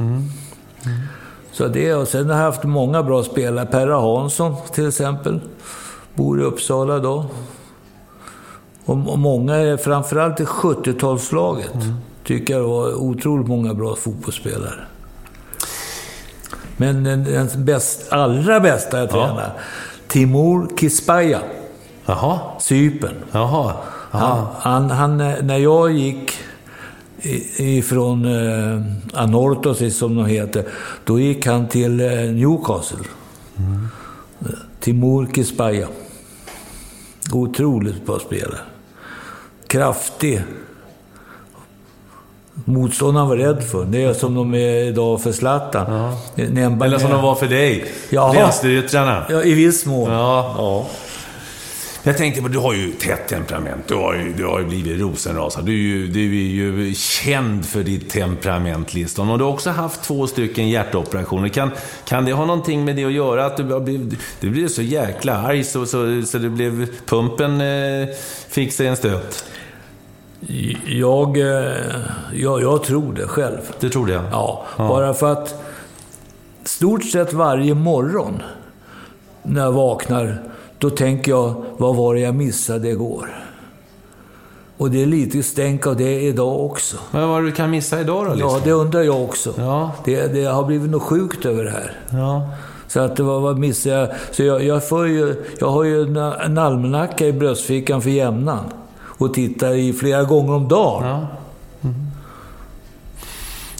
Så 1.53 1.69
det, 1.69 1.95
och 1.95 2.09
sen 2.09 2.31
har 2.31 2.37
jag 2.37 2.45
haft 2.45 2.65
många 2.65 3.03
bra 3.03 3.23
spelare. 3.23 3.67
Perra 3.67 4.01
Hansson 4.01 4.55
till 4.73 4.89
exempel. 4.89 5.41
Bor 6.15 6.41
i 6.41 6.45
Uppsala 6.45 6.97
idag. 6.97 7.25
Och, 8.85 9.09
och 9.09 9.19
många, 9.19 9.79
framförallt 9.79 10.41
i 10.41 10.45
70-talslaget, 10.45 11.93
tycker 12.25 12.55
jag 12.55 12.69
var 12.69 12.95
otroligt 12.95 13.49
många 13.49 13.75
bra 13.75 13.97
fotbollsspelare. 13.97 14.81
Men 16.77 17.05
den, 17.05 17.25
den 17.25 17.49
bäst, 17.65 18.13
allra 18.13 18.61
bästa 18.61 18.99
jag 18.99 19.11
tränade, 19.11 19.53
Timur 20.09 20.77
Kispaja, 20.77 21.41
Jaha. 22.07 22.39
Cypern. 22.61 23.15
Jaha. 23.33 23.75
Han, 24.11 24.47
han, 24.59 24.91
han, 24.91 25.17
när 25.19 25.59
jag 25.59 25.93
gick 25.93 26.33
ifrån 27.57 28.25
eh, 28.25 28.83
Anortos, 29.23 29.97
som 29.99 30.17
de 30.17 30.27
heter, 30.27 30.65
då 31.05 31.21
gick 31.21 31.47
han 31.47 31.69
till 31.69 32.01
eh, 32.01 32.07
Newcastle. 32.11 32.99
Timur 34.81 35.27
Kispaja. 35.35 35.89
Otroligt 37.33 38.07
bra 38.07 38.19
spelare. 38.19 38.59
Kraftig. 39.67 40.43
Motståndaren 42.65 43.29
var 43.29 43.37
rädd 43.37 43.63
för. 43.65 43.85
Det 43.85 44.05
är 44.05 44.15
som 44.15 44.35
de 44.35 44.55
är 44.55 44.85
idag 44.85 45.21
för 45.23 45.33
Zlatan. 45.33 46.13
Nämba- 46.35 46.85
Eller 46.87 46.99
som 46.99 47.11
de 47.11 47.23
var 47.23 47.35
för 47.35 47.47
dig. 47.47 47.85
Jaha. 48.11 48.33
Vänsteryttrarna. 48.33 49.25
Ja, 49.31 49.43
i 49.43 49.53
viss 49.55 49.87
mån. 49.87 50.11
Ja. 50.13 50.55
ja. 50.59 50.87
Jag 52.09 52.17
tänkte 52.17 52.43
på, 52.43 52.49
du 52.49 52.59
har 52.59 52.75
ju 52.75 52.93
tätt 52.93 53.29
temperament. 53.29 53.89
Du 53.89 53.95
har 53.95 54.15
ju, 54.15 54.33
du 54.33 54.47
har 54.47 54.59
ju 54.61 54.67
blivit 54.67 55.01
rosenrasad. 55.01 55.65
Du 55.65 55.73
är, 55.73 55.77
ju, 55.77 56.07
du 56.07 56.21
är 56.21 56.87
ju 56.87 56.95
känd 56.95 57.67
för 57.67 57.83
ditt 57.83 58.11
temperament, 58.11 58.95
Liston. 58.95 59.31
Och 59.31 59.39
du 59.39 59.45
har 59.45 59.51
också 59.51 59.71
haft 59.71 60.03
två 60.03 60.27
stycken 60.27 60.69
hjärtoperationer. 60.69 61.49
Kan, 61.49 61.71
kan 62.05 62.25
det 62.25 62.33
ha 62.33 62.47
någonting 62.47 62.85
med 62.85 62.97
det 62.97 63.05
att 63.05 63.13
göra? 63.13 63.47
Att 63.47 63.57
du, 63.57 64.11
du 64.41 64.51
blev 64.51 64.69
så 64.69 64.83
jäkla 64.83 65.37
arg 65.37 65.65
så, 65.65 65.87
så, 65.87 66.23
så 66.27 66.39
det 66.39 66.49
blev... 66.49 66.87
Pumpen 67.07 67.61
eh, 67.61 68.09
fick 68.49 68.73
sig 68.73 68.87
en 68.87 68.97
stöt. 68.97 69.45
Jag, 70.87 71.37
eh, 71.39 71.73
jag, 72.33 72.63
jag 72.63 72.85
tror 72.85 73.13
det 73.13 73.27
själv. 73.27 73.61
Det 73.81 73.91
trodde 73.91 74.13
jag. 74.13 74.25
Ja, 74.33 74.67
bara 74.77 75.15
för 75.15 75.33
att 75.33 75.65
stort 76.65 77.05
sett 77.05 77.33
varje 77.33 77.75
morgon 77.75 78.43
när 79.43 79.63
jag 79.63 79.73
vaknar, 79.73 80.43
då 80.79 80.91
tänker 80.91 81.31
jag, 81.31 81.65
vad 81.77 81.97
var 81.97 82.15
det 82.15 82.21
jag 82.21 82.35
missade 82.35 82.89
igår? 82.89 83.45
Och 84.77 84.91
det 84.91 85.03
är 85.03 85.07
lite 85.07 85.43
stänk 85.43 85.87
av 85.87 85.97
det 85.97 86.21
idag 86.21 86.65
också. 86.65 86.97
Vad 87.11 87.29
var 87.29 87.41
det 87.41 87.49
du 87.49 87.53
kan 87.53 87.71
missa 87.71 88.01
idag 88.01 88.27
då, 88.27 88.35
Liston? 88.35 88.53
Ja, 88.53 88.61
det 88.65 88.73
undrar 88.73 89.03
jag 89.03 89.23
också. 89.23 89.55
Ja. 89.57 89.91
Det, 90.05 90.27
det 90.27 90.45
har 90.45 90.65
blivit 90.65 90.91
något 90.91 91.03
sjukt 91.03 91.47
över 91.47 91.65
det 91.65 91.71
här. 91.71 91.93
Ja. 92.11 92.49
Så 92.89 93.01
att 93.01 93.17
det 93.17 93.23
var, 93.23 93.41
vad 93.41 93.59
missade 93.59 93.95
jag? 93.95 94.09
Så 94.31 94.43
jag, 94.43 94.65
jag, 94.65 94.89
får 94.89 95.07
ju, 95.07 95.45
jag 95.61 95.71
har 95.71 95.85
ju 95.85 96.03
en, 96.03 96.17
en 96.17 96.59
almanacka 96.59 97.27
i 97.27 97.33
bröstfickan 97.33 98.03
för 98.03 98.11
jämnan. 98.11 98.65
Och 99.01 99.35
tittar 99.35 99.73
i 99.73 99.93
flera 99.93 100.23
gånger 100.23 100.55
om 100.55 100.69
dagen. 100.69 101.07
Ja. 101.09 101.27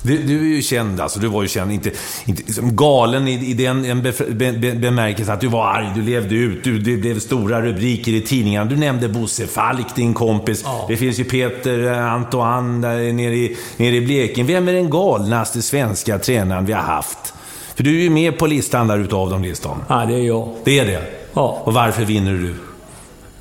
Du, 0.03 0.23
du 0.23 0.41
är 0.41 0.57
ju 0.57 0.63
känd, 0.63 1.01
alltså. 1.01 1.21
Du 1.21 1.27
var 1.27 1.43
ju 1.43 1.49
känd, 1.49 1.73
inte, 1.73 1.91
inte 2.25 2.53
som 2.53 2.77
galen 2.77 3.29
i, 3.29 3.51
i 3.51 3.55
den 3.55 3.85
en 3.85 4.03
be, 4.03 4.13
be, 4.29 4.53
be, 4.53 4.73
bemärkelse 4.73 5.33
att 5.33 5.41
du 5.41 5.47
var 5.47 5.67
arg, 5.67 5.87
du 5.95 6.03
levde 6.03 6.35
ut, 6.35 6.65
du, 6.65 6.79
det 6.79 6.97
blev 6.97 7.19
stora 7.19 7.63
rubriker 7.63 8.13
i 8.13 8.21
tidningarna. 8.21 8.71
Du 8.71 8.77
nämnde 8.77 9.09
Bosse 9.09 9.47
Falk, 9.47 9.95
din 9.95 10.15
kompis. 10.15 10.65
Det 10.89 10.97
finns 10.97 11.19
ju 11.21 11.25
Peter 11.25 11.93
eh, 11.93 12.13
Antoine 12.13 12.81
där 12.81 13.13
nere 13.13 13.35
i, 13.35 13.57
nere 13.77 13.97
i 13.97 14.01
Blekinge. 14.01 14.47
Vem 14.47 14.69
är 14.69 14.73
den 14.73 14.91
galnaste 14.91 15.63
svenska 15.63 16.19
tränaren 16.19 16.67
vi 16.67 16.73
har 16.73 16.83
haft? 16.83 17.35
För 17.75 17.85
du 17.85 17.99
är 17.99 18.03
ju 18.03 18.11
med 18.11 18.39
på 18.39 18.47
listan 18.47 18.87
där 18.89 18.99
utav 18.99 19.31
de 19.31 19.43
listan. 19.43 19.85
Ja, 19.89 20.05
det 20.09 20.15
är 20.15 20.27
jag. 20.27 20.55
Det 20.65 20.79
är 20.79 20.87
det? 20.87 21.03
Ja. 21.35 21.63
Och 21.65 21.75
varför 21.75 22.05
vinner 22.05 22.33
du? 22.33 22.55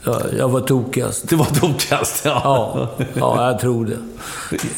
Jag, 0.07 0.21
jag 0.37 0.49
var 0.49 0.61
tokigast. 0.61 1.29
Det 1.29 1.35
var 1.35 1.45
tokigast, 1.45 2.25
ja. 2.25 2.41
Ja, 2.97 3.05
ja 3.13 3.51
jag 3.51 3.59
tror 3.59 3.85
det. 3.85 3.97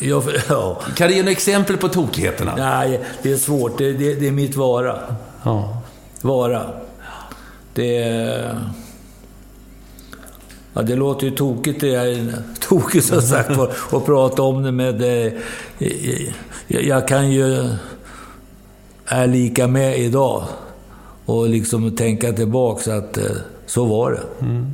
Jag, 0.06 0.24
ja. 0.50 0.82
Kan 0.96 1.08
du 1.08 1.14
ge 1.14 1.22
några 1.22 1.32
exempel 1.32 1.78
på 1.78 1.88
tokigheterna? 1.88 2.56
Nej, 2.58 3.02
det 3.24 3.32
är 3.32 3.38
svårt. 3.38 3.78
Det, 3.78 3.94
det, 3.94 4.16
det 4.16 4.28
är 4.28 4.32
mitt 4.32 4.56
vara. 4.56 5.00
Ja. 5.44 5.82
Vara. 6.22 6.62
Det. 7.74 8.56
Ja, 10.74 10.82
det 10.82 10.96
låter 10.96 11.28
ju 11.28 11.36
tokigt, 11.36 11.82
det 11.82 11.96
är 11.96 12.34
tokigt 12.60 13.06
som 13.06 13.22
sagt 13.22 13.56
var, 13.56 13.72
att 13.92 14.06
prata 14.06 14.42
om 14.42 14.64
det 14.64 14.72
med... 14.72 15.02
Jag, 16.68 16.84
jag 16.84 17.08
kan 17.08 17.32
ju... 17.32 17.70
Är 19.06 19.28
lika 19.28 19.68
med 19.68 20.00
idag 20.00 20.44
och 21.26 21.50
liksom 21.50 21.96
tänka 21.96 22.34
tillbaka 22.34 22.96
att 22.96 23.18
eh, 23.18 23.24
så 23.66 23.86
var 23.86 24.12
det. 24.12 24.46
Är 24.46 24.66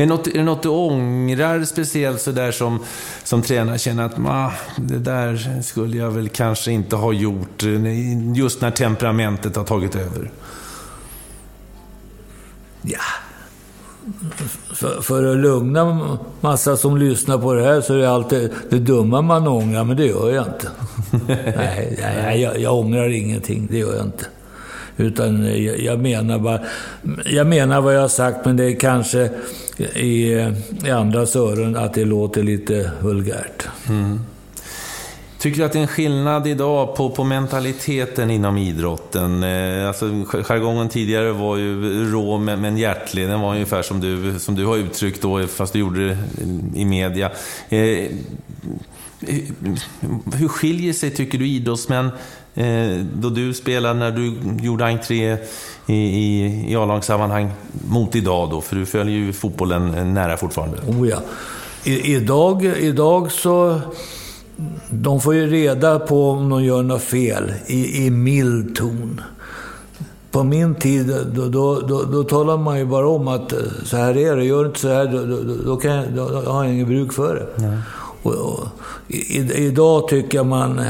det, 0.00 0.06
något, 0.06 0.26
är 0.26 0.32
det 0.32 0.42
något 0.42 0.62
du 0.62 0.68
ångrar 0.68 1.64
speciellt 1.64 2.20
sådär 2.20 2.52
som, 2.52 2.78
som 3.24 3.42
tränare? 3.42 3.78
Känner 3.78 4.04
att 4.04 4.18
ah, 4.18 4.52
det 4.76 4.98
där 4.98 5.62
skulle 5.62 5.96
jag 5.96 6.10
väl 6.10 6.28
kanske 6.28 6.72
inte 6.72 6.96
ha 6.96 7.12
gjort 7.12 7.62
eh, 7.62 8.36
just 8.36 8.60
när 8.60 8.70
temperamentet 8.70 9.56
har 9.56 9.64
tagit 9.64 9.96
över? 9.96 10.30
Ja. 12.82 12.98
För, 14.74 15.00
för 15.00 15.24
att 15.24 15.36
lugna 15.36 16.08
massa 16.40 16.76
som 16.76 16.96
lyssnar 16.96 17.38
på 17.38 17.54
det 17.54 17.64
här 17.64 17.80
så 17.80 17.94
är 17.94 17.98
det 17.98 18.10
alltid 18.10 18.50
det 18.70 18.78
dumma 18.78 19.22
man 19.22 19.48
ångrar, 19.48 19.84
men 19.84 19.96
det 19.96 20.06
gör 20.06 20.30
jag 20.30 20.46
inte. 20.46 20.68
nej, 21.56 21.98
nej 21.98 22.40
jag, 22.40 22.60
jag 22.60 22.74
ångrar 22.74 23.08
ingenting. 23.08 23.68
Det 23.70 23.78
gör 23.78 23.96
jag 23.96 24.04
inte. 24.06 24.24
Utan 24.96 25.62
jag, 25.62 25.80
jag, 25.80 25.98
menar 25.98 26.38
bara... 26.38 26.60
Jag 27.24 27.46
menar 27.46 27.80
vad 27.80 27.96
jag 27.96 28.00
har 28.00 28.08
sagt, 28.08 28.44
men 28.44 28.56
det 28.56 28.64
är 28.64 28.80
kanske 28.80 29.30
i, 29.80 30.46
i 30.84 30.90
andras 30.90 31.36
öron 31.36 31.76
att 31.76 31.94
det 31.94 32.04
låter 32.04 32.42
lite 32.42 32.90
vulgärt. 33.00 33.68
Mm. 33.88 34.20
Tycker 35.40 35.58
du 35.58 35.64
att 35.64 35.72
det 35.72 35.78
är 35.78 35.82
en 35.82 35.88
skillnad 35.88 36.46
idag 36.46 36.96
på, 36.96 37.10
på 37.10 37.24
mentaliteten 37.24 38.30
inom 38.30 38.58
idrotten? 38.58 39.42
Eh, 39.42 39.88
alltså, 39.88 40.06
jargongen 40.42 40.88
tidigare 40.88 41.32
var 41.32 41.56
ju 41.56 42.12
rå 42.12 42.38
men, 42.38 42.60
men 42.60 42.76
hjärtlig. 42.76 43.28
Den 43.28 43.40
var 43.40 43.52
ungefär 43.52 43.82
som 43.82 44.00
du, 44.00 44.38
som 44.38 44.54
du 44.54 44.66
har 44.66 44.76
uttryckt 44.76 45.22
då, 45.22 45.46
fast 45.46 45.72
du 45.72 45.78
gjorde 45.78 46.08
det 46.08 46.18
i 46.74 46.84
media. 46.84 47.30
Eh, 47.68 48.10
hur 50.34 50.48
skiljer 50.48 50.92
sig, 50.92 51.10
tycker 51.10 51.38
du, 51.38 51.48
idrottsmän 51.48 52.10
då 53.14 53.28
du 53.28 53.54
spelade, 53.54 53.98
när 53.98 54.10
du 54.10 54.34
gjorde 54.62 54.84
entré 54.84 55.36
i, 55.86 55.94
i, 55.94 56.64
i 56.72 56.76
A-lagssammanhang 56.76 57.50
mot 57.88 58.14
idag 58.14 58.50
då? 58.50 58.60
För 58.60 58.76
du 58.76 58.86
följer 58.86 59.16
ju 59.16 59.32
fotbollen 59.32 60.14
nära 60.14 60.36
fortfarande. 60.36 60.76
Oh 60.88 61.08
ja. 61.08 61.18
I, 61.84 62.14
idag, 62.14 62.64
idag 62.64 63.32
så... 63.32 63.80
De 64.90 65.20
får 65.20 65.34
ju 65.34 65.46
reda 65.46 65.98
på 65.98 66.30
om 66.30 66.48
de 66.48 66.64
gör 66.64 66.82
något 66.82 67.02
fel 67.02 67.52
i, 67.66 68.06
i 68.06 68.10
mild 68.10 68.76
ton. 68.76 69.20
På 70.30 70.44
min 70.44 70.74
tid, 70.74 71.14
då, 71.34 71.48
då, 71.48 71.80
då, 71.80 72.02
då 72.02 72.24
talar 72.24 72.56
man 72.56 72.78
ju 72.78 72.84
bara 72.84 73.08
om 73.08 73.28
att 73.28 73.52
eh, 73.52 73.58
så 73.84 73.96
här 73.96 74.16
är 74.16 74.36
det. 74.36 74.44
Gör 74.44 74.66
inte 74.66 74.80
så 74.80 74.88
här, 74.88 75.06
då, 75.06 75.26
då, 75.26 75.54
då, 75.64 75.76
kan 75.76 75.90
jag, 75.90 76.04
då, 76.14 76.28
då 76.28 76.50
har 76.50 76.64
jag 76.64 76.74
inget 76.74 76.86
bruk 76.86 77.12
för 77.12 77.34
det. 77.34 77.78
Och, 78.22 78.34
och, 78.34 78.66
i, 79.08 79.38
idag 79.66 80.08
tycker 80.08 80.38
jag 80.38 80.46
man, 80.46 80.80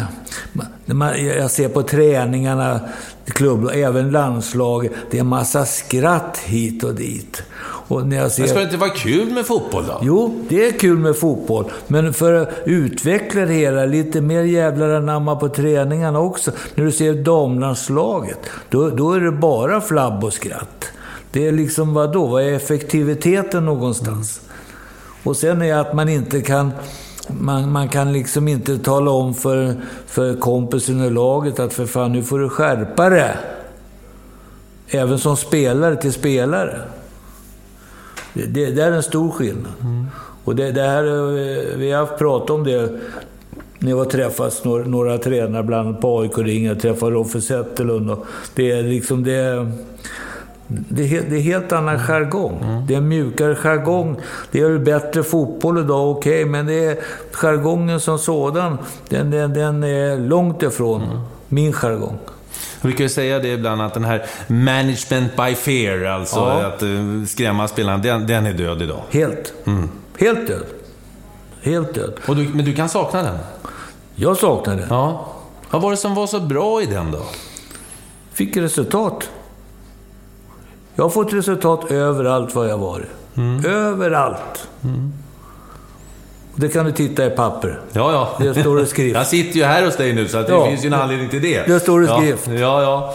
eh, 0.90 0.96
man... 0.96 1.24
Jag 1.24 1.50
ser 1.50 1.68
på 1.68 1.82
träningarna, 1.82 2.80
klubb, 3.24 3.70
även 3.74 4.10
landslag, 4.10 4.88
det 5.10 5.16
är 5.16 5.20
en 5.20 5.26
massa 5.26 5.64
skratt 5.64 6.38
hit 6.44 6.84
och 6.84 6.94
dit. 6.94 7.42
Och 7.90 8.06
när 8.06 8.16
jag 8.16 8.32
ser... 8.32 8.42
Men 8.42 8.48
ska 8.48 8.58
det 8.58 8.64
inte 8.64 8.76
vara 8.76 8.90
kul 8.90 9.30
med 9.30 9.46
fotboll 9.46 9.84
då? 9.86 9.98
Jo, 10.02 10.44
det 10.48 10.66
är 10.66 10.72
kul 10.72 10.98
med 10.98 11.16
fotboll. 11.16 11.64
Men 11.86 12.14
för 12.14 12.32
att 12.32 12.48
utveckla 12.64 13.40
det 13.40 13.52
hela, 13.52 13.84
lite 13.84 14.20
mer 14.20 14.42
jävlar 14.42 14.90
anamma 14.90 15.36
på 15.36 15.48
träningarna 15.48 16.20
också. 16.20 16.50
När 16.74 16.84
du 16.84 16.92
ser 16.92 17.14
damlandslaget, 17.14 18.38
då, 18.68 18.90
då 18.90 19.12
är 19.12 19.20
det 19.20 19.32
bara 19.32 19.80
flabb 19.80 20.24
och 20.24 20.32
skratt. 20.32 20.84
Det 21.32 21.48
är 21.48 21.52
liksom, 21.52 21.94
vad 21.94 22.12
då? 22.12 22.26
Vad 22.26 22.42
är 22.42 22.52
effektiviteten 22.52 23.64
någonstans? 23.64 24.40
Och 25.22 25.36
sen 25.36 25.62
är 25.62 25.74
att 25.74 25.94
man 25.94 26.08
inte 26.08 26.40
kan... 26.40 26.72
Man, 27.40 27.72
man 27.72 27.88
kan 27.88 28.12
liksom 28.12 28.48
inte 28.48 28.78
tala 28.78 29.10
om 29.10 29.34
för, 29.34 29.74
för 30.06 30.34
kompisen 30.34 31.00
i 31.04 31.10
laget 31.10 31.58
att 31.60 31.72
för 31.72 31.86
fan, 31.86 32.12
nu 32.12 32.22
får 32.22 32.38
du 32.38 32.48
skärpa 32.48 33.10
det. 33.10 33.34
Även 34.88 35.18
som 35.18 35.36
spelare 35.36 35.96
till 35.96 36.12
spelare. 36.12 36.80
Det, 38.34 38.46
det, 38.46 38.66
det 38.70 38.82
är 38.82 38.92
en 38.92 39.02
stor 39.02 39.30
skillnad. 39.30 39.72
Och 40.44 40.56
det, 40.56 40.72
det 40.72 40.82
här, 40.82 41.04
eh, 41.04 41.76
vi 41.76 41.90
har 41.92 42.00
haft 42.06 42.18
prat 42.18 42.50
om 42.50 42.64
det 42.64 42.90
när 43.78 43.92
vi 43.92 43.98
har 43.98 44.04
träffats 44.04 44.64
några, 44.64 44.84
några 44.84 45.18
tränare, 45.18 45.62
bland 45.62 45.88
annat 45.88 46.00
på 46.00 46.20
AIK-ringen. 46.20 46.68
Jag 46.68 46.80
träffade 46.80 47.12
Roffe 47.12 47.40
Zetterlund. 47.40 48.16
Det 48.54 48.70
är 48.70 48.82
liksom... 48.82 49.24
Det, 49.24 49.32
är- 49.34 49.72
det 50.88 51.16
är, 51.16 51.22
det 51.30 51.36
är 51.36 51.40
helt 51.40 51.72
annan 51.72 51.98
jargong. 51.98 52.84
Det 52.88 52.94
är 52.94 52.98
en 52.98 53.08
mjukare 53.08 53.54
jargong. 53.56 54.16
Det 54.50 54.60
är 54.60 54.78
bättre 54.78 55.22
fotboll 55.22 55.78
idag, 55.78 56.10
okej, 56.10 56.44
men 56.44 56.66
det 56.66 56.84
är 56.84 56.98
jargongen 57.32 58.00
som 58.00 58.18
sådan, 58.18 58.78
den, 59.08 59.30
den, 59.30 59.54
den 59.54 59.84
är 59.84 60.16
långt 60.18 60.62
ifrån 60.62 61.20
min 61.48 61.72
jargong. 61.72 62.18
Vi 62.82 62.88
brukar 62.88 63.04
ju 63.04 63.08
säga 63.08 63.38
det 63.38 63.48
ibland 63.48 63.82
att 63.82 63.94
den 63.94 64.04
här 64.04 64.24
management 64.46 65.36
by 65.36 65.54
fear, 65.54 66.04
alltså 66.04 66.38
Ja. 66.40 66.66
att 66.66 66.82
eh, 66.82 66.88
skrämma 67.28 67.68
spelarna, 67.68 67.98
den, 67.98 68.26
den 68.26 68.46
är 68.46 68.52
död 68.52 68.82
idag. 68.82 69.02
Helt. 69.10 69.52
Helt 70.18 70.46
död. 70.48 70.64
Helt 71.62 71.94
död. 71.94 72.12
Du, 72.26 72.34
men 72.54 72.64
du 72.64 72.72
kan 72.74 72.88
sakna 72.88 73.22
den? 73.22 73.38
Jag 74.14 74.36
saknar 74.36 74.76
det. 74.76 74.86
Ja. 74.90 75.26
Vad 75.70 75.82
var 75.82 75.90
det 75.90 75.96
som 75.96 76.14
var 76.14 76.26
så 76.26 76.40
bra 76.40 76.82
i 76.82 76.86
den 76.86 77.10
då? 77.12 77.22
Fick 78.32 78.56
resultat. 78.56 79.30
Jag 81.00 81.04
har 81.04 81.10
fått 81.10 81.32
resultat 81.32 81.90
överallt 81.90 82.54
var 82.54 82.66
jag 82.66 82.78
varit. 82.78 83.06
Överallt. 83.66 84.68
Och 86.54 86.60
Det 86.60 86.68
kan 86.68 86.86
du 86.86 86.92
titta 86.92 87.26
i 87.26 87.30
papper. 87.30 87.80
Ja, 87.92 88.12
ja. 88.12 88.44
Det 88.44 88.60
står 88.60 88.80
i 88.80 88.86
skrift. 88.86 89.14
Jag 89.16 89.26
sitter 89.26 89.58
ju 89.58 89.64
här 89.64 89.84
hos 89.84 89.96
dig 89.96 90.12
nu, 90.12 90.28
så 90.28 90.38
att 90.38 90.46
det 90.46 90.52
Ja. 90.52 90.66
finns 90.66 90.84
ju 90.84 90.86
en 90.86 90.94
anledning 90.94 91.28
till 91.28 91.42
det. 91.42 91.66
Det 91.66 91.80
står 91.80 92.04
i 92.04 92.06
ja. 92.06 92.18
skrift. 92.18 92.46
Ja, 92.48 92.82
ja. 92.82 93.14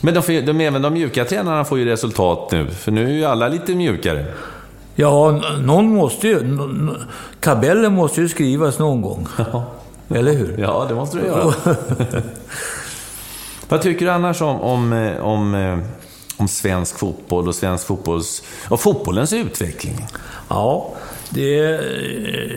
Men 0.00 0.14
de, 0.14 0.22
får 0.22 0.46
de, 0.46 0.60
även 0.60 0.82
de 0.82 0.92
mjuka 0.92 1.24
tränarna 1.24 1.64
får 1.64 1.78
ju 1.78 1.84
resultat 1.84 2.52
nu, 2.52 2.70
för 2.70 2.92
nu 2.92 3.04
är 3.04 3.12
ju 3.12 3.24
alla 3.24 3.48
lite 3.48 3.74
mjukare. 3.74 4.24
Ja, 4.94 5.40
någon 5.60 5.86
måste 5.94 6.28
ju... 6.28 6.58
Tabellen 7.40 7.94
måste 7.94 8.20
ju 8.20 8.28
skrivas 8.28 8.78
någon 8.78 9.02
gång. 9.02 9.26
Eller 10.08 10.32
hur? 10.32 10.56
Ja, 10.58 10.86
det 10.88 10.94
måste 10.94 11.16
du 11.16 11.26
göra. 11.26 11.54
Vad 13.68 13.82
tycker 13.82 14.06
du 14.06 14.12
annars 14.12 14.42
om, 14.42 14.60
om, 14.60 14.92
eh, 14.92 15.26
om, 15.26 15.54
eh, 15.54 15.78
om 16.36 16.48
svensk 16.48 16.98
fotboll 16.98 17.48
och 17.48 17.54
svensk 17.54 17.86
fotbolls... 17.86 18.42
Och 18.68 18.80
fotbollens 18.80 19.32
utveckling? 19.32 20.06
Ja, 20.48 20.94
det... 21.30 21.80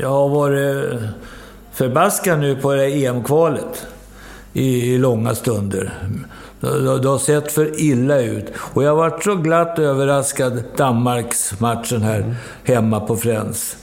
Jag 0.02 0.10
har 0.10 0.30
varit 0.30 1.00
förbaskad 1.74 2.40
nu 2.40 2.56
på 2.56 2.74
det 2.74 2.82
här 2.82 3.06
EM-kvalet 3.06 3.88
i, 4.54 4.94
i 4.94 4.98
långa 4.98 5.36
stunder. 5.36 5.94
Det, 6.60 7.00
det, 7.00 7.10
har 7.10 7.18
sett 7.18 7.52
för 7.52 7.82
illa 7.82 8.20
ut. 8.22 8.46
Och 8.58 8.84
jag 8.84 8.90
har 8.90 8.98
varit 8.98 9.24
så 9.24 9.36
glatt 9.36 9.80
överraskad 9.80 10.64
Danmarks-matchen 10.78 12.02
här 12.02 12.36
hemma 12.64 13.00
på 13.00 13.18
Friends. 13.18 13.78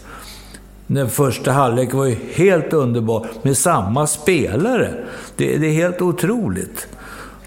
Den 0.86 1.10
första 1.10 1.52
halvlek 1.52 1.94
var 1.94 2.04
ju 2.04 2.16
helt 2.34 2.72
underbar, 2.72 3.26
med 3.42 3.56
samma 3.56 4.06
spelare. 4.06 4.94
Det, 5.36 5.56
det 5.56 5.66
är 5.66 5.72
helt 5.72 6.02
otroligt. 6.02 6.86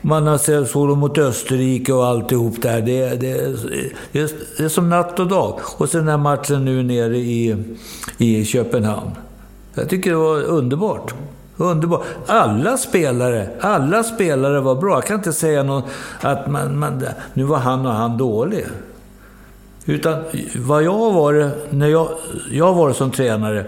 Man 0.08 0.28
har 0.28 0.38
sett 0.38 0.70
så 0.70 0.86
mot 0.86 1.18
Österrike 1.18 1.94
och 1.94 2.06
alltihop 2.06 2.62
där. 2.62 2.82
Det, 2.82 3.10
det, 3.10 3.56
det, 4.12 4.20
är, 4.20 4.30
det 4.58 4.64
är 4.64 4.70
som 4.70 4.90
natt 4.90 5.20
och 5.20 5.28
dag. 5.28 5.60
Och 5.78 5.90
sen 5.90 6.00
den 6.00 6.10
här 6.10 6.18
matchen 6.18 6.66
nu 6.66 6.84
nere 6.84 7.18
i, 7.18 7.56
i 8.18 8.46
Köpenhamn. 8.46 9.12
Jag 9.74 9.90
tycker 9.90 10.10
det 10.10 10.16
var 10.16 10.44
underbart. 10.44 11.14
Underbart. 11.58 12.04
Alla 12.26 12.78
spelare, 12.78 13.50
alla 13.62 14.04
spelare 14.04 14.60
var 14.60 14.76
bra. 14.76 14.94
Jag 14.94 15.06
kan 15.06 15.18
inte 15.18 15.34
säga 15.34 15.64
någon, 15.64 15.84
att 16.22 16.48
man, 16.48 16.80
man, 16.80 17.06
nu 17.34 17.44
var 17.44 17.58
han 17.58 17.86
och 17.86 17.94
han 17.94 18.18
dålig. 18.18 18.66
Utan 19.86 20.24
vad 20.56 20.84
jag 20.84 20.94
har 20.94 21.12
varit, 21.12 21.54
när 21.70 21.88
jag, 21.88 22.10
jag 22.52 22.66
har 22.66 22.74
varit 22.74 22.98
som 22.98 23.12
tränare, 23.12 23.66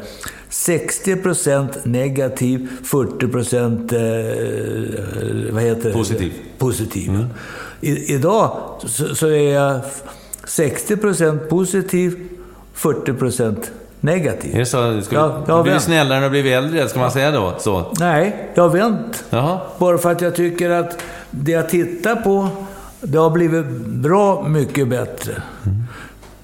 60% 0.66 1.68
negativ, 1.84 2.70
40% 2.84 3.94
eh, 3.94 5.54
vad 5.54 5.64
heter 5.64 5.84
det? 5.84 5.94
Positiv. 5.94 6.34
Positiv. 6.58 7.26
I, 7.82 8.14
idag 8.14 8.58
så, 8.86 9.16
så 9.16 9.28
är 9.28 9.54
jag 9.54 9.82
60% 10.46 11.38
positiv, 11.48 12.16
40% 12.76 13.56
negativ. 14.00 14.56
Är 14.56 14.60
det 14.60 14.66
så? 14.66 14.82
Du, 14.82 15.02
jag 15.12 15.44
du 15.46 15.52
har 15.52 15.64
blir 15.64 15.72
vänt. 15.74 15.84
snällare 15.84 16.20
när 16.20 16.26
du 16.28 16.30
blivit 16.30 16.54
äldre, 16.54 16.90
ska 16.90 17.00
man 17.00 17.12
säga 17.12 17.32
då? 17.32 17.54
Så. 17.60 17.94
Nej, 18.00 18.50
jag 18.54 18.64
har 18.64 18.70
vänt. 18.70 19.24
Jaha. 19.30 19.60
Bara 19.78 19.98
för 19.98 20.12
att 20.12 20.22
jag 20.22 20.36
tycker 20.36 20.70
att 20.70 20.98
det 21.32 21.52
jag 21.52 21.70
tittar 21.70 22.16
på, 22.16 22.50
det 23.02 23.18
har 23.18 23.30
blivit 23.30 23.66
bra 23.86 24.48
mycket 24.48 24.88
bättre. 24.88 25.34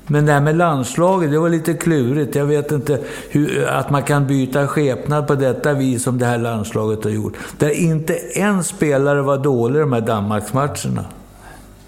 Men 0.08 0.26
det 0.26 0.32
här 0.32 0.42
med 0.42 0.58
landslaget, 0.58 1.32
det 1.32 1.40
var 1.40 1.50
lite 1.50 1.74
klurigt. 1.74 2.36
Jag 2.36 2.46
vet 2.46 2.72
inte 2.72 3.00
hur, 3.30 3.68
att 3.68 3.90
man 3.90 4.04
kan 4.04 4.28
byta 4.28 4.68
skepnad 4.68 5.28
på 5.28 5.36
detta 5.36 5.74
vis 5.74 6.04
som 6.04 6.18
det 6.18 6.26
här 6.26 6.38
landslaget 6.38 7.04
har 7.04 7.12
gjort. 7.12 7.34
Där 7.58 7.70
inte 7.70 8.14
en 8.16 8.64
spelare 8.64 9.22
var 9.22 9.38
dålig 9.38 9.82
de 9.82 9.94
här 9.94 10.02
Danmarksmatcherna. 10.02 11.06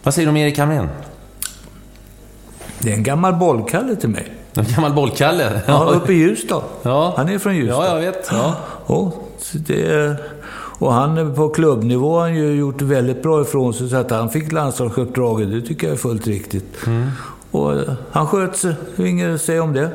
Vad 0.03 0.13
säger 0.13 0.25
du 0.25 0.29
om 0.29 0.37
Erik 0.37 0.57
Hamrén? 0.57 0.89
Det 2.79 2.91
är 2.91 2.95
en 2.95 3.03
gammal 3.03 3.33
bollkalle 3.33 3.95
till 3.95 4.09
mig. 4.09 4.33
En 4.53 4.65
gammal 4.75 4.93
bollkalle? 4.93 5.61
Ja, 5.65 5.85
uppe 5.95 6.13
i 6.13 6.15
Ljusdal. 6.15 6.61
Ja. 6.81 7.13
Han 7.17 7.29
är 7.29 7.39
från 7.39 7.55
Ljusdal. 7.55 7.85
Ja, 7.85 7.93
jag 7.93 8.11
vet. 8.11 8.27
Ja. 8.31 8.55
Och, 8.85 9.13
det, 9.53 10.15
och 10.79 10.93
han 10.93 11.17
är 11.17 11.35
på 11.35 11.49
klubbnivå 11.49 12.19
har 12.19 12.27
ju 12.27 12.55
gjort 12.55 12.81
väldigt 12.81 13.23
bra 13.23 13.41
ifrån 13.41 13.73
sig, 13.73 13.89
så 13.89 13.95
att 13.95 14.11
han 14.11 14.29
fick 14.29 14.51
landslagsuppdraget, 14.51 15.51
det 15.51 15.61
tycker 15.61 15.87
jag 15.87 15.93
är 15.93 15.97
fullt 15.97 16.27
riktigt. 16.27 16.87
Mm. 16.87 17.09
Och 17.51 17.73
han 18.11 18.27
sköt 18.27 18.57
sig, 18.57 18.75
inget 18.97 19.35
att 19.35 19.41
säga 19.41 19.63
om 19.63 19.73
det. 19.73 19.89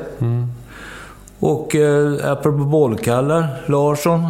Och 1.38 1.76
eh, 1.76 2.32
apropå 2.32 2.58
bollkallar, 2.64 3.46
Larsson, 3.66 4.28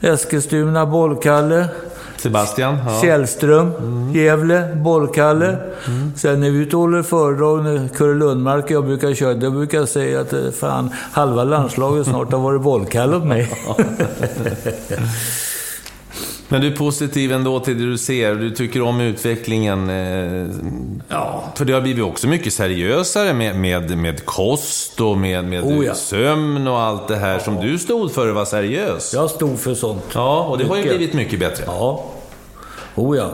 Eskilstuna, 0.00 0.86
bollkalle. 0.86 1.68
Sebastian? 2.16 2.78
Ja. 2.86 3.00
Källström, 3.02 3.72
Gävle, 4.14 4.74
bollkalle. 4.74 5.56
Sen 6.16 6.40
när 6.40 6.50
vi 6.50 6.58
ute 6.58 6.76
och 6.76 6.82
håller 6.82 7.02
föredrag, 7.02 7.64
när 7.64 7.88
Kurre 7.88 8.14
Lundmark 8.14 8.64
och 8.64 8.70
jag 8.70 8.84
brukar 8.84 9.14
köra, 9.14 9.34
då 9.34 9.50
brukar 9.50 9.78
jag 9.78 9.88
säga 9.88 10.20
att 10.20 10.32
eh, 10.32 10.50
fan, 10.60 10.90
halva 11.12 11.44
landslaget 11.44 12.06
snart 12.06 12.32
har 12.32 12.38
varit 12.38 12.62
bollkalle 12.62 13.16
åt 13.16 13.24
mig. 13.24 13.52
Men 16.50 16.60
du 16.60 16.66
är 16.66 16.76
positiv 16.76 17.32
ändå 17.32 17.60
till 17.60 17.78
det 17.78 17.84
du 17.90 17.98
ser. 17.98 18.34
Du 18.34 18.50
tycker 18.50 18.82
om 18.82 19.00
utvecklingen. 19.00 19.90
eh, 19.90 20.46
Ja. 21.08 21.44
För 21.54 21.64
det 21.64 21.72
har 21.72 21.80
blivit 21.80 22.04
också 22.04 22.28
mycket 22.28 22.52
seriösare 22.52 23.34
med, 23.34 23.56
med, 23.56 23.98
med 23.98 24.24
kost 24.24 25.00
och 25.00 25.18
med, 25.18 25.44
med 25.44 25.64
Oh 25.64 25.84
ja. 25.84 25.94
sömn 25.94 26.66
och 26.68 26.80
allt 26.80 27.08
det 27.08 27.16
här 27.16 27.38
som 27.38 27.56
du 27.56 27.78
stod 27.78 28.12
för 28.12 28.28
var 28.32 28.44
seriös. 28.44 29.14
Jag 29.14 29.30
stod 29.30 29.58
för 29.58 29.74
sånt. 29.74 30.04
Ja, 30.14 30.44
och 30.44 30.58
det 30.58 30.64
har 30.64 30.76
ju 30.76 30.82
Mycket. 30.82 30.96
blivit 30.98 31.14
mycket 31.14 31.40
bättre. 31.40 31.64
Ja. 31.66 32.04
Oh 32.94 33.16
ja. 33.16 33.30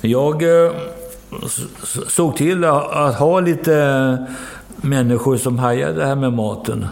Jag 0.00 0.42
eh, 0.66 0.72
såg 2.08 2.36
till 2.36 2.64
att, 2.64 3.14
ha 3.14 3.40
lite 3.40 4.26
människor 4.76 5.36
som 5.36 5.58
hajade 5.58 5.92
det 6.00 6.06
här 6.06 6.14
med 6.16 6.32
maten 6.32 6.86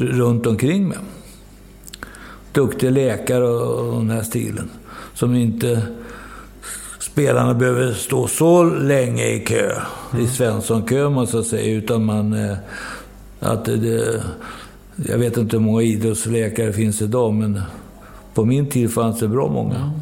r- 0.00 0.10
runt 0.12 0.46
omkring 0.46 0.88
mig. 0.88 0.98
Duktiga 2.52 2.90
läkare 2.90 3.44
och, 3.48 3.88
och 3.88 3.94
den 3.98 4.10
här 4.10 4.22
stilen. 4.22 4.70
Som 5.18 5.34
inte 5.34 5.82
spelarna 7.00 7.54
behöver 7.54 7.92
stå 7.92 8.26
så 8.26 8.64
länge 8.64 9.24
i 9.26 9.40
kö. 9.40 9.72
I 10.20 10.26
Svensson-kö, 10.26 11.08
måste 11.08 11.36
jag 11.36 11.46
säga. 11.46 11.74
Utan 11.76 12.04
man... 12.04 12.32
eh, 12.50 12.56
Att 13.40 13.64
det, 13.64 14.22
jag 15.08 15.18
vet 15.18 15.36
inte 15.36 15.56
hur 15.56 15.64
många 15.64 15.82
idrottsläkare 15.82 16.66
det 16.66 16.72
finns 16.72 17.02
idag, 17.02 17.34
men 17.34 17.60
på 18.34 18.44
min 18.44 18.66
tid 18.68 18.92
fanns 18.94 19.18
det 19.20 19.28
bra 19.28 19.48
många. 19.48 19.92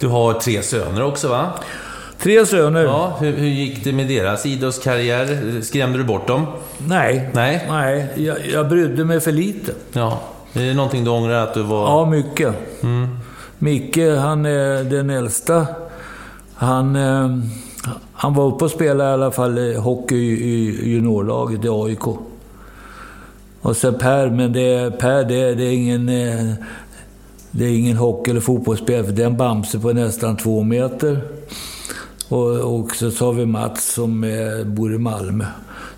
Du 0.00 0.06
har 0.08 0.32
tre 0.32 0.62
söner 0.62 1.04
också, 1.04 1.28
va? 1.28 1.46
Tre 2.18 2.46
söner. 2.46 2.84
Ja, 2.84 3.16
hur, 3.20 3.32
hur 3.36 3.46
gick 3.48 3.84
det 3.84 3.92
med 3.92 4.08
deras 4.08 4.46
idrottskarriär? 4.46 5.60
Skrämde 5.62 5.98
du 5.98 6.04
bort 6.04 6.26
dem? 6.26 6.46
Nej. 6.78 7.30
Nej. 7.34 7.66
Nej, 7.68 8.06
jag, 8.16 8.36
jag 8.52 8.68
brydde 8.68 9.04
mig 9.04 9.20
för 9.20 9.32
lite. 9.32 9.72
Ja. 9.92 10.20
Är 10.52 10.60
det 10.64 10.74
någonting 10.74 11.04
du 11.04 11.10
ångrar 11.10 11.42
att 11.42 11.54
du 11.54 11.62
var... 11.62 11.82
Ja, 11.86 12.10
mycket. 12.10 12.54
Micke, 13.58 13.98
han 14.18 14.46
är 14.46 14.84
den 14.84 15.10
äldsta. 15.10 15.66
Han, 16.54 16.96
eh, 16.96 17.38
han 18.12 18.34
var 18.34 18.46
uppe 18.46 18.64
och 18.64 18.70
spelade 18.70 19.10
i 19.10 19.12
alla 19.12 19.30
fall 19.30 19.74
hockey 19.74 20.16
i, 20.16 20.90
juniorlaget 20.90 21.64
i 21.64 21.68
AIK. 21.68 22.06
Och 23.60 23.76
sen 23.76 23.94
Per, 23.94 24.30
men 24.30 24.52
det, 24.52 24.98
Per 24.98 25.24
det, 25.24 25.54
det 25.54 25.64
är 25.64 25.72
ingen... 25.72 26.08
eh, 26.08 26.52
Det 27.50 27.64
är 27.64 27.78
ingen 27.78 27.96
hockey 27.96 28.30
eller 28.30 28.40
fotbollsspelare, 28.40 29.04
för 29.04 29.12
det 29.12 29.22
är 29.22 29.26
en 29.26 29.36
Bamse 29.36 29.78
på 29.78 29.92
nästan 29.92 30.36
två 30.36 30.62
meter. 30.62 31.20
Och, 32.28 32.80
och 32.80 32.96
så 32.96 33.24
har 33.26 33.32
vi 33.32 33.46
Mats 33.46 33.92
som 33.94 34.24
eh, 34.24 34.64
bor 34.66 34.94
i 34.94 34.98
Malmö. 34.98 35.44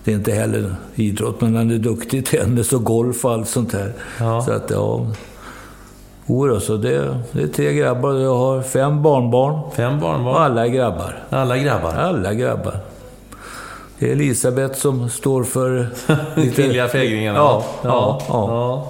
Det 0.05 0.13
är 0.13 0.17
inte 0.17 0.33
heller 0.33 0.75
idrott, 0.95 1.41
men 1.41 1.57
han 1.57 1.71
är 1.71 1.79
duktig 1.79 2.19
i 2.19 2.23
tennis 2.23 2.73
och 2.73 2.85
golf 2.85 3.25
och 3.25 3.33
allt 3.33 3.49
sånt 3.49 3.73
här. 3.73 3.93
Ja. 4.21 4.43
Så 4.43 4.53
att, 4.53 4.71
ja... 4.71 5.07
Jodå, 6.31 6.61
så 6.61 6.77
det, 6.77 7.19
det 7.33 7.43
är 7.43 7.47
tre 7.47 7.73
grabbar 7.75 8.11
och 8.11 8.21
jag 8.21 8.35
har 8.35 8.63
fem 8.63 9.03
barnbarn. 9.03 9.61
Fem 9.77 9.95
Och 9.95 10.01
barnbarn? 10.01 10.37
alla 10.37 10.67
är 10.67 10.69
grabbar. 10.71 11.23
Alla 11.31 11.59
grabbar? 11.59 11.93
Alla 11.95 12.35
grabbar. 12.35 12.77
Det 13.99 14.09
är 14.09 14.13
Elisabeth 14.13 14.75
som 14.79 15.09
står 15.11 15.45
för... 15.45 15.89
De 16.35 16.51
kvinnliga 16.51 16.89
fägringarna? 16.89 17.39
Ja, 17.39 17.65
ja, 17.83 18.21
ja. 18.29 18.47
ja. 18.49 18.89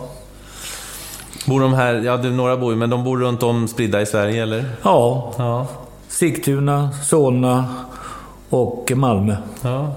Bor 1.46 1.60
de 1.60 1.74
här, 1.74 1.94
ja 1.94 2.16
några 2.16 2.56
bor 2.56 2.72
ju, 2.72 2.78
men 2.78 2.90
de 2.90 3.04
bor 3.04 3.18
runt 3.18 3.42
om 3.42 3.68
spridda 3.68 4.00
i 4.00 4.06
Sverige 4.06 4.42
eller? 4.42 4.64
ja. 4.82 5.32
Ja. 5.38 5.66
Sigtuna, 6.08 6.88
Solna 7.04 7.64
och 8.50 8.92
Malmö. 8.96 9.36
ja. 9.62 9.92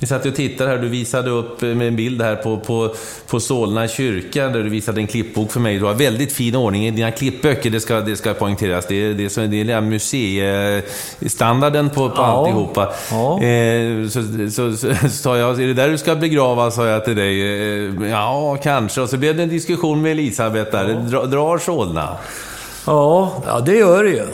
Vi 0.00 0.06
satt 0.06 0.26
och 0.26 0.34
tittade 0.34 0.70
här, 0.70 0.78
du 0.78 0.88
visade 0.88 1.30
upp 1.30 1.60
med 1.62 1.88
en 1.88 1.96
bild 1.96 2.22
här 2.22 2.36
på, 2.36 2.56
på, 2.56 2.94
på 3.26 3.40
Solna 3.40 3.88
kyrka, 3.88 4.48
där 4.48 4.62
du 4.62 4.68
visade 4.68 5.00
en 5.00 5.06
klippbok 5.06 5.52
för 5.52 5.60
mig. 5.60 5.78
Du 5.78 5.84
har 5.84 5.94
väldigt 5.94 6.32
fin 6.32 6.56
ordning 6.56 6.86
i 6.86 6.90
dina 6.90 7.10
klippböcker, 7.10 7.70
det 7.70 7.80
ska, 7.80 8.00
det 8.00 8.16
ska 8.16 8.34
poängteras. 8.34 8.86
Det 8.88 9.12
det 9.12 9.30
så- 9.30 9.40
det 9.40 9.60
är 9.60 9.80
museistandarden 9.80 11.90
på, 11.90 12.08
på 12.10 12.14
Ja. 12.16 12.24
alltihopa. 12.24 12.92
Ja. 13.10 13.42
Eh, 13.42 14.08
så, 14.08 14.22
så, 14.50 14.76
så, 14.76 14.94
sa 15.08 15.36
jag, 15.38 15.62
är 15.62 15.66
det 15.66 15.74
där 15.74 15.88
du 15.88 15.98
ska 15.98 16.14
begravas, 16.16 16.74
sa 16.74 16.86
jag 16.86 17.04
till 17.04 17.16
dig. 17.16 17.42
Eh, 17.42 17.92
ja, 18.10 18.58
kanske. 18.62 19.00
Och 19.00 19.08
så 19.08 19.16
blev 19.16 19.36
det 19.36 19.42
en 19.42 19.48
diskussion 19.48 20.02
med 20.02 20.12
Elisabeth 20.12 20.70
där. 20.70 21.06
Dra, 21.10 21.26
drar 21.26 21.58
Solna? 21.58 22.08
Ja, 22.86 23.32
ja, 23.46 23.60
det 23.60 23.74
gör 23.76 24.04
det 24.04 24.10
ju. 24.10 24.26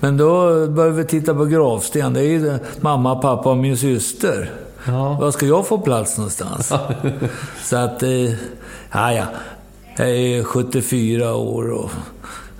Men 0.00 0.16
då 0.16 0.66
börjar 0.66 0.90
vi 0.90 1.04
titta 1.04 1.34
på 1.34 1.44
gravsten. 1.44 2.14
Det 2.14 2.20
är 2.20 2.24
ju 2.24 2.58
mamma, 2.80 3.16
pappa 3.16 3.50
och 3.50 3.56
min 3.56 3.76
syster. 3.76 4.50
Ja. 4.86 5.16
Var 5.20 5.30
ska 5.30 5.46
jag 5.46 5.66
få 5.66 5.78
plats 5.78 6.18
någonstans? 6.18 6.72
Så 7.64 7.76
att, 7.76 8.02
eh, 8.02 8.30
ja, 8.92 9.12
ja. 9.12 9.24
Jag 9.96 10.10
är 10.10 10.44
74 10.44 11.34
år 11.34 11.70
och 11.70 11.90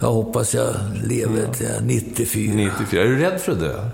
jag 0.01 0.13
hoppas 0.13 0.55
jag 0.55 0.67
lever 1.05 1.47
till 1.53 1.67
jag 1.67 1.77
är 1.77 1.81
94. 1.81 2.55
94. 2.55 3.03
Är 3.03 3.07
du 3.07 3.19
rädd 3.19 3.41
för 3.41 3.53
att 3.53 3.61
dö? 3.61 3.91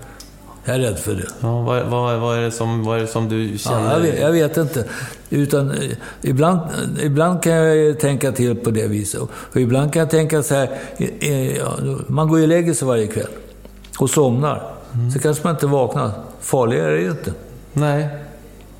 Jag 0.65 0.75
är 0.75 0.79
rädd 0.79 0.99
för 0.99 1.13
det. 1.13 1.27
Ja, 1.39 1.61
vad, 1.61 1.85
vad, 1.85 2.19
vad, 2.19 2.37
är 2.37 2.41
det 2.41 2.51
som, 2.51 2.83
vad 2.83 2.97
är 2.97 3.01
det 3.01 3.07
som 3.07 3.29
du 3.29 3.57
känner? 3.57 3.85
Ja, 3.85 3.93
jag, 3.93 3.99
vet, 3.99 4.19
jag 4.19 4.31
vet 4.31 4.57
inte. 4.57 4.85
Utan, 5.29 5.71
eh, 5.71 5.91
ibland, 6.21 6.59
ibland 7.01 7.43
kan 7.43 7.53
jag 7.53 7.99
tänka 7.99 8.31
till 8.31 8.55
på 8.55 8.71
det 8.71 8.87
viset. 8.87 9.21
Och 9.21 9.61
ibland 9.61 9.93
kan 9.93 9.99
jag 9.99 10.09
tänka 10.09 10.43
så 10.43 10.55
här, 10.55 10.79
eh, 10.97 11.31
eh, 11.31 11.67
man 12.07 12.27
går 12.27 12.37
ju 12.37 12.43
och 12.43 12.49
lägger 12.49 12.73
sig 12.73 12.87
varje 12.87 13.07
kväll 13.07 13.27
och 13.99 14.09
somnar. 14.09 14.63
Så 15.13 15.19
kanske 15.19 15.43
man 15.43 15.55
inte 15.55 15.67
vaknar. 15.67 16.11
Farligare 16.41 16.87
är 16.87 16.95
det 16.95 17.01
ju 17.01 17.11
inte. 17.11 17.33
Nej. 17.73 18.09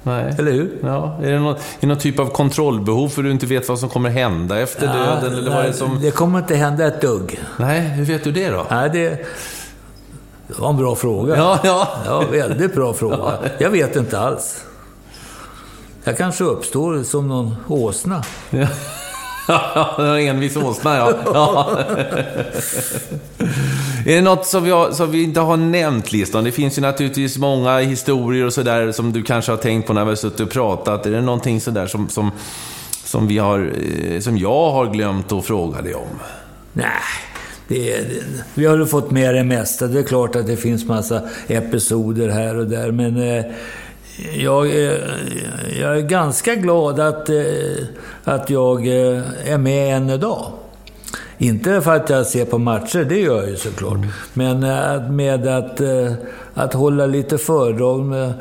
Nej. 0.03 0.35
Eller 0.39 0.51
hur? 0.51 0.77
Ja. 0.83 1.17
Är 1.23 1.31
det 1.31 1.39
någon, 1.39 1.55
är 1.79 1.87
någon 1.87 1.97
typ 1.97 2.19
av 2.19 2.25
kontrollbehov 2.25 3.09
för 3.09 3.23
du 3.23 3.31
inte 3.31 3.45
vet 3.45 3.69
vad 3.69 3.79
som 3.79 3.89
kommer 3.89 4.09
hända 4.09 4.59
efter 4.59 4.87
döden? 4.87 5.33
Eller 5.33 5.51
vad 5.51 5.63
är 5.63 5.67
det 5.67 5.73
som... 5.73 6.01
det 6.01 6.11
kommer 6.11 6.39
inte 6.39 6.55
hända 6.55 6.87
ett 6.87 7.01
dugg. 7.01 7.39
Nej, 7.57 7.81
hur 7.81 8.05
vet 8.05 8.23
du 8.23 8.31
det 8.31 8.49
då? 8.49 8.65
Nej, 8.69 8.89
det, 8.89 9.09
det 10.47 10.59
var 10.59 10.69
en 10.69 10.77
bra 10.77 10.95
fråga. 10.95 11.37
Ja, 11.37 11.59
ja. 11.63 11.87
Ja, 12.05 12.23
väldigt 12.31 12.75
bra 12.75 12.93
fråga. 12.93 13.33
Jag 13.57 13.69
vet 13.69 13.95
inte 13.95 14.19
alls. 14.19 14.63
Jag 16.03 16.17
kanske 16.17 16.43
uppstår 16.43 17.03
som 17.03 17.27
någon 17.27 17.55
åsna. 17.67 18.23
Ja, 19.47 19.95
en 19.97 20.17
envis 20.17 20.57
åsna, 20.57 20.97
ja. 20.97 21.13
ja. 21.33 21.79
är 24.05 24.15
det 24.15 24.21
något 24.21 24.45
som 24.45 24.63
vi, 24.63 24.71
har, 24.71 24.91
som 24.91 25.11
vi 25.11 25.23
inte 25.23 25.39
har 25.39 25.57
nämnt, 25.57 26.11
listan? 26.11 26.43
Det 26.43 26.51
finns 26.51 26.77
ju 26.77 26.81
naturligtvis 26.81 27.37
många 27.37 27.77
historier 27.79 28.45
och 28.45 28.53
sådär 28.53 28.91
som 28.91 29.13
du 29.13 29.23
kanske 29.23 29.51
har 29.51 29.57
tänkt 29.57 29.87
på 29.87 29.93
när 29.93 30.03
vi 30.03 30.09
har 30.09 30.15
suttit 30.15 30.39
och 30.39 30.49
pratat. 30.49 31.05
Är 31.05 31.11
det 31.11 31.21
någonting 31.21 31.61
sådär 31.61 31.87
som, 31.87 32.09
som, 32.09 32.31
som, 33.03 33.27
vi 33.27 33.37
har, 33.37 33.71
eh, 34.11 34.19
som 34.19 34.37
jag 34.37 34.71
har 34.71 34.85
glömt 34.93 35.31
att 35.31 35.45
fråga 35.45 35.81
dig 35.81 35.95
om? 35.95 36.19
Nej, 36.73 36.85
det, 37.67 37.77
det, 37.95 38.23
vi 38.53 38.65
har 38.65 38.77
ju 38.77 38.85
fått 38.85 39.11
med 39.11 39.35
det 39.35 39.43
mesta. 39.43 39.87
Det 39.87 39.99
är 39.99 40.03
klart 40.03 40.35
att 40.35 40.47
det 40.47 40.57
finns 40.57 40.85
massa 40.85 41.21
episoder 41.47 42.29
här 42.29 42.57
och 42.57 42.67
där, 42.67 42.91
men 42.91 43.17
eh, 43.37 43.45
jag, 44.35 44.69
är- 44.71 45.17
jag 45.81 45.97
är 45.97 46.01
ganska 46.01 46.55
glad 46.55 46.99
att, 46.99 47.29
eh, 47.29 47.35
att 48.23 48.49
jag 48.49 48.87
eh, 48.87 49.21
är 49.45 49.57
med 49.57 49.95
än 49.97 50.09
idag. 50.09 50.51
Inte 51.41 51.81
för 51.81 51.95
att 51.95 52.09
jag 52.09 52.27
ser 52.27 52.45
på 52.45 52.57
matcher, 52.57 53.05
det 53.09 53.19
gör 53.19 53.41
jag 53.41 53.49
ju 53.49 53.55
såklart. 53.55 53.97
Men 54.33 54.63
eh, 54.63 55.11
med 55.11 55.47
att, 55.47 55.81
eh, 55.81 56.13
att 56.53 56.73
hålla 56.73 57.05
lite 57.05 57.37
föredrag 57.37 58.05
med... 58.05 58.33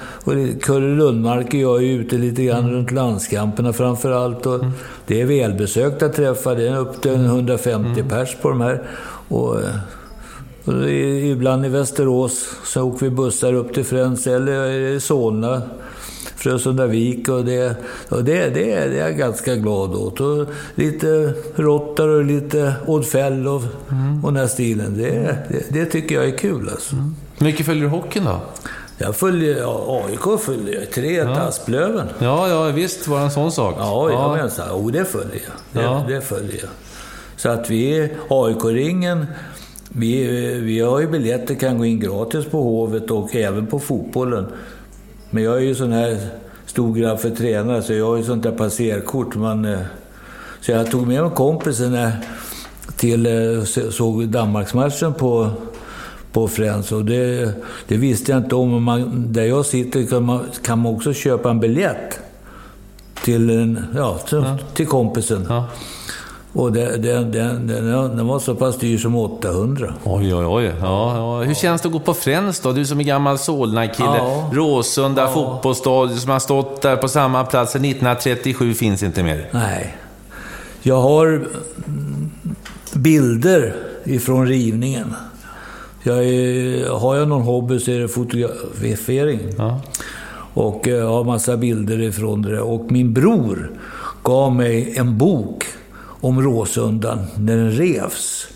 Kurre 0.62 0.94
Lundmark 0.94 1.46
och 1.46 1.54
jag 1.54 1.82
är 1.82 1.86
ute 1.86 2.16
lite 2.16 2.42
grann 2.44 2.70
runt 2.70 2.90
landskamperna 2.90 3.72
framför 3.72 4.10
allt. 4.10 4.46
Och 4.46 4.64
Det 5.06 5.20
är 5.20 5.26
välbesökta 5.26 6.08
träffar. 6.08 6.56
Det 6.56 6.68
är 6.68 6.78
upp 6.78 7.02
till 7.02 7.14
150 7.14 8.02
pers 8.02 8.36
på 8.42 8.48
de 8.48 8.60
här. 8.60 8.82
Och, 9.28 9.60
eh, 9.60 9.74
och 10.64 10.90
ibland 10.90 11.66
i 11.66 11.68
Västerås, 11.68 12.56
så 12.64 12.82
åker 12.82 13.06
vi 13.06 13.10
bussar 13.10 13.52
upp 13.52 13.74
till 13.74 13.84
Friends 13.84 14.26
eller 14.26 14.70
i 14.70 15.00
Solna. 15.00 15.62
Frösundavik 16.36 17.28
och 17.28 17.44
det, 17.44 17.76
och 18.08 18.24
det, 18.24 18.48
det, 18.48 18.50
det 18.54 18.72
är 18.72 19.06
jag 19.06 19.16
ganska 19.16 19.56
glad 19.56 19.94
åt. 19.94 20.20
Och 20.20 20.48
lite 20.74 21.34
Rottar 21.54 22.08
och 22.08 22.24
lite 22.24 22.74
Oddfell 22.86 23.48
och, 23.48 23.62
mm. 23.90 24.24
och 24.24 24.32
den 24.32 24.40
här 24.40 24.48
stilen. 24.48 24.96
Det, 24.96 25.38
det, 25.48 25.64
det, 25.68 25.86
tycker 25.86 26.14
jag 26.14 26.24
är 26.24 26.38
kul 26.38 26.68
alltså. 26.68 26.94
Mm. 26.94 27.16
Mycket 27.38 27.66
följer 27.66 27.82
du 27.82 27.88
hockeyn 27.88 28.24
då? 28.24 28.40
Jag 28.98 29.16
följer, 29.16 29.58
ja, 29.58 30.02
AIK 30.06 30.40
följer 30.40 30.74
jag. 30.80 30.90
Tre 30.90 31.16
ja. 31.16 31.40
Asplöven. 31.40 32.06
Ja, 32.18 32.48
ja, 32.48 32.64
visst 32.64 33.08
var 33.08 33.18
det 33.18 33.24
en 33.24 33.30
sån 33.30 33.52
sak. 33.52 33.74
Ja, 33.78 34.10
ja. 34.10 34.36
men 34.36 34.50
så, 34.50 34.62
oh, 34.62 34.92
det 34.92 35.04
följer 35.04 35.42
jag. 35.46 35.82
Det, 35.82 35.82
ja. 35.82 36.04
det 36.08 36.20
följer 36.20 36.60
jag. 36.60 36.70
Så 37.36 37.48
att 37.48 37.70
vi, 37.70 38.10
AIK-ringen, 38.28 39.26
vi, 39.88 40.26
vi 40.60 40.80
har 40.80 41.00
ju 41.00 41.08
biljetter, 41.08 41.54
kan 41.54 41.78
gå 41.78 41.84
in 41.84 42.00
gratis 42.00 42.44
på 42.44 42.62
Hovet 42.62 43.10
och 43.10 43.36
även 43.36 43.66
på 43.66 43.78
fotbollen. 43.78 44.46
Men 45.30 45.42
jag 45.42 45.56
är 45.56 45.60
ju 45.60 45.74
sån 45.74 45.92
här 45.92 46.18
stor 46.66 46.94
grabb 46.94 47.18
för 47.18 47.30
tränare, 47.30 47.82
så 47.82 47.92
jag 47.92 48.06
har 48.06 48.16
ju 48.16 48.22
sånt 48.22 48.42
där 48.42 48.52
passerkort. 48.52 49.34
Man, 49.34 49.64
eh, 49.64 49.78
så 50.60 50.70
jag 50.70 50.90
tog 50.90 51.06
med 51.06 51.22
mig 51.22 51.32
kompisen 51.34 52.10
till, 52.96 53.26
eh, 53.26 53.64
såg 53.90 54.28
Danmarksmatchen 54.28 55.14
på, 55.14 55.50
på 56.32 56.48
Friends. 56.48 56.92
Och 56.92 57.04
det, 57.04 57.52
det 57.88 57.96
visste 57.96 58.32
jag 58.32 58.40
inte 58.40 58.54
om. 58.54 58.82
Man, 58.82 59.32
där 59.32 59.44
jag 59.44 59.66
sitter 59.66 60.06
kan 60.06 60.24
man, 60.24 60.44
kan 60.64 60.78
man 60.78 60.94
också 60.94 61.12
köpa 61.12 61.50
en 61.50 61.60
biljett 61.60 62.20
till, 63.24 63.50
en, 63.50 63.84
ja, 63.96 64.18
till, 64.18 64.38
ja. 64.38 64.58
till 64.74 64.86
kompisen. 64.86 65.46
Ja. 65.48 65.68
Och 66.52 66.72
det, 66.72 66.96
det, 66.96 67.24
det, 67.24 67.42
den 68.08 68.26
var 68.26 68.38
så 68.38 68.54
pass 68.54 68.78
dyr 68.78 68.98
som 68.98 69.16
800. 69.16 69.94
Oj, 70.04 70.34
oj, 70.34 70.46
oj. 70.46 70.72
Ja, 70.80 71.16
ja. 71.16 71.42
Hur 71.42 71.54
känns 71.54 71.82
det 71.82 71.88
att 71.88 71.92
gå 71.92 72.00
på 72.00 72.14
Friends 72.14 72.60
då? 72.60 72.72
Du 72.72 72.84
som 72.84 73.00
är 73.00 73.04
gammal 73.04 73.38
Solna-kille. 73.38 74.16
Ja. 74.18 74.50
Råsunda 74.52 75.22
ja. 75.22 75.28
fotbollsstadion 75.28 76.16
som 76.16 76.30
har 76.30 76.38
stått 76.38 76.82
där 76.82 76.96
på 76.96 77.08
samma 77.08 77.44
plats 77.44 77.72
sedan 77.72 77.84
1937 77.84 78.74
finns 78.74 79.02
inte 79.02 79.22
mer. 79.22 79.48
Nej. 79.50 79.96
Jag 80.82 81.00
har 81.00 81.48
bilder 82.94 83.76
ifrån 84.04 84.46
rivningen. 84.46 85.14
Jag 86.02 86.24
är, 86.24 86.88
har 86.88 87.16
jag 87.16 87.28
någon 87.28 87.42
hobby 87.42 87.80
så 87.80 87.90
är 87.90 87.98
det 87.98 88.08
fotografering. 88.08 89.40
Ja. 89.58 89.80
Och 90.54 90.86
jag 90.86 91.08
har 91.08 91.24
massa 91.24 91.56
bilder 91.56 92.02
ifrån 92.02 92.42
det. 92.42 92.60
Och 92.60 92.92
min 92.92 93.12
bror 93.12 93.70
gav 94.22 94.54
mig 94.54 94.94
en 94.96 95.18
bok 95.18 95.64
om 96.20 96.42
Råsundan 96.42 97.26
när 97.38 97.56
den 97.56 97.70
revs. 97.70 98.46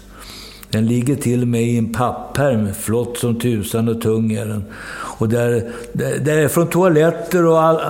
Den 0.71 0.87
ligger 0.87 1.17
till 1.17 1.47
mig 1.47 1.75
i 1.75 1.79
en 1.79 1.93
papphärm, 1.93 2.75
flott 2.75 3.19
som 3.19 3.41
tusan 3.41 3.89
och 3.89 4.01
tung 4.01 4.33
är 4.33 4.47
den. 4.47 4.65
Och 5.19 5.29
där, 5.29 5.73
där, 5.93 6.19
där 6.19 6.37
är 6.37 6.49
från 6.49 6.67
toaletter 6.67 7.47
och 7.47 7.63
all, 7.63 7.81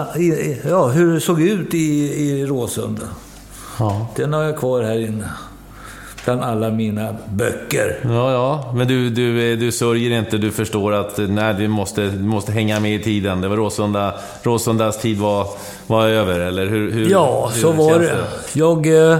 ja, 0.64 0.88
hur 0.88 1.14
det 1.14 1.20
såg 1.20 1.42
ut 1.42 1.74
i, 1.74 2.14
i 2.22 2.46
Råsunda. 2.46 3.02
Ja. 3.78 4.06
Den 4.16 4.32
har 4.32 4.42
jag 4.42 4.58
kvar 4.58 4.82
här 4.82 4.98
inne. 4.98 5.30
Bland 6.24 6.42
alla 6.42 6.70
mina 6.70 7.16
böcker. 7.28 7.98
Ja, 8.02 8.32
ja. 8.32 8.72
Men 8.76 8.88
du, 8.88 9.10
du, 9.10 9.56
du 9.56 9.72
sörjer 9.72 10.18
inte. 10.18 10.38
Du 10.38 10.50
förstår 10.50 10.92
att 10.92 11.18
nej, 11.28 11.54
du, 11.54 11.68
måste, 11.68 12.02
du 12.02 12.24
måste 12.24 12.52
hänga 12.52 12.80
med 12.80 12.94
i 13.00 13.02
tiden. 13.02 13.40
Det 13.40 13.48
var 13.48 13.56
Råsunda, 13.56 14.14
Råsundas 14.42 15.00
tid 15.00 15.18
var, 15.18 15.46
var 15.86 16.08
över, 16.08 16.40
eller 16.40 16.66
hur? 16.66 16.92
hur 16.92 17.10
ja, 17.10 17.50
hur 17.54 17.62
så 17.62 17.72
var 17.72 17.98
det. 17.98 18.06
det. 18.06 18.26
Jag... 18.52 18.86
Eh, 18.86 19.18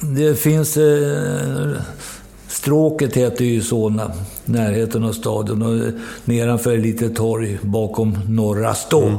det 0.00 0.34
finns... 0.34 0.76
Eh, 0.76 1.70
stråket 2.48 3.16
heter 3.16 3.44
ju 3.44 3.60
Solna, 3.60 4.12
närheten 4.44 5.04
av 5.04 5.12
staden. 5.12 5.62
Och 5.62 5.92
nedanför 6.24 6.72
är 6.72 6.78
lite 6.78 7.08
torg 7.08 7.58
bakom 7.62 8.18
Norra 8.28 8.74
Stå. 8.74 9.02
Mm. 9.02 9.18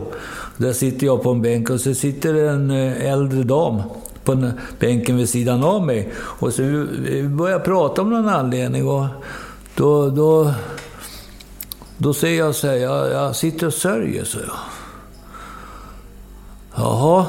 Där 0.57 0.73
sitter 0.73 1.05
jag 1.05 1.23
på 1.23 1.31
en 1.31 1.41
bänk 1.41 1.69
och 1.69 1.81
så 1.81 1.93
sitter 1.93 2.33
en 2.33 2.71
eh, 2.71 3.11
äldre 3.11 3.43
dam 3.43 3.81
på 4.27 4.51
bänken 4.79 5.17
vid 5.17 5.29
sidan 5.29 5.63
av 5.63 5.85
mig. 5.85 6.13
Och 6.15 6.53
så 6.53 6.61
vi 6.61 7.27
började 7.27 7.63
prata 7.63 8.01
om 8.01 8.09
någon 8.09 8.29
anledning 8.29 8.87
och 8.87 9.05
då, 9.75 10.09
då, 10.09 10.53
då 11.97 12.13
säger 12.13 12.39
jag 12.39 12.55
så 12.55 12.67
här, 12.67 12.75
jag, 12.75 13.11
jag 13.11 13.35
sitter 13.35 13.67
och 13.67 13.73
sörjer, 13.73 14.23
så 14.23 14.37
jag. 14.39 14.57
Jaha, 16.75 17.25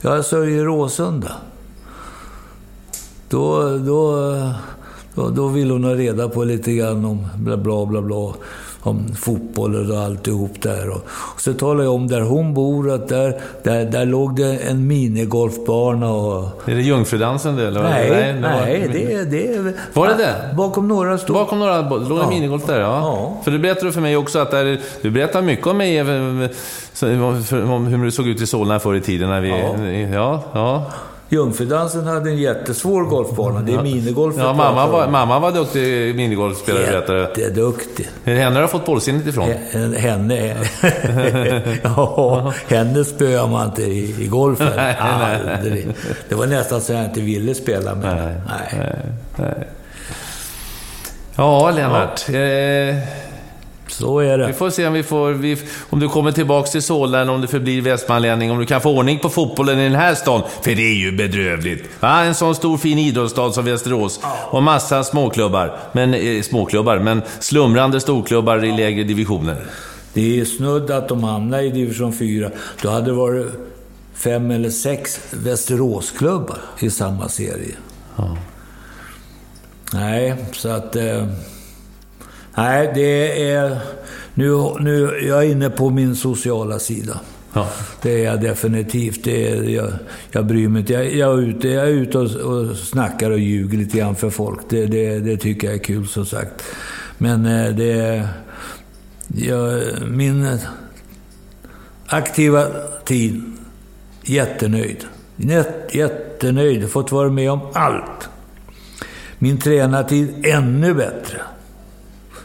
jag 0.00 0.24
sörjer 0.24 0.64
Råsunda. 0.64 1.32
Då, 3.28 3.78
då, 3.78 4.14
då, 5.14 5.28
då 5.28 5.48
vill 5.48 5.70
hon 5.70 5.84
ha 5.84 5.94
reda 5.94 6.28
på 6.28 6.44
lite 6.44 6.72
grann 6.72 7.04
om 7.04 7.26
bla 7.36 7.56
bla 7.56 7.86
bla, 7.86 8.02
bla 8.02 8.34
om 8.82 9.14
fotboll 9.14 9.90
och 9.90 9.98
alltihop 9.98 10.62
där. 10.62 10.88
Och, 10.88 11.02
och 11.34 11.40
så 11.40 11.54
talade 11.54 11.84
jag 11.84 11.94
om 11.94 12.08
där 12.08 12.20
hon 12.20 12.54
bor, 12.54 12.90
att 12.90 13.08
där, 13.08 13.40
där, 13.62 13.84
där 13.84 14.06
låg 14.06 14.36
det 14.36 14.56
en 14.56 14.86
minigolfbana. 14.86 16.12
Och... 16.12 16.44
Är 16.66 16.74
det 16.74 16.82
Jungfrudansen 16.82 17.56
det? 17.56 17.66
Eller? 17.66 17.82
Nej, 17.82 18.10
nej, 18.10 18.32
det, 18.32 18.40
nej 18.40 18.86
var... 18.86 18.94
det, 18.94 19.24
det 19.24 19.74
Var 19.92 20.08
det 20.08 20.14
det? 20.14 20.54
Bakom 20.56 20.88
några 20.88 21.18
stod... 21.18 21.36
Bakom 21.36 21.58
några 21.58 21.80
låg 21.80 22.18
ja. 22.18 22.28
minigolf 22.28 22.66
där, 22.66 22.80
ja. 22.80 22.86
ja. 22.86 23.40
För 23.44 23.50
det 23.50 23.58
berättade 23.58 23.86
du 23.86 23.92
för 23.92 24.00
mig 24.00 24.16
också, 24.16 24.38
att 24.38 24.50
där, 24.50 24.80
du 25.02 25.10
berättar 25.10 25.42
mycket 25.42 25.66
om 25.66 25.76
mig, 25.76 26.00
om 26.00 27.86
hur 27.86 28.04
det 28.04 28.12
såg 28.12 28.28
ut 28.28 28.40
i 28.40 28.46
Solna 28.46 28.78
förr 28.78 28.94
i 28.94 29.00
tiden. 29.00 29.28
När 29.28 29.40
vi, 29.40 29.48
ja. 29.48 30.12
ja, 30.12 30.42
ja. 30.52 30.92
Jungfrudansen 31.32 32.06
hade 32.06 32.30
en 32.30 32.36
jättesvår 32.36 33.02
golfbana. 33.04 33.60
Det 33.60 33.72
är 33.72 33.82
minigolf. 33.82 34.34
Ja, 34.38 34.52
mamma 34.52 34.86
var, 34.86 35.08
mamma 35.08 35.38
var 35.38 35.52
duktig 35.52 36.14
minigolfspelare, 36.14 36.86
berättade 36.86 37.20
Jätteduktig. 37.20 38.08
Är 38.24 38.34
det 38.34 38.40
henne 38.40 38.56
du 38.56 38.60
har 38.60 38.68
fått 38.68 38.86
bollsinnet 38.86 39.26
ifrån? 39.26 39.50
Henne? 39.96 40.56
ja, 41.82 42.52
henne 42.68 43.04
spöar 43.04 43.48
man 43.48 43.66
inte 43.66 43.82
i, 43.82 44.24
i 44.24 44.26
golfen. 44.26 44.78
Aldrig. 44.98 45.88
Det 46.28 46.34
var 46.34 46.46
nästan 46.46 46.80
så 46.80 46.92
jag 46.92 47.04
inte 47.04 47.20
ville 47.20 47.54
spela 47.54 47.94
med. 47.94 48.16
Nej. 48.16 48.34
nej. 48.78 48.96
nej. 49.36 49.68
Ja, 51.36 51.70
Lennart. 51.70 52.28
Ja. 52.28 52.38
Eh... 52.38 52.96
Så 53.90 54.18
är 54.18 54.38
det. 54.38 54.46
Vi 54.46 54.52
får 54.52 54.70
se 54.70 54.86
om, 54.86 54.92
vi 54.92 55.02
får, 55.02 55.30
vi, 55.30 55.56
om 55.90 56.00
du 56.00 56.08
kommer 56.08 56.32
tillbaka 56.32 56.70
till 56.70 56.82
Solna, 56.82 57.32
om 57.32 57.40
du 57.40 57.46
förblir 57.46 57.82
västmanlänning, 57.82 58.50
om 58.50 58.58
du 58.58 58.66
kan 58.66 58.80
få 58.80 58.96
ordning 58.96 59.18
på 59.18 59.28
fotbollen 59.28 59.78
i 59.78 59.84
den 59.84 59.94
här 59.94 60.14
stan. 60.14 60.42
För 60.62 60.74
det 60.74 60.82
är 60.82 60.94
ju 60.94 61.12
bedrövligt. 61.12 61.84
Va? 62.00 62.24
En 62.24 62.34
sån 62.34 62.54
stor 62.54 62.78
fin 62.78 62.98
idrottsstad 62.98 63.52
som 63.52 63.64
Västerås. 63.64 64.20
Och 64.50 64.62
massa 64.62 65.04
småklubbar. 65.04 65.76
Men, 65.92 66.14
eh, 66.14 66.42
småklubbar, 66.42 66.98
men 66.98 67.22
slumrande 67.40 68.00
storklubbar 68.00 68.64
i 68.64 68.72
lägre 68.76 69.02
divisioner. 69.02 69.66
Det 70.12 70.40
är 70.40 70.44
snudd 70.44 70.90
att 70.90 71.08
de 71.08 71.24
hamnar 71.24 71.60
i 71.60 71.70
division 71.70 72.12
4. 72.12 72.50
Då 72.82 72.90
hade 72.90 73.06
det 73.06 73.12
varit 73.12 73.46
fem 74.14 74.50
eller 74.50 74.70
sex 74.70 75.20
Västeråsklubbar 75.30 76.58
i 76.78 76.90
samma 76.90 77.28
serie. 77.28 77.74
Ja. 78.16 78.36
Nej, 79.92 80.34
så 80.52 80.68
att... 80.68 80.96
Eh, 80.96 81.26
Nej, 82.60 82.90
det 82.94 83.50
är... 83.50 83.78
Nu, 84.34 84.74
nu, 84.80 85.20
jag 85.28 85.44
är 85.44 85.50
inne 85.50 85.70
på 85.70 85.90
min 85.90 86.16
sociala 86.16 86.78
sida. 86.78 87.20
Ja. 87.52 87.68
Det 88.02 88.12
är 88.12 88.24
jag 88.24 88.40
definitivt. 88.40 89.24
Det 89.24 89.48
är, 89.48 89.62
jag, 89.62 89.92
jag 90.32 90.46
bryr 90.46 90.68
mig 90.68 90.80
inte. 90.80 90.92
Jag, 90.92 91.14
jag, 91.14 91.38
är 91.38 91.42
ute, 91.42 91.68
jag 91.68 91.84
är 91.84 91.90
ute 91.90 92.18
och, 92.18 92.30
och 92.36 92.76
snackar 92.76 93.30
och 93.30 93.38
ljuger 93.38 93.78
lite 93.78 93.98
grann 93.98 94.16
för 94.16 94.30
folk. 94.30 94.60
Det, 94.68 94.86
det, 94.86 95.18
det 95.18 95.36
tycker 95.36 95.66
jag 95.66 95.74
är 95.74 95.84
kul, 95.84 96.08
som 96.08 96.26
sagt. 96.26 96.62
Men 97.18 97.46
eh, 97.46 97.74
det. 97.74 98.28
Jag, 99.26 99.82
min 100.08 100.58
aktiva 102.06 102.66
tid, 103.04 103.42
jättenöjd. 104.22 105.04
Jättenöjd. 105.92 106.90
Fått 106.90 107.12
vara 107.12 107.28
med 107.28 107.50
om 107.50 107.60
allt. 107.72 108.28
Min 109.38 109.58
tränartid, 109.58 110.46
ännu 110.46 110.94
bättre. 110.94 111.40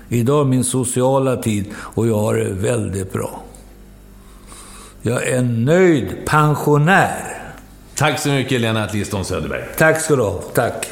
Idag 0.09 0.41
är 0.41 0.45
min 0.45 0.63
sociala 0.63 1.35
tid 1.35 1.65
och 1.77 2.07
jag 2.07 2.19
har 2.19 2.35
det 2.35 2.49
väldigt 2.49 3.13
bra. 3.13 3.41
Jag 5.01 5.27
är 5.27 5.37
en 5.37 5.65
nöjd 5.65 6.25
pensionär. 6.25 7.41
Tack 7.95 8.19
så 8.19 8.29
mycket 8.29 8.61
Lennart 8.61 8.93
Liston 8.93 9.25
Söderberg. 9.25 9.63
Tack 9.77 10.01
ska 10.01 10.15
du 10.15 10.21
ha. 10.21 10.41
Tack. 10.53 10.91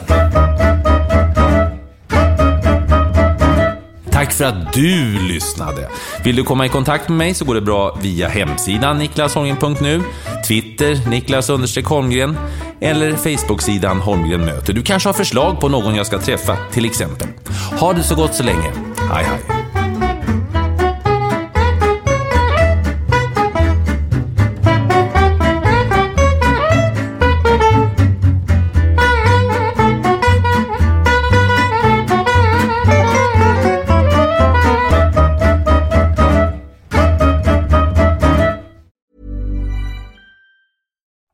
Tack 4.11 4.33
för 4.33 4.45
att 4.45 4.73
du 4.73 5.19
lyssnade. 5.19 5.89
Vill 6.23 6.35
du 6.35 6.43
komma 6.43 6.65
i 6.65 6.69
kontakt 6.69 7.09
med 7.09 7.17
mig 7.17 7.33
så 7.33 7.45
går 7.45 7.55
det 7.55 7.61
bra 7.61 7.97
via 8.01 8.27
hemsidan 8.27 8.97
niklashången.nu, 8.97 10.01
Twitter 10.47 11.09
Niklas 11.09 11.49
Holmgren 11.85 12.37
eller 12.81 13.11
Facebook-sidan 13.11 13.99
Holmgren 13.99 14.45
möter. 14.45 14.73
Du 14.73 14.81
kanske 14.81 15.09
har 15.09 15.13
förslag 15.13 15.59
på 15.59 15.69
någon 15.69 15.95
jag 15.95 16.05
ska 16.05 16.19
träffa, 16.19 16.57
till 16.71 16.85
exempel. 16.85 17.27
Ha 17.79 17.93
det 17.93 18.03
så 18.03 18.15
gott 18.15 18.35
så 18.35 18.43
länge. 18.43 18.92
Hej 19.09 19.25
hej! 19.25 19.39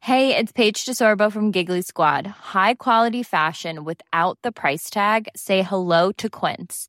Hey, 0.01 0.35
it's 0.35 0.51
Paige 0.51 0.85
DeSorbo 0.85 1.31
from 1.31 1.51
Giggly 1.51 1.81
Squad. 1.81 2.27
High 2.27 2.73
quality 2.73 3.23
fashion 3.23 3.83
without 3.85 4.37
the 4.41 4.51
price 4.51 4.89
tag. 4.89 5.29
Say 5.35 5.61
hello 5.61 6.11
to 6.13 6.29
Quince. 6.29 6.88